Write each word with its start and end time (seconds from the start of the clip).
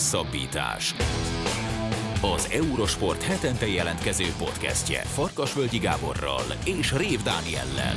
Hosszabbítás. 0.00 0.94
Az 2.22 2.50
Eurosport 2.52 3.22
hetente 3.22 3.66
jelentkező 3.66 4.24
podcastje 4.38 5.00
Farkasvölgyi 5.00 5.78
Gáborral 5.78 6.42
és 6.64 6.92
Rév 6.92 7.22
Dániellel. 7.22 7.94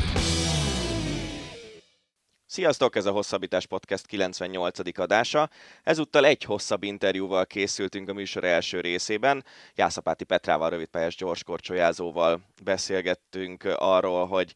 Sziasztok, 2.45 2.95
ez 2.95 3.05
a 3.05 3.11
Hosszabbítás 3.11 3.65
Podcast 3.65 4.05
98. 4.05 4.99
adása. 4.99 5.49
Ezúttal 5.83 6.25
egy 6.25 6.43
hosszabb 6.43 6.83
interjúval 6.83 7.45
készültünk 7.45 8.09
a 8.09 8.13
műsor 8.13 8.43
első 8.43 8.79
részében. 8.79 9.45
Jászapáti 9.75 10.23
Petrával, 10.23 10.69
rövidpályás 10.69 11.15
gyorskorcsolyázóval 11.15 12.41
beszélgettünk 12.63 13.63
arról, 13.63 14.27
hogy 14.27 14.53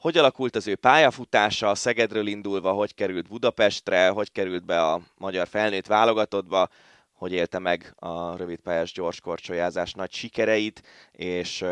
hogy 0.00 0.16
alakult 0.16 0.56
az 0.56 0.66
ő 0.66 0.76
pályafutása, 0.76 1.74
Szegedről 1.74 2.26
indulva, 2.26 2.72
hogy 2.72 2.94
került 2.94 3.28
Budapestre, 3.28 4.08
hogy 4.08 4.32
került 4.32 4.64
be 4.64 4.82
a 4.82 5.00
magyar 5.18 5.48
felnőtt 5.48 5.86
válogatottba, 5.86 6.68
hogy 7.12 7.32
élte 7.32 7.58
meg 7.58 7.92
a 7.96 8.36
rövidpályás 8.36 8.92
gyorskorcsolyázás 8.92 9.92
nagy 9.92 10.12
sikereit, 10.12 10.82
és 11.12 11.64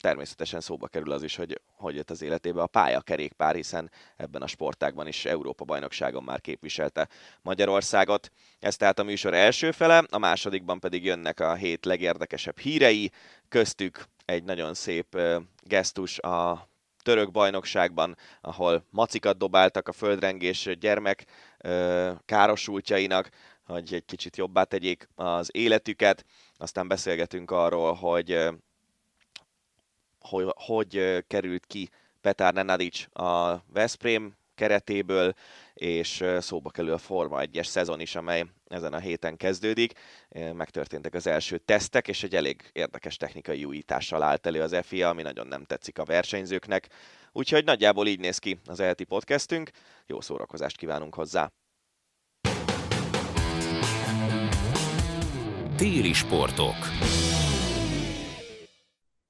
természetesen 0.00 0.60
szóba 0.60 0.86
kerül 0.86 1.12
az 1.12 1.22
is, 1.22 1.36
hogy 1.36 1.60
hogy 1.76 1.94
jött 1.94 2.10
az 2.10 2.22
életébe 2.22 2.62
a 2.62 2.66
pályakerékpár, 2.66 3.54
hiszen 3.54 3.90
ebben 4.16 4.42
a 4.42 4.46
sportágban 4.46 5.06
is 5.06 5.24
Európa 5.24 5.64
bajnokságon 5.64 6.22
már 6.22 6.40
képviselte 6.40 7.08
Magyarországot. 7.42 8.30
Ez 8.60 8.76
tehát 8.76 8.98
a 8.98 9.02
műsor 9.02 9.34
első 9.34 9.70
fele, 9.70 10.04
a 10.10 10.18
másodikban 10.18 10.80
pedig 10.80 11.04
jönnek 11.04 11.40
a 11.40 11.54
hét 11.54 11.84
legérdekesebb 11.84 12.58
hírei, 12.58 13.10
köztük 13.48 14.04
egy 14.24 14.44
nagyon 14.44 14.74
szép 14.74 15.18
gesztus 15.62 16.18
a 16.18 16.68
török 17.08 17.30
bajnokságban, 17.30 18.16
ahol 18.40 18.84
macikat 18.90 19.38
dobáltak 19.38 19.88
a 19.88 19.92
földrengés 19.92 20.68
gyermek 20.80 21.24
károsultjainak, 22.24 23.30
hogy 23.66 23.94
egy 23.94 24.04
kicsit 24.04 24.36
jobbá 24.36 24.62
tegyék 24.64 25.08
az 25.14 25.48
életüket. 25.52 26.24
Aztán 26.56 26.88
beszélgetünk 26.88 27.50
arról, 27.50 27.92
hogy 27.92 28.48
hogy, 30.20 30.52
hogy 30.54 31.24
került 31.26 31.66
ki 31.66 31.88
Petár 32.20 32.54
Nenadic 32.54 33.18
a 33.20 33.62
Veszprém 33.72 34.36
keretéből, 34.58 35.32
és 35.74 36.24
szóba 36.38 36.70
kerül 36.70 36.92
a 36.92 36.98
Forma 36.98 37.40
1-es 37.40 37.66
szezon 37.66 38.00
is, 38.00 38.14
amely 38.14 38.44
ezen 38.66 38.92
a 38.92 38.98
héten 38.98 39.36
kezdődik. 39.36 39.92
Megtörténtek 40.52 41.14
az 41.14 41.26
első 41.26 41.58
tesztek, 41.58 42.08
és 42.08 42.22
egy 42.22 42.34
elég 42.34 42.70
érdekes 42.72 43.16
technikai 43.16 43.64
újítással 43.64 44.22
állt 44.22 44.46
elő 44.46 44.62
az 44.62 44.76
FIA, 44.82 45.08
ami 45.08 45.22
nagyon 45.22 45.46
nem 45.46 45.64
tetszik 45.64 45.98
a 45.98 46.04
versenyzőknek. 46.04 46.88
Úgyhogy 47.32 47.64
nagyjából 47.64 48.06
így 48.06 48.20
néz 48.20 48.38
ki 48.38 48.58
az 48.66 48.80
elti 48.80 49.04
podcastünk. 49.04 49.70
Jó 50.06 50.20
szórakozást 50.20 50.76
kívánunk 50.76 51.14
hozzá! 51.14 51.50
Téli 55.76 56.12
sportok. 56.12 56.76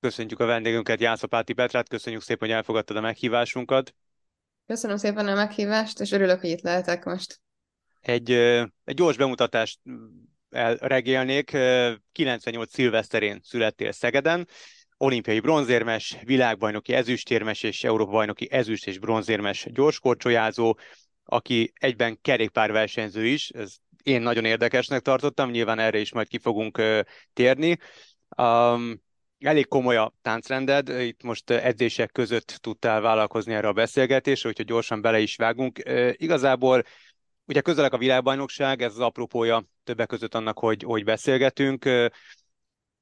Köszöntjük 0.00 0.40
a 0.40 0.46
vendégünket, 0.46 1.00
Jászapáti 1.00 1.52
Petrát, 1.52 1.88
köszönjük 1.88 2.22
szépen, 2.22 2.48
hogy 2.48 2.56
elfogadtad 2.56 2.96
a 2.96 3.00
meghívásunkat. 3.00 3.94
Köszönöm 4.68 4.96
szépen 4.96 5.28
a 5.28 5.34
meghívást, 5.34 6.00
és 6.00 6.12
örülök, 6.12 6.40
hogy 6.40 6.50
itt 6.50 6.60
lehetek 6.60 7.04
most. 7.04 7.40
Egy, 8.00 8.30
egy 8.84 8.94
gyors 8.94 9.16
bemutatást 9.16 9.80
regélnék. 10.78 11.56
98 12.12 12.72
szilveszterén 12.72 13.40
születtél 13.42 13.92
Szegeden, 13.92 14.48
olimpiai 14.96 15.40
bronzérmes, 15.40 16.16
világbajnoki 16.24 16.92
ezüstérmes 16.92 17.62
és 17.62 17.84
Európa 17.84 18.10
bajnoki 18.10 18.48
ezüst 18.50 18.86
és 18.86 18.98
bronzérmes 18.98 19.66
gyorskorcsolyázó, 19.72 20.78
aki 21.24 21.72
egyben 21.74 22.20
kerékpárversenyző 22.20 23.26
is, 23.26 23.48
ez 23.48 23.74
én 24.02 24.20
nagyon 24.20 24.44
érdekesnek 24.44 25.00
tartottam, 25.00 25.50
nyilván 25.50 25.78
erre 25.78 25.98
is 25.98 26.12
majd 26.12 26.28
ki 26.28 26.38
fogunk 26.38 26.82
térni. 27.32 27.78
Elég 29.40 29.68
komoly 29.68 29.96
a 29.96 30.12
táncrended, 30.22 30.88
itt 30.88 31.22
most 31.22 31.50
edzések 31.50 32.12
között 32.12 32.58
tudtál 32.60 33.00
vállalkozni 33.00 33.54
erre 33.54 33.68
a 33.68 33.72
beszélgetésre, 33.72 34.48
úgyhogy 34.48 34.66
gyorsan 34.66 35.00
bele 35.00 35.18
is 35.18 35.36
vágunk. 35.36 35.82
Igazából 36.12 36.82
ugye 37.44 37.60
közelek 37.60 37.92
a 37.92 37.98
világbajnokság, 37.98 38.82
ez 38.82 38.92
az 38.92 39.00
apropója 39.00 39.64
többek 39.84 40.06
között 40.06 40.34
annak, 40.34 40.58
hogy, 40.58 40.82
hogy 40.82 41.04
beszélgetünk. 41.04 41.88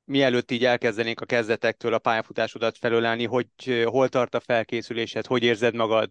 Mielőtt 0.05 0.51
így 0.51 0.65
elkezdenénk 0.65 1.21
a 1.21 1.25
kezdetektől 1.25 1.95
a 1.95 1.99
pályafutásodat 1.99 2.79
felölelni, 2.79 3.25
hogy 3.27 3.49
hol 3.85 4.09
tart 4.09 4.35
a 4.35 4.41
felkészülésed, 4.41 5.27
hogy 5.27 5.43
érzed 5.43 5.75
magad, 5.75 6.11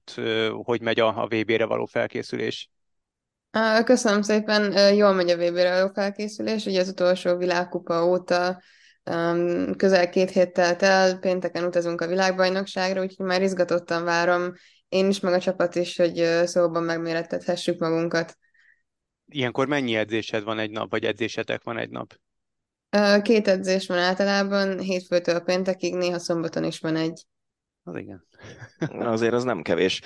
hogy 0.51 0.81
megy 0.81 0.99
a, 0.99 1.21
a 1.21 1.27
VB-re 1.27 1.65
való 1.65 1.85
felkészülés? 1.85 2.69
Köszönöm 3.83 4.21
szépen, 4.21 4.93
jól 4.95 5.13
megy 5.13 5.29
a 5.29 5.35
VB-re 5.35 5.75
való 5.75 5.91
felkészülés, 5.93 6.65
ugye 6.65 6.79
az 6.79 6.89
utolsó 6.89 7.37
világkupa 7.37 8.05
óta 8.05 8.61
Um, 9.11 9.75
közel 9.75 10.09
két 10.09 10.29
hét 10.29 10.53
telt 10.53 10.81
el, 10.81 11.17
pénteken 11.17 11.63
utazunk 11.63 12.01
a 12.01 12.07
világbajnokságra, 12.07 13.01
úgyhogy 13.01 13.25
már 13.25 13.41
izgatottan 13.41 14.03
várom 14.03 14.53
én 14.89 15.07
is, 15.07 15.19
meg 15.19 15.33
a 15.33 15.39
csapat 15.39 15.75
is, 15.75 15.97
hogy 15.97 16.15
szóban 16.43 16.83
megmérettethessük 16.83 17.79
magunkat. 17.79 18.37
Ilyenkor 19.27 19.67
mennyi 19.67 19.95
edzésed 19.95 20.43
van 20.43 20.59
egy 20.59 20.71
nap, 20.71 20.89
vagy 20.89 21.03
edzésetek 21.03 21.63
van 21.63 21.77
egy 21.77 21.89
nap? 21.89 22.13
Két 23.21 23.47
edzés 23.47 23.87
van 23.87 23.97
általában, 23.97 24.79
hétfőtől 24.79 25.39
péntekig, 25.39 25.95
néha 25.95 26.19
szombaton 26.19 26.63
is 26.63 26.79
van 26.79 26.95
egy. 26.95 27.25
Az 27.87 27.95
igen. 27.95 28.27
Azért 28.99 29.33
az 29.33 29.43
nem 29.43 29.61
kevés. 29.61 30.01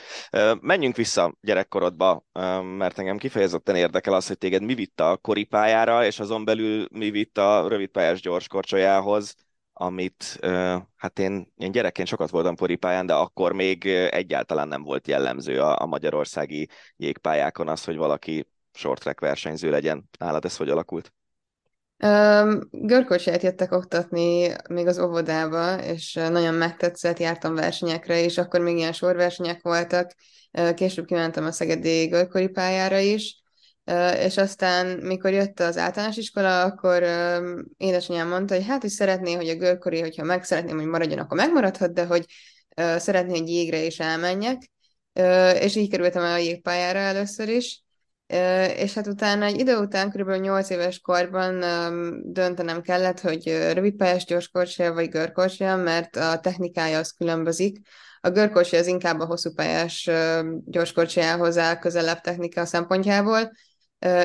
Menjünk 0.59 0.95
vissza 0.95 1.35
gyerekkorodba, 1.41 2.25
mert 2.62 3.00
engem 3.00 3.17
kifejezetten 3.17 3.75
érdekel 3.75 4.13
az, 4.13 4.28
hogy 4.28 4.38
téged 4.38 4.63
mi 4.63 4.73
vitt 4.73 5.00
a 5.00 5.17
koripályára, 5.17 6.06
és 6.06 6.19
azon 6.19 6.45
belül 6.45 6.88
mi 6.91 7.09
vitt 7.09 7.38
a 7.38 7.67
rövidpályás 7.67 8.22
gyorskorcsolyához, 8.22 9.35
amit 9.73 10.40
hát 10.95 11.19
én, 11.19 11.53
én 11.56 11.72
gyerekként 11.72 12.07
sokat 12.07 12.29
voltam 12.29 12.56
koripályán, 12.56 13.06
de 13.06 13.13
akkor 13.13 13.53
még 13.53 13.85
egyáltalán 13.88 14.67
nem 14.67 14.84
volt 14.84 15.07
jellemző 15.07 15.61
a, 15.61 15.81
a 15.81 15.85
magyarországi 15.85 16.69
jégpályákon 16.96 17.67
az, 17.67 17.84
hogy 17.84 17.96
valaki 17.96 18.47
short 18.73 19.01
track 19.01 19.19
versenyző 19.19 19.69
legyen. 19.69 20.09
Nálad 20.19 20.46
ez 20.46 20.57
hogy 20.57 20.69
alakult? 20.69 21.13
Görkocsát 22.72 23.44
jöttek 23.44 23.72
oktatni 23.72 24.56
még 24.70 24.88
az 24.88 25.00
óvodába, 25.00 25.84
és 25.84 26.14
nagyon 26.14 26.54
megtetszett, 26.54 27.20
jártam 27.20 27.56
versenyekre, 27.56 28.24
és 28.24 28.38
akkor 28.38 28.60
még 28.60 28.78
ilyen 28.78 28.94
sorversenyek 28.94 29.62
voltak. 29.62 30.12
Később 30.76 31.06
kimentem 31.06 31.46
a 31.46 31.52
Szegedi 31.52 32.06
görkori 32.06 32.48
pályára 32.48 32.98
is, 32.98 33.42
és 34.20 34.38
aztán, 34.38 34.88
mikor 34.88 35.32
jött 35.32 35.59
az 35.59 35.78
általános 35.78 36.18
iskola, 36.18 36.62
akkor 36.64 37.04
édesanyám 37.78 38.28
mondta, 38.28 38.56
hogy 38.56 38.66
hát, 38.66 38.82
hogy 38.82 38.90
szeretné, 38.90 39.34
hogy 39.34 39.50
a 39.50 39.56
görkori, 39.56 40.00
hogyha 40.00 40.24
meg 40.24 40.44
szeretném, 40.44 40.78
hogy 40.78 40.88
maradjon, 40.88 41.20
akkor 41.20 41.38
megmaradhat, 41.38 41.94
de 41.94 42.06
hogy 42.06 42.26
szeretné, 42.98 43.40
hogy 43.40 43.50
jégre 43.50 43.84
is 43.84 44.00
elmenjek. 44.00 44.72
És 45.62 45.76
így 45.76 45.90
kerültem 45.90 46.24
el 46.24 46.34
a 46.34 46.38
jégpályára 46.38 47.00
először 47.00 47.50
is 47.50 47.84
és 48.75 48.94
hát 48.94 49.07
utána 49.07 49.45
egy 49.45 49.59
idő 49.59 49.75
után, 49.75 50.12
kb. 50.12 50.29
8 50.29 50.69
éves 50.69 51.00
korban 51.00 51.59
döntenem 52.23 52.81
kellett, 52.81 53.19
hogy 53.19 53.44
rövidpályás 53.73 54.25
gyorskorcsolya 54.25 54.94
vagy 54.94 55.09
görkorcsolya, 55.09 55.75
mert 55.75 56.16
a 56.16 56.40
technikája 56.40 56.97
az 56.97 57.12
különbözik. 57.12 57.78
A 58.22 58.29
görkorcsolya 58.29 58.81
az 58.81 58.88
inkább 58.88 59.19
a 59.19 59.25
hosszúpályás 59.25 60.09
gyorskorcsolyához 60.66 61.57
áll 61.57 61.75
közelebb 61.79 62.22
technika 62.22 62.66
szempontjából, 62.66 63.51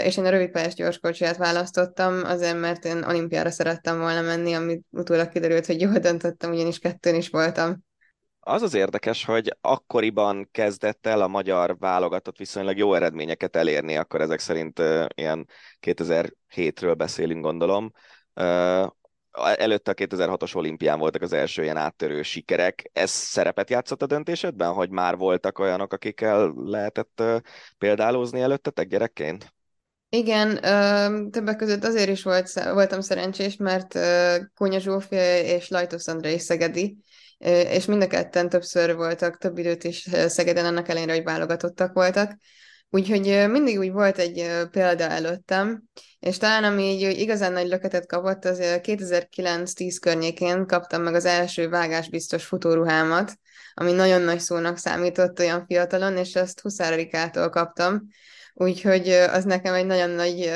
és 0.02 0.16
én 0.16 0.24
a 0.24 0.30
rövidpályás 0.30 0.74
gyorskorcsolyát 0.74 1.36
választottam, 1.36 2.22
azért 2.24 2.60
mert 2.60 2.84
én 2.84 3.04
olimpiára 3.08 3.50
szerettem 3.50 3.98
volna 3.98 4.20
menni, 4.20 4.52
amit 4.52 4.84
utólag 4.90 5.28
kiderült, 5.28 5.66
hogy 5.66 5.80
jól 5.80 5.98
döntöttem, 5.98 6.50
ugyanis 6.50 6.78
kettőn 6.78 7.14
is 7.14 7.28
voltam. 7.28 7.84
Az 8.46 8.62
az 8.62 8.74
érdekes, 8.74 9.24
hogy 9.24 9.56
akkoriban 9.60 10.48
kezdett 10.52 11.06
el 11.06 11.20
a 11.20 11.26
magyar 11.26 11.78
válogatott 11.78 12.36
viszonylag 12.36 12.76
jó 12.76 12.94
eredményeket 12.94 13.56
elérni, 13.56 13.96
akkor 13.96 14.20
ezek 14.20 14.38
szerint 14.38 14.78
uh, 14.78 15.06
ilyen 15.14 15.48
2007-ről 15.86 16.94
beszélünk, 16.96 17.42
gondolom. 17.42 17.92
Uh, 18.34 18.86
előtte 19.56 19.90
a 19.90 19.94
2006-os 19.94 20.56
olimpián 20.56 20.98
voltak 20.98 21.22
az 21.22 21.32
első 21.32 21.62
ilyen 21.62 21.76
áttörő 21.76 22.22
sikerek. 22.22 22.90
Ez 22.92 23.10
szerepet 23.10 23.70
játszott 23.70 24.02
a 24.02 24.06
döntésedben, 24.06 24.72
hogy 24.72 24.90
már 24.90 25.16
voltak 25.16 25.58
olyanok, 25.58 25.92
akikkel 25.92 26.52
lehetett 26.56 27.20
uh, 27.20 27.36
példálózni 27.78 28.40
előttetek 28.40 28.88
gyerekként? 28.88 29.52
Igen, 30.08 30.64
ö, 30.64 31.28
többek 31.30 31.56
között 31.56 31.84
azért 31.84 32.08
is 32.08 32.22
volt, 32.22 32.52
voltam 32.72 33.00
szerencsés, 33.00 33.56
mert 33.56 33.98
Kónya 34.54 34.78
Zsófia 34.78 35.38
és 35.38 35.68
Lajtos 35.68 36.06
Andrei 36.06 36.38
Szegedi, 36.38 36.96
és 37.44 37.84
mind 37.84 38.02
a 38.02 38.06
ketten 38.06 38.48
többször 38.48 38.94
voltak, 38.94 39.38
több 39.38 39.58
időt 39.58 39.84
is 39.84 40.08
Szegeden, 40.26 40.64
annak 40.64 40.88
ellenére, 40.88 41.12
hogy 41.12 41.24
válogatottak 41.24 41.92
voltak. 41.92 42.38
Úgyhogy 42.90 43.44
mindig 43.50 43.78
úgy 43.78 43.92
volt 43.92 44.18
egy 44.18 44.50
példa 44.70 45.04
előttem, 45.04 45.82
és 46.20 46.36
talán 46.36 46.64
ami 46.64 46.82
így 46.82 47.18
igazán 47.18 47.52
nagy 47.52 47.68
löketet 47.68 48.06
kapott, 48.06 48.44
az 48.44 48.58
2009-10 48.60 49.96
környékén 50.00 50.66
kaptam 50.66 51.02
meg 51.02 51.14
az 51.14 51.24
első 51.24 51.68
vágásbiztos 51.68 52.44
futóruhámat, 52.44 53.32
ami 53.74 53.92
nagyon 53.92 54.20
nagy 54.20 54.40
szónak 54.40 54.76
számított 54.76 55.38
olyan 55.38 55.64
fiatalon, 55.66 56.16
és 56.16 56.34
ezt 56.34 56.60
Huszár 56.60 57.08
kaptam. 57.50 58.08
Úgyhogy 58.54 59.08
az 59.08 59.44
nekem 59.44 59.74
egy 59.74 59.86
nagyon 59.86 60.10
nagy 60.10 60.52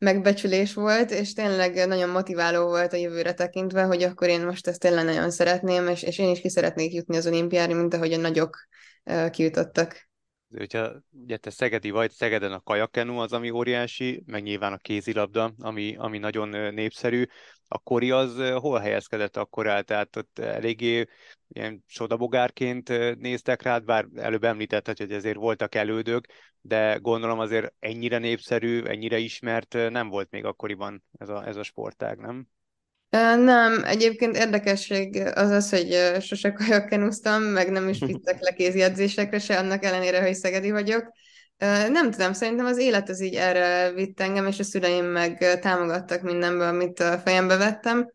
megbecsülés 0.00 0.74
volt, 0.74 1.10
és 1.10 1.32
tényleg 1.32 1.86
nagyon 1.86 2.08
motiváló 2.08 2.66
volt 2.66 2.92
a 2.92 2.96
jövőre 2.96 3.32
tekintve, 3.32 3.82
hogy 3.82 4.02
akkor 4.02 4.28
én 4.28 4.44
most 4.44 4.66
ezt 4.66 4.80
tényleg 4.80 5.04
nagyon 5.04 5.30
szeretném, 5.30 5.88
és, 5.88 6.02
és 6.02 6.18
én 6.18 6.30
is 6.30 6.40
ki 6.40 6.48
szeretnék 6.48 6.92
jutni 6.92 7.16
az 7.16 7.26
olimpiára, 7.26 7.74
mint 7.74 7.94
ahogy 7.94 8.12
a 8.12 8.16
nagyok 8.16 8.58
kijutottak. 9.30 10.09
Hogyha 10.56 10.92
ugye 11.10 11.36
te 11.36 11.50
Szegedi 11.50 11.90
vagy, 11.90 12.10
Szegeden 12.10 12.52
a 12.52 12.60
kajakenu 12.60 13.18
az, 13.18 13.32
ami 13.32 13.50
óriási, 13.50 14.22
meg 14.26 14.42
nyilván 14.42 14.72
a 14.72 14.76
kézilabda, 14.76 15.52
ami, 15.58 15.96
ami 15.96 16.18
nagyon 16.18 16.48
népszerű. 16.74 17.24
A 17.68 17.78
kori 17.78 18.10
az 18.10 18.52
hol 18.54 18.78
helyezkedett 18.78 19.36
akkor 19.36 19.66
el? 19.66 19.82
Tehát 19.82 20.16
ott 20.16 20.38
eléggé 20.38 21.06
ilyen 21.48 21.84
sodabogárként 21.86 22.88
néztek 23.18 23.62
rád, 23.62 23.84
bár 23.84 24.06
előbb 24.16 24.44
említetted, 24.44 24.98
hogy 24.98 25.12
ezért 25.12 25.36
voltak 25.36 25.74
elődök, 25.74 26.26
de 26.60 26.96
gondolom 26.96 27.38
azért 27.38 27.74
ennyire 27.78 28.18
népszerű, 28.18 28.82
ennyire 28.84 29.18
ismert 29.18 29.72
nem 29.72 30.08
volt 30.08 30.30
még 30.30 30.44
akkoriban 30.44 31.02
ez 31.18 31.28
a, 31.28 31.46
ez 31.46 31.56
a 31.56 31.62
sportág, 31.62 32.18
nem? 32.18 32.46
Nem, 33.10 33.84
egyébként 33.84 34.36
érdekesség 34.36 35.22
az 35.34 35.50
az, 35.50 35.70
hogy 35.70 36.20
sose 36.20 36.52
kajakkenúztam, 36.52 37.42
meg 37.42 37.70
nem 37.70 37.88
is 37.88 37.98
vittek 38.06 38.40
le 38.40 38.52
kézjegyzésekre 38.52 39.38
se, 39.38 39.58
annak 39.58 39.84
ellenére, 39.84 40.22
hogy 40.22 40.34
szegedi 40.34 40.70
vagyok. 40.70 41.12
Nem 41.88 42.10
tudom, 42.10 42.32
szerintem 42.32 42.66
az 42.66 42.78
élet 42.78 43.08
az 43.08 43.20
így 43.20 43.34
erre 43.34 43.92
vitt 43.92 44.20
engem, 44.20 44.46
és 44.46 44.58
a 44.58 44.62
szüleim 44.64 45.04
meg 45.04 45.58
támogattak 45.60 46.22
mindenből, 46.22 46.68
amit 46.68 47.00
a 47.00 47.18
fejembe 47.24 47.56
vettem. 47.56 48.12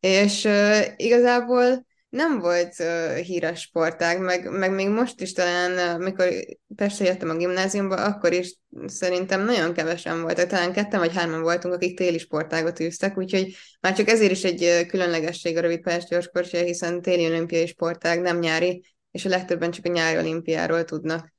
És 0.00 0.48
igazából 0.96 1.85
nem 2.08 2.38
volt 2.38 2.74
uh, 2.78 3.16
híres 3.16 3.60
sportág, 3.60 4.20
meg, 4.20 4.50
meg 4.50 4.74
még 4.74 4.88
most 4.88 5.20
is 5.20 5.32
talán, 5.32 5.96
uh, 5.96 6.04
mikor 6.04 6.28
Pestre 6.76 7.04
jöttem 7.04 7.28
a 7.28 7.36
gimnáziumba, 7.36 8.04
akkor 8.04 8.32
is 8.32 8.56
szerintem 8.86 9.44
nagyon 9.44 9.72
kevesen 9.72 10.22
voltak, 10.22 10.46
talán 10.46 10.72
ketten 10.72 11.00
vagy 11.00 11.14
hárman 11.14 11.42
voltunk, 11.42 11.74
akik 11.74 11.96
téli 11.96 12.18
sportágot 12.18 12.80
űztek, 12.80 13.18
úgyhogy 13.18 13.56
már 13.80 13.96
csak 13.96 14.08
ezért 14.08 14.30
is 14.30 14.44
egy 14.44 14.62
uh, 14.62 14.86
különlegesség 14.86 15.56
a 15.56 15.60
rövid 15.60 15.80
Pest 15.80 16.08
gyorskorcsolya, 16.08 16.64
hiszen 16.64 17.02
téli 17.02 17.26
olimpiai 17.26 17.66
sportág, 17.66 18.20
nem 18.20 18.38
nyári, 18.38 18.84
és 19.10 19.24
a 19.24 19.28
legtöbben 19.28 19.70
csak 19.70 19.84
a 19.84 19.88
nyári 19.88 20.18
olimpiáról 20.18 20.84
tudnak. 20.84 21.34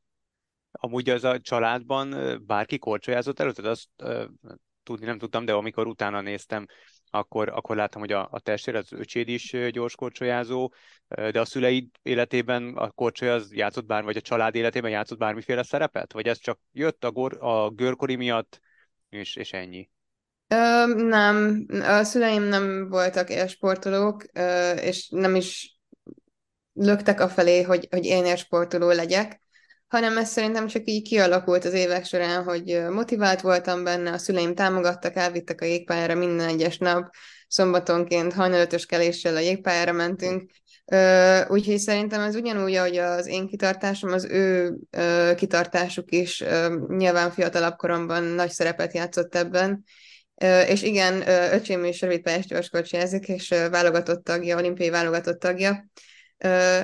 Amúgy 0.71 1.09
az 1.09 1.23
a 1.23 1.39
családban 1.39 2.15
bárki 2.45 2.77
korcsolyázott 2.77 3.39
előtt, 3.39 3.59
azt 3.59 3.87
uh, 4.03 4.23
tudni 4.83 5.05
nem 5.05 5.17
tudtam, 5.17 5.45
de 5.45 5.53
amikor 5.53 5.87
utána 5.87 6.21
néztem, 6.21 6.65
akkor, 7.09 7.49
akkor 7.49 7.75
láttam, 7.75 8.01
hogy 8.01 8.11
a, 8.11 8.27
a 8.31 8.39
testvér, 8.39 8.75
az 8.75 8.93
öcséd 8.93 9.27
is 9.27 9.55
gyors 9.71 9.95
korcsolyázó, 9.95 10.73
de 11.07 11.39
a 11.39 11.45
szüleid 11.45 11.87
életében 12.01 12.73
a 12.75 12.91
korcsolya 12.91 13.33
az 13.33 13.53
játszott 13.53 13.85
bár, 13.85 14.03
vagy 14.03 14.17
a 14.17 14.21
család 14.21 14.55
életében 14.55 14.91
játszott 14.91 15.17
bármiféle 15.17 15.63
szerepet? 15.63 16.13
Vagy 16.13 16.27
ez 16.27 16.39
csak 16.39 16.59
jött 16.71 17.03
a, 17.03 17.11
gor, 17.11 17.37
a 17.39 17.69
görkori 17.69 18.15
miatt, 18.15 18.59
és, 19.09 19.35
és 19.35 19.53
ennyi? 19.53 19.89
Ö, 20.47 20.85
nem, 20.95 21.65
a 21.69 22.03
szüleim 22.03 22.43
nem 22.43 22.89
voltak 22.89 23.29
élsportolók, 23.29 24.23
és 24.81 25.09
nem 25.09 25.35
is 25.35 25.77
löktek 26.73 27.19
a 27.19 27.29
felé, 27.29 27.61
hogy, 27.61 27.87
hogy 27.91 28.05
én 28.05 28.25
élsportoló 28.25 28.91
legyek 28.91 29.41
hanem 29.87 30.17
ez 30.17 30.29
szerintem 30.29 30.67
csak 30.67 30.81
így 30.85 31.07
kialakult 31.07 31.65
az 31.65 31.73
évek 31.73 32.05
során, 32.05 32.43
hogy 32.43 32.83
motivált 32.89 33.41
voltam 33.41 33.83
benne, 33.83 34.11
a 34.11 34.17
szüleim 34.17 34.55
támogattak, 34.55 35.15
elvittek 35.15 35.61
a 35.61 35.65
jégpályára 35.65 36.15
minden 36.15 36.47
egyes 36.47 36.77
nap, 36.77 37.09
szombatonként 37.47 38.33
hajnal 38.33 38.67
keléssel 38.87 39.35
a 39.35 39.39
jégpályára 39.39 39.91
mentünk, 39.91 40.51
úgyhogy 41.47 41.77
szerintem 41.77 42.21
ez 42.21 42.35
ugyanúgy, 42.35 42.73
ahogy 42.73 42.97
az 42.97 43.27
én 43.27 43.47
kitartásom, 43.47 44.11
az 44.11 44.25
ő 44.25 44.75
kitartásuk 45.35 46.11
is 46.11 46.43
nyilván 46.87 47.31
fiatalabb 47.31 47.75
koromban 47.75 48.23
nagy 48.23 48.51
szerepet 48.51 48.93
játszott 48.93 49.35
ebben, 49.35 49.83
és 50.67 50.83
igen, 50.83 51.27
öcsém 51.53 51.85
is 51.85 52.01
rövidpályás 52.01 52.45
gyorskocsiázik, 52.45 53.27
és 53.27 53.49
válogatott 53.71 54.23
tagja, 54.23 54.57
olimpiai 54.57 54.89
válogatott 54.89 55.39
tagja, 55.39 55.85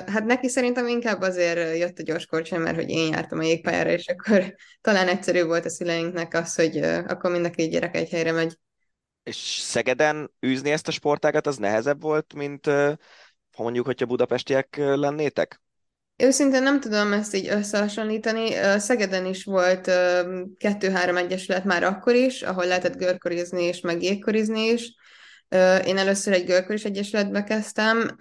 Hát 0.06 0.24
neki 0.24 0.48
szerintem 0.48 0.86
inkább 0.86 1.20
azért 1.20 1.78
jött 1.78 1.98
a 1.98 2.02
gyors 2.02 2.26
korcsoly, 2.26 2.58
mert 2.58 2.76
hogy 2.76 2.88
én 2.88 3.12
jártam 3.12 3.38
a 3.38 3.42
jégpályára, 3.42 3.90
és 3.90 4.06
akkor 4.06 4.54
talán 4.80 5.08
egyszerű 5.08 5.44
volt 5.44 5.64
a 5.64 5.70
szüleinknek 5.70 6.34
az, 6.34 6.54
hogy 6.54 6.76
akkor 6.78 7.30
mind 7.30 7.44
a 7.44 7.50
két 7.50 7.70
gyerek 7.70 7.96
egy 7.96 8.10
helyre 8.10 8.32
megy. 8.32 8.58
És 9.22 9.36
Szegeden 9.62 10.30
űzni 10.46 10.70
ezt 10.70 10.88
a 10.88 10.92
sportágat, 10.92 11.46
az 11.46 11.56
nehezebb 11.56 12.02
volt, 12.02 12.34
mint 12.34 12.66
ha 13.56 13.62
mondjuk, 13.62 13.86
hogyha 13.86 14.06
budapestiek 14.06 14.76
lennétek? 14.76 15.62
Őszintén 16.16 16.62
nem 16.62 16.80
tudom 16.80 17.12
ezt 17.12 17.34
így 17.34 17.48
összehasonlítani. 17.48 18.50
Szegeden 18.78 19.26
is 19.26 19.44
volt 19.44 19.90
kettő-három 20.56 21.16
egyesület 21.16 21.64
már 21.64 21.82
akkor 21.82 22.14
is, 22.14 22.42
ahol 22.42 22.66
lehetett 22.66 22.96
görkorizni 22.96 23.62
és 23.62 23.80
meg 23.80 24.02
jégkorizni 24.02 24.60
is. 24.60 24.94
Én 25.84 25.98
először 25.98 26.32
egy 26.32 26.44
Görköris 26.44 26.84
Egyesületbe 26.84 27.44
kezdtem, 27.44 28.16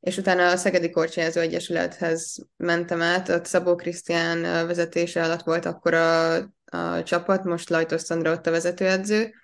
és 0.00 0.16
utána 0.16 0.50
a 0.50 0.56
Szegedi 0.56 0.90
Korcsányázó 0.90 1.40
Egyesülethez 1.40 2.36
mentem 2.56 3.02
át, 3.02 3.28
ott 3.28 3.46
Szabó 3.46 3.74
Krisztián 3.74 4.66
vezetése 4.66 5.22
alatt 5.22 5.42
volt 5.42 5.64
akkor 5.64 5.94
a, 5.94 6.34
a 6.64 7.02
csapat, 7.02 7.44
most 7.44 7.70
Lajtos 7.70 8.00
Szandra 8.00 8.32
ott 8.32 8.46
a 8.46 8.50
vezetőedző. 8.50 9.34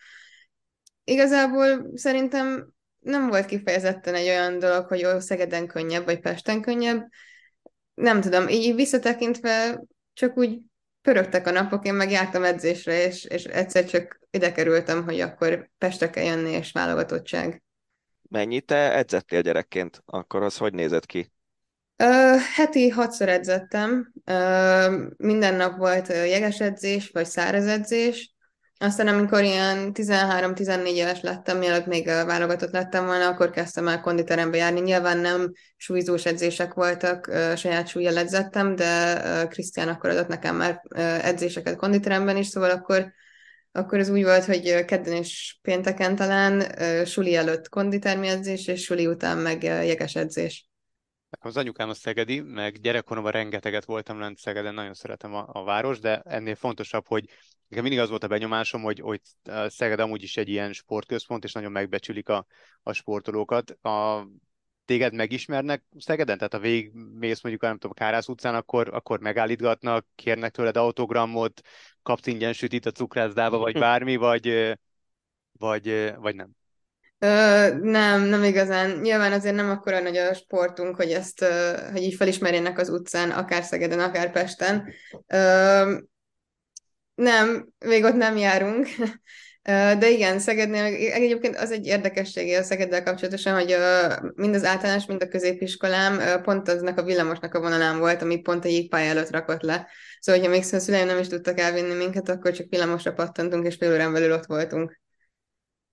Igazából 1.04 1.90
szerintem 1.94 2.72
nem 3.00 3.28
volt 3.28 3.46
kifejezetten 3.46 4.14
egy 4.14 4.28
olyan 4.28 4.58
dolog, 4.58 4.86
hogy 4.86 5.00
jó, 5.00 5.20
Szegeden 5.20 5.66
könnyebb, 5.66 6.04
vagy 6.04 6.20
Pesten 6.20 6.60
könnyebb. 6.60 7.08
Nem 7.94 8.20
tudom, 8.20 8.48
így 8.48 8.74
visszatekintve 8.74 9.80
csak 10.12 10.36
úgy 10.36 10.58
pörögtek 11.02 11.46
a 11.46 11.50
napok, 11.50 11.86
én 11.86 11.94
meg 11.94 12.10
jártam 12.10 12.44
edzésre, 12.44 13.06
és, 13.06 13.24
és 13.24 13.44
egyszer 13.44 13.84
csak 13.84 14.20
ide 14.30 14.52
kerültem, 14.52 15.04
hogy 15.04 15.20
akkor 15.20 15.70
Pestre 15.78 16.10
kell 16.10 16.24
jönni, 16.24 16.50
és 16.50 16.72
válogatottság. 16.72 17.62
Mennyit 18.28 18.66
te 18.66 18.94
edzettél 18.94 19.40
gyerekként? 19.40 20.02
Akkor 20.04 20.42
az 20.42 20.56
hogy 20.56 20.74
nézett 20.74 21.06
ki? 21.06 21.32
Uh, 22.02 22.40
heti 22.54 22.88
hatszor 22.88 23.28
edzettem. 23.28 24.12
Uh, 24.26 24.94
minden 25.16 25.54
nap 25.54 25.76
volt 25.76 26.08
jeges 26.08 26.60
edzés, 26.60 27.10
vagy 27.10 27.26
száraz 27.26 27.66
edzés. 27.66 28.34
Aztán 28.82 29.08
amikor 29.08 29.42
ilyen 29.42 29.90
13-14 29.94 30.86
éves 30.86 31.20
lettem, 31.20 31.58
mielőtt 31.58 31.86
még 31.86 32.06
válogatott 32.06 32.70
lettem 32.70 33.06
volna, 33.06 33.26
akkor 33.26 33.50
kezdtem 33.50 33.88
el 33.88 34.00
konditerembe 34.00 34.56
járni. 34.56 34.80
Nyilván 34.80 35.18
nem 35.18 35.52
súlyzós 35.76 36.24
edzések 36.24 36.74
voltak, 36.74 37.30
saját 37.56 37.88
súlyjal 37.88 38.18
edzettem, 38.18 38.74
de 38.74 39.20
Krisztián 39.48 39.88
akkor 39.88 40.10
adott 40.10 40.28
nekem 40.28 40.56
már 40.56 40.82
edzéseket 41.22 41.76
konditeremben 41.76 42.36
is, 42.36 42.46
szóval 42.46 42.70
akkor 42.70 43.12
akkor 43.72 43.98
ez 43.98 44.08
úgy 44.08 44.22
volt, 44.22 44.44
hogy 44.44 44.84
kedden 44.84 45.12
és 45.12 45.58
pénteken 45.62 46.16
talán 46.16 46.64
suli 47.04 47.34
előtt 47.34 47.68
konditermi 47.68 48.28
edzés, 48.28 48.66
és 48.66 48.82
suli 48.82 49.06
után 49.06 49.38
meg 49.38 49.62
jeges 49.62 50.14
edzés. 50.14 50.69
Az 51.30 51.56
anyukám 51.56 51.88
a 51.88 51.94
Szegedi, 51.94 52.40
meg 52.40 52.80
gyerekkoromban 52.80 53.32
rengeteget 53.32 53.84
voltam 53.84 54.18
lent 54.18 54.38
Szegeden, 54.38 54.74
nagyon 54.74 54.94
szeretem 54.94 55.34
a, 55.34 55.48
a 55.52 55.64
város, 55.64 55.98
de 55.98 56.20
ennél 56.20 56.54
fontosabb, 56.54 57.06
hogy 57.06 57.24
nekem 57.68 57.84
mindig 57.84 58.02
az 58.02 58.08
volt 58.08 58.24
a 58.24 58.28
benyomásom, 58.28 58.82
hogy, 58.82 59.00
hogy 59.00 59.20
Szeged 59.66 60.00
amúgy 60.00 60.22
is 60.22 60.36
egy 60.36 60.48
ilyen 60.48 60.72
sportközpont, 60.72 61.44
és 61.44 61.52
nagyon 61.52 61.72
megbecsülik 61.72 62.28
a, 62.28 62.46
a 62.82 62.92
sportolókat. 62.92 63.70
A, 63.70 64.26
téged 64.84 65.14
megismernek 65.14 65.84
Szegeden? 65.98 66.36
Tehát 66.36 66.52
ha 66.52 66.58
végigmész 66.58 67.42
mondjuk, 67.42 67.64
nem 67.64 67.78
tudom, 67.78 67.92
Kárász 67.92 68.28
utcán, 68.28 68.54
akkor, 68.54 68.94
akkor 68.94 69.20
megállítgatnak, 69.20 70.06
kérnek 70.14 70.50
tőled 70.50 70.76
autogramot, 70.76 71.60
kapsz 72.02 72.26
ingyen 72.26 72.52
sütit 72.52 72.86
a 72.86 72.90
cukrászdába, 72.90 73.58
vagy 73.58 73.78
bármi, 73.88 74.16
vagy, 74.16 74.78
vagy, 75.52 76.14
vagy 76.16 76.34
nem? 76.34 76.50
Ö, 77.22 77.68
nem, 77.80 78.22
nem 78.22 78.44
igazán. 78.44 78.98
Nyilván 78.98 79.32
azért 79.32 79.54
nem 79.54 79.70
akkora 79.70 80.00
nagy 80.00 80.16
a 80.16 80.34
sportunk, 80.34 80.96
hogy 80.96 81.10
ezt, 81.10 81.44
hogy 81.92 82.02
így 82.02 82.14
felismerjenek 82.14 82.78
az 82.78 82.88
utcán, 82.88 83.30
akár 83.30 83.62
Szegeden, 83.62 84.00
akár 84.00 84.32
Pesten. 84.32 84.92
Ö, 85.26 85.94
nem, 87.14 87.68
még 87.78 88.04
ott 88.04 88.16
nem 88.16 88.36
járunk. 88.36 88.88
De 89.98 90.08
igen, 90.08 90.38
Szegednél 90.38 90.84
egyébként 91.12 91.56
az 91.56 91.70
egy 91.70 91.86
érdekessége 91.86 92.58
a 92.58 92.62
Szegeddel 92.62 93.02
kapcsolatosan, 93.02 93.54
hogy 93.54 93.76
mind 94.34 94.54
az 94.54 94.64
általános, 94.64 95.06
mind 95.06 95.22
a 95.22 95.28
középiskolám 95.28 96.42
pont 96.42 96.68
aznak 96.68 96.98
a 96.98 97.02
villamosnak 97.02 97.54
a 97.54 97.60
vonalán 97.60 97.98
volt, 97.98 98.22
ami 98.22 98.40
pont 98.40 98.64
a 98.64 98.68
jégpálya 98.68 99.10
előtt 99.10 99.30
rakott 99.30 99.62
le. 99.62 99.88
Szóval, 100.20 100.40
hogyha 100.40 100.56
még 100.56 100.64
szüleim 100.64 101.06
nem 101.06 101.18
is 101.18 101.28
tudtak 101.28 101.58
elvinni 101.58 101.94
minket, 101.94 102.28
akkor 102.28 102.52
csak 102.52 102.66
villamosra 102.70 103.12
pattantunk, 103.12 103.66
és 103.66 103.76
fél 103.78 103.92
órán 103.92 104.12
belül 104.12 104.32
ott 104.32 104.46
voltunk. 104.46 104.99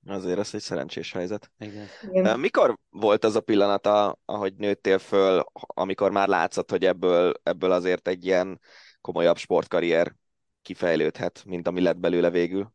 Azért 0.08 0.40
ez 0.40 0.50
egy 0.54 0.62
szerencsés 0.62 1.12
helyzet. 1.12 1.52
Igen. 1.58 2.40
Mikor 2.40 2.78
volt 2.90 3.24
az 3.24 3.36
a 3.36 3.42
pillanat, 3.42 3.88
ahogy 4.26 4.54
nőttél 4.54 5.00
föl, 5.00 5.44
amikor 5.68 6.12
már 6.12 6.28
látszott, 6.28 6.70
hogy 6.70 6.86
ebből, 6.86 7.34
ebből 7.44 7.72
azért 7.72 8.08
egy 8.08 8.26
ilyen 8.26 8.60
komolyabb 9.02 9.38
sportkarrier 9.38 10.16
kifejlődhet, 10.62 11.44
mint 11.46 11.68
ami 11.68 11.82
lett 11.82 11.98
belőle 11.98 12.30
végül? 12.30 12.74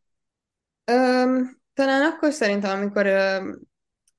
Öm, 0.85 1.61
talán 1.75 2.03
akkor 2.03 2.33
szerintem, 2.33 2.79
amikor 2.79 3.07
öm, 3.07 3.61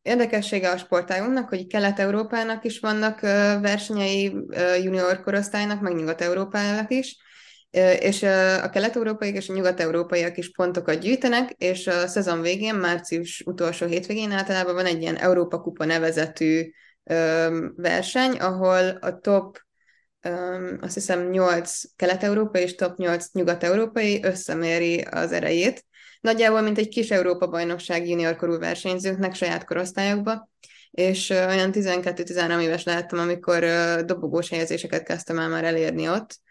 érdekessége 0.02 0.70
a 0.70 0.78
sportágunknak, 0.78 1.50
hogy 1.50 1.68
Kelet-Európának 1.68 2.64
is 2.64 2.80
vannak 2.80 3.22
ö, 3.22 3.58
versenyei, 3.62 4.36
ö, 4.48 4.76
junior 4.76 5.22
korosztálynak, 5.24 5.82
meg 5.82 5.96
Nyugat-Európának 5.96 6.92
is, 6.92 7.18
és 8.00 8.24
a 8.64 8.70
kelet-európaiak 8.70 9.36
és 9.36 9.50
a 9.50 9.54
nyugat-európaiak 9.54 10.38
is 10.38 10.52
pontokat 10.52 11.00
gyűjtenek, 11.00 11.52
és 11.58 11.88
a 11.88 12.08
szezon 12.08 12.42
végén, 12.42 12.76
március 12.76 13.44
utolsó 13.46 13.86
hétvégén 13.86 14.32
általában 14.32 14.74
van 14.74 14.86
egy 14.86 15.02
ilyen 15.02 15.16
Európa 15.16 15.62
Kupa 15.62 15.86
nevezetű 15.86 16.72
verseny, 17.76 18.32
ahol 18.32 18.88
a 19.02 19.20
top 19.20 19.60
azt 20.82 20.94
hiszem 20.94 21.30
8 21.30 21.82
kelet-európai 21.96 22.62
és 22.62 22.76
top 22.76 22.98
8 22.98 23.26
nyugat-európai 23.32 24.24
összeméri 24.24 25.02
az 25.02 25.32
erejét. 25.32 25.86
Nagyjából, 26.22 26.62
mint 26.62 26.78
egy 26.78 26.88
kis 26.88 27.12
Európa-bajnokság 27.12 28.08
juniorkorú 28.08 28.58
versenyzőknek 28.58 29.36
saját 29.36 29.66
korosztályokba, 29.66 30.50
és 30.92 31.30
olyan 31.30 31.72
12-13 31.74 32.62
éves 32.62 32.84
lehettem, 32.84 33.20
amikor 33.20 33.66
dobogós 34.06 34.50
helyezéseket 34.50 35.04
kezdtem 35.04 35.40
el 35.40 35.50
már 35.50 35.64
elérni 35.64 36.10
ott, 36.10 36.42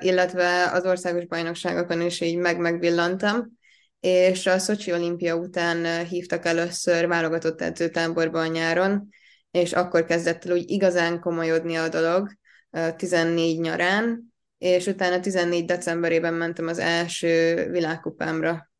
illetve 0.00 0.70
az 0.72 0.84
országos 0.84 1.26
bajnokságokon 1.26 2.00
is 2.00 2.20
így 2.20 2.36
meg-megvillantam, 2.36 3.58
és 4.00 4.46
a 4.46 4.58
Szocsi 4.58 4.92
olimpia 4.92 5.36
után 5.36 6.06
hívtak 6.06 6.44
először 6.44 7.06
válogatott 7.06 7.60
edzőtáborba 7.60 8.40
a 8.40 8.46
nyáron, 8.46 9.08
és 9.50 9.72
akkor 9.72 10.04
kezdett 10.04 10.44
el 10.44 10.52
úgy 10.52 10.70
igazán 10.70 11.20
komolyodni 11.20 11.76
a 11.76 11.88
dolog, 11.88 12.32
14 12.96 13.60
nyarán, 13.60 14.32
és 14.58 14.86
utána 14.86 15.20
14 15.20 15.64
decemberében 15.64 16.34
mentem 16.34 16.66
az 16.66 16.78
első 16.78 17.66
világkupámra. 17.70 18.70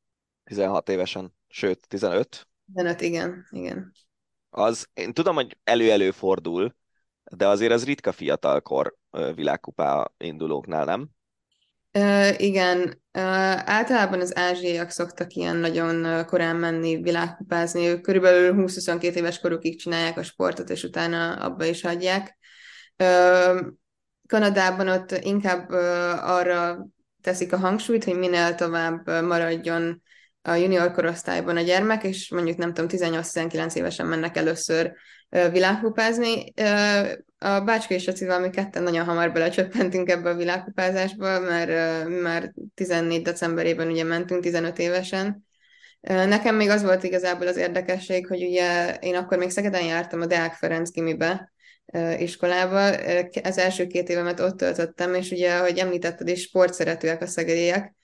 16 0.45 0.89
évesen, 0.89 1.35
sőt, 1.49 1.89
15? 1.89 2.49
15, 2.75 3.01
igen, 3.01 3.47
igen. 3.51 3.93
Az, 4.51 4.89
én 4.95 5.13
tudom, 5.13 5.35
hogy 5.35 5.57
elő-elő 5.65 6.11
fordul, 6.11 6.75
de 7.37 7.49
azért 7.49 7.73
az 7.73 7.85
ritka 7.85 8.13
fiatalkor 8.13 8.97
világkupá 9.35 10.11
indulóknál, 10.19 10.85
nem? 10.85 11.09
Uh, 11.99 12.41
igen, 12.41 12.79
uh, 12.79 13.23
általában 13.65 14.21
az 14.21 14.37
ázsiaiak 14.37 14.91
szoktak 14.91 15.35
ilyen 15.35 15.57
nagyon 15.57 16.25
korán 16.27 16.57
menni 16.57 17.03
világkupázni, 17.03 17.87
ők 17.87 18.01
körülbelül 18.01 18.55
20-22 18.57 19.03
éves 19.03 19.41
korukig 19.41 19.79
csinálják 19.79 20.19
a 20.19 20.23
sportot, 20.23 20.71
és 20.71 20.85
utána 20.85 21.35
abba 21.35 21.65
is 21.65 21.83
hagyják. 21.83 22.39
Uh, 22.99 23.61
Kanadában 24.27 24.89
ott 24.89 25.11
inkább 25.11 25.71
arra 26.21 26.87
teszik 27.21 27.53
a 27.53 27.59
hangsúlyt, 27.59 28.05
hogy 28.05 28.19
minél 28.19 28.55
tovább 28.55 29.07
maradjon 29.25 30.03
a 30.43 30.55
junior 30.55 30.93
korosztályban 30.93 31.57
a 31.57 31.61
gyermek, 31.61 32.05
és 32.05 32.31
mondjuk 32.31 32.57
nem 32.57 32.75
tudom, 32.75 32.91
18-19 32.99 33.75
évesen 33.75 34.07
mennek 34.07 34.37
először 34.37 34.93
világkupázni. 35.53 36.53
A 37.39 37.61
Bácska 37.61 37.95
és 37.95 38.09
Acival 38.09 38.41
mi 38.41 38.51
ketten 38.51 38.83
nagyon 38.83 39.05
hamar 39.05 39.33
belecsöppentünk 39.33 40.11
ebbe 40.11 40.31
a 40.31 40.37
világkupázásba, 40.37 41.41
mert 41.41 42.09
már 42.23 42.53
14 42.75 43.23
decemberében 43.23 43.89
ugye 43.89 44.05
mentünk 44.05 44.43
15 44.43 44.79
évesen. 44.79 45.49
Nekem 46.01 46.55
még 46.55 46.69
az 46.69 46.83
volt 46.83 47.03
igazából 47.03 47.47
az 47.47 47.57
érdekesség, 47.57 48.27
hogy 48.27 48.43
ugye 48.43 48.95
én 49.01 49.15
akkor 49.15 49.39
még 49.39 49.51
Szegeden 49.51 49.85
jártam 49.85 50.21
a 50.21 50.27
Deák 50.27 50.55
Ferenc 50.55 50.91
Gimibe, 50.91 51.53
iskolába. 52.19 52.85
Az 53.43 53.59
első 53.59 53.87
két 53.87 54.09
évemet 54.09 54.41
ott 54.41 54.57
töltöttem, 54.57 55.15
és 55.15 55.31
ugye, 55.31 55.55
ahogy 55.55 55.79
említetted 55.79 56.29
is, 56.29 56.43
sportszeretőek 56.43 57.23
a 57.23 57.27
szegediek. 57.27 57.95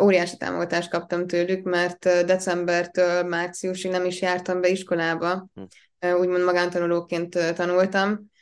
Óriási 0.00 0.36
támogatást 0.36 0.90
kaptam 0.90 1.26
tőlük, 1.26 1.64
mert 1.64 1.98
decembertől 2.26 3.22
márciusig 3.22 3.90
nem 3.90 4.04
is 4.04 4.20
jártam 4.20 4.60
be 4.60 4.68
iskolába. 4.68 5.48
Hm. 5.54 6.14
Úgymond 6.14 6.44
magántanulóként 6.44 7.54
tanultam. 7.54 8.32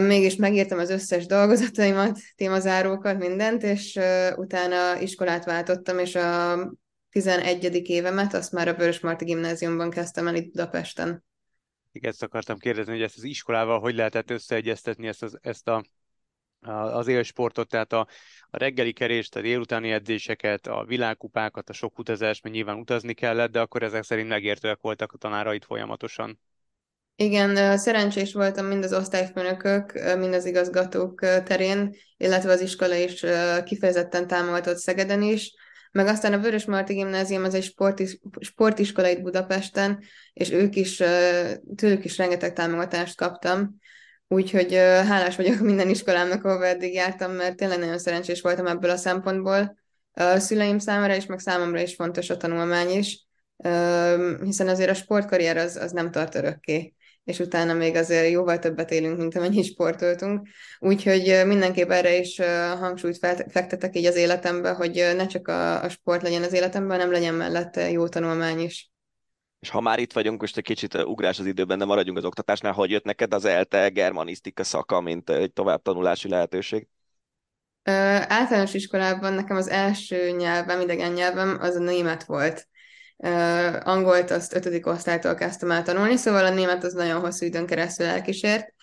Mégis 0.00 0.36
megírtam 0.36 0.78
az 0.78 0.90
összes 0.90 1.26
dolgozataimat, 1.26 2.18
témazárókat, 2.36 3.18
mindent, 3.18 3.62
és 3.62 4.00
utána 4.36 5.00
iskolát 5.00 5.44
váltottam, 5.44 5.98
és 5.98 6.14
a 6.14 6.56
11. 7.10 7.90
évemet 7.90 8.34
azt 8.34 8.52
már 8.52 8.68
a 8.68 8.74
Vörös 8.74 9.00
Marti 9.00 9.24
Gimnáziumban 9.24 9.90
kezdtem 9.90 10.26
el 10.26 10.34
itt 10.34 10.52
Budapesten. 10.52 11.24
Igen, 11.92 12.10
ezt 12.10 12.22
akartam 12.22 12.58
kérdezni, 12.58 12.92
hogy 12.92 13.02
ezt 13.02 13.16
az 13.16 13.22
iskolával 13.22 13.80
hogy 13.80 13.94
lehetett 13.94 14.30
összeegyeztetni 14.30 15.06
ezt, 15.06 15.22
az, 15.22 15.38
ezt 15.40 15.68
a, 15.68 15.84
az 16.68 17.06
élsportot, 17.06 17.68
tehát 17.68 17.92
a, 17.92 18.06
a 18.50 18.58
reggeli 18.58 18.92
kerést, 18.92 19.36
a 19.36 19.40
délutáni 19.40 19.90
edzéseket, 19.90 20.66
a 20.66 20.84
világkupákat, 20.86 21.68
a 21.68 21.72
sok 21.72 21.98
utazást, 21.98 22.42
mert 22.42 22.54
nyilván 22.54 22.78
utazni 22.78 23.14
kellett, 23.14 23.50
de 23.50 23.60
akkor 23.60 23.82
ezek 23.82 24.02
szerint 24.02 24.28
megértőek 24.28 24.78
voltak 24.80 25.12
a 25.12 25.18
tanárait 25.18 25.64
folyamatosan. 25.64 26.40
Igen, 27.16 27.78
szerencsés 27.78 28.32
voltam 28.32 28.66
mind 28.66 28.84
az 28.84 28.92
osztályfőnökök, 28.92 29.92
mind 30.18 30.34
az 30.34 30.44
igazgatók 30.44 31.20
terén, 31.20 31.94
illetve 32.16 32.52
az 32.52 32.60
iskola 32.60 32.94
is 32.94 33.24
kifejezetten 33.64 34.26
támogatott 34.26 34.76
Szegeden 34.76 35.22
is 35.22 35.54
meg 35.94 36.06
aztán 36.06 36.32
a 36.32 36.38
Vörös 36.38 36.64
Marti 36.64 36.94
Gimnázium 36.94 37.44
az 37.44 37.54
egy 37.54 37.62
sportis, 37.62 38.18
sportiskola 38.40 39.08
itt 39.08 39.22
Budapesten, 39.22 40.02
és 40.32 40.50
ők 40.50 40.76
is, 40.76 40.96
tőlük 41.76 42.04
is 42.04 42.16
rengeteg 42.16 42.52
támogatást 42.52 43.16
kaptam, 43.16 43.78
úgyhogy 44.28 44.74
hálás 44.74 45.36
vagyok 45.36 45.58
minden 45.60 45.88
iskolámnak, 45.88 46.44
ahova 46.44 46.66
eddig 46.66 46.94
jártam, 46.94 47.32
mert 47.32 47.56
tényleg 47.56 47.78
nagyon 47.78 47.98
szerencsés 47.98 48.40
voltam 48.40 48.66
ebből 48.66 48.90
a 48.90 48.96
szempontból. 48.96 49.76
A 50.12 50.38
szüleim 50.38 50.78
számára 50.78 51.14
is, 51.14 51.26
meg 51.26 51.38
számomra 51.38 51.80
is 51.80 51.94
fontos 51.94 52.30
a 52.30 52.36
tanulmány 52.36 52.90
is, 52.90 53.26
hiszen 54.42 54.68
azért 54.68 54.90
a 54.90 54.94
sportkarrier 54.94 55.56
az, 55.56 55.76
az 55.76 55.92
nem 55.92 56.10
tart 56.10 56.34
örökké 56.34 56.94
és 57.24 57.38
utána 57.38 57.74
még 57.74 57.96
azért 57.96 58.30
jóval 58.30 58.58
többet 58.58 58.90
élünk, 58.90 59.18
mint 59.18 59.36
amennyit 59.36 59.64
sportoltunk. 59.64 60.48
Úgyhogy 60.78 61.42
mindenképp 61.46 61.90
erre 61.90 62.18
is 62.18 62.40
hangsúlyt 62.78 63.18
fektetek 63.48 63.96
így 63.96 64.06
az 64.06 64.16
életembe, 64.16 64.70
hogy 64.70 65.12
ne 65.16 65.26
csak 65.26 65.48
a, 65.48 65.82
a 65.82 65.88
sport 65.88 66.22
legyen 66.22 66.42
az 66.42 66.52
életemben, 66.52 66.96
hanem 66.96 67.12
legyen 67.12 67.34
mellette 67.34 67.90
jó 67.90 68.08
tanulmány 68.08 68.60
is. 68.60 68.92
És 69.64 69.70
ha 69.70 69.80
már 69.80 69.98
itt 69.98 70.12
vagyunk, 70.12 70.40
most 70.40 70.56
egy 70.56 70.64
kicsit 70.64 70.94
ugrás 70.94 71.38
az 71.38 71.46
időben, 71.46 71.78
de 71.78 71.84
maradjunk 71.84 72.18
az 72.18 72.24
oktatásnál, 72.24 72.72
hogy 72.72 72.90
jött 72.90 73.04
neked 73.04 73.34
az 73.34 73.44
ELTE 73.44 73.88
germanisztika 73.88 74.64
szaka, 74.64 75.00
mint 75.00 75.30
egy 75.30 75.52
továbbtanulási 75.52 76.28
lehetőség? 76.28 76.86
Ö, 77.82 77.92
általános 78.28 78.74
iskolában 78.74 79.32
nekem 79.32 79.56
az 79.56 79.68
első 79.68 80.30
nyelvem, 80.30 80.80
idegen 80.80 81.12
nyelvem 81.12 81.58
az 81.60 81.76
a 81.76 81.78
német 81.78 82.24
volt 82.24 82.68
Uh, 83.16 83.88
angolt 83.88 84.30
azt 84.30 84.54
ötödik 84.54 84.86
osztálytól 84.86 85.34
kezdtem 85.34 85.70
el 85.70 85.82
tanulni, 85.82 86.16
szóval 86.16 86.44
a 86.44 86.54
német 86.54 86.84
az 86.84 86.92
nagyon 86.92 87.20
hosszú 87.20 87.46
időn 87.46 87.66
keresztül 87.66 88.06
elkísért, 88.06 88.74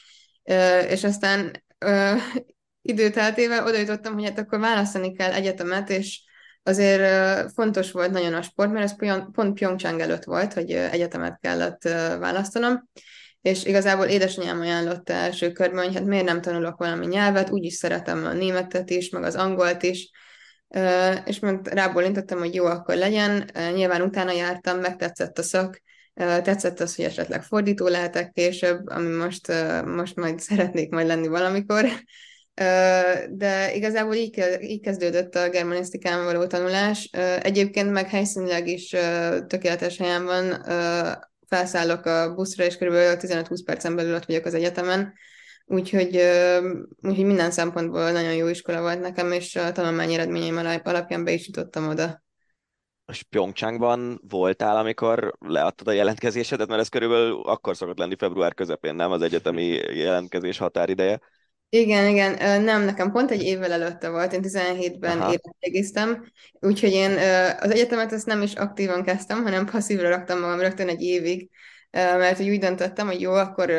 uh, 0.44 0.92
és 0.92 1.04
aztán 1.04 1.64
uh, 1.86 2.22
időteltével 2.94 3.66
oda 3.66 3.78
jutottam, 3.78 4.14
hogy 4.14 4.24
hát 4.24 4.40
akkor 4.40 4.60
választani 4.60 5.14
kell 5.14 5.32
egyetemet, 5.32 5.90
és 5.90 6.22
azért 6.64 7.52
fontos 7.52 7.92
volt 7.92 8.12
nagyon 8.12 8.34
a 8.34 8.42
sport, 8.42 8.72
mert 8.72 8.84
ez 8.84 8.96
pont 9.32 9.54
Pyeongchang 9.54 10.00
előtt 10.00 10.24
volt, 10.24 10.54
hogy 10.54 10.72
egyetemet 10.72 11.40
kellett 11.42 11.82
választanom, 12.20 12.90
és 13.42 13.66
igazából 13.66 14.06
édesanyám 14.06 14.60
ajánlotta 14.60 15.14
első 15.14 15.52
körben, 15.52 15.86
hogy 15.86 15.94
hát 15.94 16.06
miért 16.06 16.26
nem 16.26 16.42
tanulok 16.42 16.78
valami 16.78 17.06
nyelvet, 17.06 17.50
úgyis 17.50 17.74
szeretem 17.74 18.26
a 18.26 18.34
németet 18.34 18.90
is, 18.90 19.10
meg 19.10 19.24
az 19.24 19.36
angolt 19.36 19.84
is, 19.84 20.12
és 21.26 21.40
meg 21.40 21.68
rábólintottam, 21.68 22.40
hogy 22.40 22.56
jó, 22.56 22.66
akkor 22.66 22.96
legyen. 22.96 23.50
Nyilván 23.74 24.02
utána 24.02 24.32
jártam, 24.32 24.80
megtetszett 24.80 25.38
a 25.38 25.44
szak, 25.44 25.82
tetszett 26.14 26.80
az, 26.80 26.96
hogy 26.96 27.06
esetleg 27.06 27.44
fordító 27.44 27.88
lehetek 27.88 28.32
később, 28.32 28.88
ami 28.88 29.16
most, 29.16 29.54
most 29.86 30.16
majd 30.16 30.40
szeretnék 30.40 30.90
majd 30.90 31.08
lenni 31.08 31.28
valamikor. 31.28 31.86
De 33.30 33.74
igazából 33.74 34.14
így, 34.14 34.44
így 34.60 34.82
kezdődött 34.82 35.36
a 35.36 35.50
germanisztikán 35.50 36.24
való 36.24 36.46
tanulás. 36.46 37.10
Egyébként 37.42 37.92
meg 37.92 38.10
helyszínileg 38.10 38.68
is 38.68 38.90
tökéletes 39.48 39.98
helyen 39.98 40.26
van, 40.26 40.64
felszállok 41.48 42.06
a 42.06 42.34
buszra, 42.34 42.64
és 42.64 42.76
kb. 42.76 42.94
15-20 42.94 43.62
percen 43.66 43.96
belül 43.96 44.16
ott 44.16 44.26
vagyok 44.26 44.46
az 44.46 44.54
egyetemen, 44.54 45.14
Úgyhogy, 45.66 46.22
úgyhogy 47.02 47.26
minden 47.26 47.52
szempontból 47.52 48.12
nagyon 48.12 48.34
jó 48.34 48.48
iskola 48.48 48.82
volt 48.82 49.00
nekem, 49.00 49.32
és 49.32 49.56
a 49.56 49.72
tanulmányi 49.72 50.14
eredményeim 50.14 50.58
alapján 50.84 51.24
be 51.24 51.32
is 51.32 51.48
jutottam 51.48 51.88
oda. 51.88 52.24
És 53.12 53.24
Pyeongchangban 53.24 54.22
voltál, 54.28 54.78
amikor 54.78 55.34
leadtad 55.40 55.88
a 55.88 55.92
jelentkezésedet, 55.92 56.68
mert 56.68 56.82
ez 56.82 56.88
körülbelül 56.88 57.42
akkor 57.42 57.76
szokott 57.76 57.98
lenni 57.98 58.16
február 58.18 58.54
közepén, 58.54 58.96
nem 58.96 59.12
az 59.12 59.22
egyetemi 59.22 59.66
jelentkezés 59.94 60.58
határideje? 60.58 61.20
Igen, 61.74 62.08
igen, 62.08 62.62
nem, 62.62 62.82
nekem 62.82 63.12
pont 63.12 63.32
egy 63.32 63.44
évvel 63.44 63.72
előtte 63.72 64.10
volt, 64.10 64.34
én 64.34 64.42
17-ben 64.44 65.18
érettségiztem, 65.18 66.32
úgyhogy 66.60 66.92
én 66.92 67.12
az 67.60 67.72
egyetemet 67.72 68.14
ezt 68.14 68.26
nem 68.26 68.42
is 68.42 68.54
aktívan 68.54 69.04
kezdtem, 69.04 69.44
hanem 69.44 69.66
passzívra 69.66 70.10
raktam 70.10 70.40
magam 70.40 70.60
rögtön 70.60 70.88
egy 70.88 71.02
évig, 71.02 71.50
mert 71.92 72.38
hogy 72.38 72.50
úgy 72.50 72.60
döntöttem, 72.60 73.08
hogy 73.08 73.22
jó, 73.22 73.32
akkor 73.32 73.72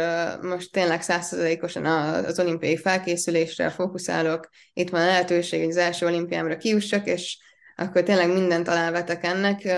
most 0.42 0.72
tényleg 0.72 1.02
százszerzalékosan 1.02 1.84
az 1.84 2.38
olimpiai 2.38 2.76
felkészülésre 2.76 3.70
fókuszálok, 3.70 4.48
itt 4.72 4.90
van 4.90 5.00
a 5.00 5.06
lehetőség, 5.06 5.60
hogy 5.60 5.70
az 5.70 5.76
első 5.76 6.06
olimpiámra 6.06 6.56
kiussak, 6.56 7.06
és 7.06 7.38
akkor 7.76 8.02
tényleg 8.02 8.32
mindent 8.32 8.68
alávetek 8.68 9.24
ennek, 9.24 9.68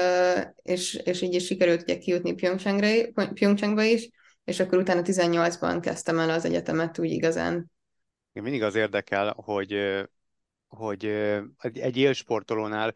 és, 0.62 0.94
és 1.04 1.22
így 1.22 1.34
is 1.34 1.46
sikerült 1.46 1.82
ugye 1.82 1.98
kijutni 1.98 2.34
Pyeongchangba 3.34 3.82
is, 3.82 4.08
és 4.44 4.60
akkor 4.60 4.78
utána 4.78 5.00
18-ban 5.04 5.78
kezdtem 5.82 6.18
el 6.18 6.30
az 6.30 6.44
egyetemet 6.44 6.98
úgy 6.98 7.10
igazán. 7.10 7.72
Mindig 8.42 8.62
az 8.62 8.74
érdekel, 8.74 9.32
hogy 9.36 10.02
hogy 10.68 11.04
egy 11.60 11.96
élsportolónál 11.96 12.94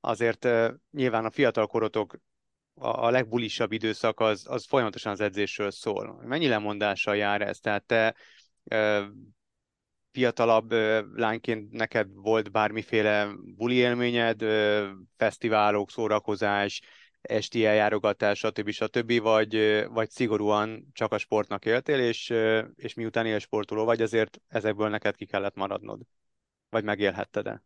azért 0.00 0.48
nyilván 0.90 1.24
a 1.24 1.30
fiatal 1.30 1.66
korotok 1.66 2.16
a, 2.74 3.10
legbulisabb 3.10 3.72
időszak 3.72 4.20
az, 4.20 4.46
az 4.48 4.66
folyamatosan 4.66 5.12
az 5.12 5.20
edzésről 5.20 5.70
szól. 5.70 6.22
Mennyi 6.24 6.48
lemondással 6.48 7.16
jár 7.16 7.42
ez? 7.42 7.58
Tehát 7.58 7.84
te 7.84 8.14
fiatalabb 10.12 10.72
lányként 11.14 11.72
neked 11.72 12.08
volt 12.14 12.50
bármiféle 12.50 13.28
buli 13.56 13.74
élményed, 13.74 14.44
fesztiválok, 15.16 15.90
szórakozás, 15.90 16.80
esti 17.28 17.64
eljárogatás, 17.64 18.38
stb. 18.38 18.70
stb. 18.70 19.20
Vagy, 19.20 19.84
vagy 19.90 20.10
szigorúan 20.10 20.88
csak 20.92 21.12
a 21.12 21.18
sportnak 21.18 21.64
éltél, 21.64 21.98
és, 21.98 22.34
és 22.74 22.94
miután 22.94 23.26
élsportoló 23.26 23.84
vagy, 23.84 24.00
ezért 24.00 24.40
ezekből 24.48 24.88
neked 24.88 25.14
ki 25.14 25.26
kellett 25.26 25.54
maradnod? 25.54 26.00
Vagy 26.70 26.84
megélhetted-e? 26.84 27.62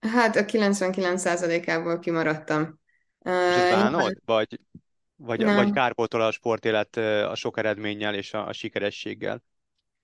Hát 0.00 0.36
a 0.36 0.44
99%-ából 0.44 1.98
kimaradtam. 1.98 2.80
És 3.24 3.30
ezt 3.32 3.70
bánod? 3.70 4.16
Vagy, 4.24 4.60
vagy, 5.16 5.44
vagy 5.44 5.72
kárpótol 5.72 6.20
a 6.20 6.30
sportélet 6.30 6.96
a 7.26 7.34
sok 7.34 7.58
eredménnyel 7.58 8.14
és 8.14 8.34
a, 8.34 8.46
a 8.46 8.52
sikerességgel? 8.52 9.42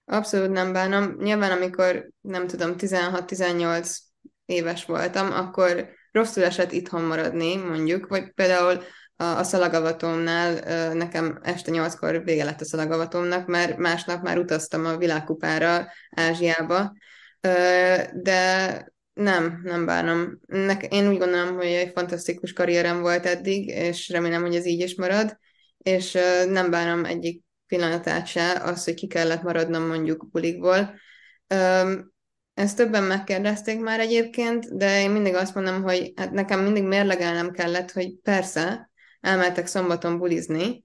Abszolút 0.04 0.50
nem 0.50 0.72
bánom. 0.72 1.16
Nyilván, 1.18 1.50
amikor 1.50 2.08
nem 2.20 2.46
tudom, 2.46 2.75
16-18 2.78 3.96
éves 4.44 4.84
voltam, 4.84 5.32
akkor 5.32 5.88
rosszul 6.16 6.44
esett 6.44 6.73
itthon 6.73 7.02
maradni, 7.02 7.56
mondjuk, 7.56 8.06
vagy 8.06 8.32
például 8.35 8.82
a, 9.16 9.42
szalagavatómnál 9.42 10.52
nekem 10.94 11.38
este 11.42 11.70
nyolckor 11.70 12.25
vége 12.25 12.44
lett 12.44 12.61
a 12.61 12.64
szalagavatómnak, 12.64 13.46
mert 13.46 13.76
másnap 13.76 14.23
már 14.23 14.38
utaztam 14.38 14.87
a 14.87 14.96
világkupára 14.96 15.87
Ázsiába, 16.11 16.92
de 18.12 18.92
nem, 19.12 19.61
nem 19.62 19.87
bánom. 19.87 20.40
Én 20.88 21.08
úgy 21.08 21.18
gondolom, 21.18 21.54
hogy 21.54 21.66
egy 21.66 21.92
fantasztikus 21.94 22.52
karrierem 22.52 23.00
volt 23.00 23.26
eddig, 23.26 23.68
és 23.68 24.08
remélem, 24.08 24.42
hogy 24.42 24.54
ez 24.54 24.66
így 24.66 24.80
is 24.80 24.94
marad, 24.94 25.38
és 25.78 26.18
nem 26.49 26.70
bánom 26.70 27.04
egyik 27.04 27.42
pillanatát 27.66 28.26
se, 28.26 28.52
az, 28.52 28.85
hogy 28.85 28.94
ki 28.94 29.06
kellett 29.06 29.42
maradnom 29.42 29.87
mondjuk 29.87 30.30
bulikból. 30.30 30.94
Ezt 32.56 32.76
többen 32.76 33.02
megkérdezték 33.02 33.80
már 33.80 34.00
egyébként, 34.00 34.76
de 34.76 35.00
én 35.00 35.10
mindig 35.10 35.34
azt 35.34 35.54
mondom, 35.54 35.82
hogy 35.82 36.12
hát 36.16 36.30
nekem 36.30 36.60
mindig 36.60 36.84
mérlegelnem 36.84 37.50
kellett, 37.50 37.92
hogy 37.92 38.14
persze, 38.22 38.90
elmentek 39.20 39.66
szombaton 39.66 40.18
bulizni, 40.18 40.84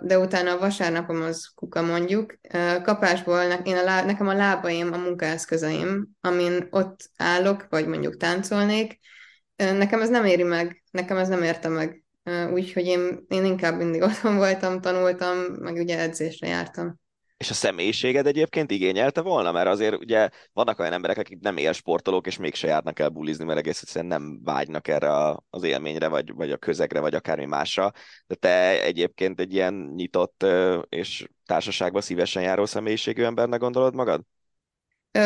de 0.00 0.18
utána 0.18 0.52
a 0.52 0.58
vasárnapom 0.58 1.22
az 1.22 1.52
kuka 1.54 1.82
mondjuk. 1.82 2.38
Kapásból 2.82 3.42
én 3.64 3.76
a 3.76 3.82
lá, 3.82 4.04
nekem 4.04 4.28
a 4.28 4.34
lábaim 4.34 4.92
a 4.92 4.96
munkaeszközeim, 4.96 6.08
amin 6.20 6.66
ott 6.70 7.10
állok, 7.16 7.66
vagy 7.70 7.86
mondjuk 7.86 8.16
táncolnék, 8.16 8.98
nekem 9.56 10.00
ez 10.00 10.08
nem 10.08 10.24
éri 10.24 10.42
meg, 10.42 10.82
nekem 10.90 11.16
ez 11.16 11.28
nem 11.28 11.42
érte 11.42 11.68
meg. 11.68 12.04
Úgyhogy 12.52 12.86
én, 12.86 13.24
én 13.28 13.44
inkább 13.44 13.76
mindig 13.76 14.02
otthon 14.08 14.36
voltam, 14.36 14.80
tanultam, 14.80 15.38
meg 15.38 15.74
ugye 15.74 15.98
edzésre 15.98 16.46
jártam. 16.46 17.00
És 17.42 17.50
a 17.50 17.54
személyiséged 17.54 18.26
egyébként 18.26 18.70
igényelte 18.70 19.20
volna? 19.20 19.52
Mert 19.52 19.68
azért 19.68 19.96
ugye 19.96 20.28
vannak 20.52 20.78
olyan 20.78 20.92
emberek, 20.92 21.18
akik 21.18 21.40
nem 21.40 21.56
élsportolók, 21.56 22.26
és 22.26 22.36
mégse 22.36 22.66
járnak 22.66 22.98
el 22.98 23.08
bulizni, 23.08 23.44
mert 23.44 23.58
egész 23.58 23.82
egyszerűen 23.82 24.20
nem 24.20 24.40
vágynak 24.44 24.88
erre 24.88 25.36
az 25.50 25.62
élményre, 25.62 26.08
vagy, 26.08 26.32
vagy 26.34 26.50
a 26.50 26.56
közegre, 26.56 27.00
vagy 27.00 27.14
akármi 27.14 27.44
másra. 27.44 27.92
De 28.26 28.34
te 28.34 28.82
egyébként 28.82 29.40
egy 29.40 29.52
ilyen 29.52 29.74
nyitott 29.74 30.46
és 30.88 31.28
társaságba 31.46 32.00
szívesen 32.00 32.42
járó 32.42 32.66
személyiségű 32.66 33.22
embernek 33.22 33.60
gondolod 33.60 33.94
magad? 33.94 34.20
Ö, 35.12 35.20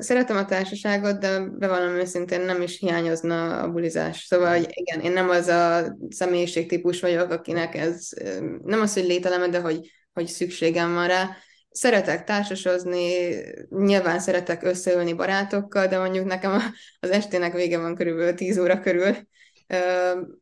szeretem 0.00 0.36
a 0.36 0.44
társaságot, 0.44 1.18
de 1.18 1.40
bevallom 1.40 1.94
őszintén 1.94 2.40
nem 2.40 2.62
is 2.62 2.78
hiányozna 2.78 3.60
a 3.60 3.70
bulizás. 3.70 4.24
Szóval, 4.24 4.56
hogy 4.56 4.66
igen, 4.68 5.00
én 5.00 5.12
nem 5.12 5.28
az 5.28 5.46
a 5.46 5.96
személyiségtípus 6.08 7.00
vagyok, 7.00 7.30
akinek 7.30 7.74
ez 7.74 8.08
nem 8.62 8.80
az, 8.80 8.92
hogy 8.92 9.04
lételeme, 9.04 9.48
de 9.48 9.60
hogy, 9.60 9.90
hogy 10.12 10.26
szükségem 10.26 10.94
van 10.94 11.06
rá 11.06 11.36
szeretek 11.76 12.24
társasozni, 12.24 13.28
nyilván 13.68 14.18
szeretek 14.18 14.62
összeülni 14.62 15.12
barátokkal, 15.12 15.86
de 15.86 15.98
mondjuk 15.98 16.24
nekem 16.24 16.52
az 17.00 17.10
estének 17.10 17.52
vége 17.52 17.78
van 17.78 17.94
körülbelül 17.94 18.34
10 18.34 18.58
óra 18.58 18.80
körül, 18.80 19.16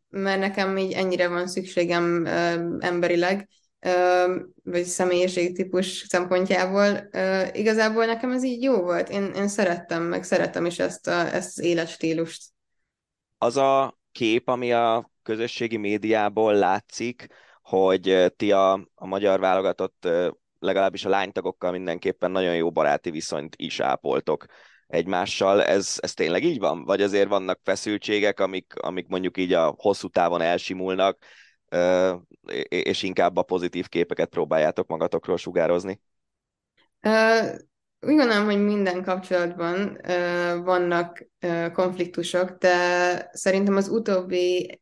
mert 0.08 0.40
nekem 0.40 0.76
így 0.76 0.92
ennyire 0.92 1.28
van 1.28 1.46
szükségem 1.46 2.26
emberileg, 2.80 3.48
vagy 4.62 4.84
személyiségtípus 4.84 6.04
szempontjából. 6.08 7.08
Igazából 7.52 8.04
nekem 8.04 8.30
ez 8.30 8.44
így 8.44 8.62
jó 8.62 8.80
volt. 8.80 9.08
Én, 9.08 9.32
én 9.36 9.48
szerettem, 9.48 10.02
meg 10.02 10.24
szeretem 10.24 10.66
is 10.66 10.78
ezt, 10.78 11.06
a, 11.06 11.34
ezt 11.34 11.58
az 11.58 11.64
életstílust. 11.64 12.42
Az 13.38 13.56
a 13.56 13.98
kép, 14.12 14.48
ami 14.48 14.72
a 14.72 15.10
közösségi 15.22 15.76
médiából 15.76 16.54
látszik, 16.54 17.26
hogy 17.62 18.32
ti 18.36 18.52
a, 18.52 18.72
a 18.94 19.06
magyar 19.06 19.40
válogatott 19.40 20.08
legalábbis 20.64 21.04
a 21.04 21.08
lánytagokkal 21.08 21.70
mindenképpen 21.70 22.30
nagyon 22.30 22.56
jó 22.56 22.70
baráti 22.70 23.10
viszonyt 23.10 23.54
is 23.56 23.80
ápoltok 23.80 24.44
egymással. 24.86 25.62
Ez, 25.62 25.98
ez 26.00 26.14
tényleg 26.14 26.44
így 26.44 26.58
van? 26.58 26.84
Vagy 26.84 27.02
azért 27.02 27.28
vannak 27.28 27.60
feszültségek, 27.62 28.40
amik, 28.40 28.72
amik 28.80 29.06
mondjuk 29.08 29.38
így 29.38 29.52
a 29.52 29.74
hosszú 29.76 30.08
távon 30.08 30.40
elsimulnak, 30.40 31.18
és 32.68 33.02
inkább 33.02 33.36
a 33.36 33.42
pozitív 33.42 33.88
képeket 33.88 34.28
próbáljátok 34.28 34.88
magatokról 34.88 35.36
sugározni? 35.36 36.00
Uh, 37.02 37.54
úgy 38.00 38.16
gondolom, 38.16 38.44
hogy 38.44 38.64
minden 38.64 39.02
kapcsolatban 39.02 40.00
vannak 40.64 41.26
konfliktusok, 41.72 42.50
de 42.50 42.76
szerintem 43.32 43.76
az 43.76 43.88
utóbbi 43.88 44.78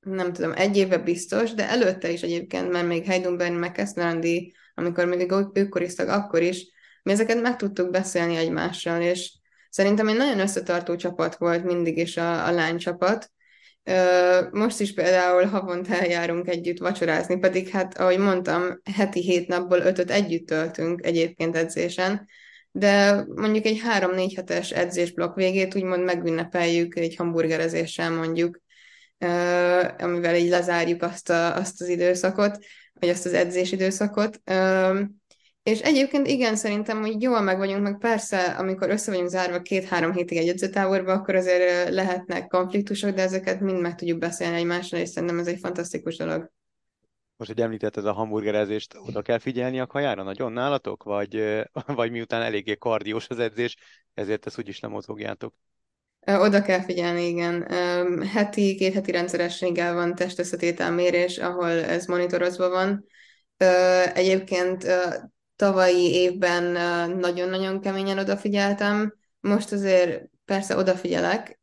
nem 0.00 0.32
tudom, 0.32 0.52
egy 0.52 0.76
éve 0.76 0.98
biztos, 0.98 1.54
de 1.54 1.68
előtte 1.68 2.10
is 2.10 2.22
egyébként, 2.22 2.70
mert 2.70 2.86
még 2.86 3.04
Heidenberg, 3.04 3.54
meg 3.54 3.72
Kesznerandi 3.72 4.54
amikor 4.74 5.04
még 5.04 5.32
ők 5.52 5.68
koriztak, 5.68 6.08
akkor 6.08 6.42
is, 6.42 6.66
mi 7.02 7.12
ezeket 7.12 7.40
meg 7.40 7.56
tudtuk 7.56 7.90
beszélni 7.90 8.36
egymással, 8.36 9.02
és 9.02 9.32
szerintem 9.70 10.08
egy 10.08 10.16
nagyon 10.16 10.40
összetartó 10.40 10.96
csapat 10.96 11.36
volt 11.36 11.64
mindig 11.64 11.98
is 11.98 12.16
a, 12.16 12.46
a 12.46 12.50
lánycsapat. 12.50 13.30
Most 14.50 14.80
is 14.80 14.94
például 14.94 15.44
havonta 15.44 15.94
eljárunk 15.94 16.48
együtt 16.48 16.78
vacsorázni, 16.78 17.38
pedig 17.38 17.68
hát, 17.68 17.98
ahogy 17.98 18.18
mondtam, 18.18 18.80
heti 18.94 19.20
hét 19.20 19.48
napból 19.48 19.78
ötöt 19.78 20.10
együtt 20.10 20.46
töltünk 20.46 21.04
egyébként 21.06 21.56
edzésen, 21.56 22.26
de 22.70 23.24
mondjuk 23.34 23.64
egy 23.64 23.80
három-négy 23.80 24.34
hetes 24.34 24.70
edzésblokk 24.70 25.34
végét 25.34 25.74
úgymond 25.74 26.04
megünnepeljük 26.04 26.96
egy 26.96 27.16
hamburgerezéssel 27.16 28.10
mondjuk, 28.10 28.60
amivel 29.98 30.36
így 30.36 30.48
lezárjuk 30.48 31.02
azt, 31.02 31.30
a, 31.30 31.56
azt 31.56 31.80
az 31.80 31.88
időszakot 31.88 32.58
vagy 33.02 33.10
azt 33.10 33.26
az 33.26 33.32
edzés 33.32 33.72
időszakot. 33.72 34.40
És 35.62 35.80
egyébként 35.80 36.26
igen, 36.26 36.56
szerintem, 36.56 37.00
hogy 37.00 37.22
jól 37.22 37.40
meg 37.40 37.58
vagyunk, 37.58 37.82
meg 37.82 37.98
persze, 37.98 38.42
amikor 38.42 38.90
össze 38.90 39.10
vagyunk 39.10 39.28
zárva 39.28 39.62
két-három 39.62 40.12
hétig 40.12 40.38
egy 40.38 40.48
edzőtáborba, 40.48 41.12
akkor 41.12 41.34
azért 41.34 41.88
lehetnek 41.88 42.46
konfliktusok, 42.46 43.10
de 43.10 43.22
ezeket 43.22 43.60
mind 43.60 43.80
meg 43.80 43.94
tudjuk 43.94 44.18
beszélni 44.18 44.56
egymással, 44.56 45.00
és 45.00 45.08
szerintem 45.08 45.38
ez 45.38 45.46
egy 45.46 45.58
fantasztikus 45.58 46.16
dolog. 46.16 46.50
Most, 47.36 47.50
hogy 47.50 47.60
említetted 47.60 48.06
a 48.06 48.12
hamburgerezést, 48.12 48.94
oda 49.06 49.22
kell 49.22 49.38
figyelni 49.38 49.80
a 49.80 49.86
kajára 49.86 50.22
nagyon 50.22 50.52
nálatok, 50.52 51.02
vagy, 51.02 51.62
vagy 51.86 52.10
miután 52.10 52.42
eléggé 52.42 52.76
kardiós 52.76 53.28
az 53.28 53.38
edzés, 53.38 53.76
ezért 54.14 54.46
ezt 54.46 54.58
úgyis 54.58 54.80
nem 54.80 54.90
mozogjátok? 54.90 55.54
Oda 56.26 56.62
kell 56.62 56.80
figyelni, 56.80 57.26
igen. 57.26 57.66
Heti, 58.26 58.74
két 58.74 58.92
heti 58.92 59.10
rendszerességgel 59.10 59.94
van 59.94 60.14
testösszetételmérés, 60.14 61.38
ahol 61.38 61.70
ez 61.70 62.06
monitorozva 62.06 62.68
van. 62.68 63.04
Egyébként 64.14 64.86
tavalyi 65.56 66.14
évben 66.14 66.64
nagyon-nagyon 67.16 67.80
keményen 67.80 68.18
odafigyeltem. 68.18 69.14
Most 69.40 69.72
azért 69.72 70.22
persze 70.44 70.76
odafigyelek, 70.76 71.58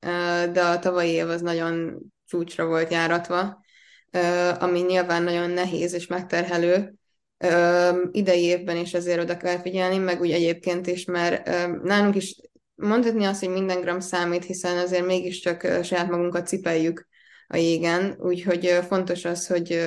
de 0.52 0.62
a 0.62 0.80
tavalyi 0.80 1.12
év 1.12 1.30
az 1.30 1.42
nagyon 1.42 2.00
csúcsra 2.26 2.66
volt 2.66 2.92
járatva, 2.92 3.62
ami 4.60 4.80
nyilván 4.80 5.24
nagyon 5.24 5.50
nehéz 5.50 5.94
és 5.94 6.08
megterhelő. 6.08 6.94
Idei 8.12 8.44
évben 8.44 8.78
is 8.78 8.94
azért 8.94 9.22
oda 9.22 9.38
kell 9.38 9.58
figyelni, 9.58 9.98
meg 9.98 10.22
úgy 10.22 10.32
egyébként 10.32 10.88
is, 10.88 11.06
mert 11.06 11.50
nálunk 11.84 12.16
is 12.16 12.36
mondhatni 12.80 13.26
azt, 13.26 13.40
hogy 13.40 13.50
minden 13.50 13.82
gram 13.82 14.00
számít, 14.00 14.46
hiszen 14.46 14.78
azért 14.78 15.06
mégiscsak 15.06 15.62
saját 15.84 16.10
magunkat 16.10 16.48
cipeljük 16.48 17.08
a 17.48 17.58
jégen, 17.58 18.16
úgyhogy 18.20 18.80
fontos 18.88 19.26
az, 19.26 19.48
hogy, 19.48 19.80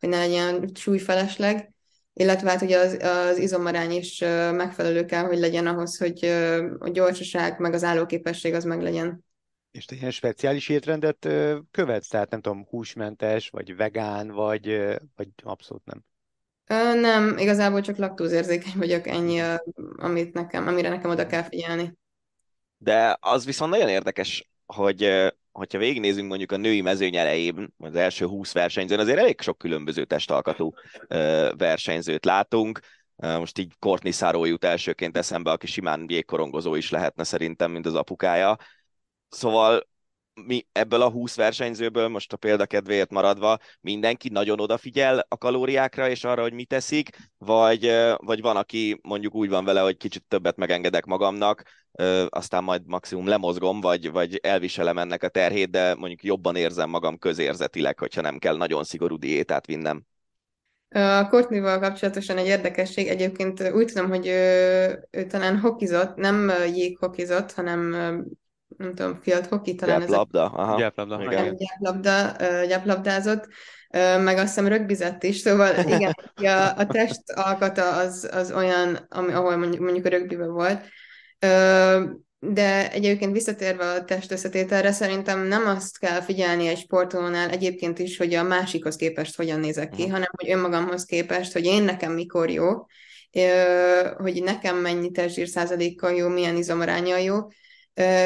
hogy 0.00 0.08
ne 0.08 0.18
legyen 0.18 0.70
súlyfelesleg, 0.74 1.72
illetve 2.12 2.50
hát 2.50 2.62
ugye 2.62 2.78
az, 2.78 2.96
az 3.02 3.38
izomarány 3.38 3.92
is 3.92 4.18
megfelelő 4.52 5.04
kell, 5.04 5.24
hogy 5.24 5.38
legyen 5.38 5.66
ahhoz, 5.66 5.98
hogy 5.98 6.24
a 6.78 6.88
gyorsaság 6.88 7.58
meg 7.58 7.72
az 7.72 7.84
állóképesség 7.84 8.54
az 8.54 8.64
meg 8.64 8.82
legyen. 8.82 9.24
És 9.70 9.84
te 9.84 9.94
ilyen 9.94 10.10
speciális 10.10 10.68
étrendet 10.68 11.28
követsz? 11.70 12.08
Tehát 12.08 12.30
nem 12.30 12.40
tudom, 12.40 12.66
húsmentes, 12.70 13.48
vagy 13.48 13.76
vegán, 13.76 14.28
vagy, 14.28 14.96
vagy 15.16 15.28
abszolút 15.42 15.82
nem? 15.84 16.04
Nem, 17.00 17.38
igazából 17.38 17.80
csak 17.80 17.96
laktózérzékeny 17.96 18.76
vagyok, 18.76 19.06
ennyi, 19.06 19.40
amit 19.96 20.32
nekem, 20.32 20.66
amire 20.66 20.88
nekem 20.88 21.10
oda 21.10 21.26
kell 21.26 21.42
figyelni 21.42 21.98
De 22.84 23.16
az 23.20 23.44
viszont 23.44 23.70
nagyon 23.70 23.88
érdekes, 23.88 24.48
hogy 24.66 25.32
hogyha 25.52 25.78
végignézünk 25.78 26.28
mondjuk 26.28 26.52
a 26.52 26.56
női 26.56 26.80
mezőny 26.80 27.16
elején, 27.16 27.74
az 27.78 27.94
első 27.94 28.26
20 28.26 28.52
versenyzőn, 28.52 28.98
azért 28.98 29.18
elég 29.18 29.40
sok 29.40 29.58
különböző 29.58 30.04
testalkatú 30.04 30.72
versenyzőt 31.56 32.24
látunk. 32.24 32.80
Most 33.16 33.58
így 33.58 33.72
Courtney 33.78 34.12
Saró 34.12 34.44
jut 34.44 34.64
elsőként 34.64 35.16
eszembe, 35.16 35.50
aki 35.50 35.66
simán 35.66 36.04
jégkorongozó 36.08 36.74
is 36.74 36.90
lehetne 36.90 37.24
szerintem, 37.24 37.70
mint 37.70 37.86
az 37.86 37.94
apukája. 37.94 38.56
Szóval 39.28 39.88
mi 40.34 40.66
ebből 40.72 41.02
a 41.02 41.10
20 41.10 41.36
versenyzőből, 41.36 42.08
most 42.08 42.32
a 42.32 42.36
példakedvéért 42.36 43.10
maradva, 43.10 43.58
mindenki 43.80 44.28
nagyon 44.28 44.60
odafigyel 44.60 45.26
a 45.28 45.36
kalóriákra 45.36 46.08
és 46.08 46.24
arra, 46.24 46.42
hogy 46.42 46.52
mit 46.52 46.68
teszik, 46.68 47.08
vagy, 47.38 47.90
vagy 48.16 48.40
van, 48.40 48.56
aki 48.56 48.98
mondjuk 49.02 49.34
úgy 49.34 49.48
van 49.48 49.64
vele, 49.64 49.80
hogy 49.80 49.96
kicsit 49.96 50.24
többet 50.28 50.56
megengedek 50.56 51.04
magamnak, 51.04 51.62
aztán 52.28 52.64
majd 52.64 52.82
maximum 52.86 53.26
lemozgom, 53.26 53.80
vagy, 53.80 54.10
vagy 54.10 54.36
elviselem 54.42 54.98
ennek 54.98 55.22
a 55.22 55.28
terhét, 55.28 55.70
de 55.70 55.94
mondjuk 55.94 56.24
jobban 56.24 56.56
érzem 56.56 56.90
magam 56.90 57.18
közérzetileg, 57.18 57.98
hogyha 57.98 58.20
nem 58.20 58.38
kell 58.38 58.56
nagyon 58.56 58.84
szigorú 58.84 59.16
diétát 59.16 59.66
vinnem. 59.66 60.02
A 60.88 61.28
Courtney-val 61.28 61.78
kapcsolatosan 61.78 62.36
egy 62.36 62.46
érdekesség, 62.46 63.06
egyébként 63.06 63.70
úgy 63.72 63.86
tudom, 63.86 64.08
hogy 64.08 64.26
ő, 64.26 65.08
ő 65.10 65.26
talán 65.26 65.58
hokizott, 65.58 66.16
nem 66.16 66.52
jéghokizott, 66.74 67.52
hanem 67.52 67.94
nem 68.76 68.94
tudom, 68.94 69.18
fiat 69.22 69.46
hoki 69.46 69.74
talán 69.74 70.00
Gyáplabda, 70.00 70.44
aha. 70.44 70.78
Gyáplabda, 70.78 71.22
igen. 71.22 71.56
Gyáplabda, 71.56 72.36
gyáplabdázott, 72.66 73.48
meg 74.24 74.36
azt 74.36 74.46
hiszem 74.46 74.66
rögbizett 74.66 75.22
is, 75.22 75.36
szóval 75.36 75.78
igen, 75.86 76.14
a, 76.34 76.72
a 76.76 76.86
test 76.86 77.20
alkata 77.34 77.96
az, 77.96 78.28
az 78.32 78.52
olyan, 78.52 79.06
ami, 79.08 79.32
ahol 79.32 79.56
mondjuk, 79.56 79.82
mondjuk 79.82 80.06
a 80.06 80.08
rögbiben 80.08 80.52
volt, 80.52 80.80
de 82.38 82.90
egyébként 82.90 83.32
visszatérve 83.32 83.90
a 83.90 84.04
test 84.04 84.32
összetételre, 84.32 84.92
szerintem 84.92 85.46
nem 85.46 85.66
azt 85.66 85.98
kell 85.98 86.20
figyelni 86.20 86.66
egy 86.66 86.78
sportolónál 86.78 87.50
egyébként 87.50 87.98
is, 87.98 88.16
hogy 88.16 88.34
a 88.34 88.42
másikhoz 88.42 88.96
képest 88.96 89.36
hogyan 89.36 89.60
nézek 89.60 89.90
ki, 89.90 90.02
mhm. 90.02 90.12
hanem 90.12 90.28
hogy 90.36 90.50
önmagamhoz 90.50 91.04
képest, 91.04 91.52
hogy 91.52 91.64
én 91.64 91.82
nekem 91.82 92.12
mikor 92.12 92.50
jó, 92.50 92.86
hogy 94.16 94.42
nekem 94.42 94.76
mennyi 94.76 95.10
testzsír 95.10 95.48
százalékkal 95.48 96.14
jó, 96.14 96.28
milyen 96.28 96.56
izomaránya 96.56 97.16
jó, 97.16 97.36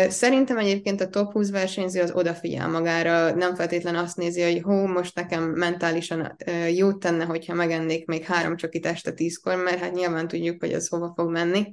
Szerintem 0.09 0.59
egyébként 0.59 1.01
a 1.01 1.09
top 1.09 1.33
20 1.33 1.51
versenyző 1.51 2.01
az 2.01 2.13
odafigyel 2.13 2.69
magára, 2.69 3.35
nem 3.35 3.55
feltétlen 3.55 3.97
azt 3.97 4.17
nézi, 4.17 4.43
hogy 4.43 4.63
hó, 4.63 4.87
most 4.87 5.15
nekem 5.15 5.43
mentálisan 5.45 6.37
jót 6.75 6.99
tenne, 6.99 7.25
hogyha 7.25 7.55
megennék 7.55 8.07
még 8.07 8.25
három 8.25 8.57
csokit 8.57 8.87
este 8.87 9.13
tízkor, 9.13 9.57
mert 9.57 9.79
hát 9.79 9.93
nyilván 9.93 10.29
tudjuk, 10.29 10.61
hogy 10.61 10.73
az 10.73 10.89
hova 10.89 11.13
fog 11.17 11.31
menni. 11.31 11.73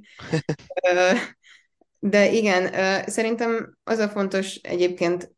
De 1.98 2.30
igen, 2.30 2.72
szerintem 3.06 3.78
az 3.84 3.98
a 3.98 4.08
fontos 4.08 4.54
egyébként 4.54 5.34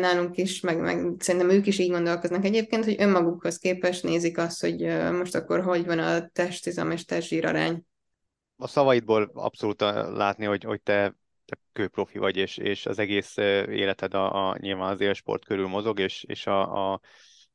nálunk 0.00 0.36
is, 0.36 0.60
meg, 0.60 0.80
meg 0.80 1.06
szerintem 1.18 1.50
ők 1.50 1.66
is 1.66 1.78
így 1.78 1.90
gondolkoznak 1.90 2.44
egyébként, 2.44 2.84
hogy 2.84 2.96
önmagukhoz 2.98 3.58
képest 3.58 4.02
nézik 4.02 4.38
azt, 4.38 4.60
hogy 4.60 4.82
most 5.12 5.34
akkor 5.34 5.60
hogy 5.60 5.86
van 5.86 5.98
a 5.98 6.28
testizom 6.28 6.90
és 6.90 7.04
testzsír 7.04 7.46
arány. 7.46 7.82
A 8.56 8.68
szavaidból 8.68 9.30
abszolút 9.34 9.80
látni, 9.80 10.44
hogy, 10.44 10.64
hogy 10.64 10.80
te 10.82 11.14
kőprofi 11.72 12.18
vagy, 12.18 12.36
és, 12.36 12.56
és 12.56 12.86
az 12.86 12.98
egész 12.98 13.36
életed 13.36 14.14
a, 14.14 14.48
a 14.48 14.56
nyilván 14.58 14.92
az 14.92 15.00
élsport 15.00 15.44
körül 15.44 15.66
mozog, 15.66 15.98
és, 15.98 16.24
és 16.28 16.46
a, 16.46 16.92
a, 16.92 17.00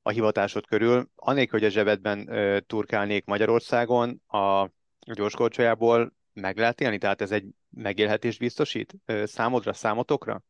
a 0.01 0.09
hivatásod 0.09 0.65
körül. 0.67 1.09
Anélkül, 1.15 1.59
hogy 1.59 1.67
a 1.67 1.71
zsebedben 1.71 2.19
uh, 2.19 2.57
turkálnék 2.57 3.25
Magyarországon, 3.25 4.21
a 4.27 4.69
gyorskorcsolyából 5.13 6.13
meg 6.33 6.57
lehet 6.57 6.81
élni? 6.81 6.97
Tehát 6.97 7.21
ez 7.21 7.31
egy 7.31 7.45
megélhetés 7.69 8.37
biztosít 8.37 8.93
uh, 9.07 9.25
számodra, 9.25 9.73
számotokra? 9.73 10.43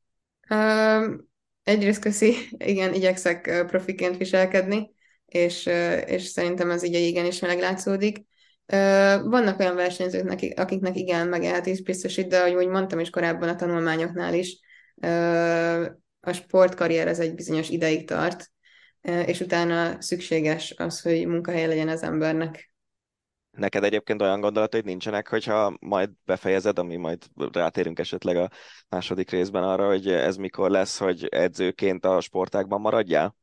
Um, 0.49 1.27
egyrészt 1.63 2.01
köszi, 2.01 2.33
igen, 2.57 2.93
igyekszek 2.93 3.65
profiként 3.67 4.17
viselkedni, 4.17 4.91
és, 5.25 5.65
és 6.05 6.23
szerintem 6.23 6.69
ez 6.69 6.83
így 6.83 6.95
a 6.95 6.97
igen 6.97 7.25
is 7.25 7.39
meglátszódik. 7.39 8.27
Vannak 9.23 9.59
olyan 9.59 9.75
versenyzők, 9.75 10.53
akiknek 10.55 10.95
igen, 10.95 11.27
megélhetés 11.27 11.81
biztosít, 11.81 12.27
de 12.27 12.39
ahogy 12.39 12.67
mondtam 12.67 12.99
is 12.99 13.09
korábban 13.09 13.49
a 13.49 13.55
tanulmányoknál 13.55 14.33
is, 14.33 14.59
a 16.19 16.31
sportkarrier 16.31 17.07
ez 17.07 17.19
egy 17.19 17.35
bizonyos 17.35 17.69
ideig 17.69 18.07
tart, 18.07 18.51
és 19.01 19.39
utána 19.39 20.01
szükséges 20.01 20.73
az, 20.77 21.01
hogy 21.01 21.27
munkahelye 21.27 21.67
legyen 21.67 21.87
az 21.87 22.03
embernek. 22.03 22.73
Neked 23.57 23.83
egyébként 23.83 24.21
olyan 24.21 24.41
gondolataid 24.41 24.85
nincsenek, 24.85 25.27
hogyha 25.27 25.77
majd 25.79 26.09
befejezed, 26.25 26.79
ami 26.79 26.95
majd 26.95 27.23
rátérünk 27.51 27.99
esetleg 27.99 28.35
a 28.35 28.49
második 28.89 29.29
részben 29.29 29.63
arra, 29.63 29.87
hogy 29.87 30.07
ez 30.07 30.35
mikor 30.35 30.69
lesz, 30.69 30.97
hogy 30.97 31.25
edzőként 31.25 32.05
a 32.05 32.21
sportákban 32.21 32.81
maradjál? 32.81 33.35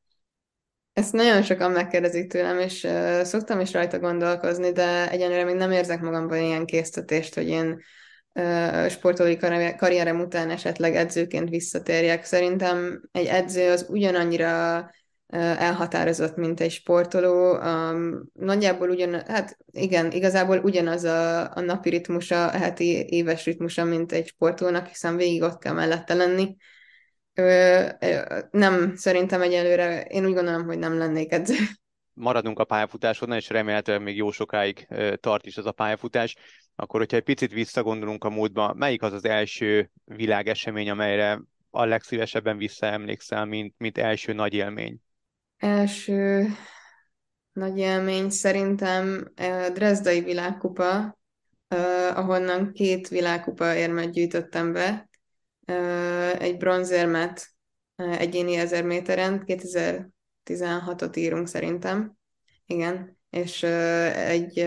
Ezt 0.96 1.12
nagyon 1.12 1.42
sokan 1.42 1.70
megkérdezik 1.70 2.30
tőlem, 2.30 2.58
és 2.58 2.84
uh, 2.84 3.22
szoktam 3.22 3.60
is 3.60 3.72
rajta 3.72 3.98
gondolkozni, 3.98 4.72
de 4.72 5.10
egyenlőre 5.10 5.44
még 5.44 5.54
nem 5.54 5.70
érzek 5.70 6.00
magamban 6.00 6.38
ilyen 6.38 6.66
késztetést, 6.66 7.34
hogy 7.34 7.48
én 7.48 7.82
uh, 8.34 8.88
sportolói 8.88 9.36
karrierem 9.76 10.20
után 10.20 10.50
esetleg 10.50 10.94
edzőként 10.94 11.48
visszatérjek. 11.48 12.24
Szerintem 12.24 13.02
egy 13.12 13.26
edző 13.26 13.70
az 13.70 13.86
ugyanannyira 13.88 14.90
elhatározott, 15.28 16.36
mint 16.36 16.60
egy 16.60 16.70
sportoló. 16.70 17.58
Um, 17.58 18.30
nagyjából 18.32 18.90
ugyan, 18.90 19.22
hát 19.26 19.56
igen, 19.72 20.10
igazából 20.10 20.58
ugyanaz 20.58 21.04
a, 21.04 21.40
a 21.54 21.60
napi 21.60 21.90
ritmusa, 21.90 22.46
a 22.46 22.58
heti 22.58 23.06
éves 23.08 23.44
ritmusa, 23.44 23.84
mint 23.84 24.12
egy 24.12 24.26
sportolónak, 24.26 24.86
hiszen 24.86 25.16
végig 25.16 25.42
ott 25.42 25.58
kell 25.58 25.72
mellette 25.72 26.14
lenni 26.14 26.56
nem, 28.50 28.92
szerintem 28.94 29.42
egyelőre, 29.42 30.02
én 30.02 30.26
úgy 30.26 30.34
gondolom, 30.34 30.64
hogy 30.64 30.78
nem 30.78 30.98
lennék 30.98 31.32
edző. 31.32 31.54
Maradunk 32.12 32.58
a 32.58 32.64
pályafutásodnál, 32.64 33.38
és 33.38 33.48
remélhetően 33.48 34.02
még 34.02 34.16
jó 34.16 34.30
sokáig 34.30 34.88
tart 35.20 35.46
is 35.46 35.56
az 35.56 35.66
a 35.66 35.72
pályafutás. 35.72 36.36
Akkor, 36.76 37.00
hogyha 37.00 37.16
egy 37.16 37.22
picit 37.22 37.52
visszagondolunk 37.52 38.24
a 38.24 38.30
múltba, 38.30 38.74
melyik 38.74 39.02
az 39.02 39.12
az 39.12 39.24
első 39.24 39.90
világesemény, 40.04 40.90
amelyre 40.90 41.40
a 41.70 41.84
legszívesebben 41.84 42.56
visszaemlékszel, 42.56 43.44
mint, 43.44 43.74
mint 43.78 43.98
első 43.98 44.32
nagy 44.32 44.54
élmény? 44.54 44.98
Első 45.56 46.46
nagy 47.52 47.78
élmény 47.78 48.30
szerintem 48.30 49.32
Dresdai 49.72 50.20
világkupa, 50.20 51.18
ahonnan 52.14 52.72
két 52.72 53.08
világkupa 53.08 53.74
érmet 53.74 54.10
gyűjtöttem 54.10 54.72
be, 54.72 55.05
egy 56.38 56.56
bronzérmet 56.56 57.48
egyéni 57.96 58.56
ezer 58.56 58.84
méteren, 58.84 59.42
2016-ot 59.46 61.16
írunk 61.16 61.48
szerintem, 61.48 62.16
igen, 62.66 63.18
és 63.30 63.62
egy 64.12 64.58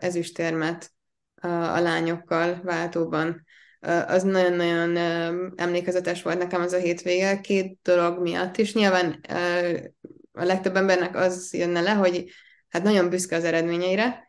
ezüstérmet 0.00 0.92
a 1.40 1.80
lányokkal 1.80 2.60
váltóban. 2.62 3.44
Az 4.06 4.22
nagyon-nagyon 4.22 4.96
emlékezetes 5.56 6.22
volt 6.22 6.38
nekem 6.38 6.60
az 6.60 6.72
a 6.72 6.78
hétvége, 6.78 7.40
két 7.40 7.78
dolog 7.82 8.20
miatt 8.20 8.56
is. 8.56 8.74
Nyilván 8.74 9.20
a 10.32 10.44
legtöbb 10.44 10.76
embernek 10.76 11.16
az 11.16 11.54
jönne 11.54 11.80
le, 11.80 11.90
hogy 11.90 12.30
hát 12.68 12.82
nagyon 12.82 13.08
büszke 13.08 13.36
az 13.36 13.44
eredményeire, 13.44 14.26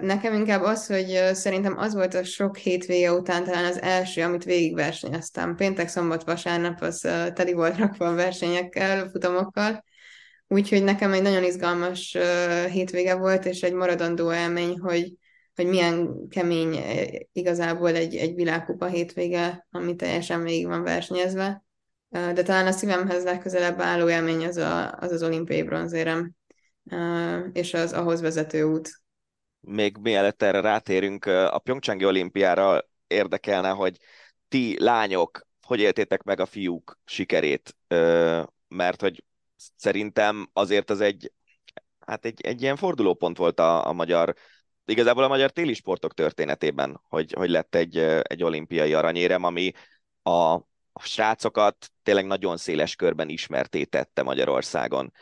Nekem 0.00 0.34
inkább 0.34 0.62
az, 0.62 0.86
hogy 0.86 1.20
szerintem 1.32 1.78
az 1.78 1.94
volt 1.94 2.14
a 2.14 2.24
sok 2.24 2.56
hétvége 2.56 3.12
után 3.12 3.44
talán 3.44 3.64
az 3.64 3.82
első, 3.82 4.22
amit 4.22 4.44
végigversenyeztem. 4.44 5.56
Péntek, 5.56 5.88
szombat, 5.88 6.24
vasárnap 6.24 6.80
az 6.80 6.98
teli 7.34 7.52
volt 7.52 7.78
rakva 7.78 8.14
versenyekkel, 8.14 9.08
futamokkal. 9.08 9.84
Úgyhogy 10.48 10.84
nekem 10.84 11.12
egy 11.12 11.22
nagyon 11.22 11.44
izgalmas 11.44 12.16
hétvége 12.70 13.14
volt, 13.14 13.44
és 13.44 13.62
egy 13.62 13.72
maradandó 13.72 14.32
élmény, 14.32 14.78
hogy, 14.78 15.12
hogy 15.54 15.66
milyen 15.66 16.28
kemény 16.28 16.78
igazából 17.32 17.94
egy, 17.94 18.16
egy 18.16 18.34
világkupa 18.34 18.86
hétvége, 18.86 19.66
ami 19.70 19.96
teljesen 19.96 20.42
végig 20.42 20.66
van 20.66 20.82
versenyezve. 20.82 21.64
De 22.08 22.42
talán 22.42 22.66
a 22.66 22.72
szívemhez 22.72 23.24
legközelebb 23.24 23.80
álló 23.80 24.08
élmény 24.08 24.44
az 24.44 24.56
a, 24.56 24.92
az, 24.92 25.12
az 25.12 25.22
olimpiai 25.22 25.62
bronzérem, 25.62 26.32
és 27.52 27.74
az 27.74 27.92
ahhoz 27.92 28.20
vezető 28.20 28.62
út 28.62 29.02
még 29.66 29.96
mielőtt 29.96 30.42
erre 30.42 30.60
rátérünk, 30.60 31.24
a 31.26 31.58
Pyeongchangi 31.58 32.04
olimpiára 32.04 32.88
érdekelne, 33.06 33.70
hogy 33.70 33.96
ti 34.48 34.76
lányok, 34.82 35.46
hogy 35.66 35.80
éltétek 35.80 36.22
meg 36.22 36.40
a 36.40 36.46
fiúk 36.46 36.98
sikerét, 37.04 37.76
mert 38.68 39.00
hogy 39.00 39.24
szerintem 39.76 40.50
azért 40.52 40.90
az 40.90 41.00
egy, 41.00 41.32
hát 41.98 42.24
egy, 42.24 42.40
egy 42.40 42.62
ilyen 42.62 42.76
fordulópont 42.76 43.36
volt 43.36 43.60
a, 43.60 43.86
a 43.86 43.92
magyar, 43.92 44.34
igazából 44.84 45.24
a 45.24 45.28
magyar 45.28 45.50
téli 45.50 45.74
sportok 45.74 46.14
történetében, 46.14 47.00
hogy, 47.08 47.32
hogy 47.32 47.50
lett 47.50 47.74
egy, 47.74 47.98
egy 48.22 48.42
olimpiai 48.42 48.94
aranyérem, 48.94 49.44
ami 49.44 49.72
a, 50.22 50.60
a 50.96 51.02
srácokat 51.02 51.90
tényleg 52.02 52.26
nagyon 52.26 52.56
széles 52.56 52.96
körben 52.96 53.28
ismertétette 53.28 54.22
Magyarországon. 54.22 55.12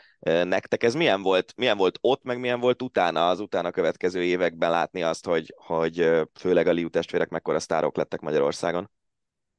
Nektek 0.43 0.83
ez 0.83 0.93
milyen 0.93 1.21
volt, 1.21 1.53
milyen 1.55 1.77
volt 1.77 1.97
ott, 2.01 2.23
meg 2.23 2.39
milyen 2.39 2.59
volt 2.59 2.81
utána, 2.81 3.29
az 3.29 3.39
utána 3.39 3.71
következő 3.71 4.23
években 4.23 4.69
látni 4.69 5.03
azt, 5.03 5.25
hogy, 5.25 5.53
hogy 5.57 6.09
főleg 6.33 6.67
a 6.67 6.71
Liu 6.71 6.89
testvérek 6.89 7.29
mekkora 7.29 7.59
sztárok 7.59 7.97
lettek 7.97 8.19
Magyarországon? 8.19 8.89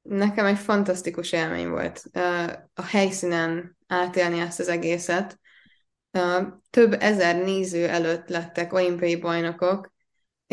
nekem 0.09 0.47
egy 0.47 0.59
fantasztikus 0.59 1.33
élmény 1.33 1.69
volt 1.69 2.03
a 2.75 2.83
helyszínen 2.83 3.77
átélni 3.87 4.41
ezt 4.41 4.61
az 4.61 4.69
egészet. 4.69 5.39
Több 6.71 6.93
ezer 6.93 7.37
néző 7.37 7.89
előtt 7.89 8.29
lettek 8.29 8.73
olimpiai 8.73 9.17
bajnokok, 9.17 9.94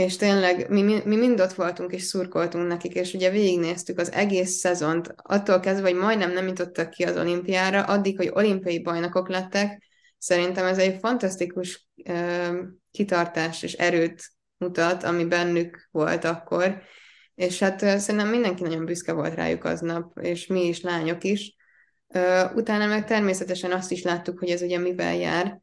és 0.02 0.16
tényleg 0.16 0.70
mi, 0.70 0.82
mi 0.82 1.16
mind 1.16 1.40
ott 1.40 1.54
voltunk 1.54 1.94
és 1.94 2.04
szurkoltunk 2.04 2.68
nekik, 2.68 2.94
és 2.94 3.14
ugye 3.14 3.30
végignéztük 3.30 4.00
az 4.00 4.12
egész 4.12 4.52
szezont, 4.52 5.14
attól 5.16 5.60
kezdve, 5.60 5.90
hogy 5.90 6.00
majdnem 6.00 6.32
nem 6.32 6.48
jutottak 6.48 6.90
ki 6.90 7.04
az 7.04 7.18
olimpiára, 7.18 7.84
addig, 7.84 8.18
hogy 8.18 8.32
olimpiai 8.34 8.82
bajnokok 8.82 9.30
lettek, 9.30 9.84
szerintem 10.18 10.66
ez 10.66 10.78
egy 10.78 10.98
fantasztikus 11.00 11.88
uh, 12.10 12.58
kitartás 12.92 13.64
és 13.64 13.74
erőt 13.74 14.24
mutat, 14.58 15.04
ami 15.04 15.26
bennük 15.26 15.88
volt 15.92 16.24
akkor, 16.24 16.82
és 17.36 17.60
hát 17.60 17.82
uh, 17.82 17.96
szerintem 17.96 18.30
mindenki 18.30 18.64
nagyon 18.64 18.86
büszke 18.86 19.14
volt 19.14 19.36
rájuk 19.36 19.64
aznap, 19.64 20.20
és 20.22 20.48
mi 20.48 20.68
is, 20.68 20.82
lányok 20.82 21.24
is. 21.24 21.56
Uh, 22.08 22.56
utána 22.56 22.86
meg 22.88 23.06
természetesen 23.06 23.72
azt 23.72 23.92
is 23.92 24.04
láttuk, 24.04 24.40
hogy 24.40 24.50
ez 24.50 24.62
ugye 24.62 24.78
mivel 24.78 25.16
jár. 25.16 25.60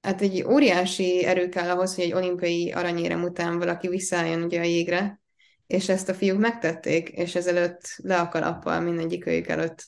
Hát 0.00 0.20
egy 0.20 0.42
óriási 0.42 1.24
erő 1.24 1.48
kell 1.48 1.70
ahhoz, 1.70 1.94
hogy 1.94 2.04
egy 2.04 2.12
olimpiai 2.12 2.72
aranyérem 2.72 3.22
után 3.22 3.58
valaki 3.58 3.88
visszaálljon 3.88 4.42
ugye 4.42 4.60
a 4.60 4.64
jégre, 4.64 5.20
és 5.66 5.88
ezt 5.88 6.08
a 6.08 6.14
fiúk 6.14 6.38
megtették, 6.38 7.08
és 7.08 7.34
ezelőtt 7.34 7.80
le 7.96 8.20
a 8.20 8.28
kalappal 8.28 8.80
mindegyik 8.80 9.26
őjük 9.26 9.48
előtt. 9.48 9.84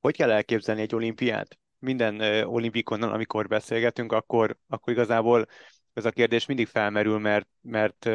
Hogy 0.00 0.16
kell 0.16 0.30
elképzelni 0.30 0.80
egy 0.80 0.94
olimpiát? 0.94 1.58
Minden 1.78 2.14
uh, 2.20 2.52
olimpikonon, 2.52 3.12
amikor 3.12 3.46
beszélgetünk, 3.46 4.12
akkor, 4.12 4.56
akkor 4.68 4.92
igazából 4.92 5.46
ez 5.92 6.04
a 6.04 6.10
kérdés 6.10 6.46
mindig 6.46 6.66
felmerül, 6.66 7.18
mert, 7.18 7.48
mert 7.60 8.08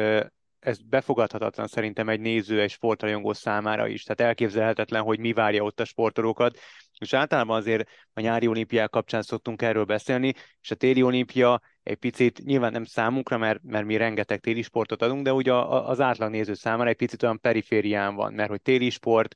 ez 0.64 0.78
befogadhatatlan 0.82 1.66
szerintem 1.66 2.08
egy 2.08 2.20
néző, 2.20 2.60
egy 2.60 2.70
sportrajongó 2.70 3.32
számára 3.32 3.86
is. 3.86 4.02
Tehát 4.02 4.20
elképzelhetetlen, 4.20 5.02
hogy 5.02 5.18
mi 5.18 5.32
várja 5.32 5.62
ott 5.62 5.80
a 5.80 5.84
sportolókat, 5.84 6.58
és 6.98 7.12
általában 7.12 7.56
azért 7.56 7.88
a 8.12 8.20
nyári 8.20 8.46
olimpiák 8.46 8.90
kapcsán 8.90 9.22
szoktunk 9.22 9.62
erről 9.62 9.84
beszélni, 9.84 10.32
és 10.60 10.70
a 10.70 10.74
téli 10.74 11.02
olimpia 11.02 11.60
egy 11.82 11.96
picit, 11.96 12.44
nyilván 12.44 12.72
nem 12.72 12.84
számunkra, 12.84 13.38
mert, 13.38 13.62
mert 13.62 13.86
mi 13.86 13.96
rengeteg 13.96 14.40
téli 14.40 14.62
sportot 14.62 15.02
adunk, 15.02 15.24
de 15.24 15.32
ugye 15.32 15.52
az 15.52 16.00
átlag 16.00 16.30
néző 16.30 16.54
számára 16.54 16.88
egy 16.88 16.96
picit 16.96 17.22
olyan 17.22 17.40
periférián 17.40 18.14
van, 18.14 18.32
mert 18.32 18.50
hogy 18.50 18.62
téli 18.62 18.90
sport, 18.90 19.34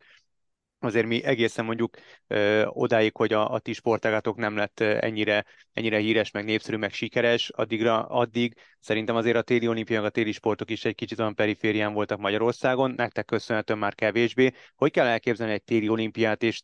azért 0.80 1.06
mi 1.06 1.24
egészen 1.24 1.64
mondjuk 1.64 1.96
ö, 2.26 2.64
odáig, 2.66 3.16
hogy 3.16 3.32
a, 3.32 3.52
a 3.52 3.58
ti 3.58 3.72
sportágatok 3.72 4.36
nem 4.36 4.56
lett 4.56 4.80
ennyire, 4.80 5.44
ennyire 5.72 5.98
híres, 5.98 6.30
meg 6.30 6.44
népszerű, 6.44 6.76
meg 6.76 6.92
sikeres, 6.92 7.50
addigra, 7.50 8.06
addig 8.06 8.54
szerintem 8.80 9.16
azért 9.16 9.36
a 9.36 9.42
téli 9.42 9.68
olimpiák, 9.68 10.02
a 10.02 10.08
téli 10.08 10.32
sportok 10.32 10.70
is 10.70 10.84
egy 10.84 10.94
kicsit 10.94 11.18
olyan 11.18 11.34
periférián 11.34 11.92
voltak 11.92 12.18
Magyarországon, 12.18 12.92
nektek 12.96 13.24
köszönhetően 13.24 13.78
már 13.78 13.94
kevésbé. 13.94 14.52
Hogy 14.76 14.90
kell 14.90 15.06
elképzelni 15.06 15.52
egy 15.52 15.64
téli 15.64 15.88
olimpiát, 15.88 16.42
és 16.42 16.62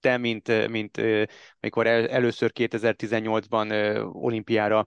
te, 0.00 0.16
mint, 0.16 0.68
mint 0.68 1.00
amikor 1.60 1.86
el, 1.86 2.08
először 2.08 2.50
2018-ban 2.54 4.08
olimpiára 4.12 4.84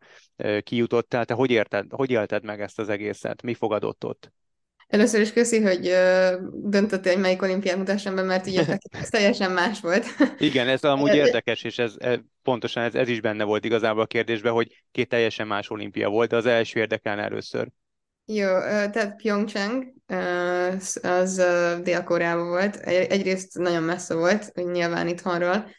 kijutottál, 0.61 1.25
te 1.25 1.33
hogy, 1.33 1.51
érted, 1.51 1.91
hogy 1.91 2.11
élted 2.11 2.43
meg 2.43 2.61
ezt 2.61 2.79
az 2.79 2.89
egészet? 2.89 3.41
Mi 3.41 3.53
fogadott 3.53 4.05
ott? 4.05 4.31
Először 4.87 5.21
is 5.21 5.33
köszi, 5.33 5.61
hogy 5.61 5.87
ö, 5.87 6.35
döntöttél, 6.51 7.11
hogy 7.13 7.21
melyik 7.21 7.41
olimpiát 7.41 7.77
mutassam 7.77 8.15
be, 8.15 8.21
mert 8.21 8.47
ugye 8.47 8.65
ez 9.01 9.09
teljesen 9.09 9.51
más 9.51 9.79
volt. 9.79 10.05
Igen, 10.37 10.67
ez 10.67 10.83
amúgy 10.83 11.15
érdekes, 11.15 11.63
és 11.63 11.77
ez, 11.77 11.93
ez 11.97 12.17
pontosan 12.43 12.83
ez, 12.83 12.95
ez 12.95 13.07
is 13.07 13.21
benne 13.21 13.43
volt 13.43 13.65
igazából 13.65 14.01
a 14.01 14.05
kérdésben, 14.05 14.53
hogy 14.53 14.83
két 14.91 15.09
teljesen 15.09 15.47
más 15.47 15.69
olimpia 15.69 16.09
volt, 16.09 16.29
de 16.29 16.35
az 16.35 16.45
első 16.45 16.79
érdekelne 16.79 17.21
először. 17.21 17.67
Jó, 18.25 18.47
tehát 18.59 19.15
Pyeongchang, 19.15 19.93
az 21.01 21.35
Dél-Koreában 21.83 22.47
volt. 22.47 22.75
Egyrészt 22.85 23.57
nagyon 23.57 23.83
messze 23.83 24.15
volt, 24.15 24.53
nyilván 24.53 25.07
itthonról, 25.07 25.69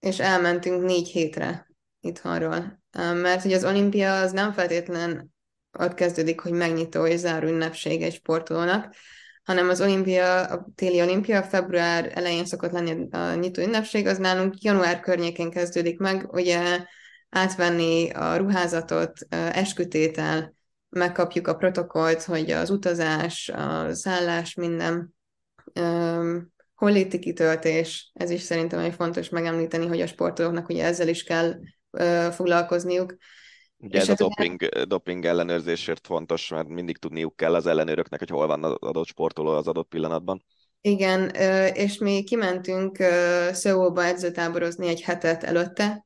és 0.00 0.18
elmentünk 0.18 0.82
négy 0.82 1.08
hétre 1.08 1.66
itthonról. 2.00 2.82
Mert 2.96 3.42
hogy 3.42 3.52
az 3.52 3.64
olimpia 3.64 4.20
az 4.20 4.32
nem 4.32 4.52
feltétlen 4.52 5.32
ott 5.78 5.94
kezdődik, 5.94 6.40
hogy 6.40 6.52
megnyitó 6.52 7.06
és 7.06 7.18
záró 7.18 7.48
ünnepség 7.48 8.02
egy 8.02 8.14
sportolónak, 8.14 8.94
hanem 9.44 9.68
az 9.68 9.80
olimpia, 9.80 10.44
a 10.44 10.66
téli 10.74 11.00
olimpia 11.00 11.42
február 11.42 12.10
elején 12.14 12.44
szokott 12.44 12.70
lenni 12.70 13.08
a 13.10 13.34
nyitó 13.34 13.62
ünnepség, 13.62 14.06
az 14.06 14.18
nálunk 14.18 14.62
január 14.62 15.00
környékén 15.00 15.50
kezdődik 15.50 15.98
meg, 15.98 16.32
ugye 16.32 16.84
átvenni 17.28 18.10
a 18.10 18.36
ruházatot, 18.36 19.12
eskütétel, 19.30 20.54
megkapjuk 20.88 21.48
a 21.48 21.56
protokollt, 21.56 22.22
hogy 22.22 22.50
az 22.50 22.70
utazás, 22.70 23.48
a 23.48 23.94
szállás, 23.94 24.54
minden 24.54 25.14
holléti 26.74 27.18
kitöltés, 27.18 28.10
ez 28.14 28.30
is 28.30 28.42
szerintem 28.42 28.78
egy 28.78 28.94
fontos 28.94 29.28
megemlíteni, 29.28 29.86
hogy 29.86 30.00
a 30.00 30.06
sportolóknak 30.06 30.68
ugye 30.68 30.84
ezzel 30.84 31.08
is 31.08 31.22
kell 31.22 31.54
uh, 31.90 32.26
foglalkozniuk. 32.26 33.16
Ugye 33.82 34.00
ez 34.00 34.08
a 34.08 34.14
doping, 34.14 34.64
doping 34.64 35.24
ellenőrzésért 35.24 36.06
fontos, 36.06 36.48
mert 36.48 36.68
mindig 36.68 36.98
tudniuk 36.98 37.36
kell 37.36 37.54
az 37.54 37.66
ellenőröknek, 37.66 38.18
hogy 38.18 38.30
hol 38.30 38.46
van 38.46 38.64
az 38.64 38.74
adott 38.78 39.06
sportoló 39.06 39.50
az 39.50 39.66
adott 39.66 39.88
pillanatban. 39.88 40.44
Igen, 40.80 41.28
és 41.74 41.98
mi 41.98 42.22
kimentünk 42.24 42.96
Szöulba 43.52 44.04
edzőtáborozni 44.04 44.88
egy 44.88 45.00
hetet 45.00 45.44
előtte, 45.44 46.04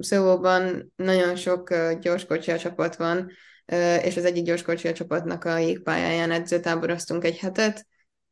Szóval 0.00 0.86
nagyon 0.96 1.36
sok 1.36 1.74
gyorskocsia 2.00 2.58
csapat 2.58 2.96
van, 2.96 3.30
és 4.02 4.16
az 4.16 4.24
egyik 4.24 4.44
gyorskocsia 4.44 4.92
csapatnak 4.92 5.44
a 5.44 5.58
jégpályáján 5.58 6.30
edzőtáboroztunk 6.30 7.24
egy 7.24 7.38
hetet, 7.38 7.86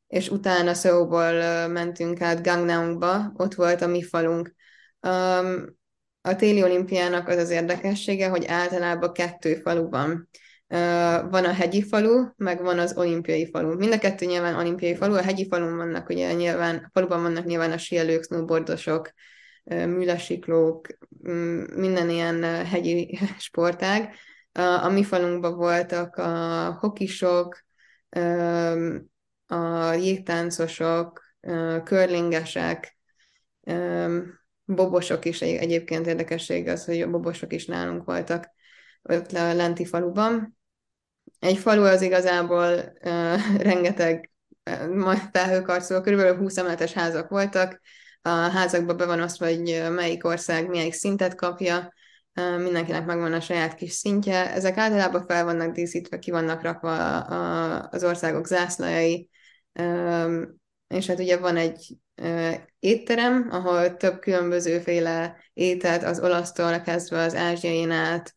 és 0.07 0.29
utána 0.29 0.75
Szóból 0.75 1.35
uh, 1.35 1.73
mentünk 1.73 2.21
át 2.21 2.43
Gangneungba, 2.43 3.33
ott 3.37 3.55
volt 3.55 3.83
a 3.83 3.87
mi 3.87 4.03
falunk. 4.03 4.55
Um, 5.01 5.81
a 6.23 6.37
téli 6.37 6.63
olimpiának 6.63 7.29
az 7.29 7.37
az 7.37 7.51
érdekessége, 7.51 8.29
hogy 8.29 8.45
általában 8.47 9.13
kettő 9.13 9.55
falu 9.55 9.89
van. 9.89 10.29
Van 11.31 11.45
a 11.45 11.53
hegyi 11.53 11.83
falu, 11.83 12.27
meg 12.37 12.63
van 12.63 12.79
az 12.79 12.97
olimpiai 12.97 13.51
falu. 13.51 13.75
Mind 13.77 13.93
a 13.93 13.99
kettő 13.99 14.27
nyilván 14.27 14.55
olimpiai 14.55 14.95
falu, 14.95 15.15
a 15.15 15.23
hegyi 15.23 15.47
falun 15.49 15.77
vannak 15.77 16.09
ugye 16.09 16.33
nyilván, 16.33 16.77
a 16.77 16.91
faluban 16.93 17.23
vannak 17.23 17.45
nyilván 17.45 17.73
a 17.73 17.79
síelők, 17.79 18.25
snowboardosok, 18.25 19.13
műlesiklók, 19.65 20.87
minden 21.75 22.11
ilyen 22.11 22.43
hegyi 22.65 23.19
sportág. 23.39 24.15
A 24.83 24.89
mi 24.89 25.05
falunkban 25.05 25.57
voltak 25.57 26.17
a 26.17 26.73
hokisok, 26.81 27.65
a 29.47 29.93
jégtáncosok, 29.93 31.23
körlingesek, 31.85 32.97
bobosok 34.65 35.25
is 35.25 35.41
egyébként 35.41 36.07
érdekesség 36.07 36.69
az, 36.69 36.85
hogy 36.85 37.01
a 37.01 37.11
bobosok 37.11 37.53
is 37.53 37.67
nálunk 37.67 38.05
voltak 38.05 38.51
ott 39.03 39.33
a 39.33 39.55
lenti 39.55 39.85
faluban. 39.85 40.59
Egy 41.39 41.57
falu 41.57 41.85
az 41.85 42.03
igazából 42.03 42.93
uh, 43.05 43.57
rengeteg 43.69 44.31
uh, 44.87 45.17
felhőkarcoló, 45.33 46.01
körülbelül 46.01 46.37
20 46.37 46.57
emeletes 46.57 46.93
házak 46.93 47.29
voltak, 47.29 47.81
a 48.23 48.29
házakba 48.29 48.95
be 48.95 49.07
van 49.07 49.21
osztva, 49.21 49.47
hogy 49.47 49.83
melyik 49.91 50.25
ország 50.25 50.69
melyik 50.69 50.93
szintet 50.93 51.35
kapja, 51.35 51.93
mindenkinek 52.35 53.07
megvan 53.07 53.33
a 53.33 53.41
saját 53.41 53.75
kis 53.75 53.93
szintje. 53.93 54.53
Ezek 54.53 54.77
általában 54.77 55.27
fel 55.27 55.45
vannak 55.45 55.75
díszítve, 55.75 56.19
ki 56.19 56.31
vannak 56.31 56.63
rakva 56.63 57.19
az 57.81 58.05
országok 58.05 58.47
zászlajai, 58.47 59.31
és 60.93 61.07
hát 61.07 61.19
ugye 61.19 61.37
van 61.37 61.57
egy 61.57 61.97
étterem, 62.79 63.49
ahol 63.51 63.97
több 63.97 64.19
különbözőféle 64.19 65.37
ételt, 65.53 66.03
az 66.03 66.21
olasztól 66.21 66.81
kezdve 66.81 67.23
az 67.23 67.35
ázsiai 67.35 67.91
át, 67.91 68.35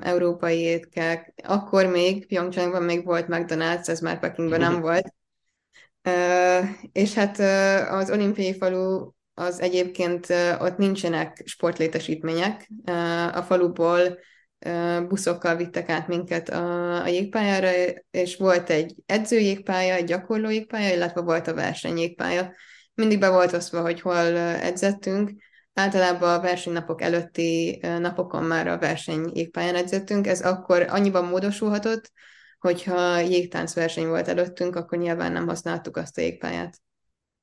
európai 0.00 0.58
étkek. 0.58 1.32
Akkor 1.42 1.86
még 1.86 2.26
Pyeongchangban 2.26 2.82
még 2.82 3.04
volt 3.04 3.26
McDonald's, 3.28 3.88
ez 3.88 4.00
már 4.00 4.18
Pekingben 4.18 4.60
nem 4.60 4.80
volt, 4.80 5.14
és 6.92 7.14
hát 7.14 7.38
az 7.90 8.10
olimpiai 8.10 8.56
falu 8.58 9.10
az 9.34 9.60
egyébként 9.60 10.26
ott 10.58 10.76
nincsenek 10.76 11.42
sportlétesítmények. 11.44 12.70
A 13.32 13.42
faluból 13.42 14.18
buszokkal 15.08 15.56
vittek 15.56 15.88
át 15.88 16.08
minket 16.08 16.48
a, 16.48 17.02
a 17.02 17.06
jégpályára, 17.06 17.70
és 18.10 18.36
volt 18.36 18.70
egy 18.70 18.94
edzőjégpálya, 19.06 19.94
egy 19.94 20.04
gyakorló 20.04 20.50
jégpálya, 20.50 20.94
illetve 20.94 21.20
volt 21.20 21.46
a 21.46 21.54
versenyjégpálya. 21.54 22.52
Mindig 22.94 23.18
be 23.18 23.30
volt 23.30 23.52
osztva, 23.52 23.80
hogy 23.80 24.00
hol 24.00 24.36
edzettünk. 24.36 25.30
Általában 25.74 26.34
a 26.34 26.40
versenynapok 26.40 27.02
előtti 27.02 27.78
napokon 27.98 28.44
már 28.44 28.66
a 28.68 28.78
versenyjégpályán 28.78 29.74
edzettünk. 29.74 30.26
Ez 30.26 30.40
akkor 30.40 30.86
annyiban 30.88 31.24
módosulhatott, 31.24 32.12
hogyha 32.58 33.18
jégtáncverseny 33.18 34.06
volt 34.06 34.28
előttünk, 34.28 34.76
akkor 34.76 34.98
nyilván 34.98 35.32
nem 35.32 35.46
használtuk 35.46 35.96
azt 35.96 36.18
a 36.18 36.20
jégpályát. 36.20 36.80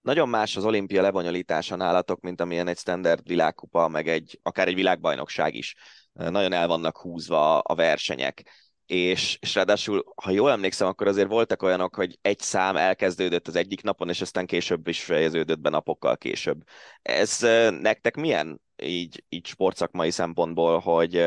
Nagyon 0.01 0.29
más 0.29 0.55
az 0.55 0.65
olimpia 0.65 1.01
lebonyolítása 1.01 1.75
nálatok, 1.75 2.21
mint 2.21 2.41
amilyen 2.41 2.67
egy 2.67 2.77
standard 2.77 3.27
világkupa, 3.27 3.87
meg 3.87 4.07
egy, 4.07 4.39
akár 4.41 4.67
egy 4.67 4.75
világbajnokság 4.75 5.55
is. 5.55 5.75
Nagyon 6.13 6.53
el 6.53 6.67
vannak 6.67 6.97
húzva 6.97 7.59
a 7.59 7.75
versenyek. 7.75 8.43
és, 8.85 9.37
és 9.41 9.55
ráadásul, 9.55 10.03
ha 10.15 10.31
jól 10.31 10.51
emlékszem, 10.51 10.87
akkor 10.87 11.07
azért 11.07 11.27
voltak 11.27 11.61
olyanok, 11.61 11.95
hogy 11.95 12.17
egy 12.21 12.39
szám 12.39 12.77
elkezdődött 12.77 13.47
az 13.47 13.55
egyik 13.55 13.81
napon, 13.81 14.09
és 14.09 14.21
aztán 14.21 14.45
később 14.45 14.87
is 14.87 15.03
fejeződött 15.03 15.59
be 15.59 15.69
napokkal 15.69 16.17
később. 16.17 16.63
Ez 17.01 17.39
nektek 17.69 18.15
milyen 18.15 18.61
így, 18.83 19.23
így 19.29 19.45
sportszakmai 19.45 20.11
szempontból, 20.11 20.79
hogy, 20.79 21.23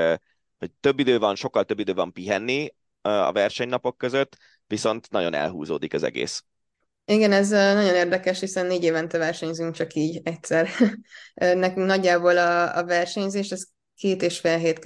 hogy 0.59 0.70
több 0.81 0.99
idő 0.99 1.18
van, 1.18 1.35
sokkal 1.35 1.64
több 1.64 1.79
idő 1.79 1.94
van 1.94 2.12
pihenni 2.12 2.75
a 3.01 3.33
versenynapok 3.33 3.99
között, 3.99 4.37
viszont 4.66 5.11
nagyon 5.11 5.35
elhúzódik 5.35 5.94
az 5.94 6.03
egész. 6.03 6.44
Igen, 7.05 7.33
ez 7.33 7.49
nagyon 7.49 7.94
érdekes, 7.94 8.40
hiszen 8.40 8.66
négy 8.66 8.85
évente 8.85 9.18
versenyzünk 9.18 9.75
csak 9.75 9.94
így 9.94 10.20
egyszer. 10.25 10.68
Nekünk 11.35 11.87
nagyjából 11.87 12.38
a, 12.38 12.77
a 12.77 12.85
versenyzés 12.85 13.53
az 13.53 13.68
két 13.96 14.22
és 14.22 14.38
fél, 14.38 14.56
hét, 14.56 14.78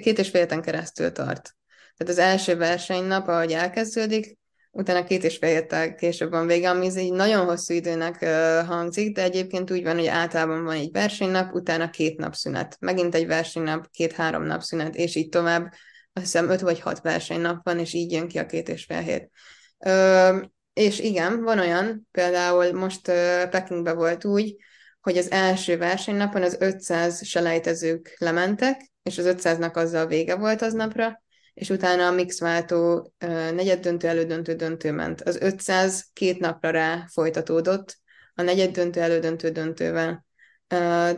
két 0.00 0.18
és 0.18 0.28
fél 0.28 0.40
héten 0.40 0.62
keresztül 0.62 1.12
tart. 1.12 1.56
Tehát 1.96 2.12
az 2.12 2.18
első 2.18 2.56
versenynap, 2.56 3.28
ahogy 3.28 3.52
elkezdődik, 3.52 4.38
utána 4.70 5.04
két 5.04 5.24
és 5.24 5.36
fél 5.36 5.50
héttel 5.50 5.94
később 5.94 6.30
van 6.30 6.46
vége, 6.46 6.70
ami 6.70 6.90
egy 6.94 7.12
nagyon 7.12 7.44
hosszú 7.44 7.74
időnek 7.74 8.24
hangzik, 8.66 9.14
de 9.14 9.22
egyébként 9.22 9.70
úgy 9.70 9.82
van, 9.82 9.96
hogy 9.96 10.06
általában 10.06 10.64
van 10.64 10.74
egy 10.74 10.90
versenynap, 10.92 11.54
utána 11.54 11.90
két 11.90 12.18
nap 12.18 12.34
szünet, 12.34 12.76
megint 12.80 13.14
egy 13.14 13.26
versenynap, 13.26 13.90
két-három 13.90 14.42
nap 14.42 14.62
szünet, 14.62 14.94
és 14.94 15.14
így 15.14 15.28
tovább. 15.28 15.72
Azt 16.12 16.24
hiszem 16.24 16.50
öt 16.50 16.60
vagy 16.60 16.80
hat 16.80 17.00
versenynap 17.00 17.64
van, 17.64 17.78
és 17.78 17.92
így 17.92 18.12
jön 18.12 18.28
ki 18.28 18.38
a 18.38 18.46
két 18.46 18.68
és 18.68 18.84
fél 18.84 19.00
hét. 19.00 19.30
Ö, 19.78 20.38
és 20.72 20.98
igen, 20.98 21.42
van 21.42 21.58
olyan, 21.58 22.08
például 22.10 22.72
most 22.72 23.08
uh, 23.08 23.48
Pekingbe 23.48 23.92
volt 23.92 24.24
úgy, 24.24 24.56
hogy 25.02 25.16
az 25.16 25.30
első 25.30 25.76
versenynapon 25.76 26.42
az 26.42 26.56
500 26.60 27.26
selejtezők 27.26 28.14
lementek, 28.18 28.90
és 29.02 29.18
az 29.18 29.34
500-nak 29.38 29.74
azzal 29.74 30.06
vége 30.06 30.36
volt 30.36 30.62
aznapra, 30.62 31.22
és 31.54 31.70
utána 31.70 32.06
a 32.06 32.12
mixváltó 32.12 33.12
negyeddöntő, 33.54 34.08
elődöntő, 34.08 34.54
döntő 34.54 34.92
ment. 34.92 35.20
Az 35.20 35.36
500 35.40 36.08
két 36.12 36.38
napra 36.38 36.70
rá 36.70 37.06
folytatódott, 37.12 37.96
a 38.34 38.42
negyeddöntő, 38.42 39.00
elődöntő, 39.00 39.50
döntővel. 39.50 40.24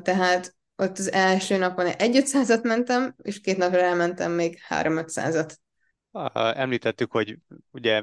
Tehát 0.03 0.55
ott 0.77 0.99
az 0.99 1.13
első 1.13 1.57
napon 1.57 1.87
egy 1.87 2.23
500-at 2.25 2.63
mentem, 2.63 3.15
és 3.23 3.41
két 3.41 3.57
napra 3.57 3.81
elmentem 3.81 4.33
még 4.33 4.59
három 4.63 4.99
500-at. 4.99 5.55
Említettük, 6.33 7.13
hogy 7.13 7.39
ugye 7.71 8.03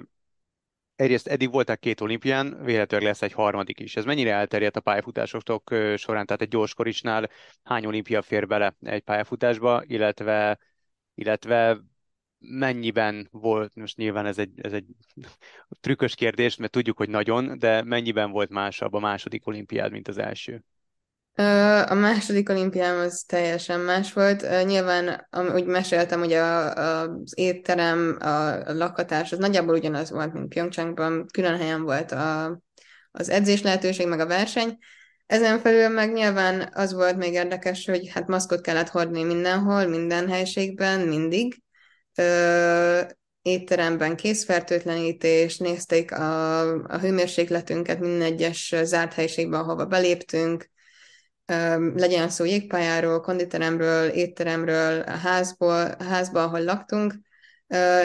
egyrészt 1.02 1.28
eddig 1.28 1.52
voltak 1.52 1.80
két 1.80 2.02
olimpián, 2.02 2.64
véletlenül 2.64 3.08
lesz 3.08 3.22
egy 3.22 3.34
harmadik 3.34 3.80
is. 3.80 3.96
Ez 3.96 4.06
mennyire 4.06 4.34
elterjedt 4.34 4.76
a 4.76 4.82
pályafutásoktok 4.82 5.70
során? 5.96 6.26
Tehát 6.26 6.42
egy 6.42 6.48
gyorskorisnál 6.48 7.30
hány 7.64 7.86
olimpia 7.86 8.22
fér 8.22 8.48
bele 8.48 8.76
egy 8.82 9.02
pályafutásba, 9.02 9.84
illetve, 9.86 10.60
illetve 11.16 11.80
mennyiben 12.40 13.28
volt, 13.32 13.76
most 13.76 13.98
nyilván 13.98 14.26
ez 14.26 14.38
egy, 14.38 14.52
ez 14.56 14.74
egy 14.74 14.86
trükkös 15.80 16.16
kérdés, 16.16 16.56
mert 16.56 16.72
tudjuk, 16.72 16.98
hogy 16.98 17.10
nagyon, 17.10 17.60
de 17.60 17.84
mennyiben 17.84 18.32
volt 18.32 18.50
másabb 18.50 18.94
a 18.94 19.00
második 19.00 19.48
olimpiád, 19.48 19.92
mint 19.92 20.08
az 20.08 20.18
első? 20.18 20.64
A 21.88 21.94
második 21.94 22.50
olimpiám 22.50 23.00
az 23.00 23.24
teljesen 23.28 23.80
más 23.80 24.14
volt. 24.14 24.66
Nyilván, 24.66 25.28
úgy 25.54 25.66
meséltem, 25.66 26.20
hogy 26.20 26.34
a, 26.34 26.78
a, 26.78 27.02
az 27.02 27.34
étterem, 27.36 28.18
a, 28.20 28.68
a 28.68 28.74
lakhatás, 28.74 29.32
az 29.32 29.38
nagyjából 29.38 29.76
ugyanaz 29.76 30.12
volt, 30.12 30.34
mint 30.34 30.48
Pyeongchangban. 30.48 31.26
Külön 31.34 31.58
helyen 31.58 31.84
volt 31.84 32.12
a, 32.12 32.62
az 33.12 33.30
edzés 33.30 33.62
lehetőség, 33.62 34.08
meg 34.08 34.20
a 34.20 34.28
verseny. 34.28 34.78
Ezen 35.26 35.60
felül 35.60 35.90
meg 35.90 36.14
nyilván 36.14 36.70
az 36.74 36.94
volt 36.94 37.18
még 37.18 37.34
érdekes, 37.34 37.86
hogy 37.86 38.10
hát 38.10 38.28
maszkot 38.28 38.62
kellett 38.62 38.90
hordni 38.90 39.24
mindenhol, 39.24 39.86
minden 39.86 40.30
helységben, 40.30 41.00
mindig. 41.00 41.62
Ö, 42.16 43.02
étteremben 43.42 44.16
készfertőtlenítés, 44.16 45.58
nézték 45.58 46.12
a, 46.12 46.60
a 46.72 46.98
hőmérsékletünket 46.98 48.00
minden 48.00 48.22
egyes 48.22 48.76
zárt 48.84 49.14
helyiségben, 49.14 49.60
ahova 49.60 49.86
beléptünk, 49.86 50.70
legyen 51.96 52.30
szó 52.30 52.46
jégpályáról, 52.46 53.22
konditeremről, 53.22 54.08
étteremről, 54.08 55.02
a 55.02 55.12
házból, 55.12 55.96
a 56.00 56.04
házban, 56.04 56.44
ahol 56.44 56.64
laktunk, 56.64 57.14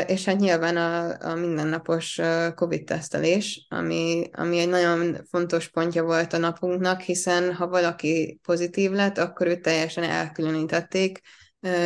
és 0.07 0.25
hát 0.25 0.39
nyilván 0.39 0.77
a, 0.77 1.17
a 1.31 1.35
mindennapos 1.35 2.21
COVID-tesztelés, 2.55 3.67
ami, 3.69 4.31
ami 4.33 4.59
egy 4.59 4.69
nagyon 4.69 5.27
fontos 5.31 5.69
pontja 5.69 6.03
volt 6.03 6.33
a 6.33 6.39
napunknak, 6.39 7.01
hiszen 7.01 7.55
ha 7.55 7.69
valaki 7.69 8.41
pozitív 8.43 8.91
lett, 8.91 9.19
akkor 9.19 9.47
őt 9.47 9.63
teljesen 9.63 10.05
elkülönítették. 10.05 11.21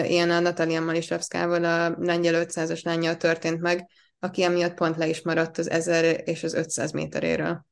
Ilyen 0.02 0.30
a 0.30 0.40
Natalia 0.40 0.80
Malisevszkával, 0.80 1.64
a 1.64 1.96
lengyel 1.98 2.44
500-as 2.46 2.84
lányjal 2.84 3.16
történt 3.16 3.60
meg, 3.60 3.86
aki 4.18 4.42
emiatt 4.42 4.74
pont 4.74 4.96
le 4.96 5.08
is 5.08 5.22
maradt 5.22 5.58
az 5.58 5.70
1000 5.70 6.22
és 6.24 6.44
az 6.44 6.54
500 6.54 6.92
méteréről. 6.92 7.66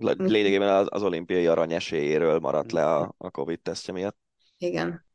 Lényegében 0.00 0.68
az, 0.68 0.86
az 0.90 1.02
olimpiai 1.02 1.46
arany 1.46 1.72
esélyéről 1.72 2.38
maradt 2.38 2.72
le 2.72 2.94
a, 2.94 3.14
a 3.18 3.30
Covid-tesztje 3.30 3.92
miatt. 3.92 4.18
Igen. 4.58 5.06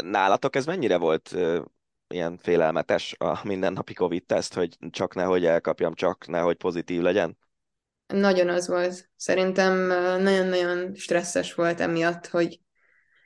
Nálatok 0.00 0.56
ez 0.56 0.66
mennyire 0.66 0.96
volt 0.96 1.36
ilyen 2.08 2.38
félelmetes 2.38 3.14
a 3.18 3.40
mindennapi 3.44 3.94
Covid-teszt, 3.94 4.54
hogy 4.54 4.76
csak 4.90 5.14
nehogy 5.14 5.44
elkapjam, 5.44 5.94
csak 5.94 6.26
nehogy 6.26 6.56
pozitív 6.56 7.00
legyen? 7.00 7.38
Nagyon 8.06 8.48
az 8.48 8.68
volt. 8.68 9.10
Szerintem 9.16 9.74
nagyon-nagyon 10.22 10.94
stresszes 10.94 11.54
volt 11.54 11.80
emiatt, 11.80 12.26
hogy 12.26 12.60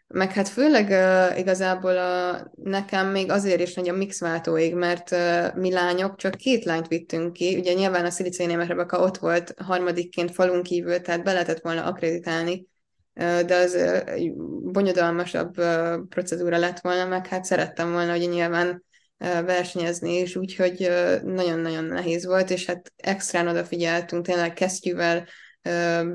meg 0.06 0.32
hát 0.32 0.48
főleg 0.48 0.88
uh, 0.88 1.38
igazából 1.38 1.98
a, 1.98 2.42
nekem 2.54 3.08
még 3.08 3.30
azért 3.30 3.60
is 3.60 3.74
nagy 3.74 3.88
a 3.88 3.92
mixváltóig, 3.92 4.74
mert 4.74 5.10
uh, 5.10 5.54
mi 5.54 5.72
lányok 5.72 6.16
csak 6.16 6.34
két 6.34 6.64
lányt 6.64 6.88
vittünk 6.88 7.32
ki. 7.32 7.56
Ugye 7.58 7.72
nyilván 7.72 8.04
a 8.04 8.10
Sziliciai 8.10 8.66
Rebeka 8.66 8.98
ott 8.98 9.18
volt 9.18 9.54
harmadikként 9.58 10.30
falun 10.30 10.62
kívül, 10.62 11.00
tehát 11.00 11.24
be 11.24 11.32
lehetett 11.32 11.60
volna 11.60 11.84
akreditálni, 11.84 12.66
uh, 13.14 13.40
de 13.40 13.56
az 13.56 13.74
uh, 13.74 14.72
bonyodalmasabb 14.72 15.58
uh, 15.58 15.94
procedúra 16.08 16.58
lett 16.58 16.80
volna, 16.80 17.06
meg 17.06 17.26
hát 17.26 17.44
szerettem 17.44 17.92
volna, 17.92 18.10
hogy 18.10 18.28
nyilván 18.28 18.84
uh, 19.18 19.44
versenyezni 19.44 20.18
is, 20.18 20.36
úgyhogy 20.36 20.90
nagyon-nagyon 21.22 21.84
nehéz 21.84 22.26
volt, 22.26 22.50
és 22.50 22.66
hát 22.66 22.92
extrán 22.96 23.48
odafigyeltünk, 23.48 24.24
tényleg 24.26 24.52
kesztyűvel, 24.52 25.26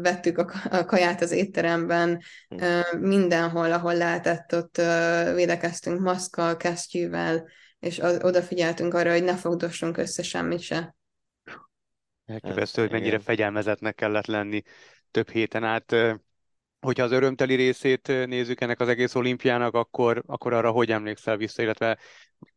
vettük 0.01 0.38
a 0.38 0.85
kaját 0.85 1.21
az 1.21 1.31
étteremben, 1.31 2.21
hm. 2.47 2.99
mindenhol, 2.99 3.71
ahol 3.71 3.95
lehetett, 3.95 4.55
ott 4.55 4.77
védekeztünk 5.35 5.99
maszkkal, 5.99 6.57
kesztyűvel, 6.57 7.47
és 7.79 7.99
odafigyeltünk 8.01 8.93
arra, 8.93 9.12
hogy 9.12 9.23
ne 9.23 9.35
fogdossunk 9.35 9.97
össze 9.97 10.23
semmit 10.23 10.59
se. 10.59 10.95
Elképesztő, 12.25 12.81
hogy 12.81 12.91
mennyire 12.91 13.19
fegyelmezetnek 13.19 13.95
kellett 13.95 14.25
lenni 14.25 14.62
több 15.12 15.29
héten 15.29 15.63
át. 15.63 15.95
Hogyha 16.79 17.03
az 17.03 17.11
örömteli 17.11 17.55
részét 17.55 18.07
nézzük 18.07 18.61
ennek 18.61 18.79
az 18.79 18.87
egész 18.87 19.15
olimpiának, 19.15 19.73
akkor, 19.73 20.23
akkor 20.25 20.53
arra 20.53 20.71
hogy 20.71 20.91
emlékszel 20.91 21.37
vissza, 21.37 21.61
illetve 21.61 21.97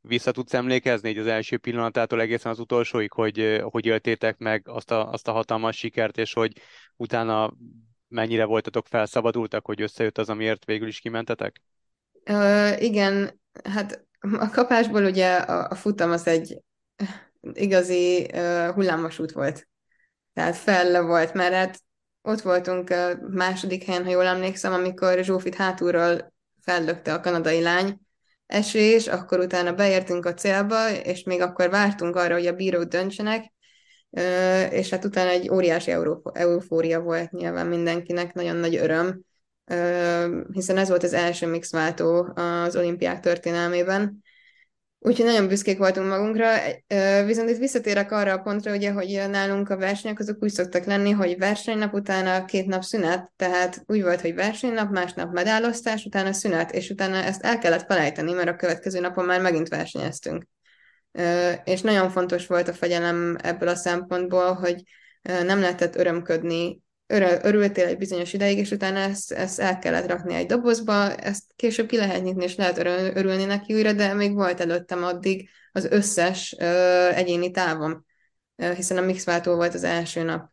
vissza 0.01 0.31
tudsz 0.31 0.55
emlékezni 0.55 1.09
így 1.09 1.19
az 1.19 1.27
első 1.27 1.59
pillanatától 1.59 2.21
egészen 2.21 2.53
az 2.53 2.59
utolsóig, 2.59 3.13
hogy 3.13 3.63
hogy 3.63 3.87
éltétek 3.87 4.39
meg 4.39 4.69
azt 4.69 4.91
a, 4.91 5.11
azt 5.11 5.29
a 5.29 5.33
hatalmas 5.33 5.77
sikert, 5.77 6.19
és 6.19 6.33
hogy 6.33 6.53
utána 6.97 7.55
mennyire 8.09 8.45
voltatok 8.45 8.87
felszabadultak, 8.87 9.67
hogy 9.67 9.83
összejött 9.83 10.19
az, 10.19 10.29
amiért 10.29 10.65
végül 10.65 10.89
is 10.89 11.01
kimentetek? 11.01 11.61
Uh, 12.31 12.83
igen, 12.83 13.41
hát 13.65 14.07
a 14.21 14.51
kapásból 14.51 15.05
ugye 15.05 15.37
a, 15.37 15.69
a 15.71 15.75
futam 15.75 16.11
az 16.11 16.27
egy 16.27 16.63
igazi 17.53 18.31
uh, 18.35 18.69
hullámos 18.69 19.19
út 19.19 19.33
volt. 19.33 19.69
Tehát 20.33 20.57
fel 20.57 21.03
volt, 21.03 21.35
mert 21.35 21.55
hát 21.55 21.81
ott 22.23 22.41
voltunk 22.41 22.95
második 23.29 23.85
helyen, 23.85 24.05
ha 24.05 24.11
jól 24.11 24.27
emlékszem, 24.27 24.73
amikor 24.73 25.19
Zsófit 25.23 25.55
hátulról 25.55 26.33
fellökte 26.61 27.15
a 27.15 27.21
kanadai 27.21 27.61
lány 27.61 28.01
esés, 28.47 29.07
akkor 29.07 29.39
utána 29.39 29.73
beértünk 29.73 30.27
a 30.27 30.35
célba, 30.35 30.91
és 30.91 31.23
még 31.23 31.41
akkor 31.41 31.71
vártunk 31.71 32.17
arra, 32.17 32.35
hogy 32.35 32.47
a 32.47 32.53
bírók 32.53 32.85
döntsenek, 32.85 33.53
és 34.71 34.91
hát 34.91 35.05
utána 35.05 35.31
egy 35.31 35.51
óriási 35.51 35.95
eufória 36.33 37.01
volt 37.01 37.31
nyilván 37.31 37.67
mindenkinek, 37.67 38.35
nagyon 38.35 38.57
nagy 38.57 38.77
öröm, 38.77 39.21
hiszen 40.53 40.77
ez 40.77 40.89
volt 40.89 41.03
az 41.03 41.13
első 41.13 41.47
mixváltó 41.47 42.33
az 42.35 42.77
olimpiák 42.77 43.21
történelmében, 43.21 44.23
Úgyhogy 45.05 45.27
nagyon 45.27 45.49
büszkék 45.49 45.79
voltunk 45.79 46.09
magunkra, 46.09 46.49
viszont 47.25 47.51
itt 47.51 47.59
visszatérek 47.59 48.13
arra 48.13 48.33
a 48.33 48.39
pontra, 48.39 48.75
ugye, 48.75 48.91
hogy 48.91 49.23
nálunk 49.31 49.71
a 49.71 49.77
versenyek 49.77 50.19
azok 50.19 50.43
úgy 50.43 50.51
szoktak 50.51 50.85
lenni, 50.85 51.11
hogy 51.11 51.39
versenynap 51.39 51.95
utána 51.95 52.45
két 52.45 52.67
nap 52.67 52.83
szünet, 52.83 53.33
tehát 53.37 53.83
úgy 53.87 54.03
volt, 54.03 54.21
hogy 54.21 54.35
versenynap, 54.35 54.91
másnap 54.91 55.33
medálosztás, 55.33 56.05
utána 56.05 56.33
szünet, 56.33 56.73
és 56.73 56.91
utána 56.91 57.17
ezt 57.17 57.43
el 57.43 57.59
kellett 57.59 57.87
felejteni, 57.87 58.33
mert 58.33 58.49
a 58.49 58.57
következő 58.57 59.01
napon 59.01 59.25
már 59.25 59.41
megint 59.41 59.69
versenyeztünk. 59.69 60.47
És 61.65 61.81
nagyon 61.81 62.11
fontos 62.11 62.47
volt 62.47 62.69
a 62.69 62.73
fegyelem 62.73 63.37
ebből 63.43 63.69
a 63.69 63.75
szempontból, 63.75 64.53
hogy 64.53 64.83
nem 65.23 65.61
lehetett 65.61 65.97
örömködni 65.97 66.81
örültél 67.43 67.87
egy 67.87 67.99
bizonyos 67.99 68.33
ideig, 68.33 68.59
és 68.59 68.71
utána 68.71 68.99
ezt, 68.99 69.33
ezt 69.33 69.61
el 69.61 69.79
kellett 69.79 70.07
rakni 70.07 70.35
egy 70.35 70.47
dobozba, 70.47 71.15
ezt 71.15 71.43
később 71.57 71.87
ki 71.87 71.97
lehet 71.97 72.23
nyitni, 72.23 72.45
és 72.45 72.57
lehet 72.57 72.79
örülni 73.17 73.45
neki 73.45 73.75
újra, 73.75 73.93
de 73.93 74.15
még 74.15 74.35
volt 74.35 74.61
előttem 74.61 75.05
addig 75.05 75.49
az 75.73 75.85
összes 75.85 76.53
egyéni 77.15 77.51
távon, 77.51 78.05
hiszen 78.57 78.97
a 78.97 79.01
mixváltó 79.01 79.55
volt 79.55 79.75
az 79.75 79.85
első 79.85 80.23
nap. 80.23 80.51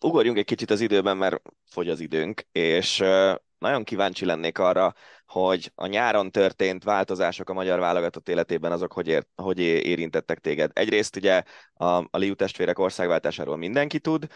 ugorjunk 0.00 0.38
egy 0.38 0.44
kicsit 0.44 0.70
az 0.70 0.80
időben, 0.80 1.16
mert 1.16 1.42
fogy 1.70 1.88
az 1.88 2.00
időnk, 2.00 2.46
és 2.52 3.02
nagyon 3.58 3.84
kíváncsi 3.84 4.24
lennék 4.24 4.58
arra, 4.58 4.94
hogy 5.26 5.72
a 5.74 5.86
nyáron 5.86 6.30
történt 6.30 6.84
változások 6.84 7.50
a 7.50 7.52
magyar 7.52 7.78
válogatott 7.78 8.28
életében 8.28 8.72
azok 8.72 8.92
hogy, 8.92 9.08
ér, 9.08 9.26
hogy 9.34 9.58
érintettek 9.58 10.38
téged. 10.38 10.70
Egyrészt 10.74 11.16
ugye 11.16 11.42
a, 11.74 11.84
a 11.86 12.08
Liu 12.10 12.34
testvérek 12.34 12.78
országváltásáról 12.78 13.56
mindenki 13.56 13.98
tud, 13.98 14.26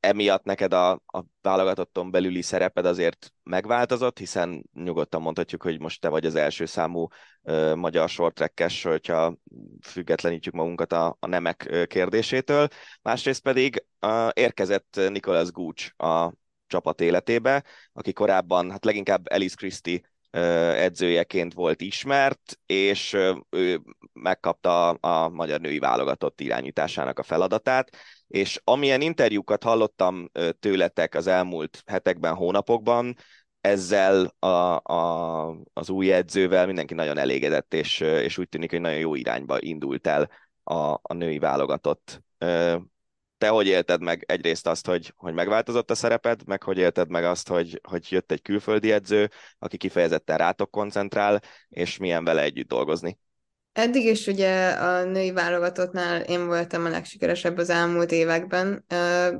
emiatt 0.00 0.44
neked 0.44 0.72
a, 0.72 0.90
a 0.90 1.24
válogatotton 1.42 2.10
belüli 2.10 2.42
szereped 2.42 2.86
azért 2.86 3.32
megváltozott, 3.42 4.18
hiszen 4.18 4.64
nyugodtan 4.72 5.22
mondhatjuk, 5.22 5.62
hogy 5.62 5.80
most 5.80 6.00
te 6.00 6.08
vagy 6.08 6.26
az 6.26 6.34
első 6.34 6.64
számú 6.64 7.06
uh, 7.42 7.74
magyar 7.74 8.08
sortrekkes, 8.08 8.82
hogyha 8.82 9.36
függetlenítjük 9.82 10.54
magunkat 10.54 10.92
a, 10.92 11.16
a 11.20 11.26
nemek 11.26 11.86
kérdésétől. 11.86 12.68
Másrészt 13.02 13.42
pedig 13.42 13.84
uh, 14.00 14.28
érkezett 14.32 15.00
Nicholas 15.08 15.50
Gooch 15.50 16.02
a 16.02 16.32
csapat 16.74 17.00
életébe, 17.00 17.64
aki 17.92 18.12
korábban 18.12 18.70
hát 18.70 18.84
leginkább 18.84 19.26
Alice 19.30 19.56
Christie 19.56 20.00
edzőjeként 20.76 21.52
volt 21.52 21.80
ismert, 21.80 22.58
és 22.66 23.12
ő 23.50 23.82
megkapta 24.12 24.88
a 24.90 25.28
magyar 25.28 25.60
női 25.60 25.78
válogatott 25.78 26.40
irányításának 26.40 27.18
a 27.18 27.22
feladatát, 27.22 27.96
és 28.28 28.60
amilyen 28.64 29.00
interjúkat 29.00 29.62
hallottam 29.62 30.30
tőletek 30.60 31.14
az 31.14 31.26
elmúlt 31.26 31.82
hetekben, 31.86 32.34
hónapokban, 32.34 33.16
ezzel 33.60 34.34
a, 34.38 34.46
a, 34.92 35.56
az 35.72 35.90
új 35.90 36.12
edzővel 36.12 36.66
mindenki 36.66 36.94
nagyon 36.94 37.18
elégedett, 37.18 37.74
és, 37.74 38.00
és 38.00 38.38
úgy 38.38 38.48
tűnik, 38.48 38.70
hogy 38.70 38.80
nagyon 38.80 38.98
jó 38.98 39.14
irányba 39.14 39.60
indult 39.60 40.06
el 40.06 40.30
a, 40.62 40.74
a 41.02 41.12
női 41.12 41.38
válogatott 41.38 42.22
te 43.44 43.50
hogy 43.50 43.66
élted 43.66 44.02
meg 44.02 44.24
egyrészt 44.26 44.66
azt, 44.66 44.86
hogy, 44.86 45.12
hogy 45.16 45.34
megváltozott 45.34 45.90
a 45.90 45.94
szereped, 45.94 46.40
meg 46.46 46.62
hogy 46.62 46.78
élted 46.78 47.10
meg 47.10 47.24
azt, 47.24 47.48
hogy, 47.48 47.80
hogy 47.88 48.06
jött 48.10 48.32
egy 48.32 48.42
külföldi 48.42 48.92
edző, 48.92 49.30
aki 49.58 49.76
kifejezetten 49.76 50.36
rátok 50.36 50.70
koncentrál, 50.70 51.40
és 51.68 51.96
milyen 51.96 52.24
vele 52.24 52.42
együtt 52.42 52.68
dolgozni? 52.68 53.18
Eddig 53.72 54.04
is 54.04 54.26
ugye 54.26 54.68
a 54.68 55.04
női 55.04 55.32
válogatottnál 55.32 56.20
én 56.20 56.46
voltam 56.46 56.84
a 56.84 56.88
legsikeresebb 56.88 57.58
az 57.58 57.70
elmúlt 57.70 58.12
években, 58.12 58.84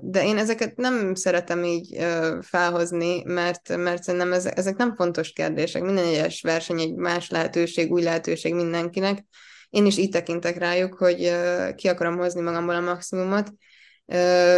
de 0.01 0.25
én 0.25 0.39
ezeket 0.39 0.77
nem 0.77 1.15
szeretem 1.15 1.65
így 1.65 1.97
felhozni, 2.41 3.23
mert, 3.23 3.77
mert 3.77 4.03
szerintem 4.03 4.33
ezek 4.33 4.77
nem 4.77 4.95
fontos 4.95 5.33
kérdések. 5.33 5.83
Minden 5.83 6.07
egyes 6.07 6.43
verseny 6.43 6.81
egy 6.81 6.95
más 6.95 7.31
lehetőség, 7.31 7.93
új 7.93 8.03
lehetőség 8.03 8.55
mindenkinek. 8.55 9.25
Én 9.71 9.87
is 9.87 9.97
így 9.97 10.11
tekintek 10.11 10.59
rájuk, 10.59 10.95
hogy 10.95 11.33
ki 11.75 11.89
akarom 11.89 12.17
hozni 12.17 12.41
magamból 12.41 12.75
a 12.75 12.81
maximumot, 12.81 13.53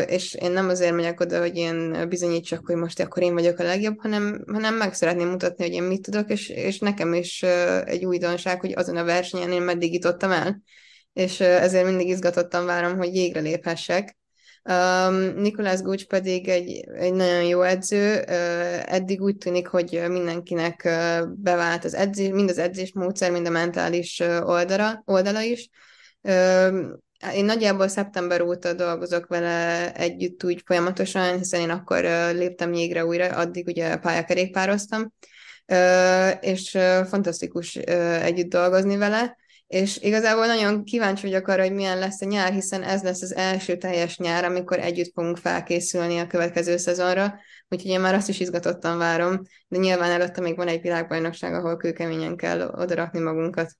és 0.07 0.34
én 0.34 0.51
nem 0.51 0.68
azért 0.68 0.94
megyek 0.94 1.20
oda, 1.20 1.40
hogy 1.40 1.57
én 1.57 2.09
bizonyítsak, 2.09 2.66
hogy 2.66 2.76
most 2.76 3.01
akkor 3.01 3.22
én 3.22 3.34
vagyok 3.34 3.59
a 3.59 3.62
legjobb, 3.62 4.01
hanem, 4.01 4.44
hanem 4.53 4.74
meg 4.74 4.94
szeretném 4.94 5.28
mutatni, 5.28 5.64
hogy 5.64 5.74
én 5.74 5.82
mit 5.82 6.03
tudok, 6.03 6.30
és, 6.30 6.49
és 6.49 6.78
nekem 6.78 7.14
is 7.14 7.42
egy 7.84 8.05
újdonság, 8.05 8.61
hogy 8.61 8.72
azon 8.76 8.97
a 8.97 9.05
versenyen 9.05 9.53
én 9.53 9.62
meddig 9.62 9.92
jutottam 9.92 10.30
el, 10.30 10.61
és 11.12 11.40
ezért 11.40 11.86
mindig 11.86 12.09
izgatottan 12.09 12.66
várom, 12.66 12.97
hogy 12.97 13.14
jégre 13.14 13.40
léphessek. 13.40 14.16
Um, 14.68 15.14
Nikolás 15.14 15.80
Gucs 15.80 16.05
pedig 16.05 16.49
egy, 16.49 16.84
egy 16.94 17.12
nagyon 17.12 17.44
jó 17.44 17.62
edző, 17.62 18.14
uh, 18.18 18.92
eddig 18.92 19.22
úgy 19.22 19.36
tűnik, 19.36 19.66
hogy 19.66 20.03
mindenkinek 20.09 20.82
uh, 20.84 21.28
bevált 21.36 21.84
az 21.84 21.94
edzés, 21.94 22.28
mind 22.28 22.51
az 22.51 22.59
edzés 22.59 22.92
módszer, 22.92 23.30
mind 23.30 23.47
a 23.47 23.51
mentális 23.51 24.20
uh, 24.20 24.49
oldala, 24.49 25.03
oldala 25.05 25.40
is. 25.42 25.68
Uh, 26.20 26.80
én 27.35 27.45
nagyjából 27.45 27.89
szeptember 27.89 28.41
óta 28.41 28.73
dolgozok 28.73 29.27
vele 29.27 29.93
együtt 29.95 30.45
úgy 30.45 30.62
folyamatosan, 30.64 31.39
hiszen 31.39 31.61
én 31.61 31.71
akkor 31.71 32.03
léptem 32.33 32.73
jégre 32.73 33.07
újra, 33.07 33.27
addig 33.27 33.67
ugye 33.67 33.97
pályakerékpároztam, 33.97 35.12
és 36.41 36.79
fantasztikus 37.09 37.75
együtt 37.75 38.49
dolgozni 38.49 38.97
vele, 38.97 39.37
és 39.67 39.99
igazából 39.99 40.47
nagyon 40.47 40.85
kíváncsi 40.85 41.27
vagyok 41.27 41.49
arra, 41.49 41.62
hogy 41.62 41.73
milyen 41.73 41.99
lesz 41.99 42.21
a 42.21 42.25
nyár, 42.27 42.53
hiszen 42.53 42.83
ez 42.83 43.03
lesz 43.03 43.23
az 43.23 43.35
első 43.35 43.77
teljes 43.77 44.19
nyár, 44.19 44.45
amikor 44.45 44.79
együtt 44.79 45.12
fogunk 45.14 45.37
felkészülni 45.37 46.19
a 46.19 46.27
következő 46.27 46.77
szezonra, 46.77 47.35
úgyhogy 47.69 47.91
én 47.91 48.01
már 48.01 48.14
azt 48.14 48.29
is 48.29 48.41
izgatottan 48.41 48.99
várom, 48.99 49.43
de 49.69 49.79
nyilván 49.79 50.11
előtte 50.11 50.41
még 50.41 50.57
van 50.57 50.69
egy 50.69 50.81
világbajnokság, 50.81 51.55
ahol 51.55 51.77
kőkeményen 51.77 52.37
kell 52.37 52.61
odarakni 52.61 53.21
magunkat. 53.21 53.73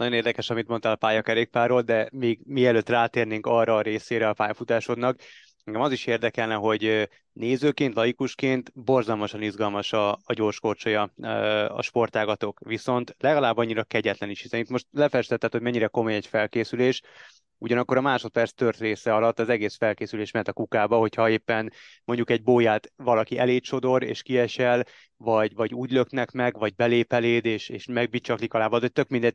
Nagyon 0.00 0.14
érdekes, 0.14 0.50
amit 0.50 0.68
mondtál 0.68 0.92
a 0.92 0.96
pályakerékpárról, 0.96 1.82
de 1.82 2.08
még 2.12 2.40
mielőtt 2.44 2.88
rátérnénk 2.88 3.46
arra 3.46 3.76
a 3.76 3.80
részére 3.80 4.28
a 4.28 4.32
pályafutásodnak, 4.32 5.20
engem 5.64 5.82
az 5.82 5.92
is 5.92 6.06
érdekelne, 6.06 6.54
hogy 6.54 7.08
nézőként, 7.32 7.94
laikusként 7.94 8.72
borzalmasan 8.74 9.42
izgalmas 9.42 9.92
a, 9.92 10.12
a 10.12 10.32
gyorskorcsolya 10.32 11.02
a 11.68 11.82
sportágatok, 11.82 12.60
viszont 12.64 13.16
legalább 13.18 13.56
annyira 13.56 13.84
kegyetlen 13.84 14.30
is, 14.30 14.42
hiszen 14.42 14.60
itt 14.60 14.68
most 14.68 14.86
lefestetted, 14.90 15.52
hogy 15.52 15.60
mennyire 15.60 15.86
komoly 15.86 16.14
egy 16.14 16.26
felkészülés, 16.26 17.00
ugyanakkor 17.58 17.96
a 17.96 18.00
másodperc 18.00 18.52
tört 18.52 18.78
része 18.78 19.14
alatt 19.14 19.38
az 19.38 19.48
egész 19.48 19.76
felkészülés 19.76 20.30
ment 20.30 20.48
a 20.48 20.52
kukába, 20.52 20.98
hogyha 20.98 21.28
éppen 21.28 21.72
mondjuk 22.04 22.30
egy 22.30 22.42
bóját 22.42 22.92
valaki 22.96 23.38
elé 23.38 23.58
csodor 23.58 24.02
és 24.02 24.22
kiesel, 24.22 24.84
vagy, 25.16 25.54
vagy 25.54 25.74
úgy 25.74 25.90
löknek 25.90 26.30
meg, 26.30 26.58
vagy 26.58 26.74
belép 26.74 27.12
eléd, 27.12 27.44
és, 27.44 27.68
és 27.68 27.86
megbicsaklik 27.86 28.54
a 28.54 28.58
lábad, 28.58 28.80
de 28.80 28.88
tök 28.88 29.08
mindegy, 29.08 29.32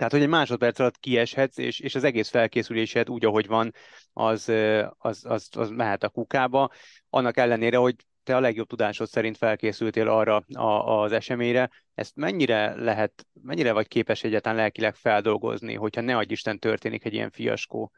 tehát, 0.00 0.14
hogy 0.14 0.24
egy 0.24 0.28
másodperc 0.28 0.78
alatt 0.78 0.98
kieshetsz, 0.98 1.58
és, 1.58 1.80
és 1.80 1.94
az 1.94 2.04
egész 2.04 2.28
felkészülésed 2.28 3.10
úgy, 3.10 3.24
ahogy 3.24 3.46
van, 3.46 3.74
az, 4.12 4.52
az, 4.98 5.24
az, 5.24 5.48
az 5.50 5.68
mehet 5.70 6.02
a 6.02 6.08
kukába. 6.08 6.70
Annak 7.10 7.36
ellenére, 7.36 7.76
hogy 7.76 7.94
te 8.22 8.36
a 8.36 8.40
legjobb 8.40 8.68
tudásod 8.68 9.08
szerint 9.08 9.36
felkészültél 9.36 10.08
arra 10.08 10.36
a, 10.52 11.02
az 11.02 11.12
eseményre, 11.12 11.70
ezt 11.94 12.16
mennyire 12.16 12.74
lehet, 12.74 13.26
mennyire 13.42 13.72
vagy 13.72 13.88
képes 13.88 14.24
egyáltalán 14.24 14.58
lelkileg 14.58 14.94
feldolgozni, 14.94 15.74
hogyha 15.74 16.00
ne 16.00 16.16
adj 16.16 16.32
Isten 16.32 16.58
történik 16.58 17.04
egy 17.04 17.14
ilyen 17.14 17.30
fiaskó? 17.30 17.92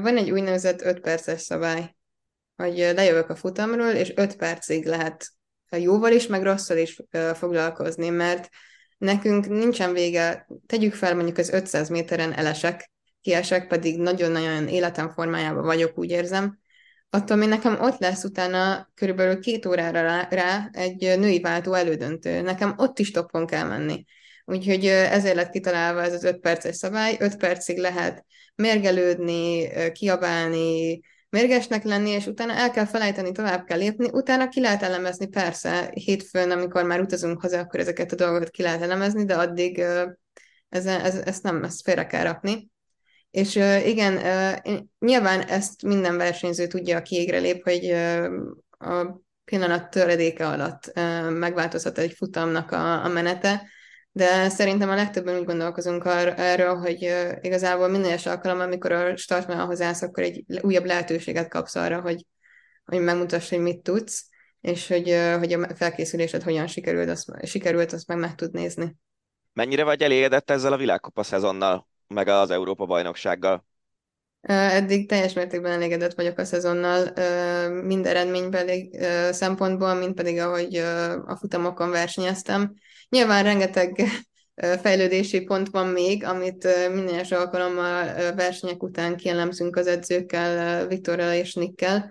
Van 0.00 0.16
egy 0.16 0.30
úgynevezett 0.30 0.82
5 0.82 1.00
perces 1.00 1.40
szabály, 1.40 1.94
hogy 2.56 2.76
lejövök 2.76 3.30
a 3.30 3.36
futamról, 3.36 3.92
és 3.92 4.12
5 4.16 4.36
percig 4.36 4.84
lehet 4.84 5.28
jóval 5.70 6.12
is, 6.12 6.26
meg 6.26 6.42
rosszal 6.42 6.76
is 6.76 7.00
foglalkozni, 7.34 8.08
mert 8.08 8.48
Nekünk 8.98 9.48
nincsen 9.48 9.92
vége, 9.92 10.46
tegyük 10.66 10.94
fel 10.94 11.14
mondjuk 11.14 11.38
az 11.38 11.50
500 11.50 11.88
méteren 11.88 12.32
elesek, 12.32 12.90
kiesek, 13.20 13.66
pedig 13.66 13.98
nagyon-nagyon 13.98 14.68
életem 14.68 15.10
formájában 15.10 15.64
vagyok, 15.64 15.98
úgy 15.98 16.10
érzem, 16.10 16.58
attól 17.10 17.36
még 17.36 17.48
nekem 17.48 17.80
ott 17.80 17.98
lesz 17.98 18.24
utána 18.24 18.90
körülbelül 18.94 19.40
két 19.40 19.66
órára 19.66 20.02
rá, 20.02 20.28
rá 20.30 20.68
egy 20.72 21.18
női 21.18 21.40
váltó 21.40 21.72
elődöntő. 21.72 22.40
Nekem 22.40 22.74
ott 22.76 22.98
is 22.98 23.10
toppon 23.10 23.46
kell 23.46 23.66
menni. 23.66 24.04
Úgyhogy 24.44 24.86
ezért 24.86 25.34
lett 25.34 25.50
kitalálva 25.50 26.02
ez 26.02 26.12
az 26.12 26.24
5 26.24 26.40
perces 26.40 26.76
szabály. 26.76 27.16
5 27.18 27.36
percig 27.36 27.78
lehet 27.78 28.24
mérgelődni, 28.54 29.68
kiabálni, 29.92 31.00
mérgesnek 31.28 31.84
lenni, 31.84 32.10
és 32.10 32.26
utána 32.26 32.52
el 32.52 32.70
kell 32.70 32.84
felejteni, 32.84 33.32
tovább 33.32 33.64
kell 33.64 33.78
lépni, 33.78 34.08
utána 34.12 34.48
ki 34.48 34.60
lehet 34.60 34.82
elemezni, 34.82 35.26
persze, 35.26 35.90
hétfőn, 35.92 36.50
amikor 36.50 36.84
már 36.84 37.00
utazunk 37.00 37.40
haza, 37.40 37.58
akkor 37.58 37.80
ezeket 37.80 38.12
a 38.12 38.16
dolgokat 38.16 38.50
ki 38.50 38.62
lehet 38.62 38.82
elemezni, 38.82 39.24
de 39.24 39.34
addig 39.34 39.78
ez, 40.68 40.86
ez, 40.86 41.14
ezt 41.14 41.42
nem, 41.42 41.64
ezt 41.64 41.82
félre 41.82 42.06
kell 42.06 42.22
rakni. 42.22 42.70
És 43.30 43.54
igen, 43.84 44.20
nyilván 44.98 45.40
ezt 45.40 45.82
minden 45.82 46.16
versenyző 46.16 46.66
tudja, 46.66 46.96
aki 46.96 47.16
égre 47.16 47.38
lép, 47.38 47.62
hogy 47.62 47.90
a 48.78 49.20
pillanat 49.44 49.90
töredéke 49.90 50.46
alatt 50.46 50.92
megváltozhat 51.30 51.98
egy 51.98 52.12
futamnak 52.12 52.70
a, 52.70 53.04
a 53.04 53.08
menete, 53.08 53.68
de 54.16 54.48
szerintem 54.48 54.90
a 54.90 54.94
legtöbben 54.94 55.38
úgy 55.38 55.44
gondolkozunk 55.44 56.04
ar- 56.04 56.38
erről, 56.38 56.76
hogy 56.76 57.14
igazából 57.40 57.88
minden 57.88 58.10
egyes 58.10 58.26
alkalom, 58.26 58.60
amikor 58.60 58.92
a 58.92 59.16
startvonalhoz 59.16 59.80
állsz, 59.80 60.02
akkor 60.02 60.22
egy 60.22 60.44
újabb 60.60 60.84
lehetőséget 60.84 61.48
kapsz 61.48 61.74
arra, 61.74 62.00
hogy, 62.00 62.26
hogy 62.84 63.00
megmutass, 63.00 63.48
hogy 63.50 63.58
mit 63.58 63.82
tudsz, 63.82 64.28
és 64.60 64.88
hogy, 64.88 65.16
hogy 65.38 65.52
a 65.52 65.74
felkészülésed 65.74 66.42
hogyan 66.42 66.66
sikerült, 66.66 67.08
azt, 67.08 67.46
sikerült, 67.46 67.92
azt 67.92 68.06
meg 68.06 68.18
meg 68.18 68.34
tud 68.34 68.52
nézni. 68.52 68.96
Mennyire 69.52 69.84
vagy 69.84 70.02
elégedett 70.02 70.50
ezzel 70.50 70.72
a 70.72 70.76
világkupa 70.76 71.22
szezonnal, 71.22 71.88
meg 72.06 72.28
az 72.28 72.50
Európa 72.50 72.86
bajnoksággal? 72.86 73.66
Eddig 74.40 75.08
teljes 75.08 75.32
mértékben 75.32 75.72
elégedett 75.72 76.14
vagyok 76.14 76.38
a 76.38 76.44
szezonnal, 76.44 77.12
mind 77.82 78.06
eredménybeli 78.06 78.98
szempontból, 79.30 79.94
mind 79.94 80.14
pedig 80.14 80.38
ahogy 80.38 80.76
a 81.26 81.36
futamokon 81.36 81.90
versenyeztem. 81.90 82.74
Nyilván 83.08 83.42
rengeteg 83.42 84.02
fejlődési 84.82 85.40
pont 85.40 85.68
van 85.68 85.86
még, 85.86 86.24
amit 86.24 86.88
minden 86.92 87.24
alkalommal 87.30 88.04
versenyek 88.34 88.82
után 88.82 89.16
kielemzünk 89.16 89.76
az 89.76 89.86
edzőkkel, 89.86 90.86
Viktorral 90.86 91.32
és 91.32 91.54
Nikkel, 91.54 92.10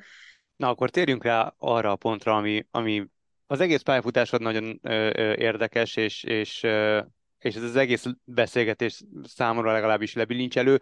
Na, 0.56 0.70
akkor 0.70 0.90
térjünk 0.90 1.24
rá 1.24 1.54
arra 1.58 1.92
a 1.92 1.96
pontra, 1.96 2.36
ami, 2.36 2.66
ami 2.72 3.08
az 3.48 3.60
egész 3.60 3.82
pályafutásod 3.82 4.42
nagyon 4.42 4.80
ö, 4.84 5.10
ö, 5.16 5.34
érdekes, 5.34 5.96
és, 5.96 6.24
és, 6.24 6.64
ö, 6.64 7.02
és 7.46 7.56
ez 7.56 7.64
az 7.64 7.76
egész 7.76 8.06
beszélgetés 8.24 9.04
számomra 9.24 9.72
legalábbis 9.72 10.14
lebilincselő. 10.14 10.82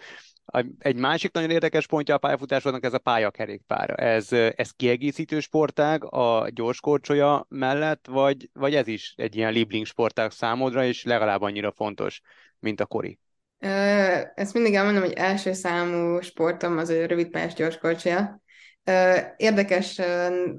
Egy 0.79 0.95
másik 0.95 1.31
nagyon 1.31 1.49
érdekes 1.49 1.87
pontja 1.87 2.15
a 2.15 2.17
pályafutásodnak 2.17 2.83
ez 2.83 2.93
a 2.93 2.97
pályakerékpár. 2.97 3.93
Ez, 4.03 4.31
ez 4.31 4.71
kiegészítő 4.71 5.39
sportág 5.39 6.03
a 6.13 6.47
gyorskorcsolya 6.49 7.45
mellett, 7.49 8.07
vagy, 8.07 8.49
vagy 8.53 8.75
ez 8.75 8.87
is 8.87 9.13
egy 9.17 9.35
ilyen 9.35 9.51
libling 9.51 9.85
sportág 9.85 10.31
számodra, 10.31 10.85
és 10.85 11.03
legalább 11.03 11.41
annyira 11.41 11.71
fontos, 11.71 12.21
mint 12.59 12.79
a 12.79 12.85
kori? 12.85 13.19
Ezt 14.35 14.53
mindig 14.53 14.73
elmondom, 14.73 15.03
hogy 15.03 15.13
első 15.13 15.53
számú 15.53 16.19
sportom 16.19 16.77
az 16.77 16.89
a 16.89 17.05
rövidpályás 17.05 17.53
gyorskorcsolya. 17.53 18.41
Érdekes 19.37 20.01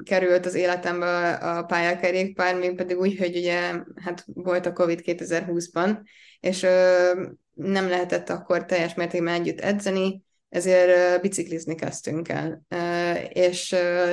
került 0.05 0.47
az 0.47 0.55
életembe 0.55 1.33
a 1.33 1.63
pályakerékpár, 1.63 2.59
még 2.59 2.75
pedig 2.75 2.99
úgy, 2.99 3.19
hogy 3.19 3.37
ugye 3.37 3.61
hát 4.05 4.25
volt 4.27 4.67
a 4.67 4.73
Covid 4.73 5.01
2020-ban, 5.05 5.99
és 6.41 6.67
nem 7.55 7.89
lehetett 7.89 8.29
akkor 8.31 8.65
teljes 8.65 8.95
mértékben 8.95 9.35
együtt 9.35 9.61
edzeni, 9.61 10.23
ezért 10.49 11.21
biciklizni 11.21 11.75
kezdtünk 11.75 12.29
el. 12.29 12.63
És 13.29 13.71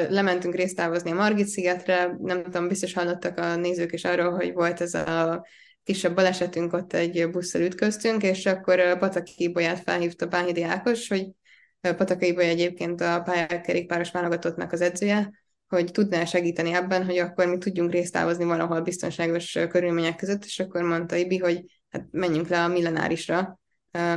lementünk 0.10 0.56
résztávozni 0.56 1.12
a 1.12 1.16
Margit 1.16 1.48
szigetre, 1.48 2.16
nem 2.20 2.44
tudom, 2.44 2.68
biztos 2.68 2.94
hallottak 2.94 3.38
a 3.38 3.56
nézők 3.56 3.94
is 3.94 4.04
arról, 4.04 4.32
hogy 4.32 4.54
volt 4.54 4.82
ez 4.82 4.94
a 4.94 5.46
kisebb 5.84 6.16
balesetünk, 6.16 6.74
ott 6.74 6.94
egy 6.94 7.30
busszal 7.30 7.62
ütköztünk, 7.62 8.24
és 8.24 8.46
akkor 8.46 8.98
Pataki 8.98 9.52
Bolyát 9.52 9.80
felhívta 9.80 10.26
Bányidi 10.26 10.64
Ákos, 10.64 11.08
hogy 11.08 11.28
Patakai 11.82 12.34
Boly 12.34 12.46
egyébként 12.50 13.02
a 13.02 13.22
pályakerékpáros 13.22 14.12
válogatottnak 14.12 14.72
az 14.72 14.82
edzője, 14.82 15.32
hogy 15.68 15.92
tudná 15.92 16.26
segíteni 16.26 16.74
ebben, 16.74 17.06
hogy 17.06 17.18
akkor 17.18 17.48
mi 17.48 17.58
tudjunk 17.58 17.92
résztávozni 17.92 18.44
valahol 18.44 18.82
biztonságos 18.82 19.58
körülmények 19.70 20.16
között, 20.16 20.46
és 20.46 20.60
akkor 20.60 20.82
mondta 20.82 21.16
Ibi, 21.16 21.38
hogy 21.38 21.64
hát 21.90 22.08
menjünk 22.12 22.48
le 22.48 22.64
a 22.64 22.68
millenárisra, 22.68 23.60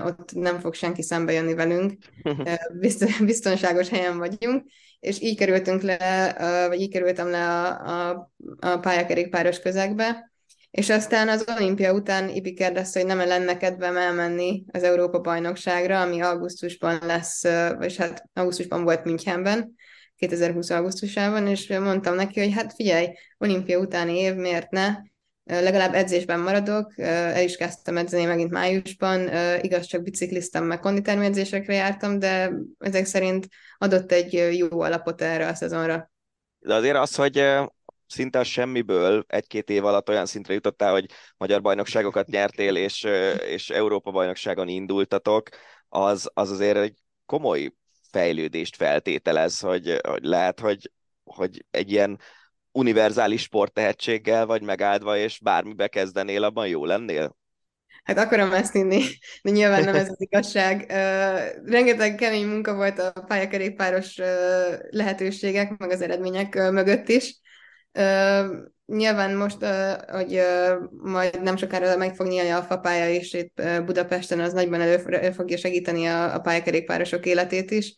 ott 0.04 0.32
nem 0.34 0.58
fog 0.60 0.74
senki 0.74 1.02
szembe 1.02 1.32
jönni 1.32 1.54
velünk, 1.54 1.92
biztonságos 3.24 3.88
helyen 3.88 4.18
vagyunk, 4.18 4.64
és 5.00 5.20
így 5.20 5.36
kerültünk 5.36 5.82
le, 5.82 6.34
vagy 6.68 6.80
így 6.80 6.92
kerültem 6.92 7.28
le 7.28 7.48
a, 7.48 8.10
a, 8.10 8.30
a 8.60 8.78
pályakerékpáros 8.78 9.60
közegbe, 9.60 10.32
és 10.74 10.90
aztán 10.90 11.28
az 11.28 11.44
olimpia 11.56 11.92
után 11.92 12.28
Ibi 12.28 12.52
kérdezte, 12.54 12.98
hogy 12.98 13.08
nem 13.08 13.26
lenne 13.28 13.56
kedvem 13.56 13.96
elmenni 13.96 14.64
az 14.72 14.82
Európa-bajnokságra, 14.82 16.00
ami 16.00 16.20
augusztusban 16.20 16.98
lesz, 17.02 17.42
vagy 17.78 17.96
hát 17.96 18.24
augusztusban 18.32 18.84
volt 18.84 19.04
Münchenben, 19.04 19.74
2020. 20.16 20.70
augusztusában, 20.70 21.46
és 21.46 21.68
mondtam 21.68 22.14
neki, 22.14 22.40
hogy 22.40 22.52
hát 22.52 22.74
figyelj, 22.74 23.08
olimpia 23.38 23.78
utáni 23.78 24.18
év, 24.18 24.34
miért 24.34 24.70
ne? 24.70 24.88
Legalább 25.44 25.94
edzésben 25.94 26.40
maradok, 26.40 26.98
el 26.98 27.42
is 27.42 27.56
kezdtem 27.56 27.96
edzeni 27.96 28.24
megint 28.24 28.50
májusban, 28.50 29.28
igaz, 29.60 29.86
csak 29.86 30.02
bicikliztem, 30.02 30.64
meg 30.64 30.80
konditermi 30.80 31.24
edzésekre 31.24 31.74
jártam, 31.74 32.18
de 32.18 32.52
ezek 32.78 33.04
szerint 33.04 33.46
adott 33.78 34.12
egy 34.12 34.32
jó 34.56 34.80
alapot 34.80 35.22
erre 35.22 35.46
a 35.46 35.54
szezonra. 35.54 36.10
De 36.58 36.74
azért 36.74 36.96
az, 36.96 37.14
hogy 37.14 37.44
szinte 38.14 38.38
a 38.38 38.44
semmiből 38.44 39.24
egy-két 39.28 39.70
év 39.70 39.84
alatt 39.84 40.08
olyan 40.08 40.26
szintre 40.26 40.54
jutottál, 40.54 40.92
hogy 40.92 41.06
magyar 41.36 41.60
bajnokságokat 41.60 42.26
nyertél, 42.26 42.76
és, 42.76 43.02
és 43.46 43.70
Európa 43.70 44.10
bajnokságon 44.10 44.68
indultatok, 44.68 45.48
az, 45.88 46.30
az 46.34 46.50
azért 46.50 46.76
egy 46.76 46.94
komoly 47.26 47.72
fejlődést 48.10 48.76
feltételez, 48.76 49.60
hogy, 49.60 50.00
hogy 50.08 50.24
lehet, 50.24 50.60
hogy, 50.60 50.90
hogy 51.24 51.64
egy 51.70 51.90
ilyen 51.90 52.18
univerzális 52.72 53.42
sporttehetséggel 53.42 54.46
vagy 54.46 54.62
megáldva, 54.62 55.16
és 55.16 55.40
bármibe 55.42 55.88
kezdenél, 55.88 56.44
abban 56.44 56.68
jó 56.68 56.84
lennél? 56.84 57.36
Hát 58.04 58.18
akarom 58.18 58.52
ezt 58.52 58.74
inni, 58.74 59.02
de 59.42 59.50
nyilván 59.50 59.84
nem 59.84 59.94
ez 59.94 60.08
az 60.08 60.20
igazság. 60.20 60.84
Rengeteg 61.64 62.14
kemény 62.14 62.46
munka 62.46 62.74
volt 62.74 62.98
a 62.98 63.12
pályakerékpáros 63.26 64.16
lehetőségek, 64.90 65.76
meg 65.76 65.90
az 65.90 66.00
eredmények 66.00 66.54
mögött 66.54 67.08
is. 67.08 67.38
Nyilván 68.86 69.36
most, 69.36 69.64
hogy 70.06 70.40
majd 70.90 71.42
nem 71.42 71.56
sokára 71.56 71.96
meg 71.96 72.14
fog 72.14 72.26
nyílni 72.26 72.50
a 72.50 72.62
fapálya, 72.62 73.08
és 73.08 73.32
itt 73.32 73.62
Budapesten 73.84 74.40
az 74.40 74.52
nagyban 74.52 74.80
elő, 74.80 75.30
fogja 75.32 75.56
segíteni 75.56 76.06
a, 76.06 76.34
a 76.34 76.38
pályakerékpárosok 76.38 77.26
életét 77.26 77.70
is. 77.70 77.96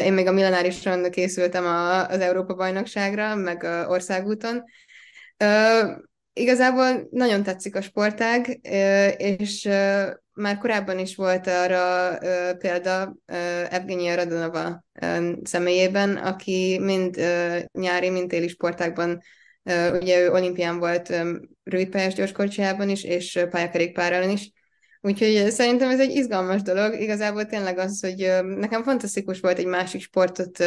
Én 0.00 0.12
még 0.12 0.26
a 0.26 0.32
millenárison 0.32 1.10
készültem 1.10 1.64
a, 1.64 2.08
az 2.08 2.20
Európa-bajnokságra, 2.20 3.34
meg 3.34 3.62
országúton. 3.88 4.64
Igazából 6.36 7.08
nagyon 7.10 7.42
tetszik 7.42 7.76
a 7.76 7.80
sportág, 7.80 8.60
és 9.16 9.68
már 10.32 10.58
korábban 10.58 10.98
is 10.98 11.16
volt 11.16 11.46
arra 11.46 12.18
példa 12.58 13.16
Evgenia 13.70 14.14
Radonova 14.14 14.84
személyében, 15.42 16.16
aki 16.16 16.78
mind 16.80 17.16
nyári, 17.72 18.10
mind 18.10 18.28
téli 18.28 18.48
sportákban, 18.48 19.10
uh, 19.62 19.96
ugye 20.00 20.20
ő 20.20 20.30
olimpián 20.30 20.78
volt 20.78 21.12
rövidpályás 21.64 22.14
gyorskorcsajában 22.14 22.88
is, 22.88 23.04
és 23.04 23.44
pályakerékpárral 23.50 24.28
is, 24.30 24.52
Úgyhogy 25.00 25.50
szerintem 25.50 25.90
ez 25.90 26.00
egy 26.00 26.10
izgalmas 26.10 26.62
dolog. 26.62 27.00
Igazából 27.00 27.46
tényleg 27.46 27.78
az, 27.78 28.00
hogy 28.00 28.32
nekem 28.56 28.82
fantasztikus 28.82 29.40
volt 29.40 29.58
egy 29.58 29.66
másik 29.66 30.00
sportot 30.00 30.64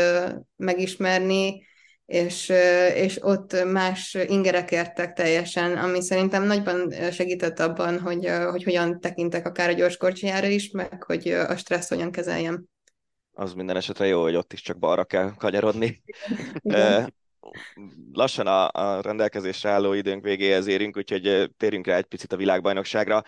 megismerni, 0.56 1.67
és, 2.08 2.50
és 2.96 3.24
ott 3.24 3.64
más 3.64 4.18
ingerek 4.28 4.72
értek 4.72 5.14
teljesen, 5.14 5.78
ami 5.78 6.02
szerintem 6.02 6.44
nagyban 6.44 6.92
segített 7.12 7.60
abban, 7.60 8.00
hogy, 8.00 8.30
hogy 8.50 8.64
hogyan 8.64 9.00
tekintek 9.00 9.46
akár 9.46 9.70
a 9.70 9.74
gyorskorcsijára 9.74 10.48
is, 10.48 10.72
meg 10.72 11.04
hogy 11.04 11.28
a 11.28 11.58
stressz 11.58 11.90
hogyan 11.90 12.12
kezeljem. 12.12 12.64
Az 13.32 13.54
minden 13.54 13.76
esetre 13.76 14.06
jó, 14.06 14.22
hogy 14.22 14.36
ott 14.36 14.54
is 14.54 14.62
csak 14.62 14.78
balra 14.78 15.04
kell 15.04 15.32
kanyarodni. 15.38 16.02
Lassan 18.14 18.48
a, 18.48 18.70
a 18.72 19.02
rendelkezésre 19.02 19.70
álló 19.70 19.94
időnk 19.94 20.24
végéhez 20.24 20.68
érünk, 20.68 20.98
úgyhogy 20.98 21.52
térjünk 21.58 21.88
rá 21.88 21.96
egy 21.96 22.06
picit 22.06 22.34
a 22.34 22.38
világbajnokságra. 22.38 23.24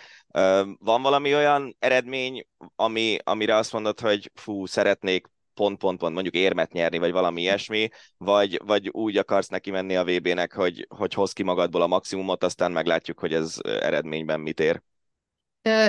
Van 0.79 1.01
valami 1.01 1.35
olyan 1.35 1.75
eredmény, 1.79 2.47
ami, 2.75 3.17
amire 3.23 3.55
azt 3.55 3.73
mondod, 3.73 3.99
hogy 3.99 4.31
fú, 4.33 4.65
szeretnék 4.65 5.27
pont-pont-pont 5.59 6.13
mondjuk 6.13 6.35
érmet 6.35 6.71
nyerni, 6.71 6.97
vagy 6.97 7.11
valami 7.11 7.41
ilyesmi, 7.41 7.89
vagy, 8.17 8.61
vagy 8.65 8.89
úgy 8.89 9.17
akarsz 9.17 9.47
neki 9.47 9.71
menni 9.71 9.95
a 9.95 10.03
VB-nek, 10.03 10.53
hogy, 10.53 10.87
hogy 10.97 11.13
hoz 11.13 11.33
ki 11.33 11.43
magadból 11.43 11.81
a 11.81 11.87
maximumot, 11.87 12.43
aztán 12.43 12.71
meglátjuk, 12.71 13.19
hogy 13.19 13.33
ez 13.33 13.55
eredményben 13.63 14.39
mit 14.39 14.59
ér. 14.59 14.81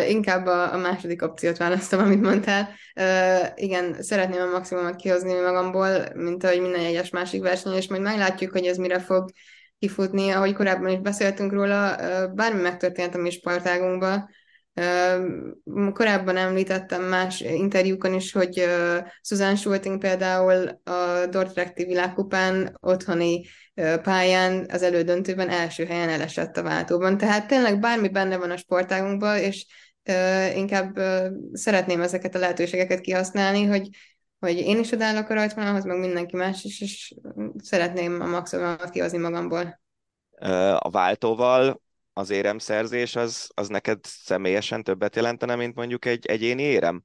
Inkább 0.09 0.47
a, 0.47 0.75
a 0.75 0.77
második 0.77 1.23
opciót 1.23 1.57
választom, 1.57 2.01
amit 2.01 2.21
mondtál. 2.21 2.69
Uh, 2.95 3.47
igen, 3.55 4.03
szeretném 4.03 4.41
a 4.41 4.51
maximumot 4.51 4.97
kihozni 4.97 5.35
magamból, 5.35 6.09
mint 6.15 6.45
ahogy 6.45 6.61
minden 6.61 6.85
egyes 6.85 7.11
másik 7.11 7.43
verseny, 7.43 7.73
és 7.73 7.89
majd 7.89 8.03
meglátjuk, 8.03 8.53
hogy 8.53 8.67
ez 8.67 8.77
mire 8.77 8.99
fog 8.99 9.31
kifutni. 9.79 10.31
Ahogy 10.31 10.53
korábban 10.53 10.89
is 10.89 10.99
beszéltünk 10.99 11.53
róla, 11.53 11.97
uh, 11.97 12.35
bármi 12.35 12.61
megtörtént 12.61 13.15
a 13.15 13.19
mi 13.19 13.31
sportágunkban, 13.31 14.29
Korábban 15.93 16.37
említettem 16.37 17.03
más 17.03 17.41
interjúkon 17.41 18.15
is, 18.15 18.33
hogy 18.33 18.65
Susan 19.23 19.57
Schulting 19.57 19.99
például 19.99 20.81
a 20.85 21.27
Dortrekti 21.27 21.85
világkupán 21.85 22.77
otthoni 22.81 23.47
pályán 24.03 24.67
az 24.73 24.83
elődöntőben 24.83 25.49
első 25.49 25.85
helyen 25.85 26.09
elesett 26.09 26.57
a 26.57 26.63
váltóban. 26.63 27.17
Tehát 27.17 27.47
tényleg 27.47 27.81
bármi 27.81 28.09
benne 28.09 28.37
van 28.37 28.51
a 28.51 28.57
sportágunkban, 28.57 29.39
és 29.39 29.67
inkább 30.55 31.01
szeretném 31.53 32.01
ezeket 32.01 32.35
a 32.35 32.39
lehetőségeket 32.39 33.01
kihasználni, 33.01 33.65
hogy, 33.65 33.89
hogy 34.39 34.57
én 34.57 34.79
is 34.79 34.93
odállok 34.93 35.29
a 35.29 35.35
rajtvonalhoz, 35.35 35.85
meg 35.85 35.99
mindenki 35.99 36.37
más 36.37 36.65
is, 36.65 36.81
és 36.81 37.15
szeretném 37.63 38.21
a 38.21 38.27
maximumot 38.27 38.91
kihozni 38.91 39.19
magamból. 39.19 39.81
A 40.79 40.91
váltóval 40.91 41.81
az 42.13 42.31
éremszerzés 42.31 43.17
az, 43.17 43.51
az 43.55 43.69
neked 43.69 43.99
személyesen 44.03 44.83
többet 44.83 45.17
jelentene, 45.17 45.57
mint 45.57 45.75
mondjuk 45.75 46.05
egy 46.05 46.27
egyéni 46.27 46.63
érem? 46.63 47.05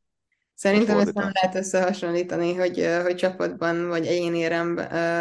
Szerintem 0.54 1.00
ezt 1.00 1.14
nem 1.14 1.32
lehet 1.42 1.56
összehasonlítani, 1.56 2.54
hogy, 2.56 2.88
hogy 3.04 3.16
csapatban, 3.16 3.88
vagy 3.88 4.06
egyéni 4.06 4.38
érem, 4.38 4.76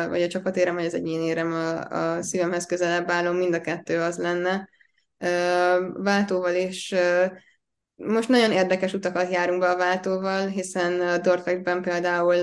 vagy 0.08 0.22
a 0.22 0.28
csapatérem, 0.28 0.74
vagy 0.74 0.84
az 0.84 0.94
egyéni 0.94 1.24
érem 1.24 1.52
a, 1.52 1.78
a 1.80 2.22
szívemhez 2.22 2.66
közelebb 2.66 3.10
álló, 3.10 3.32
mind 3.32 3.54
a 3.54 3.60
kettő 3.60 4.00
az 4.00 4.18
lenne. 4.18 4.68
Váltóval 5.92 6.54
is 6.54 6.94
most 7.94 8.28
nagyon 8.28 8.52
érdekes 8.52 8.92
utakat 8.92 9.30
járunk 9.30 9.60
be 9.60 9.70
a 9.70 9.76
váltóval, 9.76 10.46
hiszen 10.46 11.22
Dortmundben 11.22 11.82
például 11.82 12.36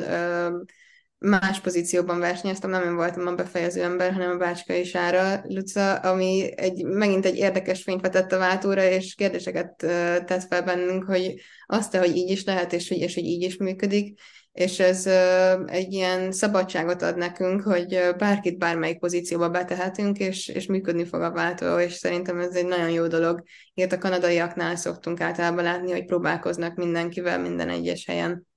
más 1.26 1.60
pozícióban 1.60 2.20
versenyeztem, 2.20 2.70
nem 2.70 2.84
én 2.84 2.96
voltam 2.96 3.28
a 3.28 3.36
befejező 3.36 3.82
ember, 3.84 4.14
hanem 4.14 4.32
a 4.32 4.38
Bácska 4.38 4.74
is 4.74 4.96
ára 4.96 5.44
Luca, 5.48 5.96
ami 5.96 6.50
egy, 6.56 6.84
megint 6.84 7.26
egy 7.26 7.36
érdekes 7.36 7.84
fényt 7.84 8.02
vetett 8.02 8.32
a 8.32 8.38
váltóra, 8.38 8.84
és 8.84 9.16
kérdéseket 9.16 9.76
tesz 10.26 10.46
fel 10.50 10.64
bennünk, 10.64 11.04
hogy 11.04 11.34
azt 11.66 11.96
hogy 11.96 12.16
így 12.16 12.30
is 12.30 12.44
lehet, 12.44 12.74
és 12.74 12.88
hogy, 12.88 12.98
és 12.98 13.14
hogy 13.14 13.24
így 13.24 13.42
is 13.42 13.58
működik. 13.58 14.20
és 14.52 14.80
ez 14.80 15.08
egy 15.66 15.94
ilyen 15.94 16.32
szabadságot 16.32 17.02
ad 17.02 17.18
nekünk, 17.18 17.62
hogy 17.62 18.00
bárkit 18.18 18.58
bármelyik 18.58 19.00
pozícióba 19.00 19.50
betehetünk, 19.50 20.18
és, 20.20 20.48
és 20.48 20.66
működni 20.66 21.06
fog 21.06 21.22
a 21.22 21.32
váltó, 21.32 21.78
és 21.80 21.94
szerintem 21.94 22.40
ez 22.40 22.56
egy 22.56 22.68
nagyon 22.68 22.90
jó 22.90 23.08
dolog. 23.08 23.44
Ilyet 23.74 23.92
a 23.92 23.98
kanadaiaknál 23.98 24.76
szoktunk 24.76 25.22
általában 25.22 25.64
látni, 25.64 25.92
hogy 25.92 26.06
próbálkoznak 26.06 26.76
mindenkivel 26.76 27.40
minden 27.40 27.70
egyes 27.70 28.06
helyen. 28.06 28.50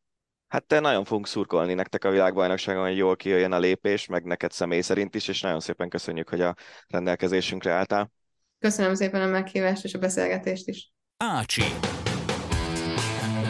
Hát 0.54 0.64
te 0.64 0.80
nagyon 0.80 1.04
fogunk 1.04 1.26
szurkolni 1.26 1.74
nektek 1.74 2.04
a 2.04 2.10
világbajnokságon, 2.10 2.86
hogy 2.86 2.96
jól 2.96 3.16
kijöjjön 3.16 3.52
a 3.52 3.58
lépés, 3.58 4.06
meg 4.06 4.24
neked 4.24 4.52
személy 4.52 4.80
szerint 4.80 5.14
is, 5.14 5.28
és 5.28 5.40
nagyon 5.40 5.60
szépen 5.60 5.88
köszönjük, 5.88 6.28
hogy 6.28 6.40
a 6.40 6.54
rendelkezésünkre 6.86 7.72
álltál. 7.72 8.12
Köszönöm 8.58 8.94
szépen 8.94 9.22
a 9.22 9.26
meghívást 9.26 9.84
és 9.84 9.94
a 9.94 9.98
beszélgetést 9.98 10.68
is. 10.68 10.92
Ácsi. 11.16 11.62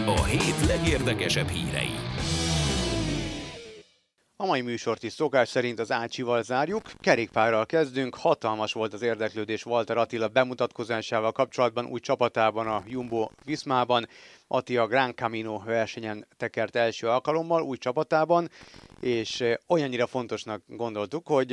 A 0.07 0.25
hét 0.25 0.67
legérdekesebb 0.67 1.49
hírei. 1.49 2.15
A 4.37 4.47
mai 4.47 4.61
műsort 4.61 5.03
is 5.03 5.13
szokás 5.13 5.49
szerint 5.49 5.79
az 5.79 5.93
Ácsival 5.93 6.43
zárjuk. 6.43 6.83
Kerékpárral 7.01 7.67
kezdünk. 7.67 8.15
Hatalmas 8.15 8.73
volt 8.73 8.93
az 8.93 9.03
érdeklődés 9.03 9.65
Walter 9.67 9.97
Attila 9.97 10.29
bemutatkozásával 10.29 11.33
kapcsolatban, 11.33 11.87
új 11.87 12.01
csapatában, 12.01 12.67
a 12.67 12.83
Jumbo 12.87 13.29
Viszmában. 13.45 14.09
Attila 14.47 14.87
Grand 14.87 15.15
Camino 15.15 15.59
versenyen 15.59 16.27
tekert 16.37 16.77
első 16.77 17.09
alkalommal, 17.09 17.63
új 17.63 17.77
csapatában, 17.77 18.51
és 19.01 19.45
olyannyira 19.69 20.07
fontosnak 20.07 20.63
gondoltuk, 20.67 21.27
hogy 21.27 21.51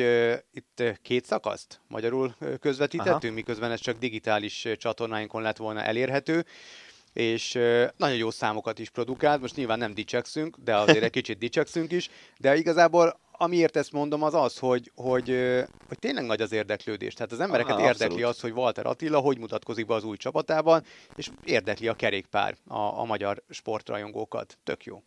itt 0.52 0.84
két 1.02 1.26
szakaszt 1.26 1.82
magyarul 1.88 2.36
közvetítettünk, 2.60 3.24
Aha. 3.24 3.34
miközben 3.34 3.72
ez 3.72 3.80
csak 3.80 3.98
digitális 3.98 4.68
csatornáinkon 4.78 5.42
lett 5.42 5.58
volna 5.58 5.84
elérhető 5.84 6.46
és 7.14 7.54
nagyon 7.98 8.18
jó 8.18 8.32
számokat 8.32 8.80
is 8.80 8.89
produkált, 8.89 9.42
most 9.42 9.56
nyilván 9.56 9.78
nem 9.78 9.94
dicsekszünk, 9.94 10.58
de 10.64 10.76
azért 10.76 11.04
egy 11.04 11.10
kicsit 11.10 11.38
dicsekszünk 11.38 11.92
is, 11.92 12.10
de 12.38 12.56
igazából 12.56 13.20
amiért 13.42 13.76
ezt 13.76 13.92
mondom 13.92 14.24
az 14.24 14.34
az, 14.34 14.58
hogy, 14.58 14.92
hogy, 14.96 15.28
hogy 15.88 16.00
tényleg 16.00 16.26
nagy 16.26 16.42
az 16.42 16.52
érdeklődés. 16.52 17.14
Tehát 17.14 17.32
az 17.32 17.39
embereket 17.39 17.72
Aha, 17.72 17.82
érdekli 17.82 18.06
abszolút. 18.06 18.36
az, 18.36 18.42
hogy 18.42 18.52
Walter 18.52 18.86
Attila 18.86 19.20
hogy 19.20 19.38
mutatkozik 19.38 19.86
be 19.86 19.94
az 19.94 20.04
új 20.04 20.18
csapatában, 20.18 20.84
és 21.16 21.30
érdekli 21.44 21.88
a 21.88 21.94
kerékpár 21.94 22.56
a, 22.68 22.80
a 22.80 23.04
magyar 23.04 23.44
sportrajongókat. 23.50 24.58
Tök 24.64 24.84
jó. 24.84 25.04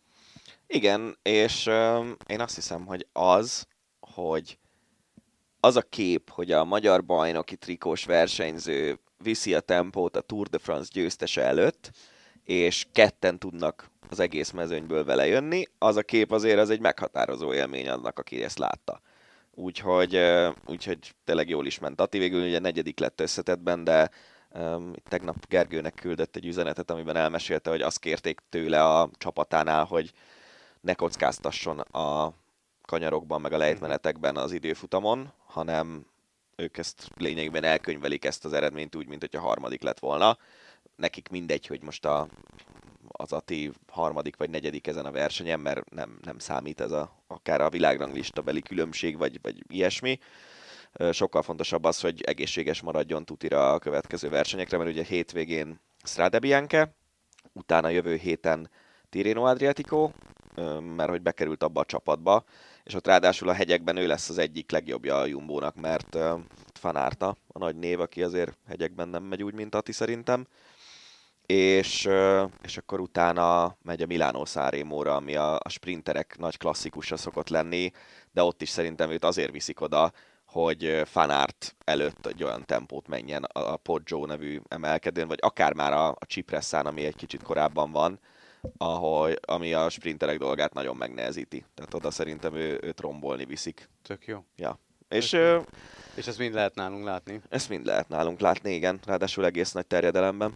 Igen, 0.67 1.17
és 1.21 1.67
euh, 1.67 2.07
én 2.27 2.41
azt 2.41 2.55
hiszem, 2.55 2.85
hogy 2.85 3.07
az, 3.13 3.67
hogy 3.99 4.57
az 5.59 5.75
a 5.75 5.81
kép, 5.81 6.29
hogy 6.29 6.51
a 6.51 6.63
magyar 6.63 7.05
bajnoki 7.05 7.55
trikós 7.55 8.05
versenyző 8.05 8.99
viszi 9.17 9.53
a 9.53 9.59
tempót 9.59 10.15
a 10.15 10.21
Tour 10.21 10.47
de 10.47 10.57
France 10.57 10.89
győztese 10.93 11.41
előtt, 11.41 11.91
és 12.45 12.85
ketten 12.91 13.39
tudnak 13.39 13.89
az 14.09 14.19
egész 14.19 14.51
mezőnyből 14.51 15.03
vele 15.03 15.27
jönni, 15.27 15.65
az 15.77 15.95
a 15.95 16.01
kép 16.01 16.31
azért 16.31 16.59
az 16.59 16.69
egy 16.69 16.79
meghatározó 16.79 17.53
élmény 17.53 17.89
annak, 17.89 18.19
aki 18.19 18.43
ezt 18.43 18.57
látta. 18.57 19.01
Úgyhogy, 19.51 20.21
úgyhogy 20.65 21.13
tényleg 21.23 21.49
jól 21.49 21.65
is 21.65 21.79
ment. 21.79 22.01
Ati 22.01 22.17
végül 22.17 22.43
ugye 22.43 22.59
negyedik 22.59 22.99
lett 22.99 23.21
összetetben, 23.21 23.83
de 23.83 24.09
um, 24.49 24.91
tegnap 25.09 25.47
Gergőnek 25.47 25.93
küldött 25.93 26.35
egy 26.35 26.45
üzenetet, 26.45 26.91
amiben 26.91 27.15
elmesélte, 27.15 27.69
hogy 27.69 27.81
azt 27.81 27.99
kérték 27.99 28.41
tőle 28.49 28.83
a 28.83 29.09
csapatánál, 29.17 29.83
hogy 29.83 30.11
ne 30.81 30.93
kockáztasson 30.93 31.79
a 31.79 32.33
kanyarokban, 32.81 33.41
meg 33.41 33.53
a 33.53 33.57
lejtmenetekben 33.57 34.37
az 34.37 34.51
időfutamon, 34.51 35.31
hanem 35.45 36.05
ők 36.55 36.77
ezt 36.77 37.09
lényegében 37.17 37.63
elkönyvelik 37.63 38.25
ezt 38.25 38.45
az 38.45 38.53
eredményt 38.53 38.95
úgy, 38.95 39.07
mint 39.07 39.21
hogy 39.21 39.35
a 39.35 39.45
harmadik 39.45 39.81
lett 39.81 39.99
volna. 39.99 40.37
Nekik 40.95 41.29
mindegy, 41.29 41.67
hogy 41.67 41.83
most 41.83 42.05
a, 42.05 42.27
az 43.07 43.31
Ati 43.33 43.71
harmadik 43.87 44.35
vagy 44.37 44.49
negyedik 44.49 44.87
ezen 44.87 45.05
a 45.05 45.11
versenyen, 45.11 45.59
mert 45.59 45.89
nem, 45.89 46.17
nem 46.21 46.39
számít 46.39 46.81
ez 46.81 46.91
a, 46.91 47.23
akár 47.27 47.61
a 47.61 47.69
világranglista 47.69 48.41
beli 48.41 48.61
különbség, 48.61 49.17
vagy, 49.17 49.39
vagy 49.41 49.63
ilyesmi. 49.67 50.19
Sokkal 51.11 51.41
fontosabb 51.41 51.83
az, 51.83 52.01
hogy 52.01 52.21
egészséges 52.21 52.81
maradjon 52.81 53.25
Tutira 53.25 53.73
a 53.73 53.79
következő 53.79 54.29
versenyekre, 54.29 54.77
mert 54.77 54.89
ugye 54.89 55.03
hétvégén 55.03 55.79
Strade 56.03 56.39
Bianche, 56.39 56.95
utána 57.53 57.89
jövő 57.89 58.15
héten 58.15 58.69
Tirreno 59.09 59.43
Adriatico, 59.43 60.11
mert 60.95 61.09
hogy 61.09 61.21
bekerült 61.21 61.63
abba 61.63 61.79
a 61.79 61.85
csapatba, 61.85 62.43
és 62.83 62.93
ott 62.93 63.07
ráadásul 63.07 63.49
a 63.49 63.53
hegyekben 63.53 63.97
ő 63.97 64.07
lesz 64.07 64.29
az 64.29 64.37
egyik 64.37 64.71
legjobbja 64.71 65.17
a 65.17 65.25
Jumbónak, 65.25 65.75
mert 65.75 66.17
Fanárta 66.73 67.35
a 67.47 67.59
nagy 67.59 67.75
név, 67.75 67.99
aki 67.99 68.23
azért 68.23 68.57
hegyekben 68.67 69.07
nem 69.07 69.23
megy 69.23 69.43
úgy, 69.43 69.53
mint 69.53 69.75
Ati 69.75 69.91
szerintem. 69.91 70.47
És, 71.45 72.09
és 72.61 72.77
akkor 72.77 72.99
utána 72.99 73.77
megy 73.81 74.01
a 74.01 74.05
Milánó 74.05 74.45
Szárémóra, 74.45 75.15
ami 75.15 75.35
a, 75.35 75.55
a 75.55 75.69
sprinterek 75.69 76.37
nagy 76.37 76.57
klasszikusa 76.57 77.17
szokott 77.17 77.49
lenni, 77.49 77.91
de 78.31 78.43
ott 78.43 78.61
is 78.61 78.69
szerintem 78.69 79.09
őt 79.09 79.25
azért 79.25 79.51
viszik 79.51 79.81
oda, 79.81 80.11
hogy 80.45 81.01
Fanárt 81.05 81.75
előtt 81.83 82.25
egy 82.25 82.43
olyan 82.43 82.65
tempót 82.65 83.07
menjen 83.07 83.43
a 83.43 83.75
Poggio 83.75 84.25
nevű 84.25 84.61
emelkedőn, 84.67 85.27
vagy 85.27 85.39
akár 85.41 85.73
már 85.73 85.93
a, 85.93 86.07
a 86.07 86.25
Cipresszán, 86.27 86.85
ami 86.85 87.05
egy 87.05 87.15
kicsit 87.15 87.43
korábban 87.43 87.91
van, 87.91 88.19
ahogy, 88.77 89.39
ami 89.45 89.73
a 89.73 89.89
sprinterek 89.89 90.37
dolgát 90.37 90.73
nagyon 90.73 90.95
megnehezíti. 90.95 91.65
Tehát 91.73 91.93
oda 91.93 92.11
szerintem 92.11 92.55
ő, 92.55 92.79
őt 92.81 92.99
rombolni 92.99 93.45
viszik. 93.45 93.89
Tök 94.01 94.25
jó. 94.25 94.43
Ja. 94.55 94.79
És, 95.09 95.33
ö, 95.33 95.59
és 96.15 96.27
ezt 96.27 96.37
mind 96.37 96.53
lehet 96.53 96.75
nálunk 96.75 97.03
látni. 97.03 97.41
Ezt 97.49 97.69
mind 97.69 97.85
lehet 97.85 98.09
nálunk 98.09 98.39
látni, 98.39 98.73
igen. 98.73 98.99
Ráadásul 99.05 99.45
egész 99.45 99.71
nagy 99.71 99.87
terjedelemben. 99.87 100.55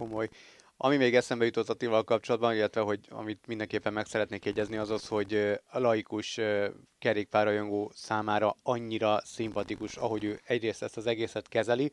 Komoly. 0.00 0.28
Ami 0.76 0.96
még 0.96 1.14
eszembe 1.14 1.44
jutott 1.44 1.68
a 1.68 1.74
Tival 1.74 2.04
kapcsolatban, 2.04 2.54
illetve 2.54 2.80
hogy 2.80 3.00
amit 3.08 3.46
mindenképpen 3.46 3.92
meg 3.92 4.06
szeretnék 4.06 4.44
jegyezni, 4.44 4.76
az 4.76 4.90
az, 4.90 5.06
hogy 5.06 5.34
a 5.70 5.78
laikus 5.78 6.40
kerékpárajongó 6.98 7.92
számára 7.94 8.56
annyira 8.62 9.20
szimpatikus, 9.24 9.96
ahogy 9.96 10.24
ő 10.24 10.40
egyrészt 10.46 10.82
ezt 10.82 10.96
az 10.96 11.06
egészet 11.06 11.48
kezeli, 11.48 11.92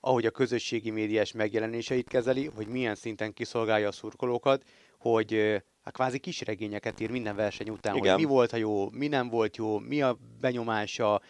ahogy 0.00 0.26
a 0.26 0.30
közösségi 0.30 0.90
médiás 0.90 1.32
megjelenéseit 1.32 2.08
kezeli, 2.08 2.50
hogy 2.54 2.66
milyen 2.66 2.94
szinten 2.94 3.32
kiszolgálja 3.32 3.88
a 3.88 3.92
szurkolókat, 3.92 4.62
hogy 4.98 5.62
hát 5.82 5.94
kvázi 5.94 6.18
kisregényeket 6.18 7.00
ír 7.00 7.10
minden 7.10 7.36
verseny 7.36 7.68
után, 7.68 7.96
Igen. 7.96 8.12
hogy 8.12 8.24
mi 8.24 8.28
volt 8.28 8.52
a 8.52 8.56
jó, 8.56 8.90
mi 8.90 9.08
nem 9.08 9.28
volt 9.28 9.56
jó, 9.56 9.78
mi 9.78 10.02
a 10.02 10.18
benyomása, 10.40 11.20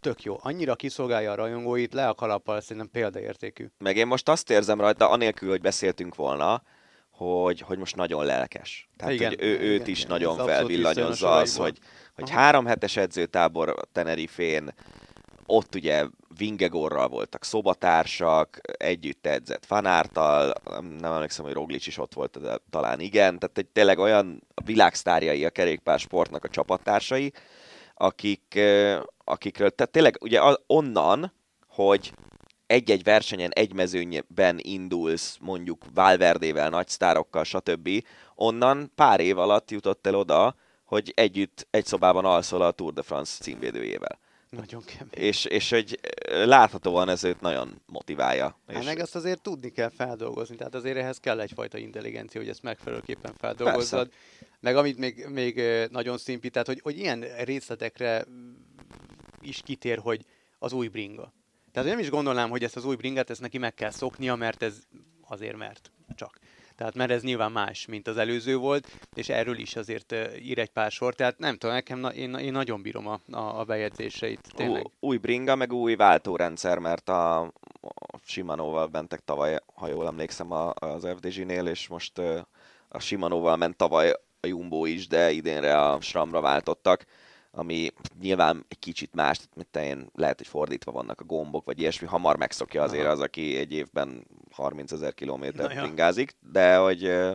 tök 0.00 0.22
jó. 0.22 0.36
Annyira 0.40 0.74
kiszolgálja 0.74 1.32
a 1.32 1.34
rajongóit, 1.34 1.92
le 1.92 2.08
a 2.08 2.14
kalappal, 2.14 2.60
szerintem 2.60 2.90
példaértékű. 2.90 3.66
Meg 3.78 3.96
én 3.96 4.06
most 4.06 4.28
azt 4.28 4.50
érzem 4.50 4.80
rajta, 4.80 5.10
anélkül, 5.10 5.48
hogy 5.48 5.60
beszéltünk 5.60 6.14
volna, 6.14 6.62
hogy, 7.10 7.60
hogy 7.60 7.78
most 7.78 7.96
nagyon 7.96 8.24
lelkes. 8.24 8.88
Tehát, 8.96 9.12
igen, 9.12 9.28
hogy 9.28 9.42
ő, 9.42 9.58
őt 9.58 9.74
igen, 9.74 9.88
is 9.88 9.98
igen, 9.98 10.10
nagyon 10.10 10.46
felvillanyozza 10.46 11.30
az, 11.30 11.56
hogy, 11.56 11.78
hogy 12.14 12.30
három 12.30 12.66
hetes 12.66 12.96
edzőtábor 12.96 13.74
Tenerifén, 13.92 14.74
ott 15.46 15.74
ugye 15.74 16.06
Vingegorral 16.38 17.08
voltak 17.08 17.44
szobatársak, 17.44 18.60
együtt 18.76 19.26
edzett 19.26 19.64
Fanártal, 19.64 20.52
nem, 20.64 20.84
nem 20.84 21.12
emlékszem, 21.12 21.44
hogy 21.44 21.54
Roglic 21.54 21.86
is 21.86 21.98
ott 21.98 22.14
volt, 22.14 22.40
de 22.40 22.58
talán 22.70 23.00
igen, 23.00 23.38
tehát 23.38 23.58
egy 23.58 23.66
tényleg 23.66 23.98
olyan 23.98 24.42
világsztárjai 24.64 25.44
a 25.44 25.50
kerékpársportnak 25.50 26.44
a 26.44 26.48
csapattársai, 26.48 27.32
akik, 27.94 28.60
akikről, 29.24 29.70
tehát 29.70 29.92
tényleg 29.92 30.16
ugye 30.20 30.40
onnan, 30.66 31.32
hogy 31.68 32.12
egy-egy 32.66 33.02
versenyen, 33.02 33.50
egy 33.52 33.74
mezőnyben 33.74 34.58
indulsz, 34.62 35.36
mondjuk 35.40 35.84
Valverdével, 35.94 36.68
nagy 36.68 36.88
sztárokkal, 36.88 37.44
stb. 37.44 37.88
Onnan 38.34 38.92
pár 38.94 39.20
év 39.20 39.38
alatt 39.38 39.70
jutott 39.70 40.06
el 40.06 40.14
oda, 40.14 40.54
hogy 40.84 41.12
együtt 41.16 41.66
egy 41.70 41.86
szobában 41.86 42.24
alszol 42.24 42.62
a 42.62 42.70
Tour 42.70 42.92
de 42.92 43.02
France 43.02 43.42
címvédőjével. 43.42 44.18
Nagyon 44.56 44.82
kemény. 44.84 45.28
És, 45.28 45.44
és 45.44 45.70
hogy 45.70 46.00
láthatóan 46.26 47.08
ez 47.08 47.24
őt 47.24 47.40
nagyon 47.40 47.82
motiválja. 47.86 48.58
Hát 48.66 48.78
és... 48.78 48.84
meg 48.84 48.98
azt 48.98 49.14
azért 49.14 49.42
tudni 49.42 49.70
kell 49.70 49.88
feldolgozni, 49.88 50.56
tehát 50.56 50.74
azért 50.74 50.96
ehhez 50.96 51.18
kell 51.18 51.40
egyfajta 51.40 51.78
intelligencia, 51.78 52.40
hogy 52.40 52.50
ezt 52.50 52.62
megfelelőképpen 52.62 53.34
feldolgozzad. 53.38 54.08
Persze. 54.08 54.54
Meg 54.60 54.76
amit 54.76 54.98
még, 54.98 55.26
még 55.28 55.62
nagyon 55.90 56.18
szimpi, 56.18 56.50
tehát 56.50 56.66
hogy, 56.66 56.80
hogy 56.82 56.98
ilyen 56.98 57.20
részletekre 57.20 58.24
is 59.40 59.60
kitér, 59.64 59.98
hogy 59.98 60.24
az 60.58 60.72
új 60.72 60.88
bringa. 60.88 61.32
Tehát 61.72 61.88
nem 61.88 61.98
is 61.98 62.10
gondolnám, 62.10 62.50
hogy 62.50 62.64
ezt 62.64 62.76
az 62.76 62.84
új 62.84 62.96
bringát, 62.96 63.30
ezt 63.30 63.40
neki 63.40 63.58
meg 63.58 63.74
kell 63.74 63.90
szoknia, 63.90 64.34
mert 64.34 64.62
ez 64.62 64.82
azért 65.20 65.56
mert 65.56 65.90
csak. 66.14 66.38
Tehát 66.76 66.94
mert 66.94 67.10
ez 67.10 67.22
nyilván 67.22 67.52
más, 67.52 67.86
mint 67.86 68.06
az 68.08 68.16
előző 68.16 68.56
volt, 68.56 68.88
és 69.14 69.28
erről 69.28 69.58
is 69.58 69.76
azért 69.76 70.14
ír 70.38 70.58
egy 70.58 70.70
pár 70.70 70.90
sor. 70.90 71.14
Tehát 71.14 71.38
nem 71.38 71.56
tudom, 71.56 71.74
nekem 71.74 71.98
na, 71.98 72.12
én, 72.12 72.34
én 72.34 72.52
nagyon 72.52 72.82
bírom 72.82 73.06
a, 73.06 73.20
a, 73.30 73.58
a 73.60 73.64
bejegyzéseit. 73.64 74.52
Tényleg. 74.54 74.90
Új 75.00 75.16
bringa, 75.16 75.54
meg 75.54 75.72
új 75.72 75.94
váltórendszer, 75.94 76.78
mert 76.78 77.08
a, 77.08 77.40
a 77.40 78.18
Shimano-val 78.24 78.88
mentek 78.92 79.20
tavaly, 79.24 79.58
ha 79.74 79.88
jól 79.88 80.06
emlékszem, 80.06 80.52
az 80.74 81.08
FDG-nél, 81.16 81.66
és 81.66 81.88
most 81.88 82.18
a 82.88 82.98
Shimano-val 82.98 83.56
ment 83.56 83.76
tavaly 83.76 84.10
a 84.40 84.46
Jumbo 84.46 84.84
is, 84.84 85.06
de 85.06 85.30
idénre 85.30 85.80
a 85.80 86.00
SRAM-ra 86.00 86.40
váltottak. 86.40 87.04
Ami 87.56 87.90
nyilván 88.20 88.64
egy 88.68 88.78
kicsit 88.78 89.14
más, 89.14 89.38
mint 89.54 89.76
én, 89.76 90.10
lehet, 90.14 90.38
hogy 90.38 90.46
fordítva 90.46 90.92
vannak 90.92 91.20
a 91.20 91.24
gombok, 91.24 91.64
vagy 91.64 91.80
ilyesmi, 91.80 92.06
hamar 92.06 92.36
megszokja 92.36 92.82
azért 92.82 93.06
az, 93.06 93.20
aki 93.20 93.56
egy 93.56 93.72
évben 93.72 94.26
30 94.50 94.92
ezer 94.92 95.14
kilométert 95.14 95.86
ingázik, 95.86 96.32
de 96.52 96.76
hogy 96.76 97.04
ö, 97.04 97.34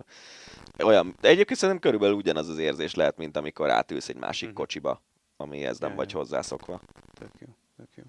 olyan, 0.84 1.16
de 1.22 1.28
egyébként 1.28 1.60
szerintem 1.60 1.84
körülbelül 1.84 2.16
ugyanaz 2.16 2.50
az 2.50 2.58
érzés 2.58 2.96
lehet, 2.96 3.18
mint 3.18 3.38
amikor 3.38 3.70
átülsz 3.70 4.10
egy 4.10 4.16
másik 4.18 4.48
Mhm. 4.48 4.58
kocsiba, 4.58 5.02
amihez 5.38 5.80
nem 5.80 5.90
Ja, 5.90 5.96
vagy 5.96 6.12
hozzászokva. 6.12 6.82
Tök 7.14 7.32
jó, 7.40 7.48
tök 7.78 7.90
jó. 7.96 8.04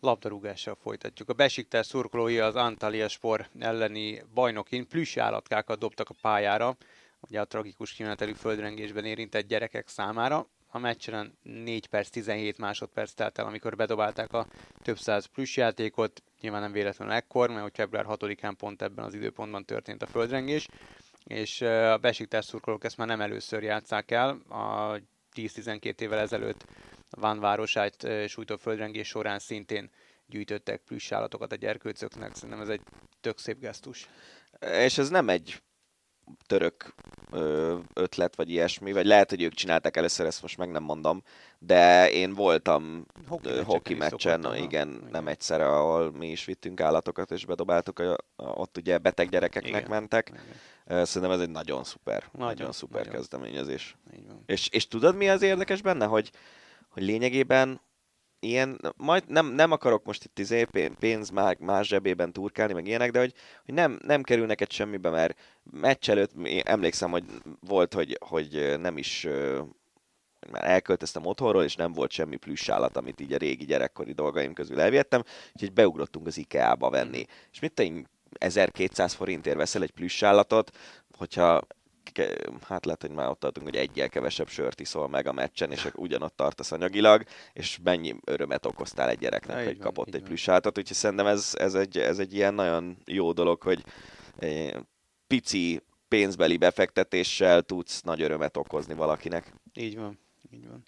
Labdarúgással 0.00 0.74
folytatjuk. 0.82 1.28
A 1.28 1.32
Besiktas 1.32 1.86
szurkolói 1.86 2.38
az 2.38 2.54
Antalya 2.54 3.08
Spor 3.08 3.48
elleni 3.58 4.22
bajnokin 4.34 4.88
plüss 4.88 5.16
állatkákat 5.16 5.78
dobtak 5.78 6.08
a 6.10 6.14
pályára, 6.20 6.76
ugye 7.20 7.40
a 7.40 7.44
tragikus 7.44 7.92
kimenetelű 7.92 8.32
földrengésben 8.32 9.04
érintett 9.04 9.46
gyerekek 9.46 9.88
számára. 9.88 10.46
A 10.76 10.78
meccsen 10.78 11.38
4 11.42 11.86
perc 11.86 12.08
17 12.08 12.58
másodperc 12.58 13.12
telt 13.12 13.38
el, 13.38 13.46
amikor 13.46 13.76
bedobálták 13.76 14.32
a 14.32 14.46
több 14.82 14.98
száz 14.98 15.24
plusz 15.24 15.56
játékot. 15.56 16.22
Nyilván 16.40 16.60
nem 16.60 16.72
véletlenül 16.72 17.14
ekkor, 17.14 17.48
mert 17.48 17.62
hogy 17.62 17.72
február 17.74 18.04
6-án 18.08 18.54
pont 18.58 18.82
ebben 18.82 19.04
az 19.04 19.14
időpontban 19.14 19.64
történt 19.64 20.02
a 20.02 20.06
földrengés, 20.06 20.68
és 21.24 21.60
a 21.60 21.98
Besiktas 21.98 22.44
szurkolók 22.44 22.84
ezt 22.84 22.96
már 22.96 23.06
nem 23.06 23.20
először 23.20 23.62
játszák 23.62 24.10
el. 24.10 24.28
A 24.48 25.00
10-12 25.34 26.00
évvel 26.00 26.18
ezelőtt 26.18 26.64
Van 27.10 27.40
városát 27.40 28.06
sújtó 28.26 28.56
földrengés 28.56 29.08
során 29.08 29.38
szintén 29.38 29.90
gyűjtöttek 30.26 30.80
plusz 30.80 31.12
állatokat 31.12 31.52
a 31.52 31.56
gyerkőcöknek. 31.56 32.34
Szerintem 32.34 32.60
ez 32.60 32.68
egy 32.68 32.80
tök 33.20 33.38
szép 33.38 33.60
gesztus. 33.60 34.08
És 34.60 34.98
ez 34.98 35.08
nem 35.08 35.28
egy 35.28 35.62
török 36.46 36.94
ötlet, 37.94 38.36
vagy 38.36 38.50
ilyesmi, 38.50 38.92
vagy 38.92 39.06
lehet, 39.06 39.30
hogy 39.30 39.42
ők 39.42 39.54
csinálták 39.54 39.96
először, 39.96 40.26
ezt 40.26 40.42
most 40.42 40.56
meg 40.56 40.70
nem 40.70 40.82
mondom, 40.82 41.22
de 41.58 42.10
én 42.10 42.34
voltam 42.34 43.06
Hoki 43.28 43.58
hoki 43.64 43.94
meccsen, 43.94 44.42
szokott, 44.42 44.56
aha. 44.56 44.64
igen, 44.64 45.08
nem 45.10 45.28
egyszer, 45.28 45.60
ahol 45.60 46.12
mi 46.12 46.30
is 46.30 46.44
vittünk 46.44 46.80
állatokat, 46.80 47.30
és 47.30 47.44
bedobáltuk, 47.44 47.98
a, 47.98 48.16
ott 48.36 48.76
ugye 48.76 48.98
beteg 48.98 49.28
gyerekeknek 49.28 49.80
Igen. 49.80 49.90
mentek. 49.90 50.28
Igen, 50.28 51.04
Szerintem 51.04 51.30
ez 51.30 51.40
egy 51.40 51.50
nagyon 51.50 51.84
szuper, 51.84 52.24
nagyon, 52.32 52.46
Nagyon, 52.46 52.72
szuper 52.72 53.04
nagyon. 53.04 53.18
kezdeményezés. 53.18 53.96
És, 54.46 54.68
és 54.68 54.88
tudod, 54.88 55.16
mi 55.16 55.28
az 55.28 55.42
érdekes 55.42 55.82
benne, 55.82 56.04
hogy, 56.04 56.30
hogy 56.88 57.02
lényegében 57.02 57.80
ilyen, 58.40 58.80
majd 58.96 59.22
nem, 59.28 59.46
nem 59.46 59.72
akarok 59.72 60.04
most 60.04 60.24
itt 60.24 60.38
izé 60.38 60.64
pé- 60.64 60.92
pénz 60.98 61.30
már 61.30 61.56
más 61.58 61.86
zsebében 61.86 62.32
turkálni, 62.32 62.72
meg 62.72 62.86
ilyenek, 62.86 63.10
de 63.10 63.18
hogy, 63.18 63.34
hogy 63.64 63.74
nem, 63.74 63.98
nem 64.02 64.22
kerül 64.22 64.46
neked 64.46 64.70
semmibe, 64.70 65.10
mert 65.10 65.38
meccs 65.70 66.10
előtt 66.10 66.32
én 66.44 66.62
emlékszem, 66.64 67.10
hogy 67.10 67.24
volt, 67.60 67.94
hogy, 67.94 68.18
hogy 68.20 68.76
nem 68.80 68.98
is 68.98 69.26
már 70.50 70.64
elköltöztem 70.64 71.26
otthonról, 71.26 71.64
és 71.64 71.74
nem 71.74 71.92
volt 71.92 72.10
semmi 72.10 72.36
plüss 72.36 72.68
állat, 72.68 72.96
amit 72.96 73.20
így 73.20 73.32
a 73.32 73.36
régi 73.36 73.64
gyerekkori 73.64 74.12
dolgaim 74.12 74.52
közül 74.52 74.80
elviettem, 74.80 75.22
úgyhogy 75.52 75.72
beugrottunk 75.72 76.26
az 76.26 76.38
IKEA-ba 76.38 76.90
venni. 76.90 77.24
És 77.52 77.60
mit 77.60 77.72
te 77.72 77.82
így 77.82 78.06
1200 78.38 79.12
forintért 79.12 79.56
veszel 79.56 79.82
egy 79.82 79.90
plüss 79.90 80.22
állatot, 80.22 80.70
hogyha 81.16 81.60
hát 82.62 82.84
lehet, 82.84 83.00
hogy 83.00 83.10
már 83.10 83.28
ott 83.28 83.40
tartunk, 83.40 83.66
hogy 83.66 83.76
egyel 83.76 84.08
kevesebb 84.08 84.48
sört 84.48 84.80
iszol 84.80 85.08
meg 85.08 85.26
a 85.26 85.32
meccsen, 85.32 85.72
és 85.72 85.88
ugyanott 85.94 86.36
tartasz 86.36 86.72
anyagilag, 86.72 87.24
és 87.52 87.78
mennyi 87.82 88.16
örömet 88.24 88.66
okoztál 88.66 89.08
egy 89.08 89.18
gyereknek, 89.18 89.56
Na, 89.56 89.64
hogy 89.64 89.76
van, 89.76 89.86
kapott 89.86 90.06
egy 90.06 90.12
van. 90.12 90.22
plüssállatot, 90.22 90.78
úgyhogy 90.78 90.96
szerintem 90.96 91.26
ez, 91.26 91.52
ez, 91.58 91.74
egy, 91.74 91.98
ez 91.98 92.18
egy 92.18 92.34
ilyen 92.34 92.54
nagyon 92.54 92.96
jó 93.04 93.32
dolog, 93.32 93.62
hogy 93.62 93.84
eh, 94.38 94.70
pici 95.26 95.82
pénzbeli 96.08 96.56
befektetéssel 96.56 97.62
tudsz 97.62 98.02
nagy 98.02 98.22
örömet 98.22 98.56
okozni 98.56 98.94
valakinek. 98.94 99.52
Így 99.74 99.96
van, 99.96 100.18
így 100.50 100.68
van. 100.68 100.82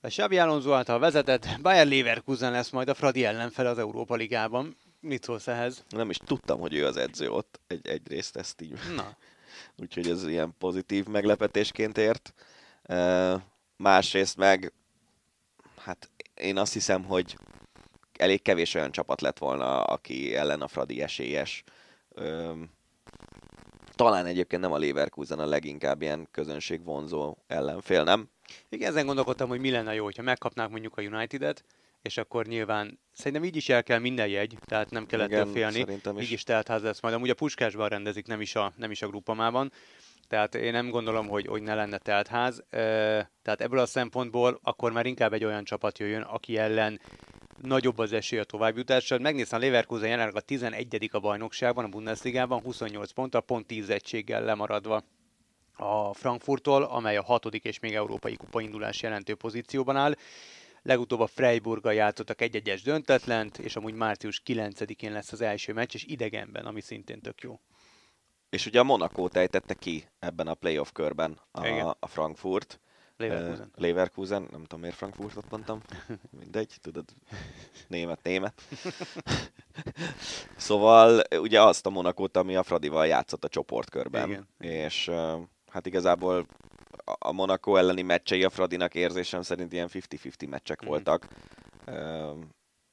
A 0.00 0.08
Xabi 0.08 0.38
Alonso 0.38 0.72
által 0.72 0.98
vezetett 0.98 1.46
Bayer 1.62 1.86
Leverkusen 1.86 2.52
lesz 2.52 2.70
majd 2.70 2.88
a 2.88 2.94
Fradi 2.94 3.24
ellenfele 3.24 3.68
az 3.68 3.78
Európa 3.78 4.14
Ligában. 4.14 4.76
Mit 5.00 5.22
szólsz 5.22 5.46
ehhez? 5.46 5.84
Nem 5.88 6.10
is 6.10 6.16
tudtam, 6.16 6.60
hogy 6.60 6.74
ő 6.74 6.86
az 6.86 6.96
edző 6.96 7.30
ott, 7.30 7.60
egy, 7.66 7.86
egyrészt 7.86 8.36
ezt 8.36 8.60
így 8.60 8.78
Na, 8.96 9.16
úgyhogy 9.76 10.08
ez 10.08 10.26
ilyen 10.26 10.54
pozitív 10.58 11.06
meglepetésként 11.06 11.98
ért. 11.98 12.34
Másrészt 13.76 14.36
meg, 14.36 14.72
hát 15.76 16.10
én 16.34 16.56
azt 16.56 16.72
hiszem, 16.72 17.04
hogy 17.04 17.36
elég 18.18 18.42
kevés 18.42 18.74
olyan 18.74 18.92
csapat 18.92 19.20
lett 19.20 19.38
volna, 19.38 19.82
aki 19.82 20.36
ellen 20.36 20.60
a 20.60 20.68
Fradi 20.68 21.02
esélyes. 21.02 21.64
Talán 23.94 24.26
egyébként 24.26 24.62
nem 24.62 24.72
a 24.72 24.78
Leverkusen 24.78 25.38
a 25.38 25.46
leginkább 25.46 26.02
ilyen 26.02 26.28
közönségvonzó 26.30 27.36
ellenfél, 27.46 28.02
nem? 28.02 28.28
igen, 28.68 28.90
ezen 28.90 29.06
gondolkodtam, 29.06 29.48
hogy 29.48 29.60
mi 29.60 29.70
lenne 29.70 29.94
jó, 29.94 30.04
hogyha 30.04 30.22
megkapnák 30.22 30.68
mondjuk 30.68 30.96
a 30.96 31.02
United-et, 31.02 31.64
és 32.04 32.16
akkor 32.16 32.46
nyilván 32.46 33.00
szerintem 33.12 33.44
így 33.44 33.56
is 33.56 33.68
el 33.68 33.82
kell 33.82 33.98
minden 33.98 34.28
jegy, 34.28 34.56
tehát 34.64 34.90
nem 34.90 35.06
kell 35.06 35.20
ettől 35.20 35.40
Igen, 35.40 35.52
félni. 35.52 35.78
szerintem 35.78 36.18
is. 36.18 36.24
Így 36.24 36.32
is 36.32 36.42
teltház 36.42 36.82
lesz 36.82 37.00
majd. 37.00 37.14
Amúgy 37.14 37.30
a 37.30 37.34
Puskásban 37.34 37.88
rendezik, 37.88 38.26
nem 38.26 38.40
is 38.40 38.54
a, 38.54 38.72
nem 38.76 38.90
is 38.90 39.02
a 39.02 39.06
grupamában. 39.06 39.72
Tehát 40.28 40.54
én 40.54 40.72
nem 40.72 40.90
gondolom, 40.90 41.28
hogy, 41.28 41.46
hogy 41.46 41.62
ne 41.62 41.74
lenne 41.74 41.98
teltház. 41.98 42.64
Tehát 42.70 43.60
ebből 43.60 43.78
a 43.78 43.86
szempontból 43.86 44.58
akkor 44.62 44.92
már 44.92 45.06
inkább 45.06 45.32
egy 45.32 45.44
olyan 45.44 45.64
csapat 45.64 45.98
jöjjön, 45.98 46.22
aki 46.22 46.56
ellen 46.56 47.00
nagyobb 47.62 47.98
az 47.98 48.12
esély 48.12 48.38
a 48.38 48.44
továbbjutásra. 48.44 49.18
Megnéztem, 49.18 49.60
a 49.60 49.62
Leverkusen 49.62 50.08
jelenleg 50.08 50.36
a 50.36 50.40
11. 50.40 51.08
a 51.12 51.18
bajnokságban, 51.18 51.84
a 51.84 51.88
Bundesligában, 51.88 52.60
28 52.60 53.12
ponttal, 53.12 53.40
pont 53.40 53.66
10 53.66 53.90
egységgel 53.90 54.44
lemaradva 54.44 55.02
a 55.76 56.14
Frankfurttól, 56.14 56.82
amely 56.82 57.16
a 57.16 57.22
hatodik 57.22 57.64
és 57.64 57.78
még 57.78 57.94
európai 57.94 58.36
kupa 58.36 58.60
indulás 58.60 59.02
jelentő 59.02 59.34
pozícióban 59.34 59.96
áll. 59.96 60.14
Legutóbb 60.86 61.20
a 61.20 61.26
Freiburggal 61.26 61.94
játszottak 61.94 62.40
egy-egyes 62.40 62.82
döntetlent, 62.82 63.58
és 63.58 63.76
amúgy 63.76 63.94
március 63.94 64.42
9-én 64.46 65.12
lesz 65.12 65.32
az 65.32 65.40
első 65.40 65.72
meccs, 65.72 65.94
és 65.94 66.04
idegenben, 66.04 66.66
ami 66.66 66.80
szintén 66.80 67.20
tök 67.20 67.40
jó. 67.40 67.60
És 68.50 68.66
ugye 68.66 68.80
a 68.80 68.84
Monaco 68.84 69.28
ejtette 69.32 69.74
ki 69.74 70.08
ebben 70.18 70.46
a 70.46 70.54
playoff 70.54 70.92
körben 70.92 71.40
Igen. 71.62 71.86
a, 71.86 71.96
a 72.00 72.06
Frankfurt. 72.06 72.80
Leverkusen. 73.16 73.70
Leverkusen, 73.74 74.42
nem 74.50 74.60
tudom 74.62 74.80
miért 74.80 74.96
Frankfurtot 74.96 75.50
mondtam, 75.50 75.80
mindegy, 76.40 76.76
tudod, 76.80 77.04
német, 77.88 78.22
német. 78.22 78.62
szóval 80.56 81.22
ugye 81.30 81.62
azt 81.62 81.86
a 81.86 81.90
Monakót, 81.90 82.36
ami 82.36 82.56
a 82.56 82.62
Fradival 82.62 83.06
játszott 83.06 83.44
a 83.44 83.48
csoportkörben. 83.48 84.28
Igen. 84.28 84.48
És 84.58 85.10
hát 85.70 85.86
igazából 85.86 86.46
a- 87.04 87.32
Monaco 87.32 87.76
elleni 87.76 88.02
meccsei 88.02 88.44
a 88.44 88.50
Fradinak 88.50 88.94
érzésem 88.94 89.42
szerint 89.42 89.72
ilyen 89.72 89.88
50-50 89.88 90.48
meccsek 90.48 90.80
Mhm. 90.80 90.88
voltak. 90.88 91.28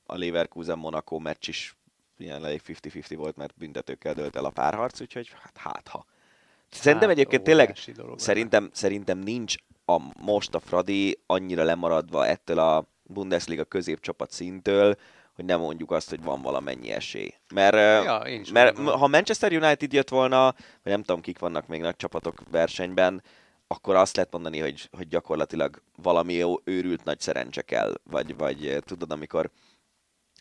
A 0.06 0.18
Leverkusen-Monaco 0.18 1.20
meccs 1.20 1.48
is 1.48 1.76
ilyen 2.18 2.46
elég 2.46 2.62
50-50 2.62 3.16
volt, 3.16 3.36
mert 3.36 3.54
büntetőkkel 3.58 4.14
dölt 4.14 4.36
el 4.36 4.46
a 4.46 4.50
párharc, 4.50 5.02
úgyhogy 5.02 5.32
hát, 5.42 5.58
hát 5.58 5.88
ha. 5.88 6.06
Szerintem 6.70 7.10
Hát, 7.10 7.18
egyébként 7.18 7.44
tényleg 7.44 7.76
dolog. 7.96 8.20
Szerintem, 8.20 8.70
szerintem 8.74 9.18
nincs 9.20 9.56
a, 9.86 9.98
most 10.22 10.56
a 10.56 10.60
Fradi 10.60 11.20
annyira 11.26 11.64
lemaradva 11.64 12.26
ettől 12.28 12.60
a 12.60 12.86
Bundesliga 13.04 13.64
középcsapat 13.64 14.32
szintől, 14.32 14.96
hogy 15.36 15.46
nem 15.46 15.60
mondjuk 15.60 15.92
azt, 15.92 16.10
hogy 16.10 16.24
van 16.24 16.42
valamennyi 16.42 16.92
esély. 16.92 17.34
Mert, 17.54 18.04
Ja, 18.06 18.42
mert 18.54 18.78
ha 18.80 19.08
Manchester 19.08 19.52
United 19.52 19.94
jött 19.94 20.10
volna, 20.10 20.44
vagy 20.84 20.92
nem 20.94 21.02
tudom, 21.04 21.22
kik 21.22 21.40
vannak 21.40 21.68
még 21.68 21.82
nagy 21.82 21.96
csapatok 21.96 22.42
versenyben, 22.52 23.24
akkor 23.72 23.96
azt 23.96 24.16
lehet 24.16 24.32
mondani, 24.32 24.60
hogy, 24.60 24.90
hogy 24.92 25.08
gyakorlatilag 25.08 25.82
valami 25.96 26.34
jó, 26.34 26.56
őrült 26.64 27.04
nagy 27.04 27.20
szerencse 27.20 27.62
kell, 27.62 27.94
vagy, 28.04 28.38
vagy 28.38 28.68
eh, 28.68 28.80
tudod, 28.80 29.12
amikor 29.12 29.50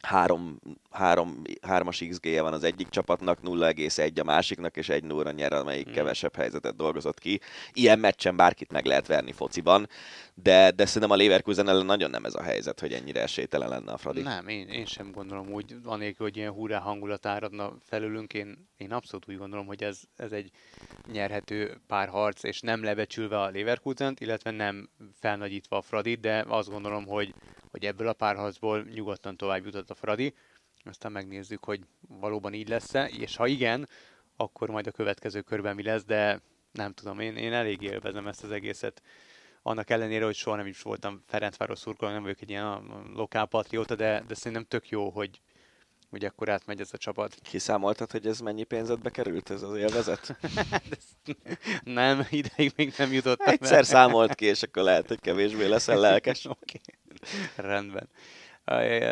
három, 0.02 0.60
három, 0.90 1.42
hármas 1.60 2.04
XG-je 2.08 2.42
van 2.42 2.52
az 2.52 2.64
egyik 2.64 2.88
csapatnak, 2.88 3.38
0,1 3.42 4.20
a 4.20 4.24
másiknak, 4.24 4.76
és 4.76 4.88
egy 4.88 5.04
nóra 5.04 5.30
nyer, 5.30 5.52
amelyik 5.52 5.84
Hmm. 5.84 5.94
kevesebb 5.94 6.34
helyzetet 6.36 6.76
dolgozott 6.76 7.18
ki. 7.18 7.40
Ilyen 7.72 7.98
meccsen 7.98 8.36
bárkit 8.36 8.72
meg 8.72 8.84
lehet 8.84 9.06
verni 9.06 9.32
fociban, 9.32 9.88
de, 10.34 10.70
de 10.70 10.86
szerintem 10.86 11.10
a 11.10 11.16
Leverkusen 11.16 11.68
ellen 11.68 11.86
nagyon 11.86 12.10
nem 12.10 12.24
ez 12.24 12.34
a 12.34 12.42
helyzet, 12.42 12.80
hogy 12.80 12.92
ennyire 12.92 13.22
esélytelen 13.22 13.68
lenne 13.68 13.92
a 13.92 13.96
Fradi. 13.96 14.22
Nem, 14.22 14.48
én, 14.48 14.68
én 14.68 14.86
sem 14.86 15.12
gondolom 15.12 15.52
úgy, 15.52 15.76
anélkül, 15.84 16.26
hogy 16.26 16.36
ilyen 16.36 16.52
hurrá 16.52 16.78
hangulat 16.78 17.26
áradna 17.26 17.72
felülünk, 17.84 18.34
én, 18.34 18.68
én 18.76 18.92
abszolút 18.92 19.28
úgy 19.28 19.36
gondolom, 19.36 19.66
hogy 19.66 19.82
ez, 19.82 20.00
ez 20.16 20.32
egy 20.32 20.50
nyerhető 21.12 21.80
párharc, 21.86 22.42
és 22.42 22.60
nem 22.60 22.84
lebecsülve 22.84 23.40
a 23.40 23.50
Leverkusent, 23.50 24.20
illetve 24.20 24.50
nem 24.50 24.88
felnagyítva 25.20 25.76
a 25.76 25.82
Fradit, 25.82 26.20
de 26.20 26.44
azt 26.48 26.70
gondolom, 26.70 27.06
hogy, 27.06 27.34
hogy 27.70 27.84
ebből 27.84 28.08
a 28.08 28.12
párharcból 28.12 28.86
nyugodtan 28.94 29.36
tovább 29.36 29.64
jutott 29.64 29.89
a 29.90 29.94
Fradi. 29.94 30.34
Aztán 30.84 31.12
megnézzük, 31.12 31.64
hogy 31.64 31.80
valóban 32.08 32.54
így 32.54 32.68
lesz-e, 32.68 33.06
és 33.06 33.36
ha 33.36 33.46
igen, 33.46 33.88
akkor 34.36 34.70
majd 34.70 34.86
a 34.86 34.90
következő 34.90 35.40
körben 35.40 35.74
mi 35.74 35.82
lesz, 35.82 36.04
de 36.04 36.40
nem 36.72 36.92
tudom, 36.92 37.20
én, 37.20 37.36
én 37.36 37.52
elég 37.52 37.82
élvezem 37.82 38.26
ezt 38.26 38.44
az 38.44 38.50
egészet. 38.50 39.02
Annak 39.62 39.90
ellenére, 39.90 40.24
hogy 40.24 40.34
soha 40.34 40.56
nem 40.56 40.66
is 40.66 40.82
voltam 40.82 41.22
Ferencváros 41.26 41.78
szurkoló, 41.78 42.12
nem 42.12 42.22
vagyok 42.22 42.40
egy 42.40 42.50
ilyen 42.50 42.82
lokálpatrióta, 43.14 43.94
de, 43.94 44.24
de 44.26 44.34
szerintem 44.34 44.66
tök 44.66 44.88
jó, 44.88 45.10
hogy, 45.10 45.40
hogy 46.10 46.24
akkor 46.24 46.48
átmegy 46.48 46.80
ez 46.80 46.88
a 46.92 46.96
csapat. 46.96 47.34
Kiszámoltad, 47.42 48.10
hogy 48.10 48.26
ez 48.26 48.40
mennyi 48.40 48.64
pénzedbe 48.64 49.10
került 49.10 49.50
ez 49.50 49.62
az 49.62 49.76
élvezet? 49.76 50.36
nem, 51.84 52.26
ideig 52.30 52.72
még 52.76 52.94
nem 52.96 53.12
jutottam 53.12 53.52
Egyszer 53.52 53.76
el. 53.76 53.82
számolt 53.82 54.34
ki, 54.34 54.44
és 54.44 54.62
akkor 54.62 54.82
lehet, 54.82 55.08
hogy 55.08 55.20
kevésbé 55.20 55.66
leszel 55.66 55.98
lelkes. 55.98 56.44
Oké, 56.60 56.80
okay. 56.82 57.66
rendben. 57.66 58.08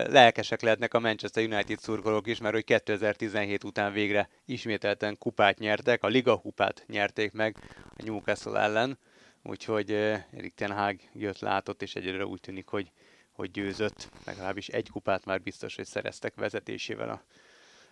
Lelkesek 0.09 0.61
lehetnek 0.61 0.95
a 0.95 1.01
Manchester 1.01 1.45
United 1.45 1.79
szurkolók 1.79 2.27
is, 2.27 2.39
mert 2.39 2.55
hogy 2.55 2.65
2017 2.65 3.65
után 3.65 3.93
végre 3.93 4.29
ismételten 4.45 5.19
kupát 5.19 5.59
nyertek, 5.59 6.03
a 6.03 6.09
Liga 6.09 6.41
kupát 6.41 6.85
nyerték 6.87 7.33
meg 7.33 7.57
a 7.97 8.03
Newcastle 8.05 8.61
ellen, 8.61 8.99
úgyhogy 9.43 9.93
Erik 9.93 10.55
Ten 10.55 10.73
Hag 10.73 11.01
jött, 11.13 11.39
látott, 11.39 11.83
és 11.83 11.95
egyre 11.95 12.27
úgy 12.27 12.41
tűnik, 12.41 12.69
hogy 12.69 12.91
hogy 13.39 13.51
győzött, 13.51 14.09
legalábbis 14.25 14.69
egy 14.69 14.91
kupát 14.91 15.25
már 15.25 15.43
biztos, 15.43 15.77
hogy 15.77 15.87
szereztek 15.87 16.35
vezetésével 16.35 17.09
a, 17.09 17.23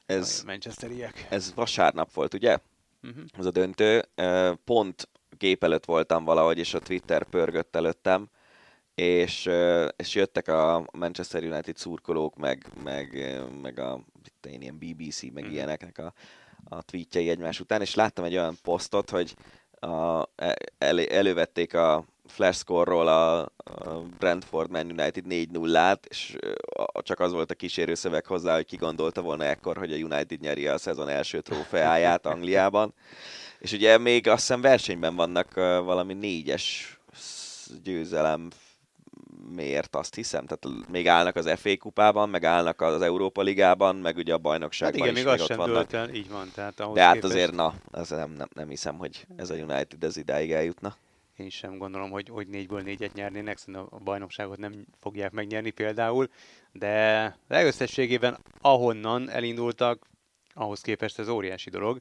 ez, 0.07 0.41
a 0.43 0.47
Manchesteriek. 0.47 1.27
Ez 1.31 1.55
vasárnap 1.55 2.13
volt, 2.13 2.35
ugye? 2.35 2.59
Uh-huh. 3.03 3.25
Ez 3.39 3.47
a 3.47 3.51
döntő. 3.51 4.05
Pont 4.65 5.09
gép 5.39 5.65
előtt 5.65 5.85
voltam 5.85 6.25
valahogy, 6.25 6.59
és 6.59 6.75
a 6.75 6.79
Twitter 6.79 7.25
pörgött 7.25 7.77
előttem, 7.77 8.29
és, 8.97 9.51
és 9.97 10.15
jöttek 10.15 10.49
a 10.49 10.87
Manchester 10.93 11.43
United 11.43 11.77
szurkolók, 11.77 12.37
meg, 12.37 12.67
meg, 12.85 13.35
meg 13.63 13.79
a 13.79 14.01
itt 14.25 14.47
én 14.47 14.61
ilyen 14.61 14.79
BBC, 14.79 15.23
meg 15.23 15.33
uh-huh. 15.35 15.53
ilyeneknek 15.53 15.99
a, 15.99 16.13
a 16.69 16.83
tweetjei 16.83 17.29
egymás 17.29 17.61
után, 17.61 17.81
és 17.81 17.95
láttam 17.95 18.25
egy 18.25 18.37
olyan 18.37 18.59
posztot, 18.63 19.11
hogy 19.11 19.35
a, 19.81 20.29
el, 20.79 21.01
elővették 21.01 21.75
a 21.75 22.05
flash 22.27 22.59
score-ról 22.59 23.09
a, 23.09 23.41
a 23.65 24.03
Brentford 24.19 24.71
Man 24.71 24.91
United 24.91 25.25
4-0-át, 25.29 26.07
és 26.07 26.37
csak 27.03 27.21
az 27.21 27.33
volt 27.33 27.51
a 27.51 27.55
kísérő 27.55 27.95
szöveg 27.95 28.27
hozzá, 28.27 28.55
hogy 28.55 28.67
ki 28.67 28.77
gondolta 28.77 29.23
volna 29.23 29.45
ekkor, 29.45 29.77
hogy 29.77 29.93
a 29.93 29.97
United 29.97 30.41
nyeri 30.41 30.67
a 30.67 30.79
szezon 30.79 31.09
első 31.09 31.41
trófeáját 31.41 32.27
Angliában. 32.27 32.95
És 33.59 33.73
ugye 33.73 33.99
még 33.99 34.29
azt 34.29 34.41
hiszem 34.41 34.61
versenyben 34.61 35.15
vannak 35.15 35.55
valami 35.85 36.15
négyes 36.15 36.99
győzelem 37.83 38.51
miért 39.55 39.97
azt 39.97 40.15
hiszem, 40.15 40.47
tehát 40.47 40.89
még 40.89 41.09
állnak 41.09 41.37
az 41.37 41.51
FA 41.57 41.77
kupában, 41.77 42.29
meg 42.29 42.45
állnak 42.45 42.81
az 42.81 43.01
Európa 43.01 43.43
ligában, 43.43 43.97
meg 43.97 44.17
ugye 44.17 44.33
a 44.33 44.39
bajnokságban 44.39 45.01
hát 45.01 45.09
igen, 45.09 45.17
is 45.17 45.25
még, 45.25 45.33
még 45.33 45.41
ott 45.41 45.49
sem 45.49 45.57
vannak. 45.57 45.93
El, 45.93 46.15
így 46.15 46.31
van. 46.31 46.51
Tehát 46.55 46.81
ahhoz 46.81 46.95
De 46.95 47.03
hát 47.03 47.15
képest... 47.15 47.33
azért 47.33 47.53
na, 47.53 47.75
az 47.91 48.09
nem, 48.09 48.31
nem, 48.31 48.49
nem, 48.55 48.69
hiszem, 48.69 48.99
hogy 48.99 49.27
ez 49.37 49.51
a 49.51 49.55
United 49.55 50.05
ez 50.05 50.17
idáig 50.17 50.53
eljutna 50.53 50.97
én 51.37 51.51
sem 51.51 51.79
gondolom, 51.79 52.11
hogy, 52.11 52.29
hogy 52.29 52.49
négyből 52.49 52.81
négyet 52.81 53.13
nyernének, 53.13 53.59
szerintem 53.59 53.87
a 53.91 53.99
bajnokságot 53.99 54.59
nem 54.59 54.87
fogják 54.99 55.33
megnyerni 55.33 55.71
például, 55.71 56.29
de 56.73 57.37
legösszességében 57.49 58.39
ahonnan 58.61 59.31
elindultak, 59.31 60.07
ahhoz 60.55 60.81
képest 60.81 61.19
ez 61.19 61.29
óriási 61.29 61.71
dolog. 61.71 62.01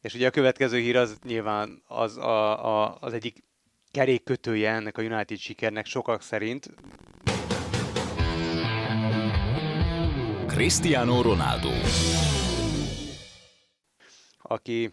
És 0.00 0.14
ugye 0.14 0.26
a 0.26 0.30
következő 0.30 0.78
hír 0.78 0.96
az 0.96 1.18
nyilván 1.24 1.82
az, 1.86 2.16
a, 2.16 2.66
a, 2.66 2.96
az 3.00 3.12
egyik 3.12 3.44
kerékkötője 3.90 4.70
ennek 4.70 4.98
a 4.98 5.02
United 5.02 5.38
sikernek 5.38 5.86
sokak 5.86 6.22
szerint. 6.22 6.70
Cristiano 10.46 11.22
Ronaldo 11.22 11.70
aki 14.48 14.92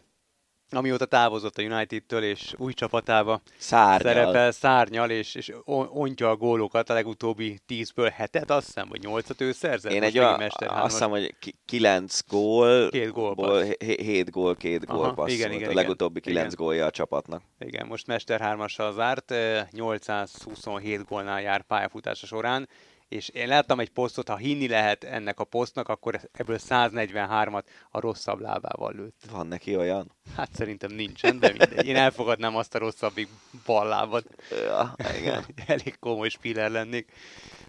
amióta 0.75 1.05
távozott 1.05 1.57
a 1.57 1.61
United-től, 1.61 2.23
és 2.23 2.53
új 2.57 2.73
csapatába 2.73 3.41
szárnyal. 3.57 4.13
szerepel, 4.13 4.51
szárnyal, 4.51 5.09
és, 5.09 5.35
és 5.35 5.51
ontja 5.65 6.29
a 6.29 6.35
gólokat, 6.35 6.89
a 6.89 6.93
legutóbbi 6.93 7.59
10-ből 7.67 8.11
hetet, 8.15 8.51
azt 8.51 8.65
hiszem, 8.65 8.87
hogy 8.87 8.99
8-at 9.03 9.41
ő 9.41 9.51
szerzett. 9.51 9.91
Én 9.91 10.03
egy 10.03 10.19
olyan, 10.19 10.41
azt 10.59 10.91
hiszem, 10.91 11.09
hogy 11.09 11.35
9 11.65 12.19
gól, 12.27 12.89
két 12.89 13.11
gól 13.11 13.61
7 13.79 14.31
gól, 14.31 14.55
két 14.55 14.85
gól 14.85 15.13
passz 15.13 15.31
igen, 15.31 15.51
igen, 15.51 15.69
a 15.69 15.73
legutóbbi 15.73 16.19
9 16.19 16.53
igen. 16.53 16.65
gólja 16.65 16.85
a 16.85 16.91
csapatnak. 16.91 17.41
Igen, 17.59 17.87
most 17.87 18.07
Mester 18.07 18.41
3-assal 18.43 18.93
zárt, 18.93 19.33
827 19.71 21.05
gólnál 21.05 21.41
jár 21.41 21.61
pályafutása 21.61 22.25
során, 22.25 22.67
és 23.07 23.29
én 23.29 23.47
láttam 23.47 23.79
egy 23.79 23.89
posztot, 23.89 24.29
ha 24.29 24.35
hinni 24.35 24.67
lehet 24.67 25.03
ennek 25.03 25.39
a 25.39 25.43
posztnak, 25.43 25.89
akkor 25.89 26.19
ebből 26.31 26.57
143-at 26.59 27.63
a 27.89 27.99
rosszabb 27.99 28.39
lábával 28.39 28.93
lőtt. 28.95 29.21
Van 29.31 29.47
neki 29.47 29.75
olyan? 29.75 30.11
Hát 30.35 30.53
szerintem 30.53 30.91
nincsen, 30.91 31.39
de 31.39 31.47
mindegy. 31.47 31.85
Én 31.85 31.95
elfogadnám 31.95 32.55
azt 32.55 32.75
a 32.75 32.79
rosszabbik 32.79 33.29
bal 33.65 33.87
lábat. 33.87 34.25
Ja, 34.49 34.95
igen. 35.17 35.45
Elég 35.67 35.99
komoly 35.99 36.29
spiller 36.29 36.71
lennék. 36.71 37.11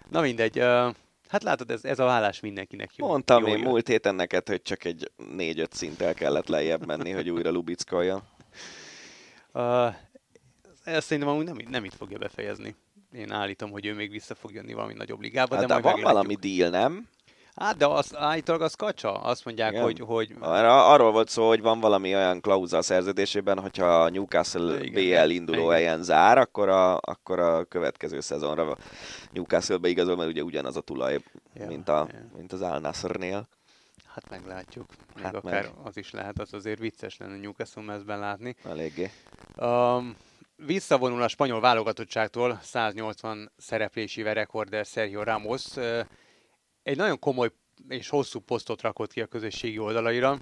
Na 0.09 0.21
mindegy, 0.21 0.59
hát 1.27 1.43
látod, 1.43 1.71
ez, 1.71 1.85
ez 1.85 1.99
a 1.99 2.05
vállás 2.05 2.39
mindenkinek 2.39 2.95
jó. 2.95 3.07
Mondtam 3.07 3.41
jó 3.41 3.47
én 3.47 3.57
jön. 3.57 3.67
múlt 3.67 3.87
héten 3.87 4.15
neked, 4.15 4.47
hogy 4.47 4.61
csak 4.61 4.83
egy 4.83 5.11
4-5 5.17 5.71
szinttel 5.71 6.13
kellett 6.13 6.47
lejjebb 6.47 6.85
menni, 6.85 7.11
hogy 7.11 7.29
újra 7.29 7.49
lubickolja. 7.49 8.23
Uh, 9.53 9.93
ezt 10.83 11.05
szerintem 11.05 11.33
amúgy 11.33 11.45
nem, 11.45 11.57
nem 11.69 11.83
itt 11.83 11.95
fogja 11.95 12.17
befejezni 12.17 12.75
én 13.11 13.31
állítom, 13.31 13.71
hogy 13.71 13.85
ő 13.85 13.93
még 13.93 14.11
vissza 14.11 14.35
fog 14.35 14.53
jönni 14.53 14.73
valami 14.73 14.93
nagyobb 14.93 15.21
ligába. 15.21 15.55
Hát 15.55 15.65
de, 15.65 15.75
de 15.75 15.81
van 15.81 16.01
valami 16.01 16.35
deal, 16.35 16.69
nem? 16.69 17.07
Hát, 17.55 17.77
de 17.77 17.85
az, 17.85 18.15
állítólag 18.15 18.61
az 18.61 18.73
kacsa. 18.73 19.13
Azt 19.13 19.45
mondják, 19.45 19.71
igen. 19.71 19.83
hogy... 19.83 19.99
hogy... 19.99 20.35
Arról 20.39 21.11
volt 21.11 21.29
szó, 21.29 21.47
hogy 21.47 21.61
van 21.61 21.79
valami 21.79 22.15
olyan 22.15 22.41
klauza 22.41 22.77
a 22.77 22.81
szerződésében, 22.81 23.59
hogyha 23.59 23.85
a 23.85 24.09
Newcastle 24.09 24.83
igen, 24.83 25.25
BL 25.25 25.29
induló 25.29 25.59
igen. 25.59 25.71
helyen 25.71 26.03
zár, 26.03 26.37
akkor 26.37 26.69
a, 26.69 26.97
akkor 26.97 27.39
a 27.39 27.63
következő 27.63 28.19
szezonra 28.19 28.77
Newcastle-be 29.31 29.87
igazol, 29.87 30.15
mert 30.15 30.29
ugye 30.29 30.43
ugyanaz 30.43 30.77
a 30.77 30.81
tulaj, 30.81 31.19
ja, 31.53 31.67
mint, 31.67 31.89
a, 31.89 32.07
ja. 32.11 32.19
mint 32.37 32.53
az 32.53 32.61
Al 32.61 32.79
Nassrnél. 32.79 33.47
Hát 34.13 34.29
meglátjuk. 34.29 34.85
Még 35.15 35.23
hát 35.23 35.35
akár 35.35 35.63
meg. 35.63 35.71
az 35.83 35.97
is 35.97 36.11
lehet, 36.11 36.39
az 36.39 36.53
azért 36.53 36.79
vicces 36.79 37.17
lenne 37.17 37.37
Newcastle 37.37 37.83
mezben 37.83 38.19
látni. 38.19 38.55
Eléggé. 38.63 39.11
Um, 39.55 40.15
visszavonul 40.65 41.21
a 41.21 41.27
spanyol 41.27 41.59
válogatottságtól 41.59 42.59
180 42.61 43.51
szereplésével 43.57 44.33
rekorder 44.33 44.85
Sergio 44.85 45.23
Ramos. 45.23 45.77
Egy 46.83 46.97
nagyon 46.97 47.19
komoly 47.19 47.51
és 47.87 48.09
hosszú 48.09 48.39
posztot 48.39 48.81
rakott 48.81 49.11
ki 49.11 49.21
a 49.21 49.25
közösségi 49.25 49.77
oldalaira, 49.77 50.37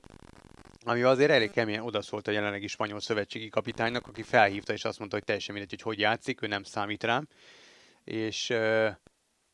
ami 0.86 1.02
azért 1.02 1.32
elég 1.32 1.52
keményen 1.52 1.84
odaszólt 1.84 2.28
a 2.28 2.32
jelenlegi 2.32 2.68
spanyol 2.68 3.00
szövetségi 3.00 3.50
kapitánynak, 3.50 4.08
aki 4.08 4.22
felhívta 4.22 4.74
és 4.74 4.86
azt 4.86 5.00
mondta, 5.00 5.16
hogy 5.16 5.26
teljesen 5.26 5.56
mindegy, 5.56 5.72
hogy 5.72 5.82
hogy 5.82 6.00
játszik, 6.00 6.42
ő 6.42 6.48
nem 6.48 6.64
számít 6.64 7.04
rám. 7.04 7.28
És, 8.04 8.54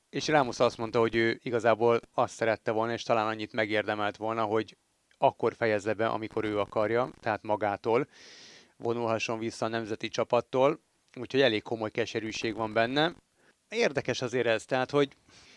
és 0.10 0.28
Ramos 0.28 0.60
azt 0.60 0.78
mondta, 0.78 1.00
hogy 1.00 1.16
ő 1.16 1.40
igazából 1.44 2.00
azt 2.14 2.34
szerette 2.34 2.72
volna, 2.72 2.94
és 2.94 3.04
talán 3.04 3.28
annyit 3.28 3.54
megérdemelt 3.54 4.18
volna, 4.18 4.44
hogy 4.44 4.78
akkor 5.18 5.54
fejezze 5.54 5.94
be, 5.94 6.08
amikor 6.08 6.44
ő 6.44 6.60
akarja, 6.60 7.10
tehát 7.20 7.44
magától 7.44 8.08
vonulhasson 8.82 9.40
vissza 9.40 9.66
a 9.66 9.70
nemzeti 9.70 10.08
csapattól, 10.08 10.80
úgyhogy 11.20 11.42
elég 11.42 11.62
komoly 11.62 11.92
keserűség 11.92 12.56
van 12.56 12.74
benne. 12.74 13.16
Érdekes 13.70 14.22
azért 14.22 14.48
ez, 14.48 14.66
tehát 14.66 14.92
hogy 14.92 15.16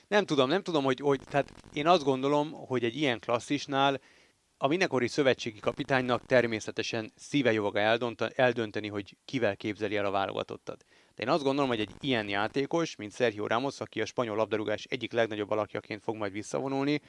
nem 0.09 0.25
tudom, 0.25 0.49
nem 0.49 0.63
tudom, 0.63 0.85
hogy, 0.85 1.01
hogy 1.01 1.21
tehát 1.31 1.53
én 1.73 1.87
azt 1.87 2.05
gondolom, 2.05 2.53
hogy 2.53 2.85
egy 2.85 2.97
ilyen 2.97 3.21
klasszisnál 3.21 4.01
a 4.57 4.67
mindenkori 4.67 5.09
szövetségi 5.09 5.59
kapitánynak 5.59 6.27
természetesen 6.27 7.13
szíve 7.17 7.53
joga 7.53 7.79
eldönteni, 8.35 8.89
hogy 8.89 9.17
kivel 9.25 9.57
képzeli 9.57 9.97
el 9.97 10.05
a 10.05 10.11
válogatottat. 10.11 10.85
De 11.15 11.23
én 11.23 11.29
azt 11.29 11.43
gondolom, 11.43 11.71
hogy 11.71 11.81
egy 11.81 11.91
ilyen 12.01 12.29
játékos, 12.29 12.97
mint 12.97 13.15
Sergio 13.15 13.47
Ramos, 13.47 13.81
aki 13.81 14.01
a 14.01 14.07
spanyol 14.07 14.37
labdarúgás 14.37 14.85
egyik 14.85 15.13
legnagyobb 15.13 15.51
alakjaként 15.51 16.03
fog 16.03 16.17
majd 16.17 16.33
visszavonulni, 16.33 17.01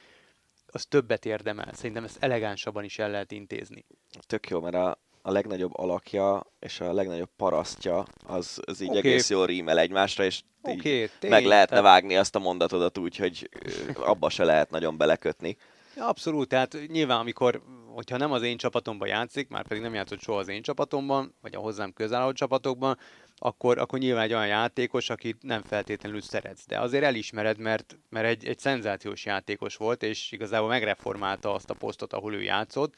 az 0.68 0.86
többet 0.86 1.26
érdemel. 1.26 1.74
Szerintem 1.74 2.03
ezt 2.03 2.24
elegánsabban 2.24 2.84
is 2.84 2.99
el 2.99 3.09
lehet 3.09 3.32
intézni. 3.32 3.86
Tök 4.20 4.49
jó, 4.49 4.61
mert 4.61 4.76
a, 4.76 4.99
a 5.28 5.32
legnagyobb 5.32 5.78
alakja 5.78 6.45
és 6.59 6.80
a 6.80 6.93
legnagyobb 6.93 7.30
parasztja, 7.38 8.05
az, 8.26 8.59
az 8.65 8.82
így 8.82 8.89
okay. 8.89 8.99
egész 8.99 9.30
jól 9.30 9.45
rímel 9.45 9.80
egymásra, 9.80 10.23
és 10.23 10.41
okay, 10.61 11.09
tény, 11.19 11.30
meg 11.30 11.45
lehetne 11.45 11.76
tehát... 11.76 11.91
vágni 11.91 12.15
azt 12.15 12.36
a 12.36 12.39
mondatodat 12.39 12.97
úgy, 12.97 13.15
hogy 13.15 13.49
abba 13.95 14.30
se 14.30 14.43
lehet 14.43 14.69
nagyon 14.69 14.97
belekötni. 14.97 15.57
Abszolút, 15.97 16.47
tehát 16.47 16.78
nyilván 16.88 17.19
amikor, 17.19 17.61
hogyha 17.93 18.17
nem 18.17 18.32
az 18.32 18.41
én 18.41 18.57
csapatomban 18.57 19.07
játszik, 19.07 19.47
már 19.47 19.67
pedig 19.67 19.84
nem 19.84 19.93
játszott 19.93 20.21
soha 20.21 20.38
az 20.38 20.47
én 20.47 20.61
csapatomban, 20.61 21.36
vagy 21.41 21.55
a 21.55 21.59
hozzám 21.59 21.93
közel 21.93 22.21
álló 22.21 22.32
csapatokban, 22.32 22.97
akkor, 23.38 23.78
akkor 23.78 23.99
nyilván 23.99 24.23
egy 24.23 24.34
olyan 24.34 24.47
játékos, 24.47 25.09
akit 25.09 25.43
nem 25.43 25.61
feltétlenül 25.61 26.21
szeretsz. 26.21 26.65
De 26.67 26.80
azért 26.80 27.03
elismered, 27.03 27.57
mert, 27.57 27.97
mert 28.09 28.28
egy, 28.28 28.45
egy 28.45 28.59
szenzációs 28.59 29.26
játékos 29.26 29.76
volt, 29.76 30.03
és 30.03 30.32
igazából 30.32 30.67
megreformálta 30.67 31.53
azt 31.53 31.69
a 31.69 31.73
posztot, 31.73 32.13
ahol 32.13 32.34
ő 32.34 32.41
játszott, 32.41 32.93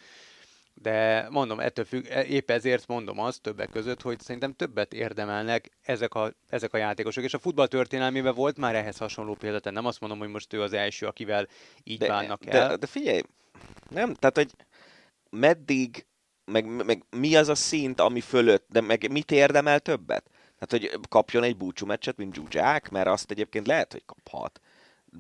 de 0.82 1.28
mondom, 1.30 1.60
ettől 1.60 1.86
függ, 1.86 2.06
e, 2.10 2.24
épp 2.24 2.50
ezért 2.50 2.88
mondom 2.88 3.20
azt 3.20 3.42
többek 3.42 3.70
között, 3.70 4.02
hogy 4.02 4.20
szerintem 4.20 4.54
többet 4.54 4.94
érdemelnek 4.94 5.70
ezek 5.82 6.14
a, 6.14 6.34
ezek 6.50 6.74
a 6.74 6.78
játékosok. 6.78 7.24
És 7.24 7.34
a 7.34 7.40
futball 7.40 7.68
történelmében 7.68 8.34
volt 8.36 8.58
már 8.58 8.76
ehhez 8.76 8.98
hasonló 8.98 9.34
példa, 9.34 9.60
tehát 9.60 9.78
nem 9.78 9.88
azt 9.88 10.00
mondom, 10.00 10.20
hogy 10.20 10.28
most 10.30 10.54
ő 10.54 10.62
az 10.62 10.74
első, 10.74 11.06
akivel 11.06 11.48
így 11.84 12.00
de, 12.00 12.08
bánnak 12.08 12.46
el. 12.46 12.68
De, 12.68 12.76
de 12.76 12.88
figyelj, 12.88 13.22
nem, 13.90 14.14
tehát 14.14 14.36
hogy 14.36 14.52
meddig, 15.30 16.06
meg, 16.46 16.86
meg 16.86 17.04
mi 17.10 17.36
az 17.36 17.48
a 17.48 17.56
szint, 17.56 18.00
ami 18.00 18.22
fölött, 18.22 18.66
de 18.70 18.82
meg 18.82 19.12
mit 19.12 19.32
érdemel 19.32 19.80
többet? 19.80 20.30
Tehát, 20.60 20.92
hogy 20.92 21.00
kapjon 21.10 21.44
egy 21.44 21.58
búcsú 21.58 21.86
meccset, 21.86 22.18
mint 22.18 22.34
Zsuzsák, 22.34 22.90
mert 22.90 23.08
azt 23.08 23.32
egyébként 23.32 23.68
lehet, 23.68 23.92
hogy 23.92 24.06
kaphat 24.06 24.62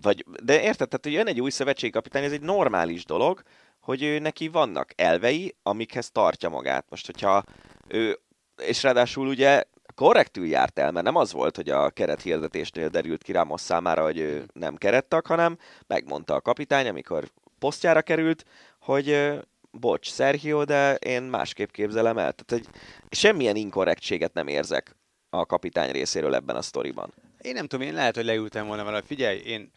Vagy, 0.02 0.26
de 0.44 0.54
érted, 0.54 0.88
tehát 0.88 1.04
hogy 1.04 1.14
jön 1.14 1.28
egy 1.28 1.42
új 1.42 1.50
szövetségkapitány, 1.50 2.24
ez 2.24 2.32
egy 2.32 2.42
normális 2.42 3.06
dolog, 3.06 3.42
hogy 3.88 4.04
ő 4.04 4.20
neki 4.20 4.48
vannak 4.48 4.92
elvei, 4.96 5.56
amikhez 5.64 6.12
tartja 6.12 6.50
magát. 6.50 6.86
Most, 6.90 7.06
hogyha 7.06 7.44
ő, 7.88 8.20
és 8.62 8.84
ráadásul 8.84 9.28
ugye 9.28 9.64
korrektül 9.96 10.46
járt 10.46 10.80
el, 10.80 10.92
mert 10.92 11.06
nem 11.06 11.16
az 11.16 11.32
volt, 11.32 11.56
hogy 11.56 11.70
a 11.70 11.90
keret 11.90 12.22
hirdetésnél 12.22 12.90
derült 12.90 13.24
ki 13.24 13.32
Ramos 13.32 13.62
számára, 13.62 14.04
hogy 14.04 14.18
ő 14.18 14.46
nem 14.54 14.76
kerettak, 14.76 15.28
hanem 15.28 15.58
megmondta 15.88 16.34
a 16.36 16.42
kapitány, 16.42 16.88
amikor 16.88 17.32
posztjára 17.60 18.02
került, 18.02 18.46
hogy 18.80 19.38
bocs, 19.72 20.12
Sergio, 20.12 20.64
de 20.64 20.96
én 20.96 21.22
másképp 21.22 21.70
képzelem 21.70 22.18
el. 22.18 22.34
Tehát, 22.34 22.66
hogy 22.66 22.82
semmilyen 23.10 23.56
inkorrektséget 23.56 24.34
nem 24.34 24.48
érzek 24.48 24.96
a 25.30 25.46
kapitány 25.46 25.92
részéről 25.92 26.36
ebben 26.36 26.56
a 26.56 26.62
sztoriban. 26.62 27.14
Én 27.42 27.54
nem 27.54 27.68
tudom, 27.68 27.88
én 27.88 27.94
lehet, 27.94 28.16
hogy 28.16 28.26
leültem 28.26 28.68
volna 28.68 28.84
vele, 28.84 29.02
figyelj, 29.02 29.38
én 29.38 29.72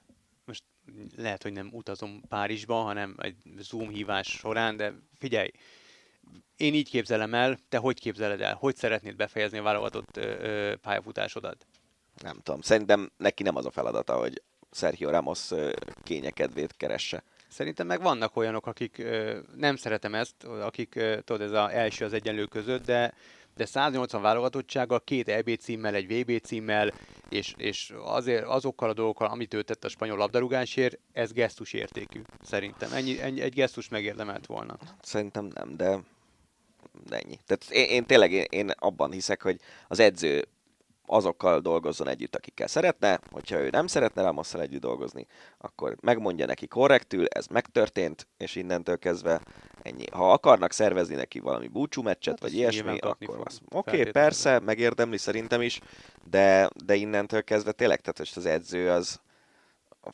lehet, 1.17 1.43
hogy 1.43 1.53
nem 1.53 1.69
utazom 1.73 2.21
Párizsba, 2.29 2.75
hanem 2.75 3.15
egy 3.19 3.37
Zoom 3.59 3.89
hívás 3.89 4.29
során, 4.29 4.77
de 4.77 4.93
figyelj, 5.19 5.51
én 6.57 6.75
így 6.75 6.89
képzelem 6.89 7.35
el, 7.35 7.59
te 7.69 7.79
hogy 7.79 8.01
képzeled 8.01 8.41
el? 8.41 8.55
Hogy 8.55 8.77
szeretnéd 8.77 9.17
befejezni 9.17 9.59
a 9.59 9.63
válogatott 9.63 10.17
ö, 10.17 10.23
ö, 10.23 10.77
pályafutásodat? 10.77 11.67
Nem 12.23 12.41
tudom, 12.43 12.61
szerintem 12.61 13.11
neki 13.17 13.43
nem 13.43 13.57
az 13.57 13.67
a 13.67 13.71
feladata, 13.71 14.19
hogy 14.19 14.43
Sergio 14.71 15.11
Ramos 15.11 15.51
kényekedvét 16.03 16.77
keresse. 16.77 17.23
Szerintem 17.49 17.87
meg 17.87 18.03
vannak 18.03 18.37
olyanok, 18.37 18.67
akik 18.67 19.03
nem 19.57 19.77
szeretem 19.77 20.15
ezt, 20.15 20.45
akik, 20.45 20.89
tudod, 21.25 21.41
ez 21.41 21.53
az 21.53 21.71
első 21.71 22.05
az 22.05 22.13
egyenlő 22.13 22.45
között, 22.45 22.85
de 22.85 23.15
de 23.61 23.67
180 23.67 24.23
válogatottsággal, 24.23 25.01
két 25.05 25.29
EB 25.29 25.57
címmel, 25.57 25.95
egy 25.95 26.07
VB 26.07 26.41
címmel, 26.41 26.93
és, 27.29 27.55
és 27.57 27.93
azért 28.05 28.45
azokkal 28.45 28.89
a 28.89 28.93
dolgokkal, 28.93 29.29
amit 29.29 29.55
ő 29.55 29.63
tett 29.63 29.85
a 29.85 29.89
spanyol 29.89 30.17
labdarúgásért, 30.17 30.99
ez 31.13 31.33
gesztus 31.33 31.73
értékű, 31.73 32.21
szerintem. 32.43 32.93
Ennyi, 32.93 33.21
ennyi, 33.21 33.41
egy 33.41 33.55
gesztus 33.55 33.89
megérdemelt 33.89 34.47
volna. 34.47 34.77
Szerintem 35.03 35.51
nem, 35.55 35.77
de 35.77 35.99
ennyi. 37.11 37.39
Tehát 37.47 37.67
én, 37.71 37.89
én 37.89 38.07
tényleg 38.07 38.33
én, 38.33 38.45
én 38.51 38.71
abban 38.79 39.13
hiszek, 39.13 39.43
hogy 39.43 39.61
az 39.89 39.99
edző 39.99 40.45
azokkal 41.11 41.61
dolgozzon 41.61 42.09
együtt, 42.09 42.37
akikkel 42.37 42.67
szeretne, 42.67 43.21
hogyha 43.31 43.59
ő 43.59 43.71
nem 43.71 43.87
szeretne 43.87 44.23
Ramosszal 44.23 44.61
együtt 44.61 44.81
dolgozni, 44.81 45.27
akkor 45.59 45.97
megmondja 46.01 46.47
neki 46.47 46.67
korrektül, 46.67 47.27
ez 47.27 47.47
megtörtént, 47.47 48.29
és 48.37 48.55
innentől 48.55 48.99
kezdve 48.99 49.41
ennyi. 49.83 50.05
Ha 50.13 50.33
akarnak 50.33 50.73
szervezni 50.73 51.15
neki 51.15 51.39
valami 51.39 51.69
búcsú 51.69 52.03
meccset, 52.03 52.33
hát 52.33 52.41
vagy 52.41 52.55
ilyesmi, 52.55 52.99
akkor 52.99 53.41
az. 53.45 53.61
Oké, 53.71 53.99
okay, 53.99 54.13
persze, 54.13 54.59
megérdemli 54.59 55.17
szerintem 55.17 55.63
is, 55.63 55.81
de, 56.31 56.71
de 56.85 56.95
innentől 56.95 57.43
kezdve 57.43 57.73
tényleg, 57.73 58.01
tehát 58.01 58.37
az 58.37 58.47
edző 58.47 58.91
az, 58.91 59.21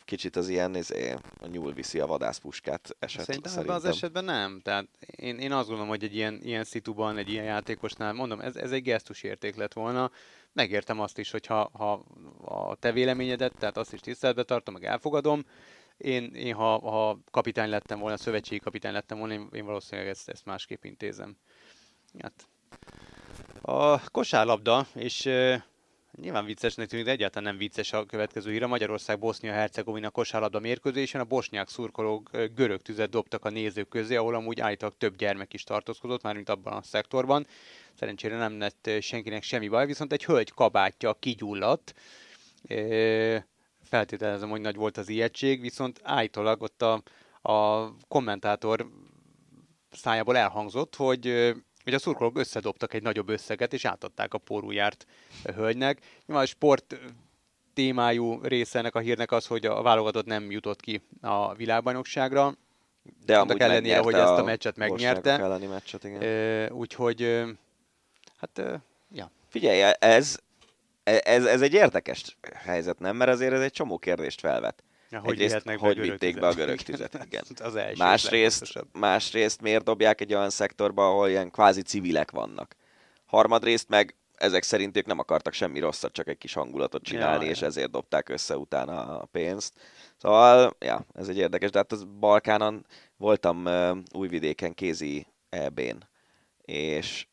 kicsit 0.04 0.36
az 0.36 0.48
ilyen 0.48 0.76
izé, 0.76 1.14
a 1.40 1.46
nyúl 1.46 1.72
viszi 1.72 2.00
a 2.00 2.06
vadászpuskát 2.06 2.96
eset. 2.98 3.24
Szerintem, 3.24 3.52
szerintem. 3.52 3.76
az 3.76 3.84
esetben 3.84 4.24
nem. 4.24 4.60
Tehát 4.64 4.88
én, 5.16 5.38
én 5.38 5.52
azt 5.52 5.66
gondolom, 5.66 5.88
hogy 5.88 6.04
egy 6.04 6.14
ilyen, 6.14 6.40
ilyen 6.42 6.64
szituban, 6.64 7.16
egy 7.16 7.30
ilyen 7.30 7.44
játékosnál, 7.44 8.12
mondom, 8.12 8.40
ez, 8.40 8.56
ez 8.56 8.72
egy 8.72 8.82
gesztus 8.82 9.22
érték 9.22 9.56
lett 9.56 9.72
volna. 9.72 10.10
Megértem 10.56 11.00
azt 11.00 11.18
is, 11.18 11.30
hogy 11.30 11.46
ha, 11.46 11.70
ha 11.72 11.92
a 12.44 12.74
te 12.74 12.92
véleményedet, 12.92 13.52
tehát 13.58 13.76
azt 13.76 13.92
is 13.92 14.00
tiszteletbe 14.00 14.42
tartom, 14.42 14.74
meg 14.74 14.84
elfogadom, 14.84 15.44
én, 15.96 16.34
én 16.34 16.54
ha, 16.54 16.78
ha 16.78 17.18
kapitány 17.30 17.68
lettem 17.68 17.98
volna, 17.98 18.16
szövetségi 18.16 18.60
kapitány 18.60 18.92
lettem 18.92 19.18
volna, 19.18 19.32
én, 19.32 19.48
én 19.52 19.64
valószínűleg 19.64 20.10
ezt, 20.10 20.28
ezt 20.28 20.44
másképp 20.44 20.84
intézem. 20.84 21.36
Hát. 22.18 22.48
A 23.62 24.10
kosárlabda, 24.10 24.86
és 24.94 25.28
Nyilván 26.20 26.44
viccesnek 26.44 26.88
tűnik, 26.88 27.04
de 27.04 27.10
egyáltalán 27.10 27.48
nem 27.48 27.58
vicces 27.58 27.92
a 27.92 28.04
következő 28.04 28.50
hír. 28.50 28.62
A 28.62 28.66
Magyarország-Bosznia-Hercegovina 28.66 30.10
kosárlabda 30.10 30.60
mérkőzésen 30.60 31.20
a 31.20 31.24
bosnyák 31.24 31.68
szurkolók 31.68 32.30
görög 32.54 32.82
tüzet 32.82 33.10
dobtak 33.10 33.44
a 33.44 33.50
nézők 33.50 33.88
közé, 33.88 34.16
ahol 34.16 34.34
amúgy 34.34 34.60
állítólag 34.60 34.94
több 34.98 35.16
gyermek 35.16 35.52
is 35.52 35.62
tartózkodott, 35.62 36.22
mármint 36.22 36.48
abban 36.48 36.72
a 36.72 36.82
szektorban. 36.82 37.46
Szerencsére 37.94 38.36
nem 38.36 38.58
lett 38.58 38.90
senkinek 39.00 39.42
semmi 39.42 39.68
baj, 39.68 39.86
viszont 39.86 40.12
egy 40.12 40.24
hölgy 40.24 40.50
kabátja 40.50 41.14
kigyulladt. 41.14 41.94
Feltételezem, 43.82 44.48
hogy 44.48 44.60
nagy 44.60 44.76
volt 44.76 44.96
az 44.96 45.08
ijegység, 45.08 45.60
viszont 45.60 46.00
állítólag 46.02 46.62
ott 46.62 46.82
a, 46.82 47.02
a 47.50 47.90
kommentátor 48.08 48.90
szájából 49.90 50.36
elhangzott, 50.36 50.96
hogy 50.96 51.54
hogy 51.86 51.94
a 51.94 51.98
szurkolók 51.98 52.38
összedobtak 52.38 52.94
egy 52.94 53.02
nagyobb 53.02 53.28
összeget, 53.28 53.72
és 53.72 53.84
átadták 53.84 54.34
a 54.34 54.38
pórújárt 54.38 55.06
a 55.44 55.52
hölgynek. 55.52 55.98
Nyilván 56.26 56.44
a 56.44 56.48
sport 56.48 57.00
témájú 57.74 58.40
része 58.42 58.78
ennek 58.78 58.94
a 58.94 58.98
hírnek 58.98 59.32
az, 59.32 59.46
hogy 59.46 59.66
a 59.66 59.82
válogatott 59.82 60.26
nem 60.26 60.50
jutott 60.50 60.80
ki 60.80 61.02
a 61.20 61.54
világbajnokságra. 61.54 62.54
De 63.24 63.38
amúgy 63.38 63.60
ellenére, 63.60 63.98
hogy 63.98 64.14
ezt 64.14 64.28
a 64.28 64.44
meccset 64.44 64.76
megnyerte. 64.76 65.36
meccset, 65.68 66.04
igen. 66.04 66.72
Úgyhogy, 66.72 67.44
hát, 68.36 68.80
ja. 69.12 69.30
Figyelj, 69.48 69.92
ez, 69.98 70.38
ez, 71.02 71.44
ez 71.44 71.60
egy 71.60 71.72
érdekes 71.72 72.36
helyzet, 72.54 72.98
nem? 72.98 73.16
Mert 73.16 73.30
azért 73.30 73.52
ez 73.52 73.60
egy 73.60 73.72
csomó 73.72 73.98
kérdést 73.98 74.40
felvet. 74.40 74.82
Ja, 75.10 75.20
hogy 75.20 75.42
Egyrészt, 75.42 75.68
hogy 75.78 76.00
vitték 76.00 76.40
be 76.40 76.46
a 76.46 76.54
görög 76.54 76.80
tüzet, 76.80 77.18
igen. 77.24 77.44
az 77.56 77.76
első 77.76 78.02
másrészt, 78.02 78.86
másrészt 78.92 79.60
miért 79.60 79.84
dobják 79.84 80.20
egy 80.20 80.34
olyan 80.34 80.50
szektorba, 80.50 81.08
ahol 81.08 81.28
ilyen 81.28 81.50
kvázi 81.50 81.82
civilek 81.82 82.30
vannak. 82.30 82.76
Harmadrészt 83.26 83.88
meg 83.88 84.14
ezek 84.36 84.62
szerint 84.62 84.96
ők 84.96 85.06
nem 85.06 85.18
akartak 85.18 85.52
semmi 85.52 85.78
rosszat, 85.80 86.12
csak 86.12 86.28
egy 86.28 86.38
kis 86.38 86.52
hangulatot 86.52 87.02
csinálni, 87.02 87.44
ja, 87.44 87.50
és 87.50 87.60
ja. 87.60 87.66
ezért 87.66 87.90
dobták 87.90 88.28
össze 88.28 88.56
utána 88.56 89.18
a 89.18 89.24
pénzt. 89.24 89.72
Szóval, 90.16 90.76
ja, 90.78 91.06
ez 91.14 91.28
egy 91.28 91.38
érdekes, 91.38 91.70
de 91.70 91.78
hát 91.78 91.92
az 91.92 92.04
Balkánon 92.18 92.86
voltam 93.16 93.64
uh, 93.64 93.96
újvidéken 94.12 94.74
kézi 94.74 95.26
EB-n, 95.48 96.08
és 96.64 97.26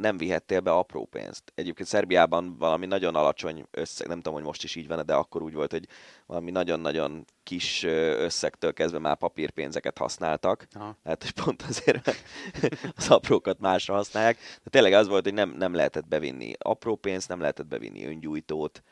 nem 0.00 0.16
vihettél 0.16 0.60
be 0.60 0.70
apró 0.70 1.04
pénzt. 1.04 1.52
Egyébként 1.54 1.88
Szerbiában 1.88 2.56
valami 2.58 2.86
nagyon 2.86 3.14
alacsony 3.14 3.66
összeg, 3.70 4.06
nem 4.06 4.16
tudom, 4.16 4.34
hogy 4.34 4.42
most 4.42 4.64
is 4.64 4.74
így 4.74 4.86
van, 4.86 5.06
de 5.06 5.14
akkor 5.14 5.42
úgy 5.42 5.54
volt, 5.54 5.70
hogy 5.70 5.86
valami 6.26 6.50
nagyon-nagyon 6.50 7.24
kis 7.42 7.82
összegtől 7.82 8.72
kezdve 8.72 8.98
már 8.98 9.16
papírpénzeket 9.16 9.98
használtak. 9.98 10.66
Aha. 10.72 10.96
Hát 11.04 11.24
és 11.24 11.30
pont 11.30 11.62
azért, 11.62 12.14
az 12.96 13.10
aprókat 13.10 13.60
másra 13.60 13.94
használják. 13.94 14.38
De 14.62 14.70
tényleg 14.70 14.92
az 14.92 15.08
volt, 15.08 15.24
hogy 15.24 15.34
nem, 15.34 15.54
nem 15.58 15.74
lehetett 15.74 16.08
bevinni 16.08 16.52
apró 16.58 16.96
pénzt, 16.96 17.28
nem 17.28 17.40
lehetett 17.40 17.66
bevinni 17.66 18.04
öngyújtót, 18.04 18.82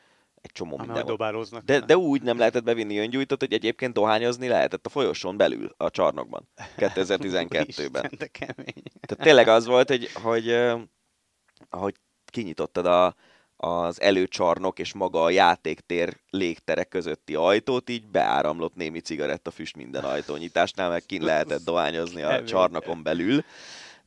egy 0.41 0.51
csomó 0.51 0.77
ha 0.77 0.85
minden 0.85 1.05
dobálóznak. 1.05 1.63
De, 1.63 1.79
de 1.79 1.97
úgy 1.97 2.21
nem 2.21 2.37
lehetett 2.37 2.63
bevinni 2.63 2.97
öngyújtót, 2.97 3.39
hogy 3.39 3.53
egyébként 3.53 3.93
dohányozni 3.93 4.47
lehetett 4.47 4.85
a 4.85 4.89
folyosón 4.89 5.37
belül, 5.37 5.73
a 5.77 5.89
csarnokban, 5.89 6.47
2012-ben. 6.77 8.11
Tehát 9.01 9.23
tényleg 9.23 9.47
az 9.47 9.65
volt, 9.65 9.89
hogy, 9.89 10.09
hogy 10.13 10.47
ahogy 11.69 11.95
kinyitottad 12.25 12.85
a, 12.85 13.15
az 13.57 14.01
előcsarnok 14.01 14.79
és 14.79 14.93
maga 14.93 15.23
a 15.23 15.29
játéktér 15.29 16.19
légtere 16.29 16.83
közötti 16.83 17.35
ajtót, 17.35 17.89
így 17.89 18.07
beáramlott 18.07 18.75
némi 18.75 18.99
cigarettafüst 18.99 19.75
minden 19.75 20.03
ajtónyitásnál, 20.03 20.89
meg 20.89 21.05
kin 21.05 21.21
lehetett 21.21 21.63
dohányozni 21.63 22.21
a 22.21 22.43
csarnokon 22.43 23.03
belül, 23.03 23.43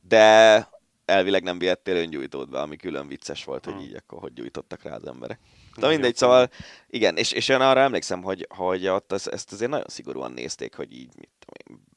de 0.01 0.67
elvileg 1.05 1.43
nem 1.43 1.59
vihettél 1.59 1.95
öngyújtót 1.95 2.49
be, 2.49 2.59
ami 2.59 2.75
külön 2.75 3.07
vicces 3.07 3.43
volt, 3.43 3.65
hogy 3.65 3.81
így 3.81 3.95
akkor 3.95 4.19
hogy 4.19 4.33
gyújtottak 4.33 4.83
rá 4.83 4.95
az 4.95 5.07
emberek. 5.07 5.39
De 5.77 5.87
mindegy, 5.87 6.15
szóval 6.15 6.49
igen, 6.87 7.17
és, 7.17 7.31
és 7.31 7.49
én 7.49 7.59
arra 7.59 7.79
emlékszem, 7.79 8.21
hogy, 8.23 8.47
hogy 8.49 8.87
ott 8.87 9.11
az, 9.11 9.31
ezt 9.31 9.51
azért 9.51 9.71
nagyon 9.71 9.87
szigorúan 9.87 10.31
nézték, 10.31 10.75
hogy 10.75 10.93
így 10.93 11.11
mit 11.15 11.29
tudom 11.39 11.75
én, 11.77 11.91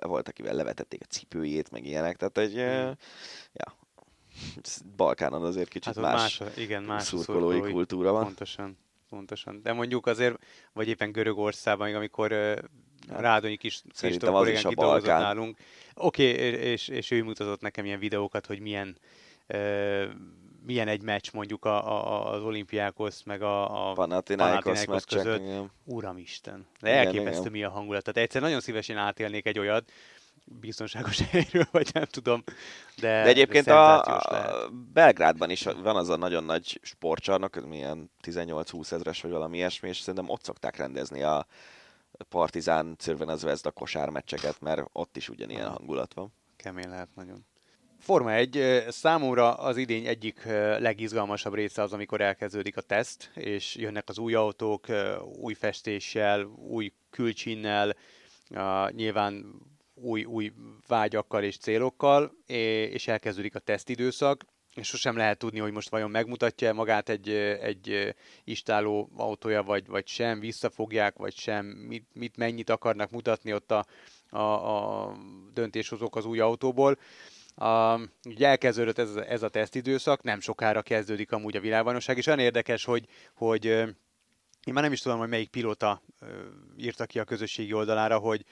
volt, 0.00 0.28
akivel 0.28 0.54
levetették 0.54 1.00
a 1.02 1.12
cipőjét, 1.12 1.70
meg 1.70 1.86
ilyenek, 1.86 2.16
tehát 2.16 2.38
hogy 2.38 2.54
ja, 3.52 3.76
Balkánon 4.96 5.44
azért 5.44 5.68
kicsit 5.68 5.94
hát 5.94 6.04
más, 6.04 6.38
más, 6.38 6.56
igen, 6.56 6.82
más 6.82 7.02
szurkolói, 7.02 7.54
szurkolói 7.54 7.72
kultúra 7.72 8.12
van. 8.12 8.24
Pontosan, 8.24 8.78
pontosan. 9.08 9.60
De 9.62 9.72
mondjuk 9.72 10.06
azért, 10.06 10.38
vagy 10.72 10.88
éppen 10.88 11.12
Görögországban, 11.12 11.94
amikor 11.94 12.32
uh, 12.32 12.56
Rádonyi 13.08 13.56
kis 13.56 13.82
Szerintem 13.92 14.34
az 14.34 14.48
is 14.48 14.64
a 14.64 14.70
Balkán. 14.70 15.20
nálunk. 15.20 15.58
Oké, 15.94 16.30
okay, 16.30 16.60
és, 16.60 16.88
és 16.88 17.10
ő 17.10 17.22
mutatott 17.22 17.60
nekem 17.60 17.84
ilyen 17.84 17.98
videókat, 17.98 18.46
hogy 18.46 18.60
milyen 18.60 18.96
uh, 19.48 20.04
milyen 20.66 20.88
egy 20.88 21.02
meccs 21.02 21.32
mondjuk 21.32 21.64
a, 21.64 22.04
a, 22.04 22.32
az 22.32 22.42
olimpiákhoz, 22.42 23.22
meg 23.24 23.42
a, 23.42 23.90
a 23.90 23.92
Panathinaikos 23.92 25.04
között. 25.04 25.40
Igen. 25.40 25.70
Uramisten. 25.84 26.66
De 26.80 26.90
elképesztő 26.90 27.40
igen. 27.40 27.52
mi 27.52 27.64
a 27.64 27.70
hangulat. 27.70 28.02
Tehát 28.02 28.28
egyszer 28.28 28.42
nagyon 28.42 28.60
szívesen 28.60 28.96
átélnék 28.96 29.46
egy 29.46 29.58
olyat, 29.58 29.90
biztonságos 30.46 31.18
helyről, 31.30 31.66
vagy 31.70 31.88
nem 31.92 32.04
tudom. 32.04 32.42
De, 32.96 33.22
de 33.22 33.28
egyébként 33.28 33.66
a, 33.66 34.02
a 34.02 34.70
Belgrádban 34.92 35.50
is 35.50 35.62
van 35.62 35.96
az 35.96 36.08
a 36.08 36.16
nagyon 36.16 36.44
nagy 36.44 36.80
sportcsarnok, 36.82 37.66
milyen 37.66 38.10
18-20 38.22 38.92
ezres, 38.92 39.20
vagy 39.22 39.30
valami 39.30 39.56
ilyesmi, 39.56 39.88
és 39.88 39.98
szerintem 39.98 40.28
ott 40.28 40.44
szokták 40.44 40.76
rendezni 40.76 41.22
a 41.22 41.46
Partizán 42.28 42.96
Crvena 42.98 43.36
Zvezda 43.36 43.70
kosármeccseket, 43.70 44.60
mert 44.60 44.82
ott 44.92 45.16
is 45.16 45.28
ugyanilyen 45.28 45.70
hangulat 45.70 46.14
van. 46.14 46.32
Kemény 46.56 46.88
lehet 46.88 47.14
nagyon. 47.14 47.46
Forma 47.98 48.32
1 48.32 48.84
számomra 48.88 49.54
az 49.54 49.76
idény 49.76 50.06
egyik 50.06 50.44
legizgalmasabb 50.78 51.54
része 51.54 51.82
az, 51.82 51.92
amikor 51.92 52.20
elkezdődik 52.20 52.76
a 52.76 52.80
teszt, 52.80 53.30
és 53.34 53.76
jönnek 53.76 54.08
az 54.08 54.18
új 54.18 54.34
autók, 54.34 54.86
új 55.40 55.54
festéssel, 55.54 56.42
új 56.44 56.92
külcsinnel, 57.10 57.96
nyilván 58.90 59.44
új, 59.96 60.24
új 60.24 60.52
vágyakkal 60.86 61.42
és 61.42 61.56
célokkal, 61.56 62.32
és 62.46 63.08
elkezdődik 63.08 63.54
a 63.54 63.58
tesztidőszak, 63.58 64.44
és 64.74 64.86
sosem 64.86 65.16
lehet 65.16 65.38
tudni, 65.38 65.58
hogy 65.58 65.72
most 65.72 65.88
vajon 65.88 66.10
megmutatja 66.10 66.72
magát 66.72 67.08
egy, 67.08 67.28
egy 67.60 68.14
istáló 68.44 69.10
autója, 69.16 69.62
vagy, 69.62 69.86
vagy 69.86 70.06
sem, 70.06 70.40
visszafogják, 70.40 71.16
vagy 71.16 71.34
sem, 71.34 71.66
mit, 71.66 72.06
mit 72.12 72.36
mennyit 72.36 72.70
akarnak 72.70 73.10
mutatni 73.10 73.52
ott 73.52 73.70
a, 73.70 73.86
a, 74.30 74.38
a 74.38 75.16
döntéshozók 75.52 76.16
az 76.16 76.24
új 76.24 76.38
autóból. 76.38 76.98
A, 77.54 78.00
ugye 78.28 78.48
elkezdődött 78.48 78.98
ez, 78.98 79.14
ez 79.14 79.42
a 79.42 79.48
tesztidőszak, 79.48 80.22
nem 80.22 80.40
sokára 80.40 80.82
kezdődik 80.82 81.32
amúgy 81.32 81.56
a 81.56 81.60
világbajnokság, 81.60 82.16
és 82.16 82.26
olyan 82.26 82.38
érdekes, 82.38 82.84
hogy, 82.84 83.06
hogy 83.34 83.64
én 84.66 84.72
már 84.72 84.82
nem 84.82 84.92
is 84.92 85.00
tudom, 85.00 85.18
hogy 85.18 85.28
melyik 85.28 85.50
pilóta 85.50 86.02
írta 86.76 87.06
ki 87.06 87.18
a 87.18 87.24
közösségi 87.24 87.72
oldalára, 87.72 88.18
hogy, 88.18 88.44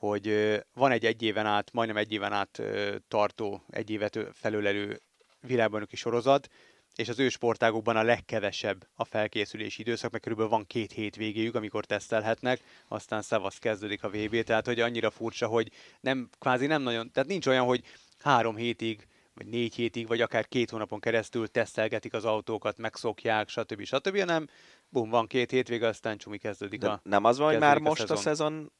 hogy 0.00 0.58
van 0.74 0.90
egy 0.90 1.04
egy 1.04 1.22
éven 1.22 1.46
át, 1.46 1.72
majdnem 1.72 1.96
egy 1.96 2.12
éven 2.12 2.32
át 2.32 2.62
tartó, 3.08 3.64
egy 3.70 3.90
évet 3.90 4.18
felölelő 4.32 5.00
világbajnoki 5.40 5.96
sorozat, 5.96 6.48
és 6.94 7.08
az 7.08 7.18
ő 7.18 7.28
sportágokban 7.28 7.96
a 7.96 8.02
legkevesebb 8.02 8.86
a 8.94 9.04
felkészülési 9.04 9.80
időszak, 9.80 10.10
mert 10.10 10.22
körülbelül 10.22 10.52
van 10.52 10.66
két 10.66 10.92
hét 10.92 11.16
végéjük, 11.16 11.54
amikor 11.54 11.84
tesztelhetnek, 11.84 12.60
aztán 12.88 13.22
szavasz 13.22 13.58
kezdődik 13.58 14.04
a 14.04 14.08
VB, 14.08 14.42
tehát 14.42 14.66
hogy 14.66 14.80
annyira 14.80 15.10
furcsa, 15.10 15.46
hogy 15.46 15.70
nem, 16.00 16.28
kvázi 16.38 16.66
nem 16.66 16.82
nagyon, 16.82 17.12
tehát 17.12 17.28
nincs 17.28 17.46
olyan, 17.46 17.64
hogy 17.64 17.82
három 18.18 18.56
hétig 18.56 19.06
vagy 19.34 19.46
négy 19.46 19.74
hétig, 19.74 20.06
vagy 20.06 20.20
akár 20.20 20.48
két 20.48 20.70
hónapon 20.70 21.00
keresztül 21.00 21.48
tesztelgetik 21.48 22.12
az 22.12 22.24
autókat, 22.24 22.78
megszokják, 22.78 23.48
stb. 23.48 23.82
stb. 23.84 24.18
hanem 24.18 24.48
bum, 24.88 25.10
van 25.10 25.26
két 25.26 25.50
hétvége, 25.50 25.86
aztán 25.86 26.18
csumi 26.18 26.38
kezdődik 26.38 26.80
De 26.80 26.88
a 26.88 27.00
Nem 27.02 27.24
az 27.24 27.38
van, 27.38 27.50
hogy 27.50 27.60
már 27.60 27.76
a 27.76 27.80
most 27.80 28.00
szezon. 28.00 28.16
a 28.16 28.20
szezon 28.20 28.72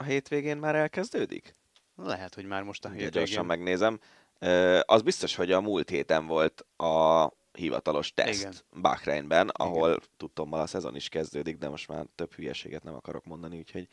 a 0.00 0.04
hétvégén 0.04 0.56
már 0.56 0.74
elkezdődik? 0.74 1.54
Lehet, 1.96 2.34
hogy 2.34 2.44
már 2.44 2.62
most 2.62 2.84
a 2.84 2.88
hétvégén. 2.88 3.10
gyorsan 3.12 3.46
megnézem. 3.46 4.00
Ö, 4.38 4.80
Az 4.86 5.02
biztos, 5.02 5.34
hogy 5.34 5.52
a 5.52 5.60
múlt 5.60 5.88
héten 5.88 6.26
volt 6.26 6.66
a 6.76 7.26
hivatalos 7.52 8.12
teszt 8.14 8.40
Igen. 8.40 8.52
Bahreinben, 8.80 9.48
ahol 9.48 9.98
tudtommal 10.16 10.60
a 10.60 10.66
szezon 10.66 10.96
is 10.96 11.08
kezdődik, 11.08 11.56
de 11.56 11.68
most 11.68 11.88
már 11.88 12.04
több 12.14 12.32
hülyeséget 12.34 12.82
nem 12.82 12.94
akarok 12.94 13.24
mondani, 13.24 13.58
úgyhogy 13.58 13.88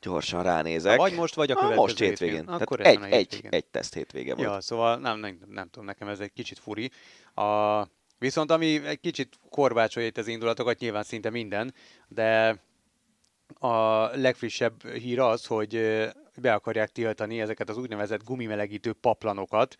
gyorsan 0.00 0.42
ránézek. 0.42 0.96
Vagy 0.98 1.14
most, 1.14 1.34
vagy 1.34 1.50
a 1.50 1.54
következő 1.54 1.80
most 1.80 1.98
hétvégén. 1.98 2.44
Akkor 2.48 2.78
Tehát 2.78 2.96
egy, 2.96 3.02
a 3.02 3.04
egy, 3.04 3.12
hétvégén. 3.32 3.50
egy 3.52 3.66
teszt 3.66 3.94
hétvége 3.94 4.34
volt. 4.34 4.48
Ja, 4.48 4.60
szóval 4.60 4.96
nem, 4.98 5.18
nem, 5.18 5.38
nem 5.46 5.68
tudom, 5.68 5.84
nekem 5.84 6.08
ez 6.08 6.20
egy 6.20 6.32
kicsit 6.32 6.58
furi. 6.58 6.90
A, 7.34 7.82
viszont 8.18 8.50
ami 8.50 8.86
egy 8.86 9.00
kicsit 9.00 9.38
korbácsolja 9.50 10.08
itt 10.08 10.18
az 10.18 10.26
indulatokat, 10.26 10.78
nyilván 10.78 11.02
szinte 11.02 11.30
minden, 11.30 11.74
de 12.08 12.62
a 13.58 14.04
legfrissebb 14.16 14.86
hír 14.86 15.18
az, 15.18 15.46
hogy 15.46 15.80
be 16.36 16.52
akarják 16.54 16.90
tiltani 16.90 17.40
ezeket 17.40 17.68
az 17.68 17.76
úgynevezett 17.76 18.24
gumimelegítő 18.24 18.92
paplanokat. 18.92 19.76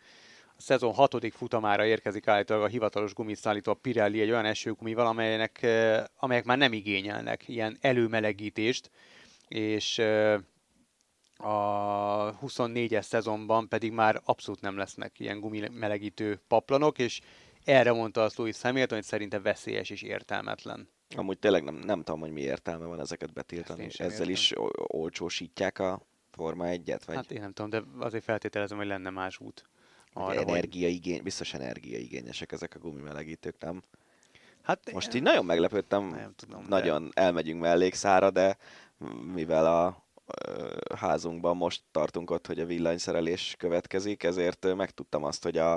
A 0.57 0.63
szezon 0.63 0.95
hatodik 0.95 1.33
futamára 1.33 1.85
érkezik 1.85 2.29
állítólag 2.29 2.63
a 2.63 2.67
hivatalos 2.67 3.13
gumiszállító 3.13 3.73
a 3.73 3.75
Pirelli 3.75 4.21
egy 4.21 4.31
olyan 4.31 4.45
esőgumival, 4.45 5.07
amelynek, 5.07 5.67
amelyek 6.17 6.45
már 6.45 6.59
nem 6.59 6.73
igényelnek 6.73 7.49
ilyen 7.49 7.79
előmelegítést, 7.81 8.91
és 9.49 9.99
a 11.37 12.39
24-es 12.39 13.03
szezonban 13.03 13.69
pedig 13.69 13.93
már 13.93 14.21
abszolút 14.25 14.61
nem 14.61 14.77
lesznek 14.77 15.21
ilyen 15.21 15.41
gumimelegítő 15.41 16.41
paplanok, 16.49 16.99
és 16.99 17.21
erre 17.65 17.93
mondta 17.93 18.23
azt 18.23 18.37
Louis 18.37 18.61
Hamilton, 18.61 18.99
hogy 18.99 19.07
szerinte 19.07 19.41
veszélyes 19.41 19.91
és 19.91 20.03
értelmetlen. 20.03 20.89
Amúgy 21.17 21.39
tényleg 21.39 21.65
nem, 21.65 21.75
nem 21.75 22.03
tudom, 22.03 22.21
hogy 22.21 22.31
mi 22.31 22.41
értelme 22.41 22.85
van 22.85 23.01
ezeket 23.01 23.33
betiltani. 23.33 23.83
Én 23.83 23.89
sem 23.89 24.07
Ezzel 24.07 24.19
értem. 24.21 24.33
is 24.35 24.53
olcsósítják 24.75 25.79
a 25.79 26.01
Forma 26.31 26.65
1-et, 26.67 27.01
vagy 27.07 27.15
Hát 27.17 27.31
én 27.31 27.41
nem 27.41 27.53
tudom, 27.53 27.71
de 27.71 27.83
azért 28.05 28.25
feltételezem, 28.25 28.79
hogy 28.79 28.87
lenne 28.87 29.11
más 29.11 29.39
út. 29.41 29.65
Arra, 30.13 30.27
Arra, 30.27 30.39
hogy... 30.39 30.49
energiaigény, 30.49 31.23
biztos 31.23 31.55
energiaigényesek 31.55 32.53
ezek 32.53 32.75
a 32.75 32.79
gumimelegítők, 32.79 33.59
nem? 33.59 33.83
Hát 34.63 34.93
Most 34.93 35.15
így 35.15 35.23
nagyon 35.23 35.45
meglepődtem, 35.45 36.07
nem 36.07 36.35
tudom, 36.37 36.63
de- 36.63 36.69
nagyon 36.69 37.11
elmegyünk 37.15 37.61
mellékszára, 37.61 38.31
de 38.31 38.57
mivel 39.35 39.67
a 39.67 40.05
házunkban 40.97 41.57
most 41.57 41.83
tartunk 41.91 42.31
ott, 42.31 42.47
hogy 42.47 42.61
a 42.61 42.67
villanyszerelés 42.67 43.55
következik, 43.59 44.23
ezért 44.23 44.75
megtudtam 44.75 45.25
azt, 45.25 45.43
hogy 45.43 45.57
a, 45.57 45.75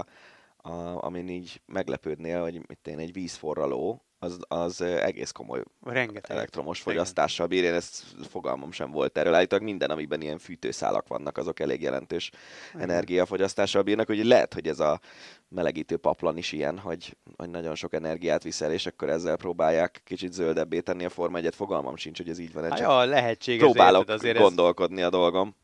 a, 0.57 1.03
amin 1.05 1.29
így 1.29 1.61
meglepődnél, 1.65 2.41
hogy 2.41 2.67
mit 2.67 2.87
én, 2.87 2.99
egy 2.99 3.13
vízforraló, 3.13 4.01
az, 4.23 4.39
az 4.47 4.81
egész 4.81 5.31
komoly 5.31 5.63
rengeteg. 5.83 6.37
elektromos 6.37 6.81
fogyasztással 6.81 7.47
bír. 7.47 7.63
Én 7.63 7.73
ezt 7.73 8.03
fogalmam 8.29 8.71
sem 8.71 8.91
volt 8.91 9.17
erről. 9.17 9.33
Állítólag 9.33 9.63
minden, 9.63 9.89
amiben 9.89 10.21
ilyen 10.21 10.37
fűtőszálak 10.37 11.07
vannak, 11.07 11.37
azok 11.37 11.59
elég 11.59 11.81
jelentős 11.81 12.31
energiafogyasztással 12.73 13.81
bírnak, 13.81 14.09
úgyhogy 14.09 14.25
lehet, 14.25 14.53
hogy 14.53 14.67
ez 14.67 14.79
a 14.79 14.99
melegítő 15.47 15.97
paplan 15.97 16.37
is 16.37 16.51
ilyen, 16.51 16.79
hogy, 16.79 17.17
hogy 17.37 17.49
nagyon 17.49 17.75
sok 17.75 17.93
energiát 17.93 18.43
viszel, 18.43 18.71
és 18.71 18.85
akkor 18.85 19.09
ezzel 19.09 19.35
próbálják 19.35 20.01
kicsit 20.03 20.33
zöldebbé 20.33 20.79
tenni 20.79 21.05
a 21.05 21.09
Forma 21.09 21.37
1 21.37 21.55
fogalmam 21.55 21.95
sincs, 21.95 22.17
hogy 22.17 22.29
ez 22.29 22.39
így 22.39 22.53
van, 22.53 22.63
Hát 22.63 22.77
csak 22.77 22.87
ja, 22.87 23.05
lehetséges, 23.05 23.61
próbálok 23.63 24.01
érted, 24.01 24.15
azért 24.15 24.35
ez, 24.35 24.41
gondolkodni 24.41 25.01
a 25.01 25.09
dolgom. 25.09 25.55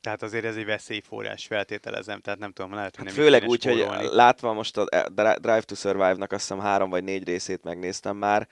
Tehát 0.00 0.22
azért 0.22 0.44
ez 0.44 0.56
egy 0.56 0.64
veszélyforrás, 0.64 1.46
feltételezem, 1.46 2.20
tehát 2.20 2.38
nem 2.38 2.52
tudom, 2.52 2.74
lehet, 2.74 2.96
hogy 2.96 3.06
Hát 3.06 3.14
nem 3.14 3.24
főleg 3.24 3.48
úgy, 3.48 3.64
hogy 3.64 3.86
látva 4.10 4.52
most 4.52 4.76
a 4.76 4.84
Drive 5.14 5.60
to 5.60 5.74
Survive-nak 5.74 6.32
azt 6.32 6.40
hiszem 6.40 6.60
három 6.60 6.90
vagy 6.90 7.04
négy 7.04 7.24
részét 7.24 7.62
megnéztem 7.62 8.16
már, 8.16 8.48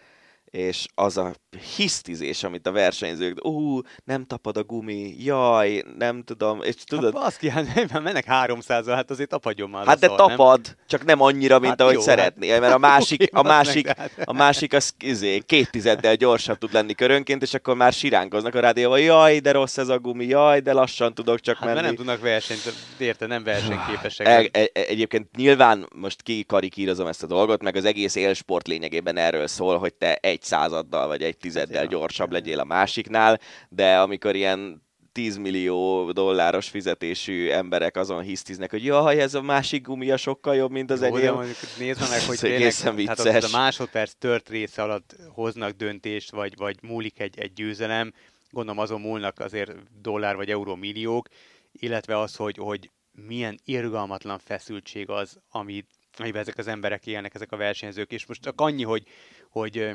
és 0.50 0.86
az 0.94 1.16
a 1.16 1.32
hisztizés, 1.76 2.42
amit 2.44 2.66
a 2.66 2.72
versenyzők, 2.72 3.44
ú, 3.44 3.80
nem 4.04 4.24
tapad 4.26 4.56
a 4.56 4.62
gumi, 4.64 5.14
jaj, 5.18 5.82
nem 5.98 6.22
tudom, 6.22 6.62
és 6.62 6.74
tudod, 6.84 7.12
Hát 7.14 7.22
baszki, 7.22 7.48
hát 7.48 7.88
nem, 7.90 8.02
mennek 8.02 8.24
300 8.24 8.86
hát 8.86 9.10
azért 9.10 9.28
tapadjon 9.28 9.70
már 9.70 9.86
Hát 9.86 9.98
de 9.98 10.06
nem? 10.06 10.16
tapad, 10.16 10.76
csak 10.88 11.04
nem 11.04 11.20
annyira, 11.20 11.58
mint 11.58 11.70
Hát 11.70 11.80
ahogy 11.80 11.92
jó, 11.92 11.98
hát- 11.98 12.08
szeretnél, 12.08 12.60
mert 12.60 12.72
a 12.74 12.78
másik, 12.78 13.28
a 13.32 13.42
meg, 13.42 13.52
másik, 13.52 13.86
hát- 13.86 14.10
a 14.24 14.32
másik 14.32 14.72
az 14.72 14.94
izé, 14.98 15.38
két 15.38 15.70
tizeddel 15.70 16.14
gyorsabb 16.14 16.58
tud 16.58 16.72
lenni 16.72 16.94
körönként, 16.94 17.42
és 17.42 17.54
akkor 17.54 17.76
már 17.76 17.92
siránkoznak 17.92 18.54
a 18.54 18.60
rádióval, 18.60 19.00
jaj, 19.00 19.38
de 19.38 19.50
rossz 19.52 19.76
ez 19.78 19.88
a 19.88 19.98
gumi, 19.98 20.26
jaj, 20.26 20.60
de 20.60 20.72
lassan 20.72 21.14
tudok 21.14 21.40
csak 21.40 21.54
Hát 21.56 21.64
mert 21.64 21.74
menni. 21.76 21.86
nem 21.86 21.96
tudnak 21.96 22.20
versenyt, 22.20 22.72
érted, 22.98 23.28
nem 23.28 23.44
versenyképesek. 23.44 24.26
E- 24.26 24.48
e- 24.52 24.70
egyébként 24.72 25.36
nyilván 25.36 25.88
most 25.94 26.22
kikarikírozom 26.22 27.06
ezt 27.06 27.22
a 27.22 27.26
dolgot, 27.26 27.62
meg 27.62 27.76
az 27.76 27.84
egész 27.84 28.14
élsport 28.14 28.66
lényegében 28.68 29.16
erről 29.16 29.46
szól, 29.46 29.78
hogy 29.78 29.94
te 29.94 30.14
egy 30.14 30.35
századdal 30.42 31.06
vagy 31.06 31.22
egy 31.22 31.36
tizeddel 31.36 31.80
Hát 31.80 31.90
gyorsabb 31.90 32.32
legyél 32.32 32.60
a 32.60 32.64
másiknál, 32.64 33.40
de 33.68 33.98
amikor 33.98 34.34
ilyen 34.34 34.84
10 35.16 35.36
millió 35.36 36.12
dolláros 36.12 36.68
fizetésű 36.68 37.48
emberek 37.48 37.96
azon 37.96 38.22
hisztiznek, 38.22 38.70
hogy 38.70 38.84
jaj, 38.84 39.20
ez 39.20 39.34
a 39.34 39.42
másik 39.42 39.82
gumia 39.82 40.16
sokkal 40.16 40.54
jobb, 40.54 40.70
mint 40.70 40.90
az 40.90 41.02
enyém. 41.02 41.34
nézd 41.78 42.00
meg, 42.10 42.20
hogy 42.26 42.38
tényleg, 42.38 42.72
tehát 42.72 43.42
az, 43.42 43.54
a 43.54 43.56
másodperc 43.56 44.12
tört 44.18 44.48
része 44.48 44.82
alatt 44.82 45.16
hoznak 45.28 45.70
döntést, 45.70 46.30
vagy, 46.30 46.56
vagy 46.56 46.76
múlik 46.82 47.20
egy, 47.20 47.38
egy 47.38 47.52
győzelem, 47.52 48.12
gondolom 48.50 48.80
azon 48.80 49.00
múlnak 49.00 49.38
azért 49.38 49.72
dollár 50.00 50.36
vagy 50.36 50.50
euró 50.50 50.74
milliók, 50.74 51.28
illetve 51.72 52.18
az, 52.18 52.36
hogy, 52.36 52.56
hogy 52.56 52.90
milyen 53.12 53.58
irgalmatlan 53.64 54.38
feszültség 54.38 55.10
az, 55.10 55.38
amit, 55.50 55.90
amiben 56.16 56.40
ezek 56.40 56.58
az 56.58 56.66
emberek 56.66 57.06
élnek, 57.06 57.34
ezek 57.34 57.52
a 57.52 57.56
versenyzők, 57.56 58.12
és 58.12 58.26
most 58.26 58.42
csak 58.42 58.60
annyi, 58.60 58.82
hogy, 58.82 59.06
hogy 59.50 59.90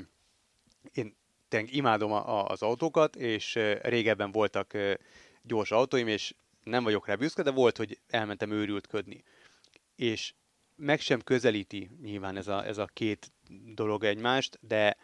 én 0.94 1.16
tényleg 1.48 1.74
imádom 1.74 2.12
a, 2.12 2.40
a, 2.40 2.48
az 2.48 2.62
autókat, 2.62 3.16
és 3.16 3.60
régebben 3.82 4.32
voltak 4.32 4.78
gyors 5.42 5.72
autóim, 5.72 6.08
és 6.08 6.34
nem 6.64 6.84
vagyok 6.84 7.08
rá 7.08 7.16
büszke, 7.16 7.44
de 7.44 7.52
volt, 7.52 7.78
hogy 7.78 8.00
elmentem 8.08 8.52
őrültködni. 8.52 9.24
És 9.96 10.34
meg 10.76 11.00
sem 11.00 11.22
közelíti 11.22 11.90
nyilván 12.02 12.38
ez 12.38 12.48
a, 12.48 12.66
ez 12.66 12.78
a 12.78 12.90
két 12.94 13.32
dolog 13.74 14.04
egymást, 14.04 14.60
de, 14.62 14.98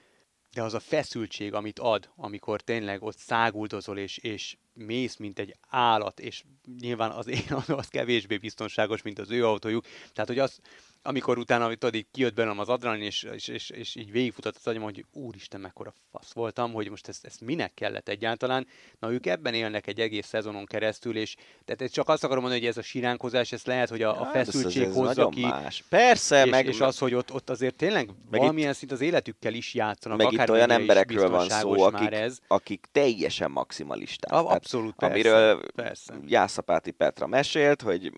de 0.53 0.63
az 0.63 0.73
a 0.73 0.79
feszültség, 0.79 1.53
amit 1.53 1.79
ad, 1.79 2.09
amikor 2.15 2.61
tényleg 2.61 3.03
ott 3.03 3.17
száguldozol, 3.17 3.97
és, 3.97 4.17
és 4.17 4.57
mész, 4.73 5.15
mint 5.15 5.39
egy 5.39 5.55
állat, 5.69 6.19
és 6.19 6.43
nyilván 6.79 7.11
az 7.11 7.27
én 7.37 7.45
autó 7.49 7.77
az 7.77 7.87
kevésbé 7.87 8.37
biztonságos, 8.37 9.01
mint 9.01 9.19
az 9.19 9.31
ő 9.31 9.45
autójuk. 9.45 9.85
Tehát, 10.13 10.29
hogy 10.29 10.39
az, 10.39 10.59
amikor 11.07 11.37
utána, 11.37 11.69
tudod, 11.69 11.95
így 11.95 12.07
kijött 12.11 12.33
belőlem 12.33 12.59
az 12.59 12.69
adrenalin, 12.69 13.03
és, 13.03 13.23
és, 13.23 13.47
és, 13.47 13.69
és 13.69 13.95
így 13.95 14.11
végigfutott 14.11 14.55
az 14.55 14.67
agyam, 14.67 14.81
hogy 14.81 15.05
úristen, 15.13 15.61
mekkora 15.61 15.93
fasz 16.11 16.31
voltam, 16.33 16.73
hogy 16.73 16.89
most 16.89 17.07
ezt, 17.07 17.25
ezt 17.25 17.41
minek 17.41 17.73
kellett 17.73 18.09
egyáltalán. 18.09 18.67
Na, 18.99 19.11
ők 19.11 19.25
ebben 19.25 19.53
élnek 19.53 19.87
egy 19.87 19.99
egész 19.99 20.27
szezonon 20.27 20.65
keresztül, 20.65 21.17
és 21.17 21.35
tehát 21.65 21.93
csak 21.93 22.09
azt 22.09 22.23
akarom 22.23 22.41
mondani, 22.41 22.61
hogy 22.61 22.71
ez 22.71 22.77
a 22.77 22.81
siránkozás, 22.81 23.51
ez 23.51 23.65
lehet, 23.65 23.89
hogy 23.89 24.01
a, 24.01 24.21
a 24.21 24.25
feszültség 24.25 24.81
ez, 24.81 24.89
ez 24.89 24.95
hozza 24.95 25.29
ki. 25.29 25.41
Más. 25.41 25.83
Persze, 25.89 26.45
és, 26.45 26.51
meg... 26.51 26.65
És 26.65 26.79
az, 26.79 26.97
hogy 26.97 27.13
ott, 27.13 27.33
ott 27.33 27.49
azért 27.49 27.75
tényleg 27.75 28.09
meg 28.29 28.39
valamilyen 28.39 28.71
itt, 28.71 28.77
szint 28.77 28.91
az 28.91 29.01
életükkel 29.01 29.53
is 29.53 29.73
játszanak. 29.73 30.17
Meg 30.17 30.31
itt 30.31 30.49
olyan 30.49 30.71
emberekről 30.71 31.29
van 31.29 31.49
szó, 31.49 31.81
akik, 31.81 32.11
ez. 32.11 32.37
akik 32.47 32.85
teljesen 32.91 33.51
maximalisták. 33.51 34.31
A, 34.31 34.51
abszolút, 34.51 34.95
persze, 34.95 35.13
Amiről 35.13 35.61
persze. 35.75 36.13
Jászapáti 36.25 36.91
Petra 36.91 37.27
mesélt, 37.27 37.81
hogy 37.81 38.11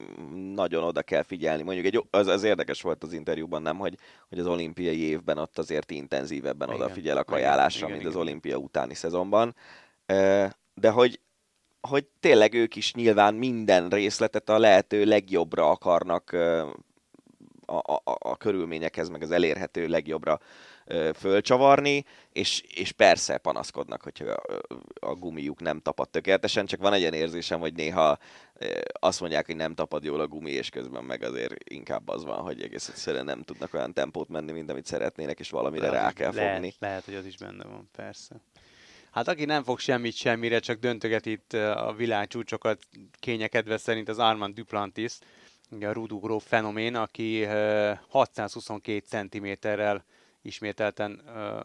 nagyon 0.54 0.84
oda 0.84 1.02
kell 1.02 1.24
figyelni. 1.24 1.64
Mondjuk 1.64 1.86
egy, 1.86 2.04
az, 2.10 2.28
az 2.28 2.44
érdekes 2.44 2.79
volt 2.82 3.04
az 3.04 3.14
interjúban, 3.14 3.62
nem, 3.62 3.78
hogy, 3.78 3.98
hogy 4.30 4.40
az 4.40 4.46
olimpiai 4.46 5.00
évben 5.00 5.38
ott 5.38 5.58
azért 5.58 5.92
intenzívebben 5.92 6.68
igen, 6.68 6.82
odafigyel 6.82 7.18
a 7.18 7.24
kajálásra, 7.24 7.88
igen, 7.88 7.90
mint 7.90 8.02
igen, 8.02 8.16
az 8.16 8.22
olimpia 8.22 8.58
utáni 8.58 8.94
szezonban. 8.94 9.56
De 10.74 10.90
hogy, 10.90 11.20
hogy 11.82 12.06
tényleg 12.20 12.54
ők 12.54 12.76
is 12.76 12.94
nyilván 12.94 13.34
minden 13.34 13.90
részletet 13.90 14.50
a 14.50 14.60
lehető 14.60 15.06
legjobbra 15.06 15.70
akarnak 15.70 16.32
a, 17.66 17.78
a, 17.78 18.02
a 18.20 18.38
körülményekhez, 18.38 19.10
meg 19.10 19.22
az 19.22 19.32
elérhető 19.32 19.88
legjobbra 19.88 20.40
fölcsavarni, 21.16 22.06
és, 22.32 22.62
és 22.62 22.92
persze 22.92 23.38
panaszkodnak, 23.38 24.02
hogyha 24.02 24.26
a, 24.26 24.62
a 25.00 25.14
gumijuk 25.14 25.60
nem 25.60 25.80
tapad 25.80 26.10
tökéletesen, 26.10 26.66
csak 26.66 26.80
van 26.80 26.94
egy 26.94 27.00
ilyen 27.00 27.14
érzésem, 27.14 27.60
hogy 27.60 27.74
néha 27.74 28.18
azt 28.94 29.20
mondják, 29.20 29.46
hogy 29.46 29.56
nem 29.56 29.76
tapad 29.76 30.04
jól 30.04 30.20
a 30.20 30.28
gumi, 30.28 30.52
és 30.52 30.70
közben 30.70 31.04
meg 31.04 31.24
azért 31.24 31.70
inkább 31.70 32.08
az 32.08 32.26
van, 32.26 32.42
hogy 32.42 32.62
egész 32.62 32.88
egyszerűen 32.88 33.26
nem 33.26 33.42
tudnak 33.42 33.74
olyan 33.74 33.94
tempót 33.94 34.30
menni, 34.30 34.52
mint 34.52 34.70
amit 34.70 34.86
szeretnének, 34.86 35.40
és 35.40 35.50
valamire 35.50 35.90
lehet, 35.90 36.04
rá 36.04 36.12
kell 36.12 36.34
lehet, 36.34 36.54
fogni. 36.54 36.74
Lehet, 36.80 37.06
hogy 37.06 37.16
az 37.16 37.26
is 37.26 37.38
benne 37.38 37.64
van, 37.64 37.90
persze. 37.96 38.36
Hát 39.12 39.28
aki 39.28 39.46
nem 39.46 39.64
fog 39.64 39.80
semmit 39.80 40.16
semmire, 40.16 40.60
csak 40.60 40.80
döntöget 40.80 41.26
itt 41.26 41.54
a 41.54 41.94
világcsúcsokat 41.98 42.80
kényekedve 43.20 43.78
szerint 43.78 44.10
az 44.10 44.20
Armand 44.20 44.56
Duplantis, 44.56 45.18
a 45.82 45.92
rudugró 45.92 46.40
fenomén, 46.40 46.96
aki 46.96 47.46
622 48.08 49.04
cm-rel 49.08 50.06
ismételten, 50.42 51.22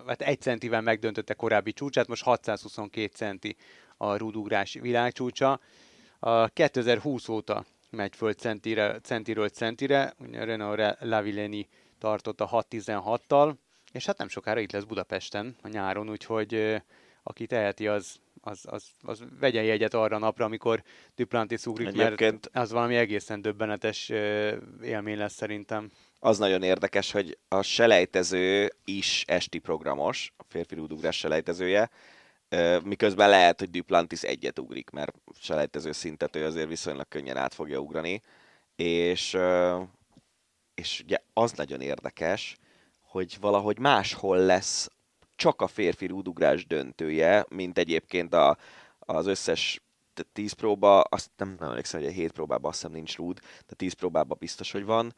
hát 0.06 0.20
egy 0.22 0.40
centivel 0.40 0.80
megdöntötte 0.80 1.34
korábbi 1.34 1.72
csúcsát, 1.72 2.08
most 2.08 2.22
622 2.22 3.12
centi 3.14 3.56
a 3.96 4.16
rudugrás 4.16 4.72
világcsúcsa. 4.80 5.60
A 6.18 6.48
2020 6.48 7.28
óta 7.28 7.64
megy 7.90 8.16
föl 8.16 8.32
centire, 8.32 8.98
centiről 9.00 9.48
centire, 9.48 10.14
Renault 10.32 10.96
Lavilleni 11.00 11.68
tartott 11.98 12.40
a 12.40 12.48
616-tal, 12.48 13.54
és 13.92 14.06
hát 14.06 14.18
nem 14.18 14.28
sokára 14.28 14.60
itt 14.60 14.72
lesz 14.72 14.84
Budapesten 14.84 15.56
a 15.62 15.68
nyáron, 15.68 16.10
úgyhogy 16.10 16.82
aki 17.22 17.46
teheti, 17.46 17.86
az, 17.88 18.16
az, 18.40 18.64
az, 18.70 18.84
az 19.02 19.22
vegyen 19.40 19.64
jegyet 19.64 19.94
arra 19.94 20.16
a 20.16 20.18
napra, 20.18 20.44
amikor 20.44 20.82
Duplantis 21.14 21.66
ugrik, 21.66 21.86
Egyébként... 21.86 22.20
mert 22.20 22.48
az 22.52 22.72
valami 22.72 22.96
egészen 22.96 23.42
döbbenetes 23.42 24.08
élmény 24.82 25.18
lesz 25.18 25.34
szerintem. 25.34 25.90
Az 26.24 26.38
nagyon 26.38 26.62
érdekes, 26.62 27.12
hogy 27.12 27.38
a 27.48 27.62
selejtező 27.62 28.72
is 28.84 29.24
esti 29.26 29.58
programos, 29.58 30.32
a 30.36 30.42
férfi 30.48 30.74
rúdugrás 30.74 31.16
selejtezője, 31.16 31.90
miközben 32.84 33.28
lehet, 33.28 33.58
hogy 33.58 33.70
Duplantis 33.70 34.22
egyet 34.22 34.58
ugrik, 34.58 34.90
mert 34.90 35.14
selejtező 35.40 35.92
szintet 35.92 36.36
ő 36.36 36.44
azért 36.44 36.68
viszonylag 36.68 37.08
könnyen 37.08 37.36
át 37.36 37.54
fogja 37.54 37.78
ugrani, 37.78 38.22
és, 38.76 39.36
és 40.74 41.00
ugye 41.00 41.18
az 41.32 41.52
nagyon 41.52 41.80
érdekes, 41.80 42.56
hogy 43.00 43.36
valahogy 43.40 43.78
máshol 43.78 44.38
lesz 44.38 44.88
csak 45.36 45.62
a 45.62 45.66
férfi 45.66 46.06
rúdugrás 46.06 46.66
döntője, 46.66 47.46
mint 47.48 47.78
egyébként 47.78 48.34
a, 48.34 48.56
az 48.98 49.26
összes 49.26 49.82
10 50.32 50.52
próba, 50.52 51.00
azt 51.00 51.30
nem, 51.36 51.56
nem 51.58 51.68
emlékszem, 51.68 52.00
hogy 52.00 52.08
a 52.08 52.12
7 52.12 52.32
próbában 52.32 52.70
azt 52.70 52.80
hiszem 52.80 52.94
nincs 52.94 53.16
rúd, 53.16 53.40
de 53.66 53.74
10 53.74 53.92
próbában 53.92 54.36
biztos, 54.40 54.72
hogy 54.72 54.84
van, 54.84 55.14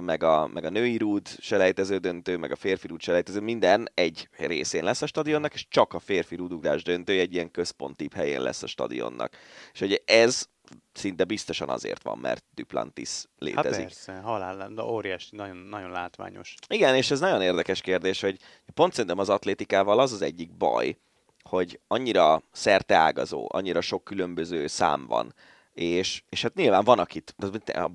meg 0.00 0.22
a, 0.22 0.46
meg 0.46 0.64
a 0.64 0.70
női 0.70 0.96
rúd 0.96 1.28
selejtező 1.38 1.98
döntő, 1.98 2.36
meg 2.36 2.50
a 2.50 2.56
férfi 2.56 2.86
rúd 2.86 3.00
selejtező, 3.00 3.40
minden 3.40 3.88
egy 3.94 4.28
részén 4.36 4.84
lesz 4.84 5.02
a 5.02 5.06
stadionnak, 5.06 5.54
és 5.54 5.68
csak 5.68 5.92
a 5.94 5.98
férfi 5.98 6.36
rúdugrás 6.36 6.82
döntő 6.82 7.18
egy 7.18 7.34
ilyen 7.34 7.50
központi 7.50 8.08
helyén 8.14 8.40
lesz 8.40 8.62
a 8.62 8.66
stadionnak. 8.66 9.36
És 9.72 9.80
ugye 9.80 9.98
ez 10.04 10.48
szinte 10.92 11.24
biztosan 11.24 11.68
azért 11.68 12.02
van, 12.02 12.18
mert 12.18 12.44
Duplantis 12.54 13.24
létezik. 13.38 13.72
Hát 13.72 13.80
persze, 13.80 14.12
halál, 14.12 14.68
de 14.68 14.82
óriási, 14.82 15.36
nagyon, 15.36 15.56
nagyon 15.56 15.90
látványos. 15.90 16.54
Igen, 16.68 16.94
és 16.94 17.10
ez 17.10 17.20
nagyon 17.20 17.42
érdekes 17.42 17.80
kérdés, 17.80 18.20
hogy 18.20 18.38
pont 18.74 18.92
szerintem 18.92 19.18
az 19.18 19.28
atlétikával 19.28 19.98
az 19.98 20.12
az 20.12 20.22
egyik 20.22 20.52
baj, 20.52 20.96
hogy 21.42 21.80
annyira 21.86 22.42
szerteágazó, 22.52 23.46
annyira 23.52 23.80
sok 23.80 24.04
különböző 24.04 24.66
szám 24.66 25.06
van, 25.06 25.34
és, 25.74 26.22
és 26.28 26.42
hát 26.42 26.54
nyilván 26.54 26.84
van, 26.84 26.98
akit, 26.98 27.34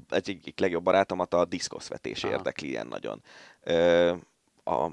az 0.10 0.28
egyik 0.28 0.60
legjobb 0.60 0.84
barátomat 0.84 1.34
a 1.34 1.46
diszkoszvetés 1.46 2.24
érdekli 2.24 2.68
ilyen 2.68 2.88
nagyon. 2.88 3.22
Ö, 3.64 4.14
a, 4.64 4.84
a 4.84 4.92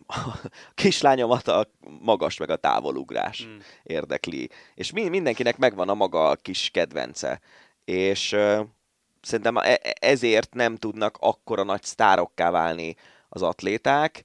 kislányomat 0.74 1.48
a 1.48 1.70
magas 2.00 2.36
meg 2.36 2.50
a 2.50 2.56
távolugrás 2.56 3.42
hmm. 3.42 3.58
érdekli. 3.82 4.48
És 4.74 4.92
mi, 4.92 5.08
mindenkinek 5.08 5.56
megvan 5.56 5.88
a 5.88 5.94
maga 5.94 6.36
kis 6.36 6.70
kedvence. 6.72 7.40
És 7.84 8.32
ö, 8.32 8.62
szerintem 9.20 9.56
e, 9.56 9.78
e, 9.82 9.94
ezért 10.00 10.54
nem 10.54 10.76
tudnak 10.76 11.16
akkora 11.20 11.62
nagy 11.62 11.82
sztárokká 11.82 12.50
válni 12.50 12.96
az 13.28 13.42
atléták, 13.42 14.24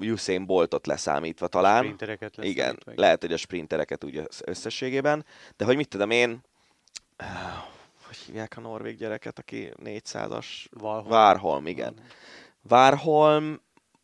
Usain 0.00 0.46
Boltot 0.46 0.86
leszámítva 0.86 1.46
talán. 1.46 1.82
Sprintereket 1.82 2.36
Igen, 2.40 2.78
lehet, 2.94 3.20
hogy 3.20 3.32
a 3.32 3.36
sprintereket 3.36 4.04
úgy 4.04 4.22
összességében. 4.44 5.24
De 5.56 5.64
hogy 5.64 5.76
mit 5.76 5.88
tudom 5.88 6.10
én, 6.10 6.40
hogy 8.06 8.16
hívják 8.16 8.56
a 8.56 8.60
norvég 8.60 8.96
gyereket, 8.96 9.38
aki 9.38 9.72
400-as? 9.84 10.46
Valholm. 10.70 11.08
Várholm, 11.08 11.66
igen. 11.66 11.94
Várholm 12.62 13.60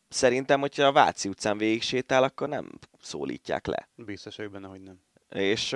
szerintem, 0.09 0.61
hogyha 0.61 0.87
a 0.87 0.93
Váci 0.93 1.29
utcán 1.29 1.59
végig 1.59 1.83
sétál, 1.83 2.23
akkor 2.23 2.49
nem 2.49 2.71
szólítják 3.01 3.67
le. 3.67 3.89
Biztos 3.95 4.37
vagyok 4.37 4.53
benne, 4.53 4.69
hogy 4.69 4.81
nem. 4.81 5.01
És 5.29 5.71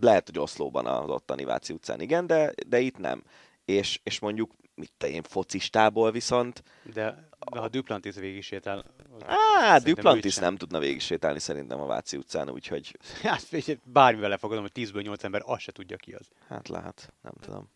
lehet, 0.00 0.26
hogy 0.26 0.38
Oszlóban 0.38 0.86
az 0.86 1.10
ottani 1.10 1.44
Váci 1.44 1.72
utcán 1.72 2.00
igen, 2.00 2.26
de, 2.26 2.52
de 2.66 2.80
itt 2.80 2.98
nem. 2.98 3.22
És, 3.64 4.00
és 4.02 4.18
mondjuk, 4.18 4.52
mit 4.80 4.92
te 4.98 5.08
én 5.08 5.22
focistából 5.22 6.10
viszont... 6.10 6.62
De, 6.82 7.28
de 7.52 7.58
ha 7.58 7.68
Duplantis 7.68 8.14
végig 8.14 8.42
sétál... 8.42 8.84
Á, 9.26 9.78
Duplantis 9.78 10.36
nem 10.36 10.56
tudna 10.56 10.78
végig 10.78 11.00
sétálni 11.00 11.38
szerintem 11.38 11.80
a 11.80 11.86
Váci 11.86 12.16
utcán, 12.16 12.50
úgyhogy... 12.50 12.96
Hát 13.22 13.80
bármivel 13.84 14.28
lefogadom, 14.28 14.62
hogy 14.62 14.86
10-ből 14.86 15.02
8 15.02 15.24
ember 15.24 15.42
azt 15.44 15.60
se 15.60 15.72
tudja 15.72 15.96
ki 15.96 16.12
az. 16.12 16.28
Hát 16.48 16.68
lehet, 16.68 17.12
nem 17.22 17.32
tudom. 17.40 17.70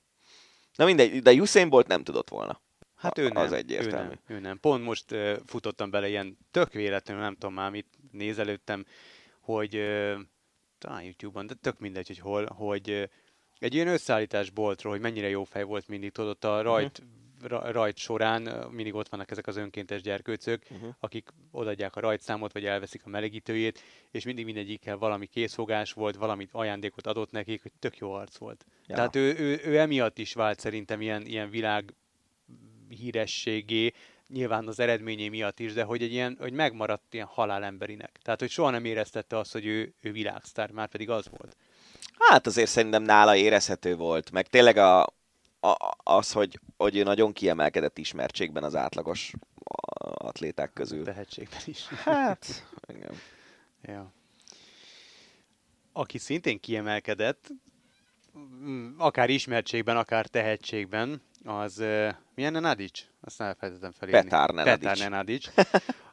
Na 0.75 0.85
mindegy, 0.85 1.23
de 1.23 1.33
Usain 1.33 1.69
Bolt 1.69 1.87
nem 1.87 2.03
tudott 2.05 2.29
volna. 2.29 2.61
Hát 2.95 3.19
ő 3.19 3.29
nem, 3.29 3.43
az 3.43 3.53
egyértelmű. 3.53 4.11
Ő 4.11 4.19
nem, 4.27 4.37
ő 4.37 4.41
nem. 4.41 4.61
Pont 4.61 4.85
most 4.85 5.13
uh, 5.13 5.37
futottam 5.47 5.91
bele 5.91 6.09
ilyen 6.09 6.39
tök 6.51 6.73
véletlenül, 6.73 7.23
nem 7.23 7.35
tudom 7.35 7.55
már 7.55 7.71
mit 7.71 7.87
nézelődtem, 8.13 8.85
hogy 9.41 9.77
uh, 9.77 10.15
talán 10.79 11.03
YouTube-on, 11.03 11.47
de 11.47 11.55
tök 11.55 11.79
mindegy, 11.79 12.07
hogy 12.07 12.19
hol, 12.19 12.47
hogy 12.47 12.91
uh, 12.91 13.03
egy 13.65 13.75
ilyen 13.75 13.89
összeállítás 13.89 14.51
boltról, 14.51 14.93
hogy 14.93 15.01
mennyire 15.01 15.29
jó 15.29 15.45
fej 15.45 15.63
volt 15.63 15.89
mindig, 15.89 16.13
tudod, 16.13 16.45
a 16.45 16.63
rajt, 16.63 17.03
uh-huh. 17.43 17.71
rajt 17.71 17.97
során 17.97 18.43
mindig 18.71 18.95
ott 18.95 19.09
vannak 19.09 19.31
ezek 19.31 19.47
az 19.47 19.57
önkéntes 19.57 20.03
gyerkőcök, 20.03 20.63
uh-huh. 20.71 20.95
akik 21.01 21.29
odaadják 21.51 21.97
a 21.97 22.01
rajtszámot, 22.01 22.53
vagy 22.53 22.65
elveszik 22.65 23.03
a 23.05 23.09
melegítőjét, 23.09 23.81
és 24.11 24.25
mindig 24.25 24.45
mindegyikkel 24.45 24.97
valami 24.97 25.27
készfogás 25.27 25.93
volt, 25.93 26.17
valamit 26.17 26.49
ajándékot 26.53 27.07
adott 27.07 27.31
nekik, 27.31 27.63
hogy 27.63 27.73
tök 27.79 27.97
jó 27.97 28.13
arc 28.13 28.37
volt. 28.37 28.67
Ja. 28.87 28.95
Tehát 28.95 29.17
ő, 29.17 29.35
ő, 29.39 29.61
ő, 29.65 29.79
emiatt 29.79 30.19
is 30.19 30.33
vált 30.33 30.61
szerintem 30.61 31.01
ilyen, 31.01 31.27
ilyen 31.27 31.51
világ 31.51 31.95
hírességé, 32.89 33.93
nyilván 34.29 34.69
az 34.69 34.81
eredményé 34.81 35.29
miatt 35.29 35.61
is, 35.61 35.73
de 35.73 35.83
hogy 35.83 36.03
egy 36.03 36.13
ilyen, 36.13 36.37
hogy 36.41 36.53
megmaradt 36.53 37.15
ilyen 37.15 37.27
halálemberinek. 37.27 38.19
Tehát, 38.23 38.41
hogy 38.41 38.51
soha 38.51 38.71
nem 38.71 38.85
éreztette 38.85 39.39
azt, 39.39 39.53
hogy 39.53 39.67
ő, 39.67 39.95
ő 40.01 40.13
világsztár, 40.13 40.71
már 40.71 40.89
pedig 40.89 41.11
az 41.11 41.29
volt. 41.31 41.57
Hát 42.19 42.47
azért 42.47 42.71
szerintem 42.71 43.03
nála 43.03 43.37
érezhető 43.37 43.97
volt, 43.97 44.31
meg 44.31 44.47
tényleg 44.47 44.77
a, 44.77 45.03
a, 45.61 45.97
az, 45.97 46.33
hogy, 46.33 46.61
hogy 46.77 46.97
ő 46.97 47.03
nagyon 47.03 47.33
kiemelkedett 47.33 47.99
ismertségben 47.99 48.65
az 48.65 48.77
átlagos 48.77 49.33
atléták 50.15 50.73
közül. 50.73 51.05
Tehetségben 51.05 51.61
is. 51.65 51.87
Hát, 51.87 52.67
igen. 52.87 53.15
Ja. 53.83 54.13
Aki 55.93 56.19
szintén 56.19 56.61
kiemelkedett, 56.61 57.49
akár 58.99 59.31
ismertségben, 59.31 59.97
akár 59.97 60.27
tehetségben, 60.27 61.23
az 61.45 61.79
uh, 61.79 62.09
milyen 62.35 62.53
Nenadic? 62.53 63.01
Azt 63.21 63.41
elfelejtettem 63.41 63.93
felírni. 63.99 64.21
Petár 64.21 64.51
Nenadic. 64.51 64.89
Petár 64.89 64.97
Nenadic. 65.11 65.51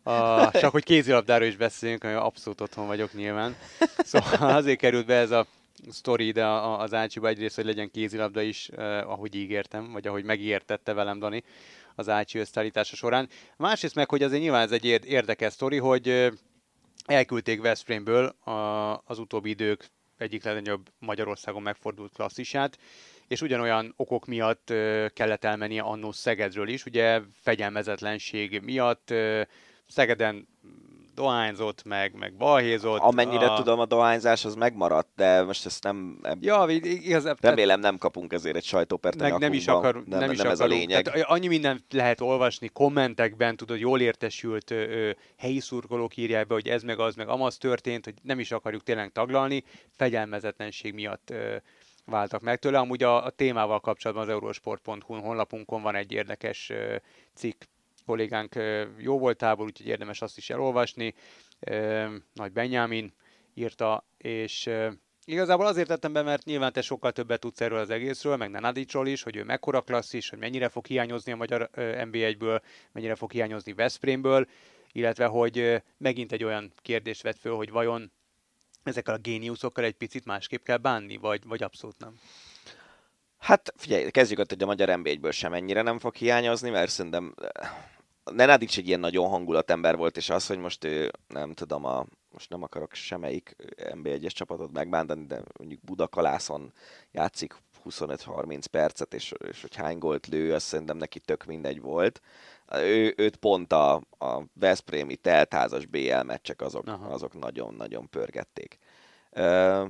A, 0.03 0.52
csak 0.61 0.72
hogy 0.72 0.84
kézilabdáról 0.84 1.48
is 1.48 1.56
beszéljünk, 1.56 2.03
abszolút 2.03 2.61
otthon 2.61 2.88
vagyok 2.88 3.14
nyilván. 3.14 3.56
Szóval 3.98 4.56
azért 4.56 4.80
került 4.80 5.06
be 5.06 5.15
ez 5.15 5.32
a 5.32 5.48
sztori 5.90 6.28
ide 6.28 6.48
az 6.48 6.94
Ácsiba 6.94 7.28
egyrészt, 7.28 7.56
hogy 7.56 7.66
legyen 7.66 7.91
kézilabda 7.91 8.41
is, 8.41 8.70
eh, 8.70 9.10
ahogy 9.10 9.36
ígértem, 9.36 9.91
vagy 9.91 10.08
ahogy 10.08 10.24
megígértette 10.24 10.94
velem 10.94 11.20
Dani, 11.20 11.44
az 11.95 12.10
Ácsi 12.10 12.40
összeállítása 12.40 12.95
során. 12.95 13.30
Másrészt 13.58 13.95
meg, 13.95 14.10
hogy 14.10 14.24
azért 14.24 14.41
nyilván 14.41 14.62
ez 14.62 14.72
egy 14.72 14.86
érdekes 14.86 15.53
sztori, 15.53 15.78
hogy 15.78 16.32
elküldték 17.06 17.62
Veszprémből 17.62 18.26
a, 18.26 18.52
az 19.06 19.20
utóbbi 19.20 19.49
idők 19.49 19.90
egyik 20.18 20.44
legnagyobb 20.44 20.90
Magyarországon 20.99 21.62
megfordult 21.62 22.14
klasszisát, 22.14 22.78
és 23.28 23.41
ugyanolyan 23.41 23.94
okok 23.95 24.26
miatt 24.26 24.74
kellett 25.14 25.44
elmennie 25.44 25.82
annó 25.82 26.12
Szegedről 26.12 26.68
is, 26.68 26.86
ugye 26.86 27.22
fegyelmezetlenség 27.34 28.62
miatt 28.64 29.14
Szegeden 29.88 30.48
dohányzott, 31.16 31.84
meg, 31.84 32.14
meg 32.14 32.34
balhézott. 32.34 33.00
Amennyire 33.00 33.46
a... 33.46 33.56
tudom, 33.56 33.80
a 33.80 33.86
dohányzás 33.86 34.46
az 34.46 34.56
megmaradt, 34.56 35.10
de 35.16 35.44
most 35.44 35.66
ezt 35.66 35.84
nem... 35.84 36.20
Ja, 36.40 36.66
igaz, 36.70 37.30
remélem 37.40 37.80
nem 37.80 37.98
kapunk 37.98 38.34
ezért 38.34 38.56
egy 38.56 38.64
sajtópert 38.64 39.20
meg 39.20 39.38
nem 39.38 39.54
is, 39.54 39.68
akar, 39.68 39.94
nem, 39.94 40.04
nem, 40.08 40.20
nem 40.20 40.32
is 40.32 40.40
ez 40.40 40.46
akarunk. 40.46 40.72
a 40.72 40.76
lényeg. 40.76 41.04
Tehát 41.04 41.30
annyi 41.30 41.48
mindent 41.48 41.84
lehet 41.90 42.22
olvasni 42.22 42.68
kommentekben, 42.68 43.56
tudod, 43.56 43.80
jól 43.80 44.02
értesült 44.02 44.72
ö, 44.72 44.76
ö, 44.76 45.12
helyi 45.38 45.60
szurkolók 45.60 46.18
írják 46.18 46.48
be, 46.48 46.54
hogy 46.54 46.68
ez 46.68 46.84
meg 46.84 47.00
az, 47.00 47.16
meg 47.16 47.28
amaz 47.28 47.58
történt, 47.58 48.06
hogy 48.06 48.16
nem 48.22 48.40
is 48.40 48.52
akarjuk 48.52 48.84
tényleg 48.84 49.12
taglalni, 49.12 49.64
fegyelmezetlenség 49.98 50.94
miatt 50.94 51.30
ö, 51.30 51.56
váltak 52.06 52.42
meg 52.42 52.60
tőle. 52.60 52.80
Amúgy 52.80 53.04
a, 53.04 53.26
a 53.26 53.30
témával 53.30 53.80
kapcsolatban 53.80 54.26
az 54.26 54.34
eurosport.hu 54.34 55.20
honlapunkon 55.20 55.82
van 55.82 55.96
egy 55.96 56.12
érdekes 56.12 56.70
ö, 56.70 56.96
cikk 57.34 57.62
kollégánk 58.12 58.56
jó 58.98 59.20
voltából, 59.20 59.66
úgyhogy 59.66 59.88
érdemes 59.88 60.22
azt 60.22 60.38
is 60.38 60.50
elolvasni. 60.50 61.14
Nagy 62.34 62.52
Benyámin 62.52 63.14
írta, 63.54 64.06
és 64.18 64.70
Igazából 65.26 65.66
azért 65.66 65.88
tettem 65.88 66.14
be, 66.14 66.22
mert 66.22 66.46
nyilván 66.46 66.74
te 66.74 66.82
sokkal 66.82 67.12
többet 67.12 67.40
tudsz 67.40 67.62
erről 67.62 67.80
az 67.80 67.90
egészről, 67.90 68.36
meg 68.36 68.50
Nenadicsról 68.50 69.08
is, 69.08 69.24
hogy 69.24 69.36
ő 69.36 69.44
mekkora 69.44 69.82
klasszis, 69.82 70.30
hogy 70.30 70.40
mennyire 70.40 70.70
fog 70.70 70.86
hiányozni 70.86 71.32
a 71.32 71.36
magyar 71.36 71.70
NB1-ből, 71.76 72.62
mennyire 72.92 73.16
fog 73.16 73.32
hiányozni 73.32 73.74
Veszprémből, 73.74 74.48
illetve 74.92 75.26
hogy 75.26 75.82
megint 75.98 76.32
egy 76.32 76.44
olyan 76.44 76.72
kérdést 76.76 77.22
vett 77.22 77.38
föl, 77.38 77.56
hogy 77.56 77.72
vajon 77.72 78.12
ezekkel 78.84 79.14
a 79.14 79.18
géniuszokkal 79.18 79.84
egy 79.84 79.96
picit 79.96 80.26
másképp 80.26 80.64
kell 80.64 80.78
bánni, 80.78 81.18
vagy, 81.18 81.42
vagy 81.46 81.64
abszolút 81.64 82.00
nem? 82.00 82.14
Hát 83.38 83.74
figyelj, 83.76 84.10
kezdjük 84.10 84.40
ott, 84.40 84.50
hogy 84.50 84.64
a 84.64 84.66
magyar 84.66 84.90
NB1-ből 84.92 85.34
sem 85.34 85.54
ennyire 85.54 85.82
nem 85.82 86.00
fog 86.00 86.16
hiányozni, 86.16 86.70
mert 86.70 86.92
szerintem 86.92 87.34
Nenádics 88.23 88.77
egy 88.77 88.88
ilyen 88.88 88.99
nagyon 88.99 89.27
hangulatember 89.27 89.98
volt, 89.98 90.18
és 90.18 90.30
az, 90.30 90.48
hogy 90.48 90.57
most 90.57 90.84
ő, 90.84 91.11
nem 91.27 91.53
tudom, 91.53 91.85
a, 91.85 92.06
most 92.31 92.49
nem 92.49 92.64
akarok 92.64 92.93
semmelyik 92.93 93.56
NB1-es 93.77 94.31
csapatot 94.31 94.72
megbántani, 94.72 95.26
de 95.26 95.41
mondjuk 95.60 95.81
Budakalászon 95.81 96.73
játszik 97.11 97.56
25-30 97.89 98.64
percet, 98.72 99.14
és, 99.14 99.34
és 99.48 99.61
hogy 99.61 99.76
hány 99.76 99.98
gólt 99.98 100.27
lő, 100.27 100.53
azt 100.53 100.65
szerintem 100.65 100.98
neki 100.98 101.19
tök 101.19 101.45
mindegy 101.45 101.81
volt. 101.81 102.22
Ő, 102.73 103.14
őt 103.18 103.35
pont 103.35 103.73
a, 103.73 103.93
a 104.18 104.43
Veszprémi 104.53 105.15
teltházas 105.15 105.85
BL 105.85 106.22
meccsek 106.26 106.61
azok, 106.61 106.85
azok 107.10 107.39
nagyon-nagyon 107.39 108.10
pörgették. 108.10 108.77
Uh, 109.31 109.89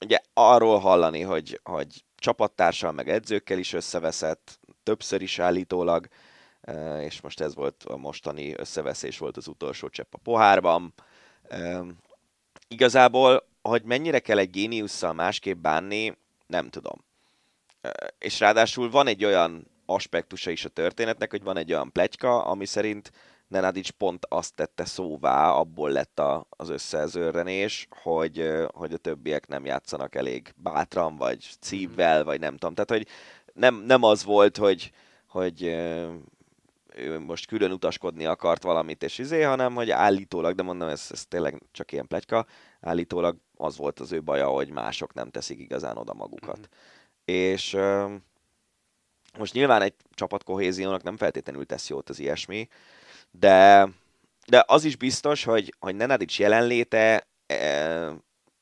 ugye 0.00 0.18
arról 0.32 0.78
hallani, 0.78 1.20
hogy, 1.20 1.60
hogy 1.62 2.04
csapattársal 2.16 2.92
meg 2.92 3.08
edzőkkel 3.08 3.58
is 3.58 3.72
összeveszett, 3.72 4.58
többször 4.82 5.22
is 5.22 5.38
állítólag, 5.38 6.08
és 7.00 7.20
most 7.20 7.40
ez 7.40 7.54
volt 7.54 7.84
a 7.84 7.96
mostani 7.96 8.54
összeveszés, 8.56 9.18
volt 9.18 9.36
az 9.36 9.48
utolsó 9.48 9.88
csepp 9.88 10.14
a 10.14 10.18
pohárban. 10.18 10.94
Igazából, 12.68 13.46
hogy 13.62 13.82
mennyire 13.82 14.18
kell 14.18 14.38
egy 14.38 14.50
géniusszal 14.50 15.12
másképp 15.12 15.58
bánni, 15.58 16.16
nem 16.46 16.68
tudom. 16.68 17.04
És 18.18 18.40
ráadásul 18.40 18.90
van 18.90 19.06
egy 19.06 19.24
olyan 19.24 19.70
aspektusa 19.86 20.50
is 20.50 20.64
a 20.64 20.68
történetnek, 20.68 21.30
hogy 21.30 21.42
van 21.42 21.56
egy 21.56 21.72
olyan 21.72 21.92
pletyka, 21.92 22.44
ami 22.44 22.66
szerint 22.66 23.12
Nenadic 23.48 23.88
pont 23.88 24.26
azt 24.28 24.54
tette 24.54 24.84
szóvá, 24.84 25.50
abból 25.50 25.90
lett 25.90 26.18
a, 26.18 26.46
az 26.50 26.68
összezörrenés, 26.68 27.88
hogy, 28.02 28.50
hogy 28.72 28.92
a 28.92 28.96
többiek 28.96 29.48
nem 29.48 29.64
játszanak 29.64 30.14
elég 30.14 30.54
bátran, 30.56 31.16
vagy 31.16 31.48
szívvel, 31.60 32.24
vagy 32.24 32.40
nem 32.40 32.56
tudom. 32.56 32.74
Tehát, 32.74 32.90
hogy 32.90 33.06
nem, 33.52 33.74
nem 33.74 34.02
az 34.02 34.24
volt, 34.24 34.56
hogy, 34.56 34.92
hogy 35.26 35.76
ő 36.94 37.18
most 37.18 37.46
külön 37.46 37.72
utaskodni 37.72 38.26
akart 38.26 38.62
valamit, 38.62 39.02
és 39.02 39.18
izé, 39.18 39.42
hanem 39.42 39.74
hogy 39.74 39.90
állítólag, 39.90 40.54
de 40.54 40.62
mondom, 40.62 40.88
ez, 40.88 41.06
ez 41.10 41.26
tényleg 41.26 41.62
csak 41.70 41.92
ilyen 41.92 42.06
pletyka, 42.06 42.46
állítólag 42.80 43.36
az 43.56 43.76
volt 43.76 44.00
az 44.00 44.12
ő 44.12 44.22
baja, 44.22 44.48
hogy 44.48 44.70
mások 44.70 45.14
nem 45.14 45.30
teszik 45.30 45.58
igazán 45.58 45.96
oda 45.96 46.14
magukat. 46.14 46.58
Mm-hmm. 46.58 46.70
És 47.24 47.76
most 49.38 49.52
nyilván 49.52 49.82
egy 49.82 49.94
csapat 50.10 50.44
kohéziónak 50.44 51.02
nem 51.02 51.16
feltétlenül 51.16 51.66
tesz 51.66 51.88
jót 51.88 52.08
az 52.08 52.18
ilyesmi, 52.18 52.68
de, 53.30 53.88
de 54.46 54.64
az 54.66 54.84
is 54.84 54.96
biztos, 54.96 55.44
hogy, 55.44 55.74
hogy 55.78 55.94
Nenadic 55.94 56.38
jelenléte 56.38 57.26
e, 57.46 58.12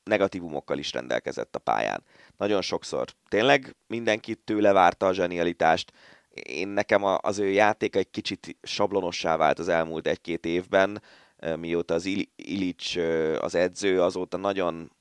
negatívumokkal 0.04 0.78
is 0.78 0.92
rendelkezett 0.92 1.56
a 1.56 1.58
pályán. 1.58 2.04
Nagyon 2.36 2.62
sokszor 2.62 3.08
tényleg 3.28 3.76
mindenki 3.86 4.34
tőle 4.34 4.72
várta 4.72 5.06
a 5.06 5.12
zsenialitást, 5.12 5.92
én 6.32 6.68
nekem 6.68 7.04
az 7.04 7.38
ő 7.38 7.48
játéka 7.50 7.98
egy 7.98 8.10
kicsit 8.10 8.56
sablonossá 8.62 9.36
vált 9.36 9.58
az 9.58 9.68
elmúlt 9.68 10.06
egy-két 10.06 10.46
évben, 10.46 11.02
mióta 11.56 11.94
az 11.94 12.08
e, 12.96 13.38
az 13.40 13.54
edző, 13.54 14.02
azóta 14.02 14.36
nagyon 14.36 14.92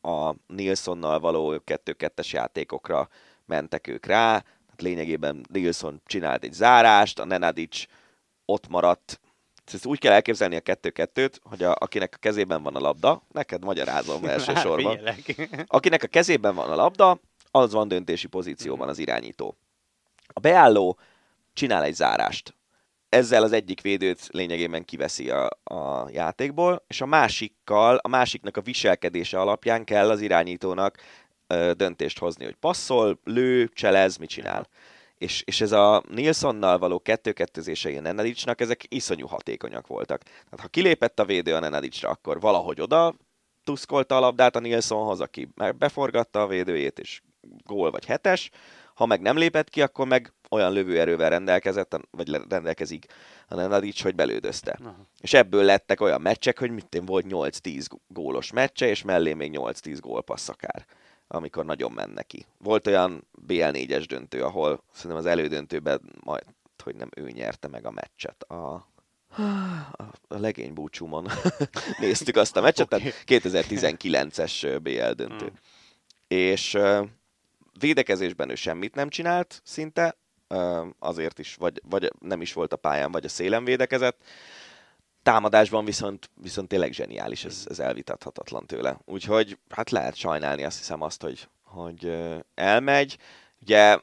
a 0.00 0.34
Nilssonnal 0.46 1.20
való 1.20 1.62
2-2-es 1.66 2.30
játékokra 2.30 3.08
mentek 3.46 3.86
ők 3.86 4.06
rá, 4.06 4.32
hát 4.68 4.82
lényegében 4.82 5.46
Nilsson 5.52 6.00
csinált 6.06 6.44
egy 6.44 6.52
zárást, 6.52 7.18
a 7.18 7.24
Nenadic 7.24 7.84
ott 8.44 8.68
maradt. 8.68 9.20
Ezt 9.72 9.86
úgy 9.86 9.98
kell 9.98 10.12
elképzelni 10.12 10.56
a 10.56 10.60
kettő-kettőt, 10.60 11.40
hogy 11.42 11.62
a, 11.62 11.74
akinek 11.78 12.14
a 12.14 12.18
kezében 12.18 12.62
van 12.62 12.76
a 12.76 12.80
labda, 12.80 13.22
neked 13.32 13.64
magyarázom 13.64 14.24
elsősorban. 14.28 15.00
Akinek 15.66 16.02
a 16.02 16.06
kezében 16.06 16.54
van 16.54 16.70
a 16.70 16.74
labda, 16.74 17.20
az 17.50 17.72
van 17.72 17.88
döntési 17.88 18.26
pozícióban 18.26 18.88
az 18.88 18.98
irányító. 18.98 19.56
A 20.32 20.40
beálló 20.40 20.98
csinál 21.52 21.82
egy 21.82 21.94
zárást. 21.94 22.54
Ezzel 23.08 23.42
az 23.42 23.52
egyik 23.52 23.80
védőt 23.80 24.28
lényegében 24.30 24.84
kiveszi 24.84 25.30
a, 25.30 25.50
a 25.64 26.08
játékból, 26.10 26.84
és 26.86 27.00
a 27.00 27.06
másikkal, 27.06 27.96
a 27.96 28.08
másiknak 28.08 28.56
a 28.56 28.60
viselkedése 28.60 29.40
alapján 29.40 29.84
kell 29.84 30.10
az 30.10 30.20
irányítónak 30.20 30.96
ö, 31.46 31.72
döntést 31.76 32.18
hozni, 32.18 32.44
hogy 32.44 32.54
passzol, 32.54 33.20
lő, 33.24 33.68
cselez, 33.68 34.16
mit 34.16 34.28
csinál 34.28 34.68
és, 35.18 35.42
és 35.46 35.60
ez 35.60 35.72
a 35.72 36.02
Nilssonnal 36.08 36.78
való 36.78 37.00
kettő-kettőzései 37.00 37.96
a 37.96 38.00
Nenadicsnak, 38.00 38.60
ezek 38.60 38.84
iszonyú 38.88 39.26
hatékonyak 39.26 39.86
voltak. 39.86 40.22
Tehát 40.22 40.60
ha 40.60 40.68
kilépett 40.68 41.18
a 41.18 41.24
védő 41.24 41.54
a 41.54 41.60
Nenadicsra, 41.60 42.08
akkor 42.08 42.40
valahogy 42.40 42.80
oda 42.80 43.14
tuszkolta 43.64 44.16
a 44.16 44.20
labdát 44.20 44.56
a 44.56 44.60
Nilssonhoz, 44.60 45.20
aki 45.20 45.48
beforgatta 45.78 46.42
a 46.42 46.46
védőjét, 46.46 46.98
és 46.98 47.22
gól 47.64 47.90
vagy 47.90 48.04
hetes, 48.04 48.50
ha 48.98 49.06
meg 49.06 49.20
nem 49.20 49.36
lépett 49.36 49.70
ki, 49.70 49.82
akkor 49.82 50.06
meg 50.06 50.32
olyan 50.50 50.72
lövőerővel 50.72 51.30
rendelkezett, 51.30 52.00
vagy 52.10 52.30
rendelkezik 52.48 53.06
a 53.48 53.54
Nenadics, 53.54 54.02
hogy 54.02 54.14
belődözte. 54.14 54.78
Aha. 54.80 55.06
És 55.20 55.34
ebből 55.34 55.64
lettek 55.64 56.00
olyan 56.00 56.20
meccsek, 56.20 56.58
hogy 56.58 56.70
mit 56.70 57.02
volt 57.06 57.26
8-10 57.28 57.86
gólos 58.08 58.52
meccse, 58.52 58.86
és 58.86 59.02
mellé 59.02 59.34
még 59.34 59.52
8-10 59.56 59.96
gólpassz 60.00 60.48
akár 60.48 60.86
amikor 61.30 61.64
nagyon 61.64 61.92
men 61.92 62.10
neki. 62.10 62.46
Volt 62.58 62.86
olyan 62.86 63.26
BL4-es 63.46 64.04
döntő, 64.08 64.42
ahol 64.42 64.82
szerintem 64.92 65.18
az 65.18 65.26
elődöntőben 65.26 66.00
majd, 66.20 66.44
hogy 66.82 66.94
nem 66.94 67.08
ő 67.16 67.30
nyerte 67.30 67.68
meg 67.68 67.86
a 67.86 67.90
meccset. 67.90 68.42
A, 68.42 68.72
a 70.28 70.38
legény 70.38 70.72
búcsúmon 70.72 71.26
néztük 72.00 72.36
azt 72.36 72.56
a 72.56 72.60
meccset, 72.60 72.94
okay. 72.94 72.98
tehát 72.98 73.24
2019-es 73.26 74.78
BL 74.82 75.10
döntő. 75.10 75.46
Hmm. 75.46 75.58
És 76.28 76.78
védekezésben 77.78 78.50
ő 78.50 78.54
semmit 78.54 78.94
nem 78.94 79.08
csinált 79.08 79.60
szinte, 79.64 80.16
azért 80.98 81.38
is, 81.38 81.54
vagy, 81.54 81.82
vagy 81.88 82.12
nem 82.20 82.40
is 82.40 82.52
volt 82.52 82.72
a 82.72 82.76
pályán, 82.76 83.12
vagy 83.12 83.24
a 83.24 83.28
szélen 83.28 83.64
védekezett 83.64 84.22
támadásban 85.22 85.84
viszont, 85.84 86.30
viszont 86.34 86.68
tényleg 86.68 86.92
zseniális, 86.92 87.44
ez, 87.44 87.66
ez 87.68 87.78
elvitathatatlan 87.78 88.66
tőle. 88.66 88.98
Úgyhogy 89.04 89.58
hát 89.68 89.90
lehet 89.90 90.14
sajnálni 90.14 90.64
azt 90.64 90.78
hiszem 90.78 91.02
azt, 91.02 91.22
hogy, 91.22 91.48
hogy 91.62 92.12
elmegy. 92.54 93.18
Ugye, 93.62 93.98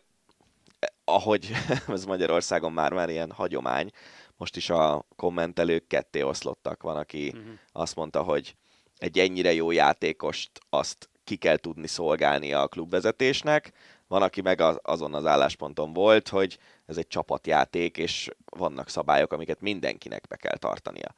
ahogy 1.04 1.52
ez 1.88 2.06
Magyarországon 2.06 2.72
már 2.72 2.94
már 2.94 3.10
ilyen 3.10 3.32
hagyomány, 3.32 3.90
most 4.38 4.56
is 4.56 4.70
a 4.70 5.06
kommentelők 5.16 5.88
ketté 5.88 6.22
oszlottak. 6.22 6.82
Van, 6.82 6.98
aki 6.98 7.28
uh-huh. 7.28 7.54
azt 7.72 7.96
mondta, 7.96 8.22
hogy 8.22 8.56
egy 8.98 9.20
ennyire 9.20 9.54
jó 9.54 9.72
játékost 9.72 10.52
azt 10.70 11.10
ki 11.26 11.36
kell 11.36 11.58
tudni 11.58 11.88
szolgálni 11.88 12.54
a 12.54 12.68
klubvezetésnek, 12.68 13.72
van, 14.08 14.22
aki 14.22 14.42
meg 14.42 14.62
azon 14.82 15.14
az 15.14 15.26
állásponton 15.26 15.94
volt, 15.94 16.28
hogy 16.28 16.58
ez 16.86 16.98
egy 16.98 17.08
csapatjáték, 17.08 17.98
és 17.98 18.30
vannak 18.46 18.90
szabályok, 18.90 19.34
amiket 19.34 19.62
mindenkinek 19.62 20.28
be 20.30 20.36
kell 20.36 20.58
tartania. 20.58 21.16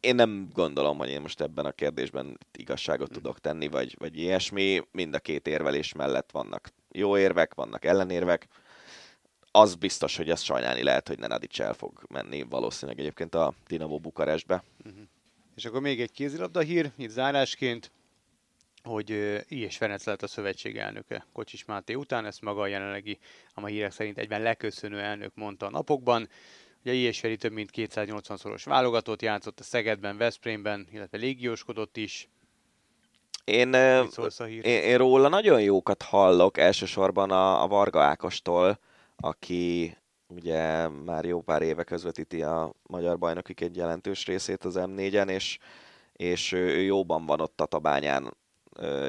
Én 0.00 0.14
nem 0.14 0.48
gondolom, 0.52 0.98
hogy 0.98 1.08
én 1.08 1.20
most 1.20 1.40
ebben 1.40 1.64
a 1.66 1.70
kérdésben 1.70 2.38
igazságot 2.52 3.10
tudok 3.10 3.38
tenni, 3.38 3.68
vagy, 3.68 3.96
vagy 3.98 4.18
ilyesmi. 4.18 4.82
Mind 4.92 5.14
a 5.14 5.18
két 5.18 5.46
érvelés 5.46 5.92
mellett 5.92 6.30
vannak 6.30 6.72
jó 6.92 7.18
érvek, 7.18 7.54
vannak 7.54 7.84
ellenérvek. 7.84 8.48
az 9.50 9.74
biztos, 9.74 10.16
hogy 10.16 10.30
ezt 10.30 10.42
sajnálni 10.42 10.82
lehet, 10.82 11.08
hogy 11.08 11.18
Nenadic 11.18 11.58
el 11.60 11.74
fog 11.74 12.02
menni 12.08 12.42
valószínűleg 12.42 13.00
egyébként 13.00 13.34
a 13.34 13.52
Dinamo 13.66 13.98
Bukarestbe. 13.98 14.62
Uh-huh. 14.84 15.02
És 15.54 15.64
akkor 15.64 15.80
még 15.80 16.00
egy 16.00 16.12
kézilabda 16.12 16.60
hír, 16.60 16.90
itt 16.96 17.10
zárásként, 17.10 17.90
hogy 18.82 19.10
I. 19.48 19.60
és 19.60 19.76
Ferenc 19.76 20.04
lett 20.04 20.22
a 20.22 20.26
szövetség 20.26 20.76
elnöke 20.76 21.26
Kocsis 21.32 21.64
Máté 21.64 21.94
után, 21.94 22.26
ezt 22.26 22.40
maga 22.42 22.60
a 22.60 22.66
jelenlegi, 22.66 23.18
a 23.54 23.66
hírek 23.66 23.92
szerint 23.92 24.18
egyben 24.18 24.42
leköszönő 24.42 24.98
elnök 25.00 25.32
mondta 25.34 25.66
a 25.66 25.70
napokban. 25.70 26.28
Ugye 26.80 26.92
I. 26.92 26.98
és 26.98 27.20
Feri 27.20 27.36
több 27.36 27.52
mint 27.52 27.70
280-szoros 27.74 28.62
válogatott 28.64 29.22
játszott 29.22 29.60
a 29.60 29.62
Szegedben, 29.62 30.16
Veszprémben, 30.16 30.88
illetve 30.92 31.18
légióskodott 31.18 31.96
is. 31.96 32.28
Én, 33.44 33.74
én, 33.74 34.62
én 34.62 34.98
róla 34.98 35.28
nagyon 35.28 35.62
jókat 35.62 36.02
hallok, 36.02 36.58
elsősorban 36.58 37.30
a, 37.30 37.62
a 37.62 37.66
Varga 37.66 38.02
Ákostól, 38.02 38.78
aki 39.16 39.96
ugye 40.26 40.88
már 40.88 41.24
jó 41.24 41.40
pár 41.40 41.62
éve 41.62 41.84
közvetíti 41.84 42.42
a 42.42 42.72
magyar 42.82 43.18
bajnokik 43.18 43.60
egy 43.60 43.76
jelentős 43.76 44.26
részét 44.26 44.64
az 44.64 44.74
M4-en, 44.78 45.28
és, 45.28 45.58
és 46.12 46.52
ő 46.52 46.82
jóban 46.82 47.26
van 47.26 47.40
ott 47.40 47.60
a 47.60 47.66
tabányán 47.66 48.36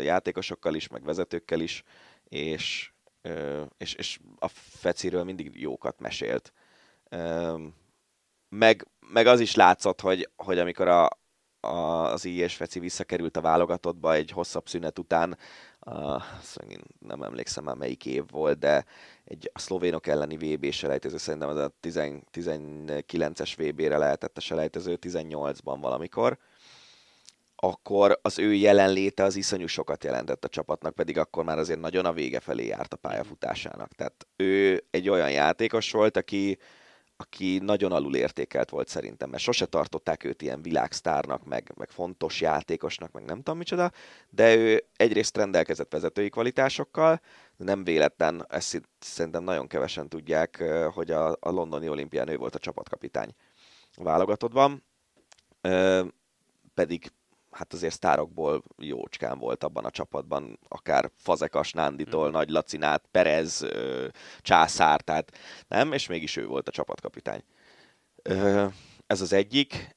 játékosokkal 0.04 0.76
is, 0.76 0.88
meg 0.88 1.04
vezetőkkel 1.04 1.60
is, 1.60 1.84
és, 2.24 2.92
és, 3.78 3.94
és 3.94 4.20
a 4.40 4.48
Feciről 4.54 5.24
mindig 5.24 5.52
jókat 5.54 6.00
mesélt. 6.00 6.54
Meg, 8.50 8.88
meg 9.00 9.28
az 9.28 9.40
is 9.40 9.56
látszott, 9.56 10.02
hogy, 10.02 10.30
hogy 10.36 10.60
amikor 10.60 10.88
a, 10.88 11.10
a, 11.60 12.12
az 12.12 12.26
I 12.26 12.38
és 12.38 12.56
Feci 12.56 12.80
visszakerült 12.80 13.38
a 13.38 13.42
válogatottba 13.42 14.14
egy 14.14 14.32
hosszabb 14.32 14.68
szünet 14.68 15.00
után, 15.00 15.38
a, 15.80 16.24
nem 17.00 17.24
emlékszem 17.24 17.64
már 17.64 17.76
melyik 17.76 18.06
év 18.06 18.24
volt, 18.30 18.60
de 18.60 18.86
egy 19.24 19.52
a 19.54 19.60
szlovénok 19.60 20.08
elleni 20.08 20.38
VB 20.38 20.72
selejtező, 20.72 21.18
szerintem 21.18 21.50
az 21.50 21.58
a 21.58 21.72
10, 21.80 22.00
19-es 22.34 23.54
VB-re 23.58 23.98
lehetett 23.98 24.38
a 24.38 24.42
selejtező, 24.42 24.98
18-ban 25.02 25.78
valamikor, 25.82 26.38
akkor 27.64 28.20
az 28.22 28.40
ő 28.40 28.54
jelenléte 28.54 29.24
az 29.24 29.36
iszonyú 29.36 29.68
sokat 29.68 30.04
jelentett 30.04 30.46
a 30.46 30.48
csapatnak, 30.48 30.96
pedig 30.96 31.18
akkor 31.18 31.44
már 31.44 31.58
azért 31.58 31.80
nagyon 31.80 32.06
a 32.06 32.14
vége 32.14 32.40
felé 32.40 32.66
járt 32.66 32.94
a 32.94 32.98
pályafutásának. 32.98 33.94
Tehát 33.94 34.28
ő 34.36 34.84
egy 34.90 35.10
olyan 35.10 35.32
játékos 35.32 35.92
volt, 35.92 36.18
aki, 36.18 36.58
aki 37.16 37.58
nagyon 37.58 37.92
alul 37.92 38.16
értékelt 38.16 38.70
volt 38.70 38.88
szerintem, 38.88 39.30
mert 39.30 39.44
sose 39.44 39.66
tartották 39.66 40.24
őt 40.24 40.42
ilyen 40.42 40.62
világsztárnak, 40.62 41.46
meg, 41.46 41.72
meg 41.76 41.90
fontos 41.90 42.42
játékosnak, 42.42 43.12
meg 43.12 43.24
nem 43.24 43.38
tudom 43.38 43.58
micsoda, 43.58 43.92
de 44.30 44.56
ő 44.56 44.84
egyrészt 44.96 45.38
rendelkezett 45.38 45.92
vezetői 45.92 46.30
kvalitásokkal, 46.30 47.22
nem 47.58 47.84
véletlen, 47.84 48.46
ezt 48.50 48.82
szerintem 49.00 49.44
nagyon 49.44 49.68
kevesen 49.68 50.10
tudják, 50.10 50.64
hogy 50.94 51.12
a, 51.12 51.30
a 51.30 51.50
londoni 51.50 51.90
olimpián 51.90 52.28
ő 52.28 52.38
volt 52.38 52.56
a 52.56 52.60
csapatkapitány 52.60 53.36
válogatottban, 53.96 54.84
pedig 56.74 57.12
hát 57.52 57.74
azért 57.74 57.94
sztárokból 57.94 58.64
jócskán 58.78 59.38
volt 59.38 59.64
abban 59.64 59.86
a 59.86 59.92
csapatban, 59.92 60.60
akár 60.68 61.12
Fazekas 61.16 61.72
Nánditól, 61.72 62.30
mm. 62.30 62.32
Nagy 62.32 62.50
Lacinát, 62.50 63.04
Perez, 63.12 63.66
Császár, 64.42 65.02
tehát 65.02 65.38
nem, 65.68 65.94
és 65.94 66.08
mégis 66.08 66.36
ő 66.36 66.46
volt 66.46 66.68
a 66.68 66.72
csapatkapitány. 66.72 67.44
Ez 69.08 69.22
az 69.22 69.34
egyik, 69.34 69.96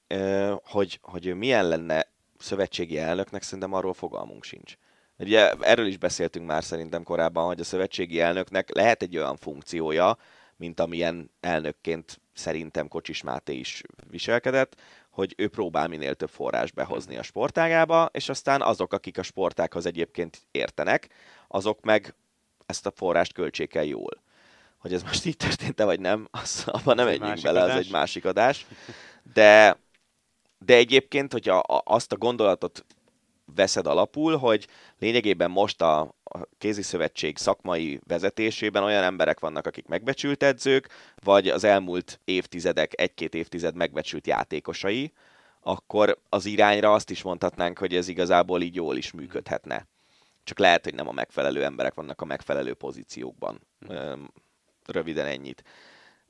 hogy, 0.64 0.98
hogy 1.02 1.36
milyen 1.36 1.68
lenne 1.68 2.06
szövetségi 2.38 2.98
elnöknek, 2.98 3.42
szerintem 3.42 3.72
arról 3.72 3.94
fogalmunk 3.94 4.44
sincs. 4.44 4.76
Ugye 5.18 5.52
erről 5.52 5.86
is 5.86 5.96
beszéltünk 5.96 6.46
már 6.46 6.64
szerintem 6.64 7.02
korábban, 7.02 7.46
hogy 7.46 7.60
a 7.60 7.64
szövetségi 7.64 8.20
elnöknek 8.20 8.74
lehet 8.74 9.02
egy 9.02 9.16
olyan 9.16 9.36
funkciója, 9.36 10.18
mint 10.56 10.80
amilyen 10.80 11.30
elnökként 11.40 12.20
szerintem 12.32 12.88
Kocsis 12.88 13.22
Máté 13.22 13.54
is 13.54 13.82
viselkedett, 14.10 14.76
hogy 15.14 15.34
ő 15.36 15.48
próbál 15.48 15.88
minél 15.88 16.14
több 16.14 16.28
forrás 16.28 16.70
behozni 16.70 17.16
a 17.16 17.22
sportágába, 17.22 18.08
és 18.12 18.28
aztán 18.28 18.62
azok, 18.62 18.92
akik 18.92 19.18
a 19.18 19.22
sportákhoz 19.22 19.86
egyébként 19.86 20.42
értenek, 20.50 21.08
azok 21.48 21.80
meg 21.80 22.14
ezt 22.66 22.86
a 22.86 22.92
forrást 22.96 23.32
költsék 23.32 23.74
el 23.74 23.84
jól. 23.84 24.22
Hogy 24.78 24.92
ez 24.92 25.02
most 25.02 25.24
így 25.24 25.36
történt-e, 25.36 25.84
vagy 25.84 26.00
nem, 26.00 26.28
az, 26.30 26.62
abban 26.66 26.94
nem 26.94 27.06
menjünk 27.06 27.42
bele, 27.42 27.62
adás. 27.62 27.74
az 27.76 27.84
egy 27.84 27.90
másik 27.90 28.24
adás. 28.24 28.66
De, 29.34 29.78
de 30.58 30.74
egyébként, 30.74 31.32
hogyha 31.32 31.58
azt 31.84 32.12
a 32.12 32.16
gondolatot 32.16 32.84
veszed 33.54 33.86
alapul, 33.86 34.36
hogy 34.36 34.66
lényegében 34.98 35.50
most 35.50 35.82
a, 35.82 36.00
a 36.24 36.38
kézi 36.58 36.82
szövetség 36.82 37.36
szakmai 37.36 38.00
vezetésében 38.06 38.82
olyan 38.82 39.02
emberek 39.02 39.40
vannak, 39.40 39.66
akik 39.66 39.86
megbecsült 39.86 40.42
edzők, 40.42 40.88
vagy 41.22 41.48
az 41.48 41.64
elmúlt 41.64 42.20
évtizedek, 42.24 43.00
egy-két 43.00 43.34
évtized 43.34 43.74
megbecsült 43.74 44.26
játékosai, 44.26 45.12
akkor 45.60 46.18
az 46.28 46.46
irányra 46.46 46.92
azt 46.92 47.10
is 47.10 47.22
mondhatnánk, 47.22 47.78
hogy 47.78 47.94
ez 47.94 48.08
igazából 48.08 48.62
így 48.62 48.74
jól 48.74 48.96
is 48.96 49.12
működhetne. 49.12 49.86
Csak 50.44 50.58
lehet, 50.58 50.84
hogy 50.84 50.94
nem 50.94 51.08
a 51.08 51.12
megfelelő 51.12 51.64
emberek 51.64 51.94
vannak 51.94 52.20
a 52.20 52.24
megfelelő 52.24 52.74
pozíciókban. 52.74 53.60
Röviden 54.86 55.26
ennyit. 55.26 55.64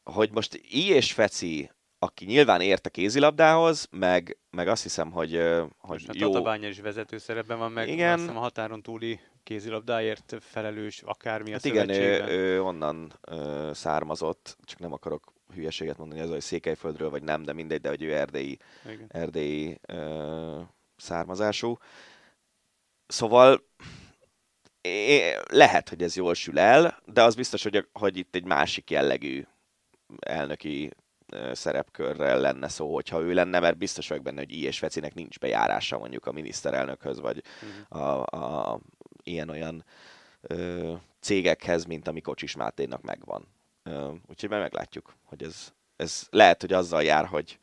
Hogy 0.04 0.30
most 0.32 0.54
I 0.54 0.88
és 0.88 1.12
Feci 1.12 1.70
aki 2.04 2.24
nyilván 2.24 2.60
ért 2.60 2.86
a 2.86 2.90
kézilabdához, 2.90 3.88
meg, 3.90 4.38
meg 4.50 4.68
azt 4.68 4.82
hiszem, 4.82 5.10
hogy, 5.10 5.32
hogy 5.78 6.02
Most 6.06 6.14
jó... 6.14 6.28
A 6.28 6.32
Tatabánya 6.32 6.68
is 6.68 6.80
vezető 6.80 7.18
szerepben 7.18 7.58
van, 7.58 7.72
meg 7.72 7.88
igen. 7.88 8.12
azt 8.12 8.20
hiszem 8.20 8.36
a 8.36 8.40
határon 8.40 8.82
túli 8.82 9.20
kézilabdáért 9.42 10.36
felelős 10.40 11.02
akármi 11.02 11.50
hát 11.50 11.64
a 11.64 11.68
igen, 11.68 11.88
ő, 11.88 12.24
ő 12.26 12.62
onnan 12.62 13.12
ö, 13.20 13.70
származott, 13.74 14.56
csak 14.64 14.78
nem 14.78 14.92
akarok 14.92 15.32
hülyeséget 15.54 15.98
mondani, 15.98 16.20
ez, 16.20 16.28
hogy 16.28 16.40
Székelyföldről 16.40 17.10
vagy 17.10 17.22
nem, 17.22 17.42
de 17.42 17.52
mindegy, 17.52 17.80
de 17.80 17.88
hogy 17.88 18.02
ő 18.02 18.14
erdélyi, 18.14 18.58
erdélyi 19.08 19.78
ö, 19.86 20.60
származású. 20.96 21.78
Szóval 23.06 23.64
é, 24.80 25.36
lehet, 25.50 25.88
hogy 25.88 26.02
ez 26.02 26.16
jól 26.16 26.34
sül 26.34 26.58
el, 26.58 27.02
de 27.04 27.22
az 27.22 27.34
biztos, 27.34 27.62
hogy, 27.62 27.88
hogy 27.92 28.16
itt 28.16 28.34
egy 28.34 28.44
másik 28.44 28.90
jellegű 28.90 29.44
elnöki 30.20 30.90
szerepkörrel 31.52 32.40
lenne 32.40 32.68
szó, 32.68 32.94
hogyha 32.94 33.20
ő 33.20 33.32
lenne, 33.32 33.60
mert 33.60 33.76
biztos 33.76 34.08
vagyok 34.08 34.24
benne, 34.24 34.38
hogy 34.38 34.52
I. 34.52 34.62
és 34.62 34.78
Fecinek 34.78 35.14
nincs 35.14 35.38
bejárása 35.38 35.98
mondjuk 35.98 36.26
a 36.26 36.32
miniszterelnökhöz, 36.32 37.20
vagy 37.20 37.42
uh-huh. 37.62 38.02
a, 38.02 38.22
a 38.72 38.80
ilyen-olyan 39.22 39.84
ö, 40.40 40.94
cégekhez, 41.20 41.84
mint 41.84 42.08
ami 42.08 42.20
Kocsis 42.20 42.56
Máténak 42.56 43.02
megvan. 43.02 43.46
Ö, 43.82 44.12
úgyhogy 44.28 44.48
meg 44.50 44.60
meglátjuk, 44.60 45.14
hogy 45.22 45.42
ez, 45.42 45.72
ez 45.96 46.26
lehet, 46.30 46.60
hogy 46.60 46.72
azzal 46.72 47.02
jár, 47.02 47.26
hogy 47.26 47.58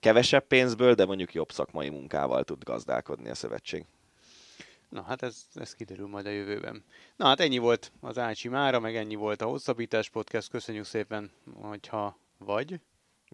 kevesebb 0.00 0.46
pénzből, 0.46 0.94
de 0.94 1.04
mondjuk 1.04 1.34
jobb 1.34 1.52
szakmai 1.52 1.88
munkával 1.88 2.44
tud 2.44 2.64
gazdálkodni 2.64 3.28
a 3.28 3.34
szövetség. 3.34 3.84
Na 4.88 5.02
hát 5.02 5.22
ez, 5.22 5.46
ez 5.54 5.74
kiderül 5.74 6.06
majd 6.06 6.26
a 6.26 6.30
jövőben. 6.30 6.84
Na 7.16 7.26
hát 7.26 7.40
ennyi 7.40 7.58
volt 7.58 7.92
az 8.00 8.18
Ácsi 8.18 8.48
mára, 8.48 8.80
meg 8.80 8.96
ennyi 8.96 9.14
volt 9.14 9.42
a 9.42 9.46
Hosszabbítás 9.46 10.10
Podcast. 10.10 10.48
Köszönjük 10.48 10.84
szépen, 10.84 11.30
hogyha 11.54 12.18
vagy. 12.38 12.80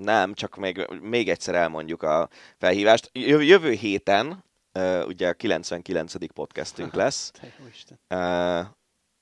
Nem, 0.03 0.35
csak 0.35 0.57
még, 0.57 0.87
még 1.01 1.29
egyszer 1.29 1.55
elmondjuk 1.55 2.03
a 2.03 2.29
felhívást. 2.59 3.11
Jövő 3.13 3.73
héten, 3.73 4.45
uh, 4.79 5.07
ugye 5.07 5.29
a 5.29 5.33
99. 5.33 6.33
podcastünk 6.33 6.95
lesz. 7.03 7.33
Uh, 8.09 8.67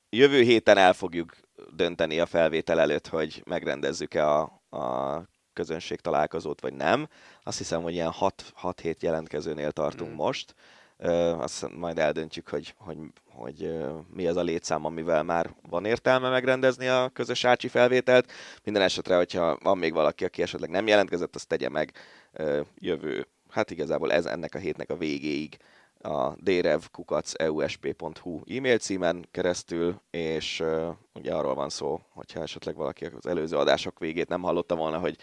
jövő 0.08 0.42
héten 0.42 0.76
el 0.76 0.92
fogjuk 0.92 1.36
dönteni 1.72 2.20
a 2.20 2.26
felvétel 2.26 2.80
előtt, 2.80 3.06
hogy 3.06 3.42
megrendezzük-e 3.46 4.28
a, 4.28 4.62
a 4.70 5.22
közönség 5.52 6.00
találkozót, 6.00 6.60
vagy 6.60 6.74
nem. 6.74 7.08
Azt 7.42 7.58
hiszem, 7.58 7.82
hogy 7.82 7.92
ilyen 7.92 8.12
6 8.54 8.80
hét 8.80 9.02
jelentkezőnél 9.02 9.72
tartunk 9.72 10.10
mm. 10.10 10.14
most 10.14 10.54
azt 11.38 11.76
majd 11.76 11.98
eldöntjük, 11.98 12.48
hogy, 12.48 12.74
hogy, 12.78 12.96
hogy 13.32 13.78
mi 14.14 14.26
az 14.26 14.36
a 14.36 14.42
létszám, 14.42 14.84
amivel 14.84 15.22
már 15.22 15.54
van 15.68 15.84
értelme 15.84 16.28
megrendezni 16.28 16.86
a 16.86 17.10
közös 17.12 17.44
ácsi 17.44 17.68
felvételt. 17.68 18.32
Minden 18.64 18.82
esetre, 18.82 19.16
hogyha 19.16 19.58
van 19.62 19.78
még 19.78 19.92
valaki, 19.92 20.24
aki 20.24 20.42
esetleg 20.42 20.70
nem 20.70 20.86
jelentkezett, 20.86 21.34
azt 21.34 21.48
tegye 21.48 21.68
meg 21.68 21.92
jövő, 22.78 23.26
hát 23.50 23.70
igazából 23.70 24.12
ez 24.12 24.26
ennek 24.26 24.54
a 24.54 24.58
hétnek 24.58 24.90
a 24.90 24.96
végéig 24.96 25.56
a 26.02 26.34
drevkukac.eusp.hu 26.36 28.40
e-mail 28.56 28.78
címen 28.78 29.26
keresztül, 29.30 30.00
és 30.10 30.60
uh, 30.60 30.88
ugye 31.14 31.34
arról 31.34 31.54
van 31.54 31.68
szó, 31.68 32.00
hogyha 32.08 32.40
esetleg 32.40 32.76
valaki 32.76 33.04
az 33.04 33.26
előző 33.26 33.56
adások 33.56 33.98
végét 33.98 34.28
nem 34.28 34.42
hallotta 34.42 34.76
volna, 34.76 34.98
hogy 34.98 35.16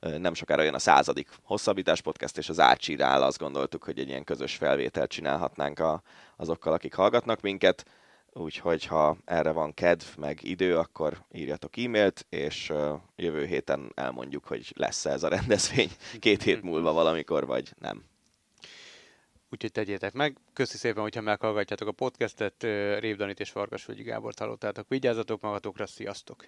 nem 0.00 0.34
sokára 0.34 0.62
jön 0.62 0.74
a 0.74 0.78
századik 0.78 1.28
hosszabbítás 1.42 2.00
podcast, 2.00 2.38
és 2.38 2.48
az 2.48 2.60
átsírál 2.60 3.22
azt 3.22 3.38
gondoltuk, 3.38 3.84
hogy 3.84 3.98
egy 3.98 4.08
ilyen 4.08 4.24
közös 4.24 4.54
felvételt 4.56 5.10
csinálhatnánk 5.10 5.78
a, 5.78 6.02
azokkal, 6.36 6.72
akik 6.72 6.94
hallgatnak 6.94 7.40
minket. 7.40 7.84
Úgyhogy 8.32 8.86
ha 8.86 9.16
erre 9.24 9.50
van 9.50 9.74
kedv, 9.74 10.04
meg 10.16 10.38
idő, 10.42 10.78
akkor 10.78 11.24
írjatok 11.32 11.76
e-mailt, 11.76 12.26
és 12.28 12.72
jövő 13.16 13.46
héten 13.46 13.92
elmondjuk, 13.94 14.44
hogy 14.44 14.72
lesz 14.76 15.04
ez 15.04 15.22
a 15.22 15.28
rendezvény 15.28 15.90
két 16.18 16.42
hét 16.42 16.62
múlva 16.62 16.92
valamikor, 16.92 17.46
vagy 17.46 17.72
nem. 17.78 18.04
Úgyhogy 19.50 19.72
tegyétek 19.72 20.12
meg. 20.12 20.36
Köszi 20.52 20.76
szépen, 20.76 21.02
hogyha 21.02 21.20
meghallgatjátok 21.20 21.88
a 21.88 21.92
podcastet. 21.92 22.62
Révdanit 22.98 23.40
és 23.40 23.50
Farkasvölgyi 23.50 24.02
Gábort 24.02 24.38
hallottátok. 24.38 24.88
Vigyázzatok 24.88 25.40
magatokra, 25.40 25.86
sziasztok! 25.86 26.44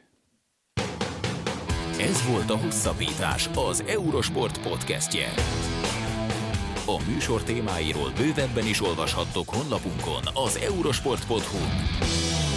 Ez 2.11 2.27
volt 2.27 2.51
a 2.51 2.57
Hosszabbítás, 2.57 3.51
az 3.55 3.85
Eurosport 3.87 4.59
podcastje. 4.63 5.29
A 6.87 7.11
műsor 7.11 7.43
témáiról 7.43 8.13
bővebben 8.17 8.67
is 8.67 8.83
olvashattok 8.83 9.49
honlapunkon 9.49 10.23
az 10.35 10.57
eurosport.hu. 10.57 12.52